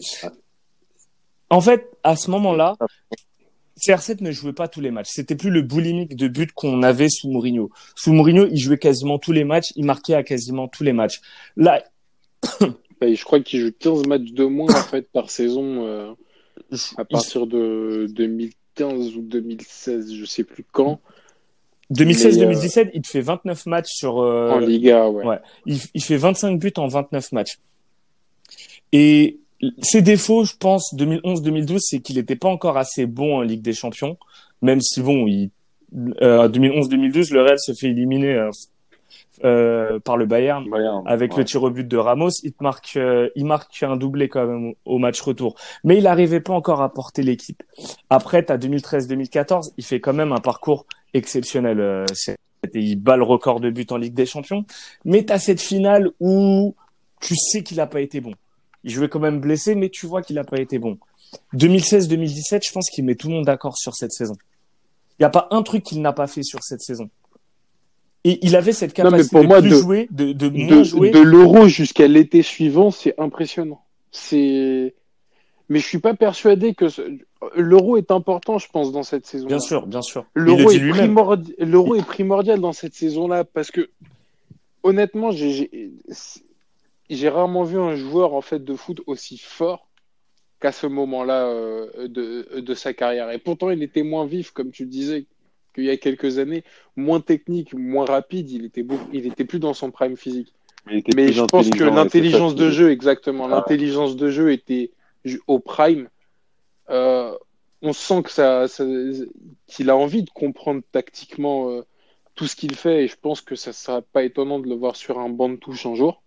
En 1.52 1.62
fait, 1.62 1.88
à 2.04 2.16
ce 2.16 2.32
moment-là, 2.32 2.76
CR7 3.80 4.22
ne 4.22 4.32
jouait 4.32 4.54
pas 4.54 4.68
tous 4.68 4.82
les 4.82 4.92
matchs. 4.92 5.10
C'était 5.12 5.36
plus 5.36 5.50
le 5.50 5.62
boulimique 5.62 6.16
de 6.16 6.28
but 6.28 6.52
qu'on 6.52 6.84
avait 6.84 7.10
sous 7.10 7.30
Mourinho. 7.30 7.72
Sous 7.96 8.14
Mourinho, 8.14 8.48
il 8.52 8.60
jouait 8.60 8.78
quasiment 8.78 9.20
tous 9.20 9.32
les 9.32 9.44
matchs, 9.44 9.72
il 9.76 9.86
marquait 9.86 10.14
à 10.16 10.24
quasiment 10.24 10.68
tous 10.68 10.84
les 10.84 10.94
matchs. 10.94 11.22
Là, 11.58 11.84
Bah, 13.02 13.14
je 13.14 13.24
crois 13.26 13.42
qu'il 13.42 13.60
joue 13.60 13.72
15 13.78 14.08
matchs 14.08 14.32
de 14.32 14.46
moins 14.46 14.74
en 14.74 14.84
fait 14.84 15.10
par 15.12 15.30
saison 15.30 15.86
euh, 15.86 16.14
à 16.98 17.04
partir 17.04 17.48
de 17.48 18.08
2015 18.12 19.18
ou 19.18 19.22
2016, 19.22 20.14
je 20.14 20.26
sais 20.26 20.44
plus 20.44 20.64
quand, 20.72 21.02
2016-2017, 21.92 22.92
il 22.94 23.02
te 23.02 23.08
fait 23.08 23.22
29 23.22 23.66
matchs 23.66 23.92
sur 23.92 24.20
euh, 24.20 24.52
en 24.52 24.60
Liga, 24.60 25.10
ouais. 25.10 25.26
ouais. 25.26 25.40
il, 25.66 25.80
il 25.94 26.04
fait 26.04 26.16
25 26.16 26.58
buts 26.58 26.74
en 26.78 26.88
29 26.88 27.34
matchs. 27.34 27.60
Et 28.94 29.40
ses 29.82 30.02
défauts, 30.02 30.44
je 30.44 30.56
pense, 30.58 30.94
2011-2012, 30.96 31.78
c'est 31.80 32.00
qu'il 32.00 32.16
n'était 32.16 32.36
pas 32.36 32.50
encore 32.50 32.78
assez 32.78 33.06
bon 33.06 33.38
en 33.38 33.42
Ligue 33.42 33.62
des 33.62 33.74
Champions, 33.74 34.18
même 34.62 34.82
si 34.82 35.02
bon, 35.02 35.28
il, 35.28 35.52
euh, 36.22 36.48
2011-2012, 36.50 37.34
le 37.34 37.42
Real 37.42 37.60
se 37.60 37.74
fait 37.74 37.88
éliminer 37.88 38.34
euh, 38.34 38.50
euh, 39.44 40.00
par 40.00 40.16
le 40.16 40.26
Bayern 40.26 40.70
Bayern, 40.70 41.04
avec 41.06 41.34
ouais. 41.34 41.40
le 41.40 41.46
tir 41.46 41.64
au 41.64 41.70
but 41.70 41.88
de 41.88 41.98
Ramos. 41.98 42.30
Il 42.44 42.54
marque, 42.62 42.94
euh, 42.98 43.30
il 43.36 43.46
marque 43.46 43.84
un 43.84 43.98
doublé 43.98 44.30
quand 44.30 44.46
même 44.46 44.74
au, 44.86 45.00
match 45.00 45.20
retour, 45.22 45.56
mais 45.84 45.98
il 45.98 46.04
n'arrivait 46.04 46.40
pas 46.40 46.54
encore 46.54 46.82
à 46.82 46.94
porter 46.94 47.24
l'équipe. 47.24 47.62
Après, 48.10 48.44
t'as 48.44 48.58
2013-2014, 48.58 49.74
il 49.78 49.84
fait 49.84 50.00
quand 50.00 50.14
même 50.14 50.32
un 50.32 50.40
parcours 50.40 50.86
exceptionnel. 51.14 51.80
euh, 51.80 52.06
il 52.74 52.96
bat 52.96 53.18
le 53.18 53.24
record 53.24 53.60
de 53.60 53.70
buts 53.70 53.88
en 53.90 53.98
Ligue 53.98 54.14
des 54.14 54.26
Champions, 54.26 54.66
mais 55.04 55.24
t'as 55.24 55.40
cette 55.40 55.62
finale 55.62 56.12
où 56.20 56.76
tu 57.20 57.36
sais 57.36 57.64
qu'il 57.64 57.82
a 57.82 57.88
pas 57.88 58.02
été 58.02 58.22
bon. 58.22 58.34
Il 58.84 58.92
jouait 58.92 59.08
quand 59.10 59.20
même 59.20 59.40
blessé, 59.40 59.76
mais 59.76 59.90
tu 59.90 60.06
vois 60.08 60.22
qu'il 60.22 60.38
a 60.40 60.44
pas 60.44 60.60
été 60.60 60.78
bon. 60.80 60.98
2016-2017, 61.56 62.66
je 62.68 62.72
pense 62.72 62.90
qu'il 62.90 63.06
met 63.06 63.16
tout 63.16 63.28
le 63.30 63.36
monde 63.36 63.46
d'accord 63.46 63.78
sur 63.78 63.96
cette 63.96 64.12
saison. 64.12 64.36
Il 65.20 65.22
n'y 65.22 65.26
a 65.26 65.30
pas 65.30 65.48
un 65.52 65.62
truc 65.64 65.84
qu'il 65.84 66.02
n'a 66.02 66.14
pas 66.14 66.28
fait 66.28 66.44
sur 66.44 66.62
cette 66.64 66.82
saison. 66.82 67.10
Et 68.24 68.40
il 68.46 68.56
avait 68.56 68.72
cette 68.74 68.98
Non, 68.98 69.06
capacité 69.10 69.42
moi, 69.46 69.62
de 69.62 69.68
plus 69.68 69.76
de- 69.78 69.82
jouer, 69.82 70.08
de, 70.12 70.32
de 70.34 70.50
moins 70.50 70.78
De, 70.78 70.84
jouer. 70.84 71.12
de 71.12 71.20
l'euro 71.20 71.68
jusqu'à 71.68 72.08
l'été 72.08 72.42
suivant, 72.42 72.90
c'est 72.92 73.14
impressionnant. 73.20 73.82
C'est, 74.12 74.94
mais 75.70 75.80
je 75.80 75.86
suis 75.86 76.00
pas 76.00 76.14
persuadé 76.14 76.74
que 76.74 76.88
ce- 76.90 77.18
l'euro 77.58 77.98
est 77.98 78.12
important, 78.12 78.60
je 78.60 78.68
pense, 78.72 78.92
dans 78.92 79.04
cette 79.04 79.26
saison. 79.26 79.48
Bien 79.48 79.60
sûr, 79.60 79.88
bien 79.88 80.02
sûr. 80.02 80.26
Est, 80.36 80.80
primordi- 80.92 81.54
l'euro 81.60 81.96
est 81.96 82.06
primordial 82.06 82.60
dans 82.62 82.74
cette 82.74 82.94
saison-là 82.94 83.44
parce 83.44 83.72
que 83.72 83.90
honnêtement, 84.84 85.32
j'ai, 85.32 85.92
j'ai, 87.10 87.30
rarement 87.30 87.64
vu 87.64 87.80
un 87.80 87.96
joueur 87.96 88.34
en 88.34 88.42
fait 88.42 88.64
de 88.64 88.76
foot 88.76 89.02
aussi 89.08 89.38
fort 89.38 89.88
qu'à 90.60 90.72
ce 90.72 90.88
moment-là 90.88 91.46
euh, 91.48 92.08
de, 92.08 92.60
de 92.60 92.74
sa 92.74 92.94
carrière. 92.94 93.30
Et 93.32 93.38
pourtant, 93.38 93.70
il 93.70 93.84
était 93.84 94.04
moins 94.04 94.26
vif, 94.26 94.52
comme 94.52 94.72
tu 94.72 94.86
disais, 94.86 95.26
qu'il 95.74 95.86
y 95.86 95.90
a 95.90 95.98
quelques 95.98 96.38
années, 96.40 96.64
moins 96.96 97.20
technique, 97.20 97.74
moins 97.74 98.06
rapide. 98.06 98.50
Il 98.52 98.66
était, 98.66 98.84
beaucoup, 98.84 99.08
il 99.12 99.26
était 99.28 99.46
plus 99.46 99.60
dans 99.60 99.74
son 99.74 99.92
prime 99.92 100.16
physique. 100.16 100.54
Mais 100.86 101.32
je 101.32 101.44
pense 101.44 101.70
que 101.70 101.84
l'intelligence 101.84 102.56
de 102.56 102.70
jeu, 102.70 102.92
exactement, 102.92 103.46
Ah. 103.46 103.50
l'intelligence 103.50 104.16
de 104.16 104.30
jeu 104.30 104.52
était 104.52 104.92
au 105.48 105.60
prime. 105.60 106.10
Euh, 106.90 107.34
on 107.82 107.94
sent 107.94 108.24
que 108.24 108.32
ça, 108.32 108.68
ça- 108.68 108.86
qu'il 109.68 109.90
a 109.90 109.98
envie 109.98 110.24
de 110.24 110.30
comprendre 110.30 110.82
tactiquement 110.92 111.70
euh, 111.70 111.86
tout 112.36 112.48
ce 112.48 112.56
qu'il 112.56 112.76
fait, 112.76 113.04
et 113.04 113.08
je 113.08 113.16
pense 113.16 113.42
que 113.42 113.56
ça 113.56 113.72
ne 113.72 113.76
sera 113.76 114.02
pas 114.02 114.24
étonnant 114.24 114.60
de 114.60 114.68
le 114.68 114.76
voir 114.76 114.96
sur 114.96 115.20
un 115.20 115.30
banc 115.30 115.50
de 115.50 115.56
touche 115.56 115.86
un 115.86 115.96
jour, 115.96 116.23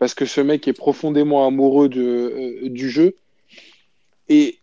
parce 0.00 0.14
que 0.14 0.24
ce 0.26 0.40
mec 0.40 0.66
est 0.66 0.72
profondément 0.72 1.46
amoureux 1.46 1.90
euh, 1.96 2.68
du 2.68 2.90
jeu, 2.90 3.16
et 4.28 4.58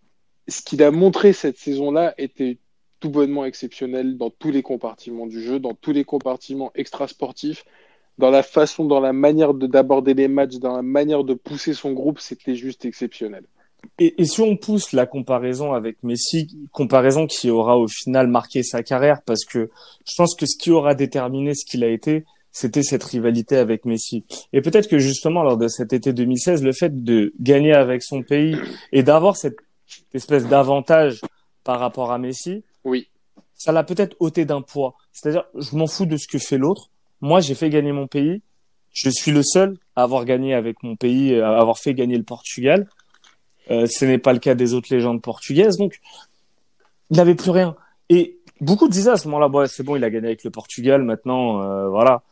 ce 0.49 0.61
qu'il 0.61 0.81
a 0.83 0.91
montré 0.91 1.31
cette 1.31 1.57
saison-là 1.57 2.13
était 2.17 2.57
tout 2.99 3.09
bonnement 3.09 3.45
exceptionnel 3.45 4.17
dans 4.17 4.31
tous 4.31 4.51
les 4.51 4.63
compartiments 4.63 5.27
du 5.27 5.41
jeu, 5.41 5.59
dans 5.59 5.75
tous 5.75 5.93
les 5.93 6.03
compartiments 6.03 6.71
extrasportifs 6.75 7.63
dans 8.17 8.31
la 8.31 8.41
façon, 8.41 8.85
dans 8.85 8.99
la 8.99 9.13
manière 9.13 9.53
de- 9.53 9.67
d'aborder 9.67 10.15
les 10.15 10.27
matchs, 10.27 10.55
dans 10.55 10.75
la 10.75 10.81
manière 10.81 11.23
de 11.23 11.35
pousser 11.35 11.75
son 11.75 11.91
groupe, 11.93 12.19
c'était 12.19 12.55
juste 12.55 12.83
exceptionnel. 12.83 13.43
Et 13.99 14.25
si 14.25 14.41
on 14.41 14.57
pousse 14.57 14.91
la 14.91 15.05
comparaison 15.05 15.73
avec 15.73 16.01
Messi, 16.01 16.47
comparaison 16.71 17.27
qui 17.27 17.51
aura 17.51 17.77
au 17.77 17.87
final 17.87 18.25
marqué 18.25 18.63
sa 18.63 18.81
carrière, 18.81 19.21
parce 19.23 19.45
que 19.45 19.69
je 20.03 20.15
pense 20.17 20.33
que 20.33 20.47
ce 20.47 20.57
qui 20.57 20.71
aura 20.71 20.95
déterminé 20.95 21.53
ce 21.53 21.63
qu'il 21.63 21.83
a 21.83 21.89
été, 21.89 22.25
c'était 22.57 22.81
cette 22.81 23.03
rivalité 23.03 23.55
avec 23.55 23.85
Messi. 23.85 24.25
Et 24.51 24.61
peut-être 24.61 24.89
que 24.89 24.97
justement 24.97 25.43
lors 25.43 25.57
de 25.57 25.67
cet 25.67 25.93
été 25.93 26.11
2016, 26.11 26.63
le 26.63 26.71
fait 26.73 27.03
de 27.03 27.31
gagner 27.39 27.73
avec 27.73 28.01
son 28.01 28.23
pays 28.23 28.57
et 28.91 29.03
d'avoir 29.03 29.37
cette 29.37 29.57
espèce 30.15 30.47
d'avantage 30.47 31.21
par 31.63 31.79
rapport 31.79 32.11
à 32.11 32.17
Messi, 32.17 32.63
Oui, 32.83 33.09
ça 33.53 33.71
l'a 33.71 33.83
peut-être 33.83 34.15
ôté 34.19 34.45
d'un 34.45 34.63
poids. 34.63 34.95
C'est-à-dire, 35.11 35.43
je 35.53 35.75
m'en 35.75 35.85
fous 35.85 36.07
de 36.07 36.17
ce 36.17 36.27
que 36.27 36.39
fait 36.39 36.57
l'autre. 36.57 36.89
Moi, 37.21 37.41
j'ai 37.41 37.53
fait 37.53 37.69
gagner 37.69 37.91
mon 37.91 38.07
pays. 38.07 38.41
Je 38.91 39.11
suis 39.11 39.31
le 39.31 39.43
seul 39.43 39.77
à 39.95 40.01
avoir 40.01 40.25
gagné 40.25 40.55
avec 40.55 40.81
mon 40.81 40.95
pays, 40.95 41.39
à 41.39 41.59
avoir 41.59 41.77
fait 41.77 41.93
gagner 41.93 42.17
le 42.17 42.23
Portugal. 42.23 42.87
Euh, 43.69 43.85
ce 43.85 44.03
n'est 44.05 44.17
pas 44.17 44.33
le 44.33 44.39
cas 44.39 44.55
des 44.55 44.73
autres 44.73 44.91
légendes 44.91 45.21
portugaises. 45.21 45.77
Donc, 45.77 45.99
il 47.11 47.17
n'avait 47.17 47.35
plus 47.35 47.51
rien. 47.51 47.75
Et 48.09 48.39
beaucoup 48.61 48.87
disaient 48.87 49.11
à 49.11 49.17
ce 49.17 49.27
moment-là, 49.27 49.47
bon, 49.47 49.67
c'est 49.67 49.83
bon, 49.83 49.95
il 49.95 50.03
a 50.03 50.09
gagné 50.09 50.25
avec 50.25 50.43
le 50.43 50.49
Portugal. 50.49 51.03
Maintenant, 51.03 51.61
euh, 51.61 51.87
voilà, 51.89 52.23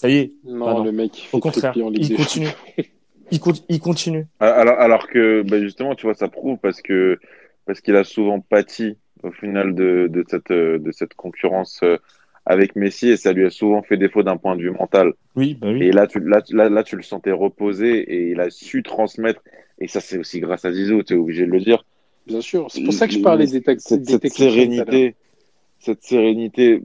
ça 0.00 0.08
y 0.08 0.16
est. 0.16 0.32
non, 0.44 0.64
Bah 0.64 0.74
non. 0.74 0.84
le 0.84 0.92
mec, 0.92 1.28
Au 1.32 1.38
contraire, 1.40 1.72
triplé 1.72 1.82
en 1.86 1.90
Ligue 1.90 2.06
il 2.10 2.16
continue. 2.16 2.48
Il, 3.30 3.38
co- 3.38 3.52
il 3.68 3.78
continue. 3.80 4.26
Alors, 4.40 4.78
alors 4.80 5.06
que 5.08 5.42
bah, 5.42 5.60
justement, 5.60 5.94
tu 5.94 6.06
vois, 6.06 6.14
ça 6.14 6.28
prouve 6.28 6.58
parce 6.58 6.80
que 6.82 7.18
parce 7.66 7.80
qu'il 7.80 7.94
a 7.96 8.04
souvent 8.04 8.40
pâti 8.40 8.96
au 9.22 9.30
final 9.30 9.74
de, 9.74 10.08
de 10.10 10.24
cette 10.28 10.50
de 10.50 10.90
cette 10.92 11.14
concurrence 11.14 11.80
euh, 11.82 11.98
avec 12.46 12.74
Messi 12.76 13.10
et 13.10 13.16
ça 13.18 13.32
lui 13.32 13.44
a 13.44 13.50
souvent 13.50 13.82
fait 13.82 13.98
défaut 13.98 14.22
d'un 14.22 14.38
point 14.38 14.56
de 14.56 14.62
vue 14.62 14.70
mental. 14.72 15.12
Oui, 15.36 15.54
bah 15.60 15.68
oui. 15.70 15.84
Et 15.84 15.92
là, 15.92 16.06
tu 16.06 16.18
là, 16.20 16.42
là, 16.50 16.68
là, 16.70 16.82
tu 16.82 16.96
le 16.96 17.02
sentais 17.02 17.30
reposé 17.30 17.98
et 17.98 18.30
il 18.30 18.40
a 18.40 18.48
su 18.50 18.82
transmettre. 18.82 19.42
Et 19.78 19.86
ça, 19.88 20.00
c'est 20.00 20.18
aussi 20.18 20.40
grâce 20.40 20.64
à 20.64 20.72
Zizou, 20.72 21.02
tu 21.02 21.12
es 21.14 21.16
obligé 21.16 21.44
de 21.46 21.50
le 21.50 21.60
dire. 21.60 21.84
Bien 22.26 22.40
sûr, 22.40 22.66
c'est 22.70 22.82
pour 22.82 22.92
ça 22.94 23.06
que 23.06 23.12
je 23.12 23.20
parlais 23.20 23.46
des, 23.46 23.60
des 23.60 23.78
cette 23.78 24.28
sérénité, 24.32 25.14
cette 25.78 26.02
sérénité, 26.02 26.82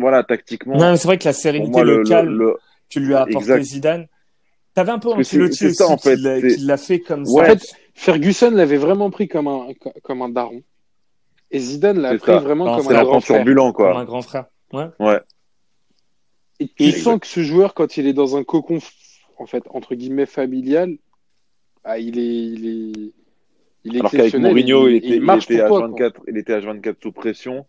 voilà, 0.00 0.22
tactiquement. 0.24 0.76
Non, 0.76 0.96
c'est 0.96 1.06
vrai 1.06 1.18
que 1.18 1.24
la 1.24 1.32
sérénité, 1.32 1.70
moi, 1.70 1.84
le, 1.84 1.98
le, 1.98 2.04
calme 2.04 2.36
le- 2.38 2.56
que 2.92 2.98
lui 2.98 3.14
a 3.14 3.20
apporté 3.22 3.36
exact. 3.38 3.62
Zidane. 3.62 4.06
T'avais 4.74 4.92
un 4.92 4.98
peu 4.98 5.08
Ancelotti 5.10 5.56
c'est 5.56 5.66
aussi 5.66 5.74
ça, 5.74 5.88
en 5.88 5.98
fait, 5.98 6.16
qui 6.16 6.56
l'a- 6.64 6.76
fait 6.76 7.00
comme 7.00 7.22
Ouais. 7.28 7.44
ça. 7.46 7.52
En 7.52 7.56
fait, 7.56 7.74
Ferguson 7.94 8.50
l'avait 8.50 8.76
vraiment 8.76 9.10
pris 9.10 9.28
comme 9.28 9.48
un, 9.48 9.68
comme 10.02 10.22
un 10.22 10.28
daron. 10.28 10.62
Et 11.50 11.58
Zidane 11.58 11.98
l'a 12.00 12.12
C'est 12.12 12.18
pris 12.18 12.32
ça. 12.32 12.38
vraiment 12.38 12.64
Non, 12.64 12.76
comme 12.82 12.94
un 12.96 13.02
grand 13.04 13.20
frère. 13.20 13.36
turbulent, 13.38 13.72
Comme 13.72 13.86
un 13.88 13.92
quoi. 13.92 14.04
grand 14.04 14.22
frère. 14.22 14.44
Ouais. 14.72 14.86
Ouais. 15.00 15.18
Et 16.60 16.68
tu 16.68 16.92
sens 16.92 17.18
que 17.20 17.26
ce 17.26 17.40
joueur, 17.42 17.74
quand 17.74 17.96
il 17.96 18.06
est 18.06 18.12
dans 18.12 18.36
un 18.36 18.44
cocon 18.44 18.78
en 19.38 19.46
fait, 19.46 19.62
entre 19.70 19.94
guillemets, 19.94 20.26
familial, 20.26 20.96
ah, 21.84 21.98
il 21.98 22.18
est, 22.18 22.22
il 22.22 22.66
est, 22.68 23.12
il 23.84 23.96
est 23.96 24.00
Alors 24.00 24.10
qu'avec. 24.10 24.34
Mourinho, 24.34 24.86
il, 24.88 24.96
était, 24.96 25.06
il 25.16 25.24
était 25.42 25.60
à 25.62 25.68
toi, 25.68 25.78
quoi. 25.80 25.88
24, 25.88 26.20
il 26.28 26.36
était 26.36 26.52
à 26.52 26.60
24 26.60 26.98
sous 27.02 27.12
pression. 27.12 27.64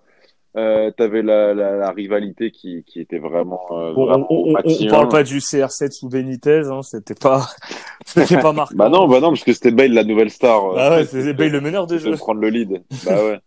Euh, 0.57 0.91
T'avais 0.91 1.21
la, 1.21 1.53
la, 1.53 1.77
la 1.77 1.91
rivalité 1.91 2.51
qui, 2.51 2.83
qui 2.85 2.99
était 2.99 3.19
vraiment, 3.19 3.61
euh, 3.71 3.93
Bon, 3.93 4.05
vraiment 4.05 4.27
on, 4.29 4.53
on, 4.53 4.87
parle 4.89 5.07
pas 5.07 5.23
du 5.23 5.37
CR7 5.39 5.91
sous 5.91 6.09
Benitez, 6.09 6.63
hein, 6.69 6.81
c'était 6.81 7.15
pas, 7.15 7.47
c'était 8.05 8.37
pas 8.37 8.51
marquant. 8.53 8.75
Bah 8.75 8.89
non, 8.89 9.07
bah 9.07 9.21
non, 9.21 9.29
parce 9.29 9.43
que 9.45 9.53
c'était 9.53 9.71
Bale 9.71 9.93
la 9.93 10.03
nouvelle 10.03 10.29
star. 10.29 10.65
euh, 10.71 10.75
Ah 10.77 10.89
ouais, 10.97 11.05
c'est 11.09 11.33
Bale 11.33 11.51
le 11.51 11.61
meneur 11.61 11.87
de 11.87 11.95
de 11.95 11.99
jeu. 11.99 12.15
prendre 12.17 12.41
le 12.41 12.49
lead. 12.49 12.83
Bah 13.05 13.23
ouais. 13.23 13.39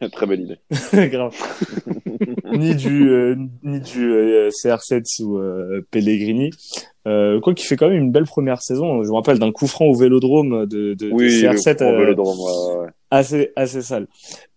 Très 0.12 0.26
belle 0.26 0.40
idée. 0.40 0.58
Grave. 1.08 1.34
ni 2.52 2.74
du 2.74 3.10
euh, 3.10 3.36
ni 3.62 3.80
du 3.80 4.12
euh, 4.12 4.50
CR7 4.50 5.02
sous 5.04 5.38
euh, 5.38 5.86
Pellegrini. 5.90 6.50
Euh, 7.06 7.40
quoi 7.40 7.54
qu'il 7.54 7.66
fait 7.66 7.76
quand 7.76 7.88
même 7.88 7.98
une 7.98 8.10
belle 8.10 8.24
première 8.24 8.60
saison. 8.60 9.02
Je 9.04 9.08
me 9.08 9.14
rappelle 9.14 9.38
d'un 9.38 9.52
coup 9.52 9.66
franc 9.66 9.84
au 9.86 9.94
Vélodrome 9.94 10.66
de, 10.66 10.94
de, 10.94 10.94
de 10.94 11.10
Oui, 11.12 11.40
le 11.40 11.50
CR7 11.50 11.76
grand 11.76 11.92
euh, 11.92 11.98
vélodrome, 11.98 12.38
ouais, 12.38 12.80
ouais. 12.80 12.88
assez 13.10 13.52
assez 13.54 13.82
sale. 13.82 14.08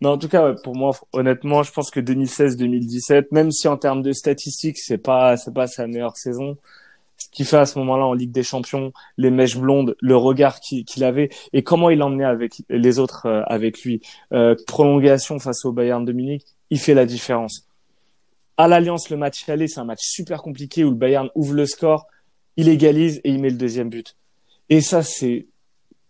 Mais 0.02 0.08
en 0.08 0.18
tout 0.18 0.28
cas, 0.28 0.50
ouais, 0.50 0.56
pour 0.64 0.76
moi, 0.76 0.96
honnêtement, 1.14 1.62
je 1.62 1.72
pense 1.72 1.92
que 1.92 2.00
2016-2017, 2.00 3.26
même 3.32 3.52
si 3.52 3.68
en 3.68 3.78
termes 3.78 4.02
de 4.02 4.14
statistiques, 4.14 4.80
c'est 4.80 4.98
pas 4.98 5.38
c'est 5.38 5.54
pas 5.54 5.68
sa 5.68 5.86
meilleure 5.86 6.18
saison, 6.18 6.58
ce 7.20 7.28
qu'il 7.32 7.46
fait 7.46 7.58
à 7.58 7.66
ce 7.66 7.78
moment-là 7.80 8.06
en 8.06 8.14
Ligue 8.14 8.32
des 8.32 8.44
Champions, 8.44 8.92
les 9.18 9.30
mèches 9.30 9.58
blondes, 9.58 9.96
le 10.00 10.16
regard 10.16 10.60
qu'il 10.60 10.86
qu'il 10.86 11.04
avait 11.04 11.30
et 11.54 11.64
comment 11.64 11.90
il 11.90 12.02
emmenait 12.02 12.26
avec 12.26 12.64
les 12.70 12.98
autres 12.98 13.26
euh, 13.26 13.44
avec 13.46 13.84
lui, 13.84 14.02
euh, 14.34 14.56
prolongation 14.66 15.38
face 15.38 15.66
au 15.66 15.72
Bayern 15.72 16.04
de 16.06 16.12
Munich, 16.12 16.44
il 16.70 16.80
fait 16.80 16.94
la 16.94 17.06
différence. 17.06 17.68
À 18.58 18.68
l'Alliance, 18.68 19.10
le 19.10 19.18
match 19.18 19.48
aller, 19.48 19.68
c'est 19.68 19.80
un 19.80 19.86
match 19.86 20.02
super 20.02 20.42
compliqué 20.42 20.84
où 20.84 20.90
le 20.90 20.96
Bayern 20.96 21.30
ouvre 21.36 21.54
le 21.54 21.66
score, 21.66 22.08
il 22.58 22.68
égalise 22.68 23.22
et 23.24 23.30
il 23.30 23.40
met 23.40 23.50
le 23.50 23.58
deuxième 23.58 23.90
but. 23.90 24.16
Et 24.70 24.82
ça, 24.82 25.04
c'est 25.04 25.48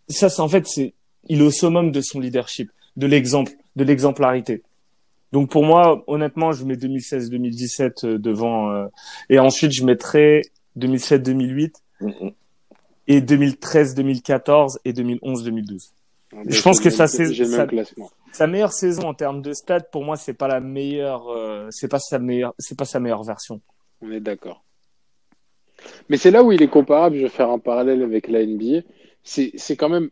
ça, 0.08 0.30
c'est 0.30 0.42
en 0.42 0.48
fait, 0.48 0.68
c'est 0.68 0.94
il 1.28 1.42
est 1.42 1.46
au 1.46 1.52
summum 1.52 1.92
de 1.92 2.02
son 2.02 2.20
leadership, 2.20 2.72
de 2.96 3.08
l'exemple, 3.08 3.52
de 3.76 3.84
l'exemplarité. 3.84 4.64
Donc 5.32 5.52
pour 5.52 5.64
moi, 5.64 6.04
honnêtement, 6.08 6.52
je 6.52 6.66
mets 6.66 6.76
2016-2017 6.76 8.06
euh, 8.06 8.18
devant, 8.18 8.72
euh, 8.72 8.88
et 9.30 9.40
ensuite 9.40 9.72
je 9.72 9.84
mettrai 9.84 10.42
2007-2008 10.80 11.74
Mhm. 12.02 12.32
et 13.08 13.22
2013-2014 13.22 14.80
et 14.86 14.94
2011-2012. 14.94 15.94
Ah, 16.32 16.38
Je 16.48 16.62
pense 16.62 16.80
que 16.80 16.90
ça, 16.90 17.08
c'est-. 17.08 17.34
Sa 18.32 18.48
meilleure 18.48 18.72
saison 18.74 19.08
en 19.10 19.14
termes 19.14 19.42
de 19.42 19.54
stats, 19.54 19.80
pour 19.82 20.04
moi, 20.06 20.16
c'est 20.16 20.34
pas 20.36 20.48
la 20.48 20.60
meilleure, 20.60 21.28
euh, 21.30 21.68
c'est 21.72 21.88
pas 21.88 22.00
sa 22.00 22.20
meilleure, 22.20 22.54
c'est 22.60 22.78
pas 22.78 22.86
sa 22.86 23.00
meilleure 23.00 23.24
version. 23.24 23.62
On 24.02 24.12
est 24.12 24.20
d'accord. 24.20 24.64
Mais 26.10 26.18
c'est 26.18 26.32
là 26.32 26.44
où 26.44 26.52
il 26.52 26.62
est 26.62 26.68
comparable. 26.70 27.16
Je 27.18 27.24
vais 27.24 27.30
faire 27.30 27.50
un 27.50 27.60
parallèle 27.60 28.04
avec 28.04 28.28
la 28.28 28.46
NBA. 28.46 28.82
C'est 29.24 29.76
quand 29.78 29.90
même 29.90 30.10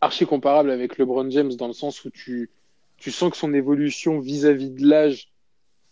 archi 0.00 0.24
comparable 0.26 0.70
avec 0.70 0.98
LeBron 0.98 1.28
James 1.30 1.52
dans 1.54 1.66
le 1.66 1.72
sens 1.72 2.04
où 2.04 2.10
tu, 2.10 2.50
tu 2.96 3.10
sens 3.10 3.30
que 3.30 3.36
son 3.36 3.52
évolution 3.54 4.20
vis-à-vis 4.20 4.70
de 4.70 4.86
l'âge 4.86 5.31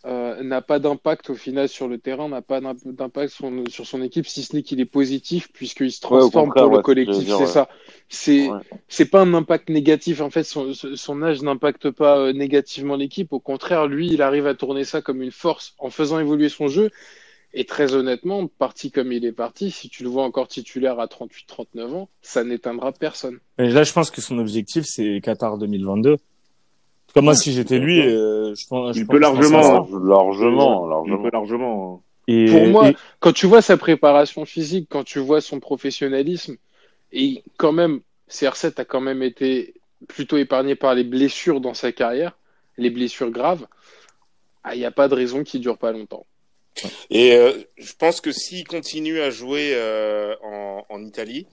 euh, 0.07 0.43
n'a 0.43 0.63
pas 0.63 0.79
d'impact 0.79 1.31
au 1.31 1.35
final 1.35 1.69
sur 1.69 1.87
le 1.89 1.99
terrain, 1.99 2.29
n'a 2.29 2.41
pas 2.43 2.61
d'imp- 2.61 2.79
d'impact 2.87 3.33
sur, 3.33 3.51
sur 3.69 3.87
son 3.87 4.03
équipe, 4.03 4.27
si 4.27 4.43
ce 4.43 4.57
n'est 4.57 4.63
qu'il 4.63 4.81
est 4.81 4.87
positif 4.87 5.49
puisqu'il 5.53 5.93
se 5.93 6.01
transforme 6.01 6.53
pour 6.55 6.71
le 6.71 6.77
ouais, 6.79 6.83
collectif. 6.83 7.27
C'est 7.29 7.35
ouais. 7.35 7.47
ça. 7.47 7.69
C'est 8.09 8.49
Ouais. 8.51 8.59
c'est 8.89 9.05
pas 9.11 9.21
un 9.21 9.35
impact 9.35 9.69
négatif. 9.69 10.21
En 10.21 10.31
fait, 10.31 10.43
son, 10.45 10.73
son 10.75 11.23
âge 11.23 11.43
n'impacte 11.43 11.91
pas 11.91 12.19
euh, 12.19 12.33
négativement 12.33 12.97
l'équipe. 12.97 13.33
Au 13.33 13.41
contraire, 13.41 13.87
lui, 13.87 14.09
il 14.09 14.23
arrive 14.23 14.47
à 14.47 14.55
tourner 14.55 14.85
ça 14.85 15.03
comme 15.03 15.21
une 15.23 15.31
force 15.33 15.75
en 15.79 15.91
faisant 15.91 16.19
évoluer 16.19 16.49
son 16.49 16.69
jeu. 16.69 16.91
Et 17.53 17.65
très 17.65 17.95
honnêtement, 17.95 18.47
parti 18.47 18.93
comme 18.93 19.11
il 19.13 19.25
est 19.25 19.33
parti, 19.33 19.73
si 19.73 19.89
tu 19.89 20.05
le 20.05 20.09
vois 20.09 20.23
encore 20.23 20.47
titulaire 20.47 21.01
à 21.01 21.07
38-39 21.07 21.93
ans, 21.95 22.09
ça 22.23 22.45
n'éteindra 22.45 22.93
personne. 22.93 23.41
Et 23.59 23.69
là, 23.69 23.83
je 23.83 23.93
pense 23.93 24.13
que 24.13 24.21
son 24.21 24.39
objectif, 24.39 24.85
c'est 24.87 25.21
Qatar 25.21 25.59
2022. 25.59 26.17
Comme 27.15 27.25
moi, 27.25 27.35
si 27.35 27.53
j'étais 27.53 27.79
lui, 27.79 28.01
euh, 28.01 28.55
je 28.55 28.67
pense, 28.67 28.95
je 28.97 29.01
Il 29.01 29.07
pense- 29.07 29.13
peut 29.13 29.17
je 29.19 29.23
largement, 29.23 29.63
ça. 29.63 29.69
hein. 29.77 29.87
Largement, 30.05 30.87
Il 30.87 30.91
largement. 30.91 31.23
peut 31.23 31.31
largement. 31.33 32.03
Et, 32.29 32.47
Pour 32.47 32.67
moi, 32.69 32.91
et- 32.91 32.97
quand 33.19 33.33
tu 33.33 33.47
vois 33.47 33.63
sa 33.63 33.77
préparation 33.77 34.45
physique, 34.45 34.87
quand 34.91 35.03
tu 35.05 35.19
vois 35.19 35.41
son 35.41 35.59
professionnalisme, 35.61 36.57
et 37.13 37.43
quand 37.57 37.73
même, 37.73 38.01
CR7 38.29 38.79
a 38.79 38.85
quand 38.85 39.01
même 39.01 39.23
été 39.23 39.75
plutôt 40.09 40.37
épargné 40.37 40.77
par 40.77 40.95
les 40.95 41.03
blessures 41.05 41.61
dans 41.61 41.75
sa 41.75 41.91
carrière, 41.93 42.37
les 42.79 42.91
blessures 42.91 43.31
graves, 43.31 43.67
ah, 44.63 44.75
il 44.75 44.79
n'y 44.79 44.85
a 44.85 44.91
pas 44.93 45.09
de 45.09 45.15
raison 45.15 45.43
qu'il 45.43 45.61
dure 45.61 45.79
pas 45.79 45.91
longtemps. 45.93 46.27
Et 47.11 47.33
euh, 47.35 47.53
je 47.77 47.93
pense 47.99 48.21
que 48.21 48.31
s'il 48.31 48.67
continue 48.67 49.21
à 49.21 49.31
jouer 49.31 49.73
euh, 49.75 50.35
en, 50.45 50.85
en 50.89 51.03
Italie, 51.05 51.47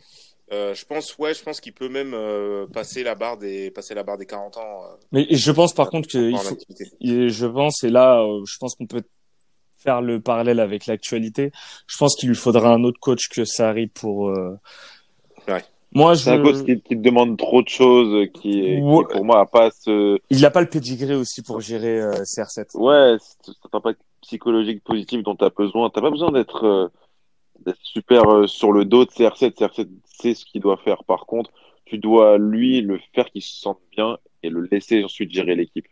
euh, 0.53 0.73
je 0.73 0.85
pense, 0.85 1.17
ouais, 1.17 1.33
je 1.33 1.43
pense 1.43 1.59
qu'il 1.59 1.73
peut 1.73 1.89
même 1.89 2.13
euh, 2.13 2.65
passer 2.67 3.03
la 3.03 3.15
barre 3.15 3.37
des, 3.37 3.69
passer 3.71 3.93
la 3.93 4.03
barre 4.03 4.17
des 4.17 4.25
40 4.25 4.57
ans. 4.57 4.83
euh, 4.83 4.95
mais 5.11 5.27
je 5.29 5.51
pense 5.51 5.73
par 5.73 5.89
contre 5.89 6.07
que 6.07 6.17
il 6.31 6.37
faut- 6.37 6.57
je 7.01 7.45
pense, 7.45 7.83
et 7.83 7.89
là, 7.89 8.21
euh, 8.21 8.43
je 8.45 8.57
pense 8.57 8.75
qu'on 8.75 8.87
peut 8.87 9.03
faire 9.77 10.01
le 10.01 10.19
parallèle 10.19 10.59
avec 10.59 10.85
l'actualité. 10.87 11.51
Je 11.85 11.97
pense 11.97 12.15
qu'il 12.15 12.29
lui 12.29 12.35
faudra 12.35 12.73
un 12.73 12.83
autre 12.83 12.99
coach 12.99 13.29
que 13.29 13.45
Sarri 13.45 13.87
pour. 13.87 14.29
euh, 14.29 14.57
Ouais. 15.47 15.63
Moi, 15.93 16.13
je. 16.15 16.23
C'est 16.25 16.31
un 16.31 16.43
coach 16.43 16.65
qui, 16.65 16.81
qui 16.81 16.97
te 16.97 17.01
demande 17.01 17.37
trop 17.37 17.61
de 17.61 17.69
choses, 17.69 18.27
qui, 18.33 18.59
est, 18.59 18.75
qui, 18.75 18.81
pour 19.13 19.23
moi, 19.23 19.39
a 19.39 19.45
pas 19.45 19.69
ce, 19.71 20.19
Il 20.29 20.41
n'a 20.41 20.51
pas 20.51 20.59
le 20.61 20.67
pedigree 20.69 21.13
aussi 21.15 21.41
pour 21.41 21.61
gérer 21.61 22.01
euh, 22.01 22.11
CR7. 22.23 22.75
ouais, 22.75 23.17
cet 23.19 23.55
cet 23.61 23.73
impact 23.73 24.01
psychologique 24.21 24.83
positif 24.83 25.23
dont 25.23 25.35
tu 25.35 25.45
as 25.45 25.49
besoin. 25.49 25.89
T'as 25.89 26.01
pas 26.01 26.09
besoin 26.11 26.31
d'être 26.31 26.65
euh, 26.65 26.87
d'être 26.87 27.06
super 27.81 28.23
euh, 28.29 28.47
sur 28.47 28.71
le 28.71 28.85
dos 28.85 29.05
de 29.05 29.09
CR7. 29.09 29.51
CR7 29.55 29.87
sait 30.05 30.33
ce 30.33 30.45
qu'il 30.45 30.61
doit 30.61 30.77
faire. 30.77 31.03
Par 31.03 31.25
contre, 31.25 31.51
tu 31.85 31.97
dois 31.97 32.37
lui 32.37 32.81
le 32.81 32.99
faire 33.15 33.29
qu'il 33.29 33.41
se 33.41 33.59
sente 33.59 33.79
bien 33.95 34.17
et 34.43 34.49
le 34.49 34.67
laisser 34.71 35.03
ensuite 35.03 35.31
gérer 35.31 35.55
l'équipe. 35.55 35.85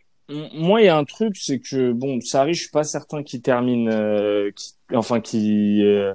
Moi, 0.54 0.82
il 0.82 0.86
y 0.86 0.90
a 0.90 0.98
un 0.98 1.04
truc, 1.04 1.36
c'est 1.38 1.60
que 1.60 1.92
bon, 1.92 2.20
Sarri, 2.20 2.54
je 2.56 2.62
suis 2.62 2.72
pas 2.72 2.84
certain 2.84 3.22
qu'il 3.22 3.42
termine, 3.44 3.90
euh, 3.90 4.50
qui- 4.56 4.74
enfin, 4.96 5.20
qui 5.22 5.84
euh, 5.84 6.14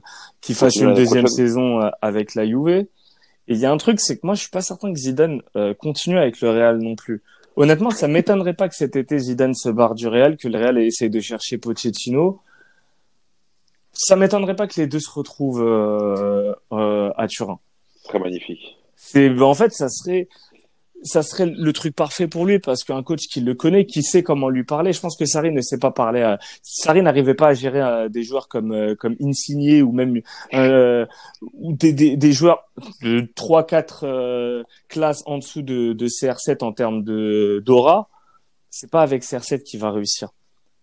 fasse 0.52 0.76
une 0.76 0.94
deuxième 0.94 1.24
prochaine. 1.24 1.46
saison 1.46 1.80
euh, 1.80 1.90
avec 2.02 2.34
la 2.34 2.44
Juve. 2.44 2.68
Et 2.68 3.54
il 3.54 3.56
y 3.58 3.66
a 3.66 3.70
un 3.72 3.76
truc, 3.76 4.00
c'est 4.00 4.16
que 4.16 4.26
moi, 4.26 4.34
je 4.34 4.40
suis 4.42 4.50
pas 4.50 4.60
certain 4.62 4.92
que 4.92 4.98
Zidane 4.98 5.42
euh, 5.56 5.74
continue 5.74 6.18
avec 6.18 6.40
le 6.40 6.50
Real 6.50 6.78
non 6.78 6.96
plus. 6.96 7.22
Honnêtement, 7.56 7.90
ça 7.90 8.08
m'étonnerait 8.08 8.54
pas 8.54 8.68
que 8.68 8.74
cet 8.74 8.96
été 8.96 9.18
Zidane 9.18 9.54
se 9.54 9.68
barre 9.68 9.94
du 9.94 10.08
Real, 10.08 10.36
que 10.36 10.48
le 10.48 10.58
Real 10.58 10.78
essaye 10.78 11.10
de 11.10 11.20
chercher 11.20 11.58
Pochettino. 11.58 12.40
Ça 13.92 14.16
m'étonnerait 14.16 14.56
pas 14.56 14.66
que 14.66 14.80
les 14.80 14.86
deux 14.86 15.00
se 15.00 15.10
retrouvent 15.10 15.62
euh, 15.62 16.54
euh, 16.72 17.10
à 17.16 17.26
Turin. 17.26 17.58
Serait 18.04 18.18
magnifique. 18.18 18.78
C'est 18.96 19.30
en 19.40 19.54
fait 19.54 19.72
ça 19.72 19.88
serait 19.88 20.28
ça 21.02 21.22
serait 21.22 21.46
le 21.46 21.72
truc 21.72 21.94
parfait 21.94 22.28
pour 22.28 22.44
lui 22.46 22.58
parce 22.58 22.84
qu'un 22.84 23.02
coach 23.02 23.26
qui 23.30 23.40
le 23.40 23.54
connaît, 23.54 23.86
qui 23.86 24.02
sait 24.02 24.22
comment 24.22 24.48
lui 24.48 24.64
parler. 24.64 24.92
Je 24.92 25.00
pense 25.00 25.16
que 25.16 25.24
Sarri 25.24 25.50
ne 25.50 25.60
sait 25.60 25.78
pas 25.78 25.90
parler. 25.90 26.20
À... 26.20 26.38
Sarri 26.62 27.02
n'arrivait 27.02 27.34
pas 27.34 27.48
à 27.48 27.54
gérer 27.54 27.80
euh, 27.80 28.08
des 28.08 28.22
joueurs 28.22 28.48
comme 28.48 28.72
euh, 28.72 28.94
comme 28.94 29.16
Insigne 29.22 29.82
ou 29.82 29.92
même 29.92 30.20
euh, 30.54 31.06
ou 31.54 31.72
des, 31.72 31.92
des, 31.92 32.16
des 32.16 32.32
joueurs 32.32 32.70
de 33.02 33.26
trois 33.34 33.66
quatre 33.66 34.04
euh, 34.06 34.62
classes 34.88 35.22
en 35.26 35.38
dessous 35.38 35.62
de, 35.62 35.92
de 35.92 36.06
CR7 36.06 36.62
en 36.62 36.72
termes 36.72 37.02
de 37.02 37.62
d'aura. 37.64 38.08
C'est 38.70 38.90
pas 38.90 39.02
avec 39.02 39.22
CR7 39.22 39.62
qu'il 39.62 39.80
va 39.80 39.90
réussir. 39.90 40.28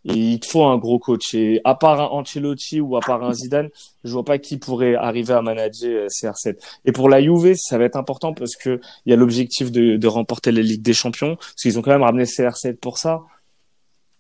Il 0.09 0.39
te 0.39 0.47
faut 0.47 0.63
un 0.63 0.77
gros 0.77 0.99
coach. 0.99 1.33
Et 1.33 1.59
à 1.65 1.75
part 1.75 1.99
un 1.99 2.05
Ancelotti 2.05 2.79
ou 2.79 2.95
à 2.95 3.01
part 3.01 3.23
un 3.23 3.33
Zidane, 3.33 3.69
je 4.05 4.11
vois 4.13 4.23
pas 4.23 4.37
qui 4.37 4.57
pourrait 4.57 4.95
arriver 4.95 5.33
à 5.33 5.41
manager 5.41 6.05
euh, 6.05 6.07
CR7. 6.07 6.57
Et 6.85 6.93
pour 6.93 7.09
la 7.09 7.21
Juve, 7.21 7.55
ça 7.57 7.77
va 7.77 7.83
être 7.83 7.97
important 7.97 8.33
parce 8.33 8.55
que 8.55 8.79
il 9.05 9.09
y 9.09 9.13
a 9.13 9.17
l'objectif 9.17 9.71
de, 9.71 10.07
remporter 10.07 10.53
la 10.53 10.61
Ligue 10.61 10.81
des 10.81 10.93
Champions, 10.93 11.35
parce 11.35 11.61
qu'ils 11.61 11.77
ont 11.77 11.81
quand 11.81 11.91
même 11.91 12.03
ramené 12.03 12.23
CR7 12.23 12.77
pour 12.77 12.97
ça. 12.97 13.21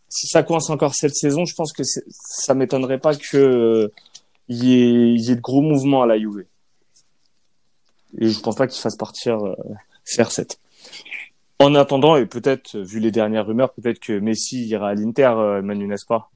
Si 0.09 0.27
ça 0.27 0.43
coince 0.43 0.69
encore 0.69 0.93
cette 0.93 1.15
saison, 1.15 1.45
je 1.45 1.55
pense 1.55 1.71
que 1.71 1.83
ça 1.83 2.53
m'étonnerait 2.53 2.99
pas 2.99 3.15
que 3.15 3.37
euh, 3.37 3.93
y, 4.49 4.73
ait, 4.73 5.13
y 5.15 5.31
ait 5.31 5.35
de 5.35 5.41
gros 5.41 5.61
mouvements 5.61 6.03
à 6.03 6.05
la 6.05 6.19
Juve. 6.19 6.45
Et 8.19 8.29
je 8.29 8.39
pense 8.39 8.55
pas 8.55 8.67
qu'ils 8.67 8.81
fassent 8.81 8.97
partir 8.97 9.37
euh, 9.45 9.55
CR7. 10.05 10.57
En 11.59 11.73
attendant, 11.73 12.15
et 12.15 12.25
peut-être, 12.25 12.77
vu 12.77 12.99
les 12.99 13.11
dernières 13.11 13.47
rumeurs, 13.47 13.73
peut-être 13.73 13.99
que 13.99 14.19
Messi 14.19 14.67
ira 14.67 14.89
à 14.89 14.93
l'Inter, 14.93 15.33
euh, 15.37 15.61
Manu, 15.61 15.87
n'est-ce 15.87 16.05
pas? 16.05 16.29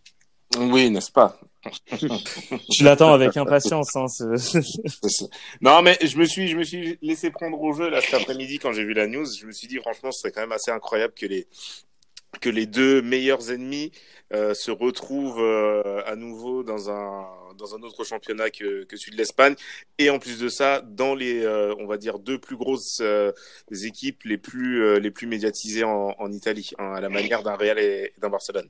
Oui, 0.58 0.90
n'est-ce 0.90 1.12
pas? 1.12 1.40
Tu 2.72 2.84
l'attends 2.84 3.14
avec 3.14 3.38
impatience. 3.38 3.96
Hein, 3.96 4.08
ce-. 4.08 5.26
Non, 5.62 5.82
mais 5.84 5.98
je 6.02 6.18
me 6.18 6.26
suis, 6.26 6.48
je 6.48 6.58
me 6.58 6.64
suis 6.64 6.98
laissé 7.04 7.30
prendre 7.30 7.62
au 7.62 7.74
jeu 7.74 7.90
là 7.90 8.02
cet 8.02 8.16
après-midi 8.16 8.58
quand 8.58 8.74
j'ai 8.74 8.84
vu 8.84 8.94
la 8.94 9.06
news. 9.06 9.26
Je 9.40 9.46
me 9.46 9.52
suis 9.52 9.68
dit 9.68 9.78
franchement, 9.78 10.12
ce 10.12 10.22
serait 10.22 10.32
quand 10.32 10.42
même 10.42 10.52
assez 10.52 10.72
incroyable 10.72 11.14
que 11.14 11.28
les 11.28 11.48
que 12.40 12.50
les 12.50 12.66
deux 12.66 13.02
meilleurs 13.02 13.52
ennemis 13.52 13.92
euh, 14.34 14.54
se 14.54 14.72
retrouvent 14.72 15.42
euh, 15.42 16.02
à 16.06 16.16
nouveau 16.16 16.64
dans 16.64 16.90
un 16.90 17.28
dans 17.62 17.76
un 17.76 17.82
autre 17.84 18.04
championnat 18.04 18.50
que 18.50 18.84
que 18.84 18.98
celui 18.98 19.12
de 19.14 19.18
l'Espagne 19.18 19.56
et 19.98 20.10
en 20.10 20.20
plus 20.20 20.40
de 20.40 20.50
ça 20.50 20.82
dans 20.82 21.16
les 21.16 21.44
euh, 21.44 21.74
on 21.80 21.86
va 21.86 21.98
dire 21.98 22.20
deux 22.20 22.40
plus 22.40 22.58
grosses 22.58 23.00
euh, 23.02 23.32
équipes 23.84 24.24
les 24.26 24.38
plus 24.38 24.84
euh, 24.84 25.00
les 25.00 25.12
plus 25.12 25.28
médiatisées 25.28 25.84
en, 25.84 26.14
en 26.18 26.32
Italie 26.32 26.72
hein, 26.80 26.94
à 26.96 27.02
la 27.02 27.10
manière 27.10 27.44
d'un 27.44 27.56
Real 27.56 27.80
et 27.80 28.12
d'un 28.20 28.30
Barcelone. 28.30 28.68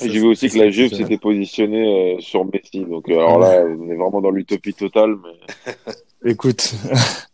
Et 0.00 0.08
J'ai 0.10 0.20
vu 0.20 0.26
aussi 0.26 0.48
que 0.48 0.58
la 0.58 0.70
Juve 0.70 0.94
s'était 0.94 1.18
positionnée 1.18 2.16
euh, 2.16 2.20
sur 2.20 2.44
Messi. 2.44 2.84
Donc 2.84 3.08
euh, 3.08 3.14
alors 3.18 3.38
là, 3.38 3.64
on 3.66 3.90
est 3.90 3.96
vraiment 3.96 4.20
dans 4.20 4.30
l'utopie 4.30 4.74
totale. 4.74 5.16
Mais 5.22 5.74
Écoute, 6.30 6.72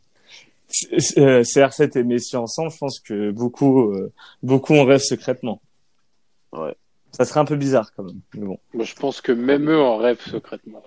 c'est- 0.69 1.19
euh, 1.19 1.43
CR7 1.43 1.99
et 1.99 2.05
Messi 2.05 2.37
ensemble, 2.37 2.71
je 2.73 2.79
pense 2.79 3.01
que 3.01 3.31
beaucoup, 3.31 3.95
beaucoup 4.43 4.75
en 4.75 4.85
rêvent 4.85 5.01
secrètement. 5.01 5.61
Ouais. 6.53 6.75
Ça 7.13 7.25
serait 7.25 7.41
un 7.41 7.45
peu 7.45 7.57
bizarre 7.57 7.93
quand 7.95 8.05
même. 8.05 8.21
Mais 8.35 8.47
bon. 8.47 8.59
Moi, 8.73 8.85
je 8.85 8.95
pense 8.95 9.21
que 9.21 9.33
même 9.33 9.69
eux 9.71 9.81
en 9.81 9.99
rêvent 9.99 10.21
secrètement. 10.21 10.83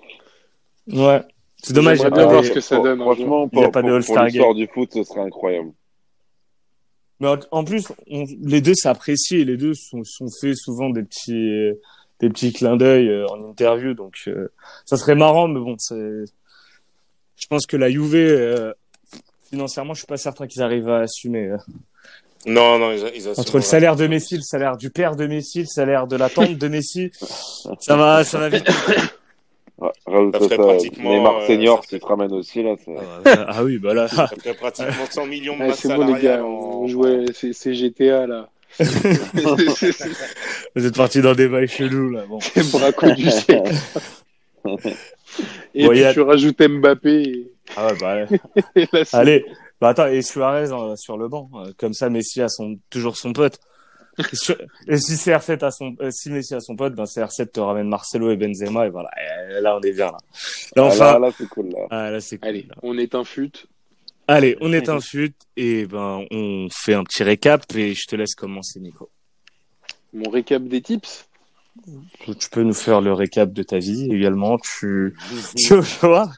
Ouais. 0.87 1.21
C'est 1.61 1.73
dommage. 1.73 1.97
J'aimerais 1.97 2.09
il 2.17 2.19
y 2.19 2.21
a 2.21 2.23
bien 2.23 2.25
pas 2.25 2.31
voir 2.33 2.43
ce 2.45 2.51
que 2.51 2.59
ça 2.61 2.79
donne 2.79 3.01
un 3.01 3.03
Franchement, 3.03 3.49
Il 3.53 3.59
y 3.59 3.61
a 3.61 3.63
pour, 3.65 3.71
pas 3.71 3.81
de 3.81 3.87
pour- 3.87 3.95
All-Star 3.95 4.15
pour 4.15 4.25
l'histoire 4.25 4.53
du 4.55 4.67
foot, 4.67 4.89
ce 4.93 5.03
serait 5.03 5.21
incroyable. 5.21 5.71
Mais 7.19 7.27
en, 7.51 7.63
plus, 7.63 7.87
on- 8.09 8.25
les 8.41 8.59
deux 8.61 8.73
s'apprécient 8.75 9.37
et 9.39 9.45
les 9.45 9.55
deux 9.57 9.73
sont, 9.73 10.03
sont 10.03 10.27
faits 10.41 10.55
souvent 10.57 10.89
des 10.89 11.03
petits, 11.03 11.33
euh, 11.33 11.73
des 12.19 12.29
petits 12.29 12.51
clins 12.53 12.75
d'œil 12.75 13.07
euh, 13.09 13.25
en 13.27 13.41
interview. 13.49 13.93
Donc, 13.93 14.15
euh, 14.27 14.49
ça 14.85 14.97
serait 14.97 15.15
marrant, 15.15 15.47
mais 15.47 15.59
bon, 15.59 15.75
c'est. 15.77 16.23
Je 17.37 17.47
pense 17.47 17.65
que 17.65 17.77
la 17.77 17.89
Juve, 17.89 18.15
euh, 18.15 18.73
financièrement, 19.49 19.93
je 19.93 19.99
suis 19.99 20.07
pas 20.07 20.17
certain 20.17 20.45
qu'ils 20.47 20.61
arrivent 20.61 20.89
à 20.89 20.99
assumer. 21.01 21.55
Non, 22.45 22.77
non, 22.77 22.91
ils, 22.91 23.11
ils 23.15 23.29
Entre 23.39 23.55
le 23.57 23.63
salaire 23.63 23.95
de 23.95 24.07
Messi, 24.07 24.35
le 24.35 24.41
salaire 24.43 24.77
du 24.77 24.89
père 24.89 25.15
de 25.15 25.25
Messi, 25.27 25.59
le 25.61 25.65
salaire 25.65 26.05
de 26.07 26.15
la 26.15 26.29
tante 26.29 26.57
de 26.57 26.67
Messi, 26.67 27.11
ça 27.79 27.95
va, 27.95 28.23
ça 28.23 28.39
va 28.39 28.49
vite. 28.49 28.65
Ouais, 29.77 29.89
Ça 30.31 30.39
ferait 30.39 30.55
ça, 30.55 30.63
pratiquement, 30.63 31.09
Neymar 31.13 31.37
euh, 31.39 31.47
senior, 31.47 31.83
ça 31.83 31.89
s'il 31.89 31.99
te 31.99 32.05
ramène 32.05 32.31
aussi, 32.31 32.63
là. 32.63 32.75
ça- 33.25 33.45
Ah 33.49 33.61
oui, 33.61 33.77
bah 33.77 33.93
là. 33.93 34.07
Ça 34.09 34.27
ferait 34.27 34.53
pratiquement 34.53 35.05
100 35.09 35.25
millions 35.25 35.55
de 35.57 35.61
Ouais, 35.63 35.67
masse 35.67 35.79
c'est 35.81 35.93
bon, 35.93 36.05
les 36.15 36.21
gars, 36.21 36.45
en- 36.45 36.47
on 36.47 36.87
jouait, 36.87 37.25
c'est 37.33 37.73
GTA 37.73 38.25
là. 38.25 38.47
Vous 40.75 40.85
êtes 40.85 40.95
partis 40.95 41.21
dans 41.21 41.33
des 41.35 41.49
bails 41.49 41.67
chelous, 41.67 42.09
là. 42.11 42.23
Bon. 42.25 42.39
C'est 42.39 42.71
braco 42.71 43.11
du 43.11 43.29
siècle. 43.29 43.73
Et 45.73 45.83
Bon, 45.85 45.89
puis 45.91 46.03
a- 46.05 46.13
tu 46.13 46.21
rajoutes 46.21 46.61
Mbappé 46.61 47.21
et, 47.23 47.51
Ah 47.75 47.87
ouais, 47.87 47.93
bah, 47.99 48.25
c'est- 49.03 49.13
allez. 49.13 49.45
Bah 49.81 49.89
attends, 49.89 50.07
et 50.07 50.21
Suarez 50.21 50.71
euh, 50.71 50.95
sur 50.95 51.17
le 51.17 51.27
banc. 51.27 51.49
euh, 51.55 51.71
Comme 51.77 51.93
ça, 51.93 52.09
Messi 52.09 52.41
a 52.41 52.49
son, 52.49 52.79
toujours 52.89 53.17
son 53.17 53.33
pote. 53.33 53.59
Et 54.87 54.97
si 54.97 55.13
CR7 55.15 55.61
a 55.65 55.71
son, 55.71 55.93
euh, 55.99 56.09
si 56.09 56.29
Messi 56.29 56.55
a 56.55 56.61
son 56.61 56.77
pote, 56.77 56.95
ben 56.95 57.03
CR7 57.03 57.51
te 57.51 57.59
ramène 57.59 57.89
Marcelo 57.89 58.31
et 58.31 58.37
Benzema 58.37 58.87
et 58.87 58.89
voilà. 58.89 59.09
Et 59.49 59.59
là, 59.61 59.75
on 59.75 59.81
est 59.81 59.91
bien 59.91 60.05
là. 60.05 60.17
Là, 60.77 60.83
Ah, 60.83 60.85
enfin, 60.85 61.13
là, 61.13 61.19
là, 61.19 61.31
c'est 61.37 61.49
cool, 61.49 61.67
là. 61.69 61.79
ah, 61.89 62.11
là, 62.11 62.21
c'est 62.21 62.37
cool. 62.37 62.47
Allez, 62.47 62.67
on 62.81 62.97
est 62.97 63.13
un 63.13 63.25
fut. 63.25 63.51
Allez, 64.29 64.57
on 64.61 64.71
est 64.71 64.87
un 64.87 65.01
fut 65.01 65.33
et 65.57 65.85
ben 65.85 66.25
on 66.31 66.67
fait 66.71 66.93
un 66.93 67.03
petit 67.03 67.23
récap 67.23 67.63
et 67.75 67.93
je 67.93 68.07
te 68.07 68.15
laisse 68.15 68.35
commencer, 68.35 68.79
Nico. 68.79 69.09
Mon 70.13 70.29
récap 70.29 70.63
des 70.63 70.81
tips? 70.81 71.27
Tu 72.25 72.49
peux 72.49 72.63
nous 72.63 72.73
faire 72.73 73.01
le 73.01 73.11
récap 73.11 73.51
de 73.51 73.61
ta 73.63 73.79
vie 73.79 74.09
également. 74.11 74.57
Tu, 74.57 75.13
tu 75.57 75.83
choix. 75.83 76.31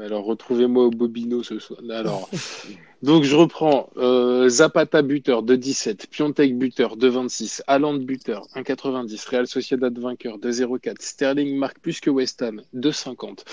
Alors 0.00 0.24
retrouvez-moi 0.24 0.86
au 0.86 0.90
Bobino 0.90 1.42
ce 1.44 1.58
soir. 1.60 1.78
Alors, 1.88 2.28
donc 3.02 3.22
je 3.22 3.36
reprends 3.36 3.90
euh, 3.96 4.48
Zapata 4.48 5.02
buteur 5.02 5.44
de 5.44 5.54
17, 5.54 6.08
Piontek 6.08 6.58
buteur 6.58 6.96
de 6.96 7.06
26, 7.06 7.62
Haaland 7.68 7.98
buteur 7.98 8.48
1,90, 8.56 9.28
Real 9.28 9.46
Sociedad 9.46 9.96
vainqueur 9.96 10.38
de 10.38 10.50
0,4, 10.50 10.96
Sterling 11.00 11.56
marque 11.56 11.78
plus 11.78 12.00
que 12.00 12.10
West 12.10 12.42
Ham 12.42 12.62
de 12.72 12.90
50, 12.90 13.44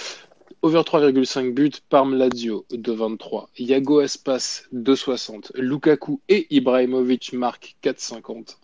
over 0.63 0.81
3,5 0.81 1.53
buts, 1.53 1.81
Parme 1.89 2.15
Lazio 2.15 2.65
de 2.71 2.91
23, 2.91 3.49
Iago 3.59 3.99
Aspas 3.99 4.63
de 4.71 4.95
60, 4.95 5.51
Lukaku 5.55 6.21
et 6.27 6.47
Ibrahimovic 6.49 7.33
marquent 7.33 7.75
4,50, 7.83 8.57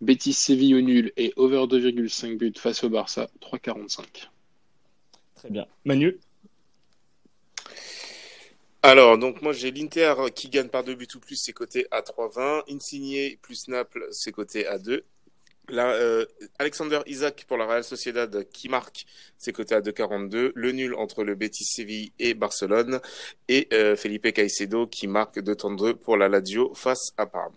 Betis 0.00 0.34
Séville 0.34 0.76
au 0.76 0.80
nul 0.80 1.12
et 1.16 1.32
over 1.34 1.66
2,5 1.66 2.36
buts 2.36 2.52
face 2.56 2.84
au 2.84 2.90
Barça 2.90 3.28
3,45. 3.40 4.28
Très 5.34 5.50
bien. 5.50 5.66
Manu? 5.84 6.18
Alors, 8.82 9.18
donc 9.18 9.42
moi 9.42 9.52
j'ai 9.52 9.70
l'Inter 9.70 10.14
qui 10.34 10.48
gagne 10.48 10.68
par 10.68 10.84
deux 10.84 10.94
buts 10.94 11.08
ou 11.14 11.18
plus, 11.18 11.36
c'est 11.36 11.52
coté 11.52 11.86
à 11.90 12.00
3,20. 12.00 12.62
Insigné 12.74 13.38
plus 13.42 13.68
Naples, 13.68 14.06
c'est 14.12 14.32
coté 14.32 14.66
à 14.66 14.78
2. 14.78 15.04
Là, 15.70 15.92
euh, 15.92 16.24
Alexander 16.58 17.00
Isaac 17.06 17.44
pour 17.46 17.58
la 17.58 17.66
Real 17.66 17.84
Sociedad 17.84 18.48
qui 18.50 18.68
marque, 18.68 19.04
c'est 19.36 19.52
coté 19.52 19.74
à 19.74 19.80
2,42. 19.80 20.52
Le 20.54 20.72
nul 20.72 20.94
entre 20.94 21.24
le 21.24 21.34
Betis 21.34 21.64
Séville 21.64 22.12
et 22.18 22.32
Barcelone. 22.34 23.00
Et 23.48 23.68
euh, 23.72 23.94
Felipe 23.94 24.32
Caicedo 24.32 24.86
qui 24.86 25.06
marque 25.06 25.38
2,32 25.38 25.94
pour 25.94 26.16
la 26.16 26.28
Lazio 26.28 26.72
face 26.74 27.12
à 27.18 27.26
Parme. 27.26 27.56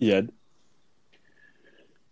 Yad. 0.00 0.30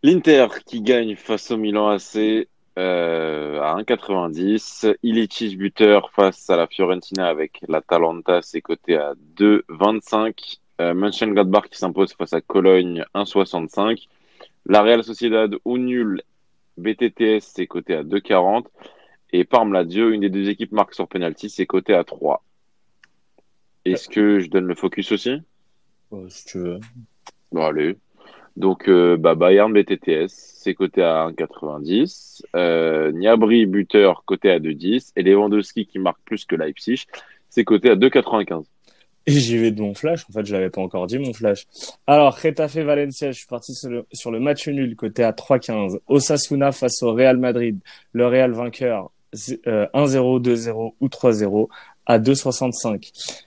L'Inter 0.03 0.49
qui 0.67 0.81
gagne 0.81 1.15
face 1.15 1.53
au 1.53 1.57
Milan 1.57 1.91
AC 1.91 2.49
euh, 2.79 3.61
à 3.61 3.77
1,90. 3.77 4.97
Ilicic 5.03 5.59
buteur 5.59 6.11
face 6.11 6.49
à 6.51 6.57
la 6.57 6.67
Fiorentina 6.67 7.29
avec 7.29 7.61
l'Atalanta, 7.69 8.41
c'est 8.43 8.61
coté 8.61 8.97
à 8.97 9.15
2,25. 9.37 10.59
Euh, 10.81 10.95
Mönchengladbach 10.95 11.69
qui 11.69 11.79
s'impose 11.79 12.15
face 12.15 12.33
à 12.33 12.41
Cologne 12.41 13.05
1,65. 13.15 14.09
La 14.67 14.83
Real 14.83 15.05
Sociedad 15.05 15.55
au 15.65 15.79
nul 15.79 16.23
BTTS, 16.79 17.41
c'est 17.41 17.67
coté 17.67 17.95
à 17.95 18.03
2,40. 18.03 18.67
Et 19.33 19.45
Parme 19.45 19.73
Lazio, 19.73 20.11
une 20.11 20.21
des 20.21 20.31
deux 20.31 20.49
équipes 20.49 20.73
marque 20.73 20.95
sur 20.95 21.09
penalty, 21.09 21.51
c'est 21.51 21.67
coté 21.67 21.95
à 21.95 22.05
3. 22.05 22.43
Est-ce 23.85 24.09
que 24.09 24.39
je 24.41 24.49
donne 24.49 24.67
le 24.67 24.75
focus 24.75 25.13
aussi? 25.13 25.43
Oh, 26.11 26.29
si 26.29 26.45
tu 26.45 26.59
veux. 26.59 26.81
Bon, 27.51 27.65
allez. 27.65 27.97
Donc, 28.57 28.89
euh, 28.89 29.17
bah, 29.17 29.35
Bayern 29.35 29.73
BTTS, 29.73 30.29
c'est 30.29 30.75
coté 30.75 31.03
à 31.03 31.27
1,90. 31.31 32.43
Euh, 32.55 33.11
Niabri, 33.13 33.67
buteur, 33.67 34.25
coté 34.27 34.51
à 34.51 34.59
2,10. 34.59 35.13
Et 35.17 35.23
Lewandowski, 35.23 35.87
qui 35.87 35.99
marque 35.99 36.21
plus 36.25 36.45
que 36.45 36.57
Leipzig, 36.57 37.07
c'est 37.49 37.65
coté 37.65 37.91
à 37.91 37.97
2,95. 37.97 38.65
Et 39.27 39.33
j'y 39.33 39.57
vais 39.57 39.71
de 39.71 39.81
mon 39.81 39.95
flash. 39.95 40.25
En 40.29 40.33
fait, 40.33 40.45
je 40.45 40.53
l'avais 40.53 40.71
pas 40.71 40.81
encore 40.81 41.07
dit, 41.07 41.19
mon 41.19 41.33
flash. 41.33 41.67
Alors, 42.07 42.37
Retafe 42.37 42.79
Valencia, 42.79 43.31
je 43.31 43.39
suis 43.39 43.47
parti 43.47 43.73
sur 43.75 44.31
le, 44.31 44.41
match 44.41 44.69
nul, 44.69 44.97
côté 44.97 45.23
à 45.23 45.33
3,15. 45.33 45.99
Osasuna 46.09 46.73
face 46.73 47.03
au 47.03 47.13
Real 47.15 47.39
Madrid. 47.39 47.79
Le 48.13 48.27
Real 48.27 48.53
vainqueur, 48.53 49.11
euh, 49.67 49.87
1-0, 49.95 50.41
2-0 50.43 50.95
ou 51.01 51.09
3-0 51.09 51.69
à 52.07 52.19
2,65. 52.19 53.39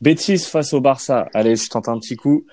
Betis 0.00 0.38
face 0.38 0.72
au 0.72 0.80
Barça. 0.80 1.28
Allez, 1.34 1.56
je 1.56 1.68
tente 1.68 1.88
un 1.88 1.98
petit 1.98 2.16
coup. 2.16 2.46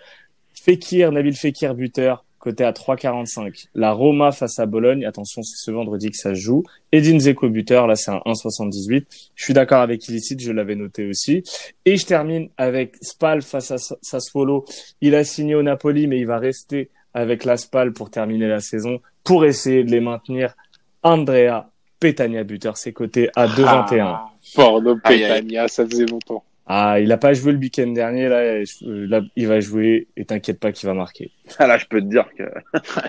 Fekir, 0.66 1.11
Nabil 1.11 1.36
Fekir, 1.36 1.76
buteur, 1.76 2.26
côté 2.39 2.63
à 2.63 2.72
3,45. 2.72 3.68
La 3.76 3.91
Roma 3.91 4.32
face 4.32 4.57
à 4.57 4.66
Bologne. 4.66 5.05
Attention, 5.05 5.43
c'est 5.43 5.57
ce 5.57 5.70
vendredi 5.70 6.09
que 6.09 6.18
ça 6.18 6.34
se 6.34 6.39
joue. 6.39 6.63
Edin 6.91 7.20
Zeko, 7.20 7.49
buteur. 7.49 7.86
Là, 7.86 7.95
c'est 7.95 8.09
un 8.09 8.18
1,78. 8.26 9.05
Je 9.36 9.43
suis 9.43 9.53
d'accord 9.53 9.82
avec 9.82 10.07
Illicit, 10.07 10.39
je 10.41 10.51
l'avais 10.51 10.74
noté 10.74 11.07
aussi. 11.07 11.43
Et 11.86 11.97
je 11.97 12.05
termine 12.07 12.49
avec 12.57 12.95
Spal 13.01 13.43
face 13.43 13.70
à 13.70 13.78
Sassuolo. 13.78 14.66
Il 15.01 15.13
a 15.13 15.24
signé 15.24 15.53
au 15.53 15.61
Napoli, 15.61 16.07
mais 16.07 16.18
il 16.18 16.26
va 16.26 16.39
rester 16.39 16.89
avec 17.13 17.45
la 17.45 17.57
Spal 17.57 17.93
pour 17.93 18.09
terminer 18.09 18.47
la 18.47 18.59
saison, 18.59 19.01
pour 19.24 19.45
essayer 19.45 19.84
de 19.84 19.91
les 19.91 19.99
maintenir. 19.99 20.55
Andrea 21.03 21.70
Petagna, 21.99 22.43
buteur, 22.43 22.76
c'est 22.76 22.91
coté 22.91 23.30
à 23.36 23.45
2,21. 23.45 24.01
Ah, 24.01 24.26
Porno 24.55 24.97
Aïe, 25.03 25.26
aïe. 25.26 25.41
Petagna, 25.43 25.68
ça 25.68 25.86
faisait 25.86 26.07
longtemps. 26.07 26.43
Ah, 26.68 26.99
il 26.99 27.11
a 27.11 27.18
pas 27.18 27.34
joué 27.34 27.51
le 27.51 27.59
week-end 27.59 27.86
dernier, 27.88 28.28
là, 28.28 28.63
je- 28.63 28.86
là, 28.86 29.22
il 29.36 29.47
va 29.47 29.59
jouer, 29.59 30.07
et 30.18 30.26
t'inquiète 30.26 30.59
pas 30.59 30.72
qu'il 30.72 30.88
va 30.88 30.95
marquer. 30.95 31.32
Ah, 31.59 31.68
là, 31.68 31.78
je 31.78 31.86
peux 31.86 32.01
te 32.01 32.07
dire 32.07 32.26
que. 32.36 32.43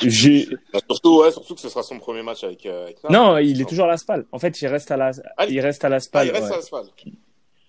J'ai, 0.08 0.46
Bah, 0.74 0.80
surtout, 0.90 1.22
ouais, 1.22 1.30
surtout 1.30 1.54
que 1.54 1.60
ce 1.62 1.68
sera 1.70 1.82
son 1.82 1.98
premier 1.98 2.22
match 2.22 2.44
avec. 2.44 2.66
euh, 2.66 2.84
avec 2.84 2.98
non, 3.08 3.38
il 3.38 3.60
est 3.60 3.64
toujours 3.68 3.86
à 3.86 3.88
la 3.88 3.96
Spal. 3.96 4.26
En 4.30 4.38
fait, 4.38 4.60
il 4.60 4.66
reste 4.68 4.90
à 4.90 4.98
la, 4.98 5.10
Ah, 5.38 5.46
il 5.46 5.58
reste 5.60 5.82
à 5.84 5.88
la 5.88 5.96
Ah, 5.96 6.00
Spal. 6.00 6.26
il 6.26 6.32
reste 6.32 6.44
ouais. 6.44 6.52
à 6.52 6.56
la 6.56 6.62
Spal. 6.62 6.84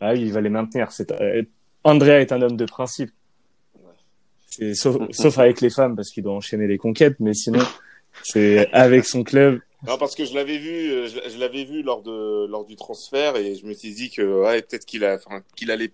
Ah 0.01 0.11
oui, 0.13 0.21
il 0.23 0.33
va 0.33 0.41
les 0.41 0.49
maintenir. 0.49 0.91
C'est, 0.91 1.09
euh, 1.14 1.41
Andrea 1.85 2.19
est 2.19 2.31
un 2.34 2.41
homme 2.41 2.57
de 2.57 2.65
principe. 2.65 3.11
C'est, 4.47 4.73
sauf, 4.73 4.97
sauf 5.11 5.38
avec 5.39 5.61
les 5.61 5.69
femmes, 5.69 5.95
parce 5.95 6.09
qu'il 6.11 6.23
doit 6.23 6.34
enchaîner 6.34 6.68
les 6.68 6.77
conquêtes, 6.77 7.15
mais 7.19 7.34
sinon, 7.34 7.64
c'est 8.23 8.69
avec 8.73 9.05
son 9.05 9.23
club. 9.23 9.59
Non, 9.88 9.97
parce 9.97 10.15
que 10.15 10.26
je 10.26 10.34
l'avais 10.34 10.57
vu, 10.57 10.91
euh, 10.91 11.07
je, 11.07 11.30
je 11.30 11.38
l'avais 11.39 11.64
vu 11.64 11.81
lors 11.81 12.01
de 12.03 12.45
lors 12.47 12.65
du 12.65 12.76
transfert 12.76 13.35
et 13.38 13.55
je 13.55 13.65
me 13.65 13.73
suis 13.73 13.93
dit 13.93 14.09
que 14.09 14.22
ouais, 14.22 14.61
peut-être 14.61 14.85
qu'il 14.85 15.05
a, 15.05 15.15
enfin, 15.15 15.41
qu'il 15.55 15.72
allait 15.72 15.91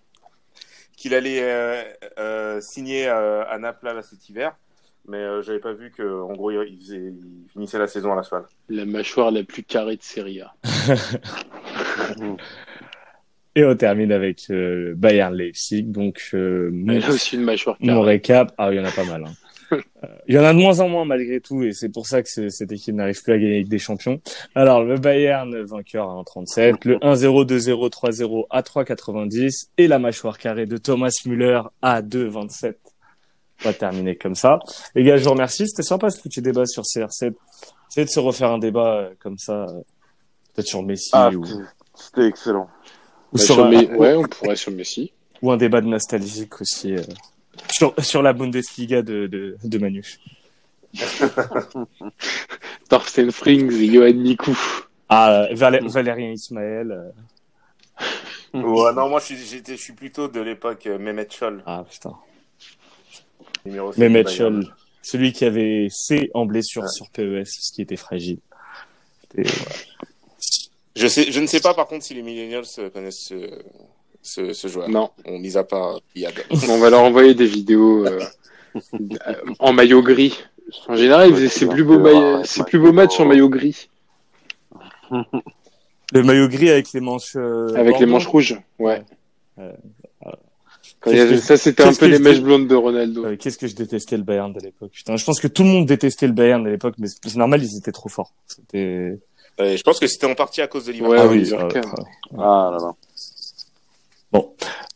qu'il 0.98 1.14
allait 1.14 1.41
euh, 1.41 1.84
euh, 2.20 2.61
signer 2.61 3.07
euh, 3.07 3.45
à 3.48 3.57
Naples 3.60 3.86
là, 3.86 4.02
cet 4.02 4.30
hiver, 4.30 4.56
mais 5.07 5.18
euh, 5.18 5.41
j'avais 5.41 5.60
pas 5.60 5.74
vu 5.74 5.91
que 5.91 6.03
en 6.03 6.34
gros 6.34 6.52
il, 6.52 6.78
faisait, 6.80 6.98
il 6.98 7.45
finissait 7.52 7.80
la 7.80 7.88
saison 7.88 8.14
à 8.14 8.15
la 8.15 8.24
Spal. 8.24 8.44
La 8.70 8.86
mâchoire 8.86 9.32
la 9.32 9.44
plus 9.44 9.64
carrée 9.64 9.98
de 9.98 10.03
Serie 10.03 10.41
A. 10.41 10.53
Et 13.56 13.64
on 13.65 13.76
termine 13.76 14.11
avec 14.11 14.49
euh, 14.49 14.94
Bayern 14.95 15.36
Leipzig. 15.36 15.84
Donc, 15.84 16.30
euh, 16.34 16.72
mon, 16.74 16.98
aussi 17.10 17.36
une 17.36 17.44
mâchoire 17.44 17.78
mon 17.80 17.98
carrée. 17.98 18.14
récap. 18.14 18.52
Ah, 18.57 18.70
il 18.72 18.78
y 18.78 18.80
en 18.80 18.86
a 18.86 18.91
pas 18.91 19.06
mal. 19.06 19.26
hein. 19.26 19.34
Euh, 20.04 20.08
Il 20.28 20.36
y 20.36 20.40
en 20.40 20.44
a 20.44 20.54
de 20.54 20.58
moins 20.60 20.80
en 20.80 20.90
moins 20.90 21.06
malgré 21.06 21.40
tout, 21.41 21.64
et 21.64 21.72
c'est 21.74 21.90
pour 21.90 22.08
ça 22.08 22.22
que 22.22 22.30
c'est- 22.30 22.50
cette 22.50 22.72
équipe 22.72 22.95
n'arrive 22.95 23.22
plus 23.22 23.34
à 23.34 23.38
gagner 23.38 23.56
avec 23.56 23.68
des 23.70 23.80
champions. 23.80 24.20
Alors, 24.56 24.84
le 24.84 24.98
Bayern 24.98 25.62
vainqueur 25.64 26.10
à 26.10 26.14
1,37, 26.14 26.86
le 26.86 26.98
1-0, 27.04 27.45
2-0, 27.45 27.90
3-0 27.90 28.48
à 28.50 28.62
3,90, 28.64 29.70
et 29.78 29.88
la 29.88 30.00
mâchoire 30.00 30.38
carrée 30.38 30.66
de 30.66 30.78
Thomas 30.78 31.12
Müller 31.26 31.62
à 31.82 32.02
2,27. 32.02 32.78
On 33.64 33.70
va 33.70 33.74
terminer 33.74 34.16
comme 34.16 34.36
ça. 34.36 34.60
Les 34.95 35.04
gars, 35.04 35.18
je 35.18 35.24
vous 35.24 35.30
remercie. 35.32 35.68
C'était 35.68 35.84
sympa 35.84 36.10
ce 36.10 36.22
petit 36.22 36.41
débat 36.41 36.66
sur 36.66 36.84
CR7. 36.84 37.34
Essayez 37.90 38.06
de 38.06 38.10
se 38.12 38.20
refaire 38.20 38.52
un 38.52 38.58
débat 38.60 38.95
euh, 38.95 39.10
comme 39.20 39.38
ça, 39.38 39.64
euh, 39.66 39.82
peut-être 40.54 40.68
sur 40.68 40.84
Messi 40.84 41.10
Ah, 41.14 41.30
ou, 41.30 41.45
c'était 41.95 42.28
excellent. 42.28 42.68
ou 43.32 43.38
Bah, 43.38 43.44
sur 43.44 43.56
sur 43.56 43.66
Me- 43.70 43.98
Ouais, 43.98 44.16
on 44.16 44.24
pourrait 44.24 44.56
sur 44.56 44.72
Messi. 44.72 45.14
ou 45.41 45.52
un 45.52 45.58
débat 45.58 45.80
de 45.82 45.88
nostalgique 45.88 46.60
aussi 46.60 46.95
euh, 46.95 47.02
sur, 47.72 47.94
sur 48.04 48.22
la 48.22 48.34
Bundesliga 48.34 49.02
de, 49.02 49.28
de, 49.28 49.58
de 49.64 49.78
Manu. 49.78 50.04
Thorsten 52.90 53.32
Frings 53.32 53.72
et 53.74 53.88
Johan 53.92 54.14
Mikou. 54.14 54.58
Ah, 55.10 55.48
Valé- 55.52 55.88
Valérien 55.88 56.32
Ismaël. 56.32 56.92
euh, 56.92 57.12
Ouais, 58.62 58.94
non, 58.94 59.10
moi, 59.10 59.20
je 59.20 59.26
suis, 59.26 59.38
j'étais, 59.38 59.76
je 59.78 59.82
suis 59.82 59.94
plutôt 59.94 60.28
de 60.28 60.40
l'époque 60.40 60.86
euh, 60.86 61.00
Mehmet 61.00 61.28
Scholl. 61.30 61.64
Ah 61.66 61.84
putain. 61.90 62.16
Mehmet. 63.98 64.26
Scholl, 64.28 64.68
celui 65.02 65.34
qui 65.34 65.46
avait 65.46 65.88
C 65.90 66.30
en 66.36 66.46
blessure 66.46 66.84
Ouais. 66.84 66.88
sur 66.90 67.10
PES, 67.10 67.46
ce 67.46 67.72
qui 67.74 67.82
était 67.82 67.96
fragile. 67.96 68.38
Je 70.96 71.08
sais, 71.08 71.32
je 71.32 71.40
ne 71.40 71.48
sais 71.48 71.60
pas 71.62 71.74
par 71.74 71.88
contre 71.88 72.06
si 72.06 72.14
les 72.14 72.22
millennials 72.22 72.66
euh, 72.78 72.90
connaissent 72.92 73.26
ce, 73.30 73.64
ce, 74.24 74.54
ce 74.54 74.68
joueur. 74.68 74.90
Non, 74.90 75.12
On 75.26 75.38
mis 75.38 75.56
à 75.58 75.64
part 75.64 76.00
Yad. 76.16 76.34
on 76.70 76.78
va 76.80 76.90
leur 76.90 77.02
envoyer 77.04 77.36
des 77.36 77.45
vidéos 77.45 78.08
euh, 78.08 78.20
euh, 78.76 79.34
en 79.60 79.72
maillot 79.74 80.02
gris. 80.02 80.36
En 80.88 80.95
général, 80.95 81.30
ils 81.30 81.36
faisaient 81.36 81.50
ses 81.50 81.68
plus 81.68 81.84
beaux, 81.84 82.00
maillots- 82.00 82.44
ses 82.45 82.64
plus 82.64 82.80
beaux 82.80 82.94
matchs 82.94 83.20
en 83.20 83.26
maillot 83.26 83.50
gris, 83.50 83.90
Le 86.14 86.24
maillot 86.24 86.48
gris 86.48 86.70
avec 86.70 86.91
les 86.94 87.00
manches. 87.00 87.34
euh, 87.36 87.74
avec 87.76 88.00
les 88.00 88.06
manches 88.06 88.28
rouges. 88.28 88.60
Ouais. 88.80 89.04
Ouais. 89.58 89.76
Quand 91.00 91.12
il 91.12 91.18
y 91.18 91.20
avait- 91.20 91.32
Qu'est-ce 91.32 91.41
que- 91.41 91.48
ça, 91.48 91.58
c'était 91.58 91.84
un 91.84 91.94
peu 91.94 92.06
les 92.08 92.20
mèches 92.20 92.40
blondes 92.41 92.68
de 92.68 92.76
Ronaldo. 92.76 93.26
Euh, 93.26 93.36
Qu'est-ce 93.38 93.58
que 93.58 93.68
je 93.68 93.76
détestais 93.76 94.16
le 94.18 94.24
Bayern 94.24 94.54
de 94.54 94.60
l'époque? 94.62 94.91
Putain, 94.91 95.16
je 95.18 95.26
pense 95.26 95.40
que 95.40 95.48
tout 95.48 95.64
le 95.64 95.70
monde 95.70 95.86
détestait 95.86 96.28
le 96.28 96.34
Bayern 96.34 96.64
de 96.64 96.70
l'époque, 96.70 96.95
mais 96.98 97.08
c'est 97.08 97.36
normal, 97.36 97.62
ils 97.64 97.78
étaient 97.78 97.91
trop 97.91 98.10
forts. 98.10 98.34
C'était. 98.48 99.20
Euh, 99.60 99.78
je 99.78 99.82
pense 99.84 100.00
que 100.00 100.08
c'était 100.08 100.26
en 100.28 100.34
partie 100.34 100.62
à 100.62 100.68
cause 100.68 100.86
de 100.86 100.94
Liverpool. 100.94 101.18
Ouais, 101.18 101.22
ah 101.24 101.28
oui. 101.28 101.54
Euh, 101.54 101.58
euh, 101.76 101.82
Ah 102.40 102.70
là 102.72 102.78
là. 102.80 102.94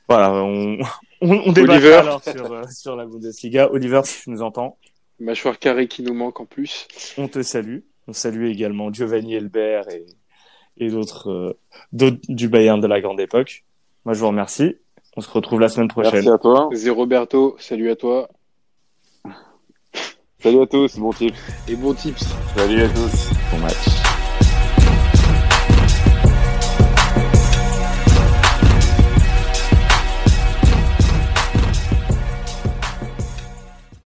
Voilà, 0.08 0.34
on 0.34 0.78
on, 1.22 1.42
on 1.46 1.52
débat 1.52 2.00
alors 2.00 2.24
sur 2.24 2.52
euh, 2.52 2.64
sur 2.70 2.96
la 2.96 3.06
Bundesliga. 3.06 3.72
Oliver, 3.72 4.02
si 4.06 4.24
tu 4.24 4.30
nous 4.30 4.42
entends, 4.42 4.78
Mâchoire 5.20 5.58
carrée 5.58 5.88
qui 5.88 6.04
nous 6.04 6.14
manque 6.14 6.40
en 6.40 6.46
plus. 6.46 6.88
on 7.18 7.28
te 7.28 7.42
salue. 7.42 7.80
On 8.08 8.14
salue 8.14 8.46
également 8.46 8.94
Giovanni 8.94 9.36
Elbert 9.36 9.90
et 9.90 10.06
et 10.78 10.90
d'autres 10.90 11.30
euh, 11.30 11.60
d'autres 11.92 12.20
du 12.30 12.48
Bayern 12.50 12.80
de 12.80 12.88
la 12.88 13.02
grande 13.02 13.20
époque. 13.20 13.66
Moi, 14.06 14.14
je 14.14 14.20
vous 14.20 14.28
remercie. 14.28 14.78
On 15.18 15.22
se 15.22 15.30
retrouve 15.30 15.60
la 15.60 15.70
semaine 15.70 15.88
prochaine. 15.88 16.14
Merci 16.14 16.30
à 16.30 16.38
toi. 16.38 16.70
Zé 16.74 16.90
Roberto, 16.92 17.56
salut 17.60 17.90
à 17.90 17.96
toi. 17.96 18.30
Salut 20.40 20.62
à 20.62 20.68
tous, 20.68 21.00
bon 21.00 21.12
tips. 21.12 21.40
Et 21.68 21.76
bon 21.76 21.94
tips. 21.96 22.24
Salut 22.56 22.84
à 22.84 22.90
tous. 22.90 23.32
Bon 23.52 23.58
match. 23.58 23.97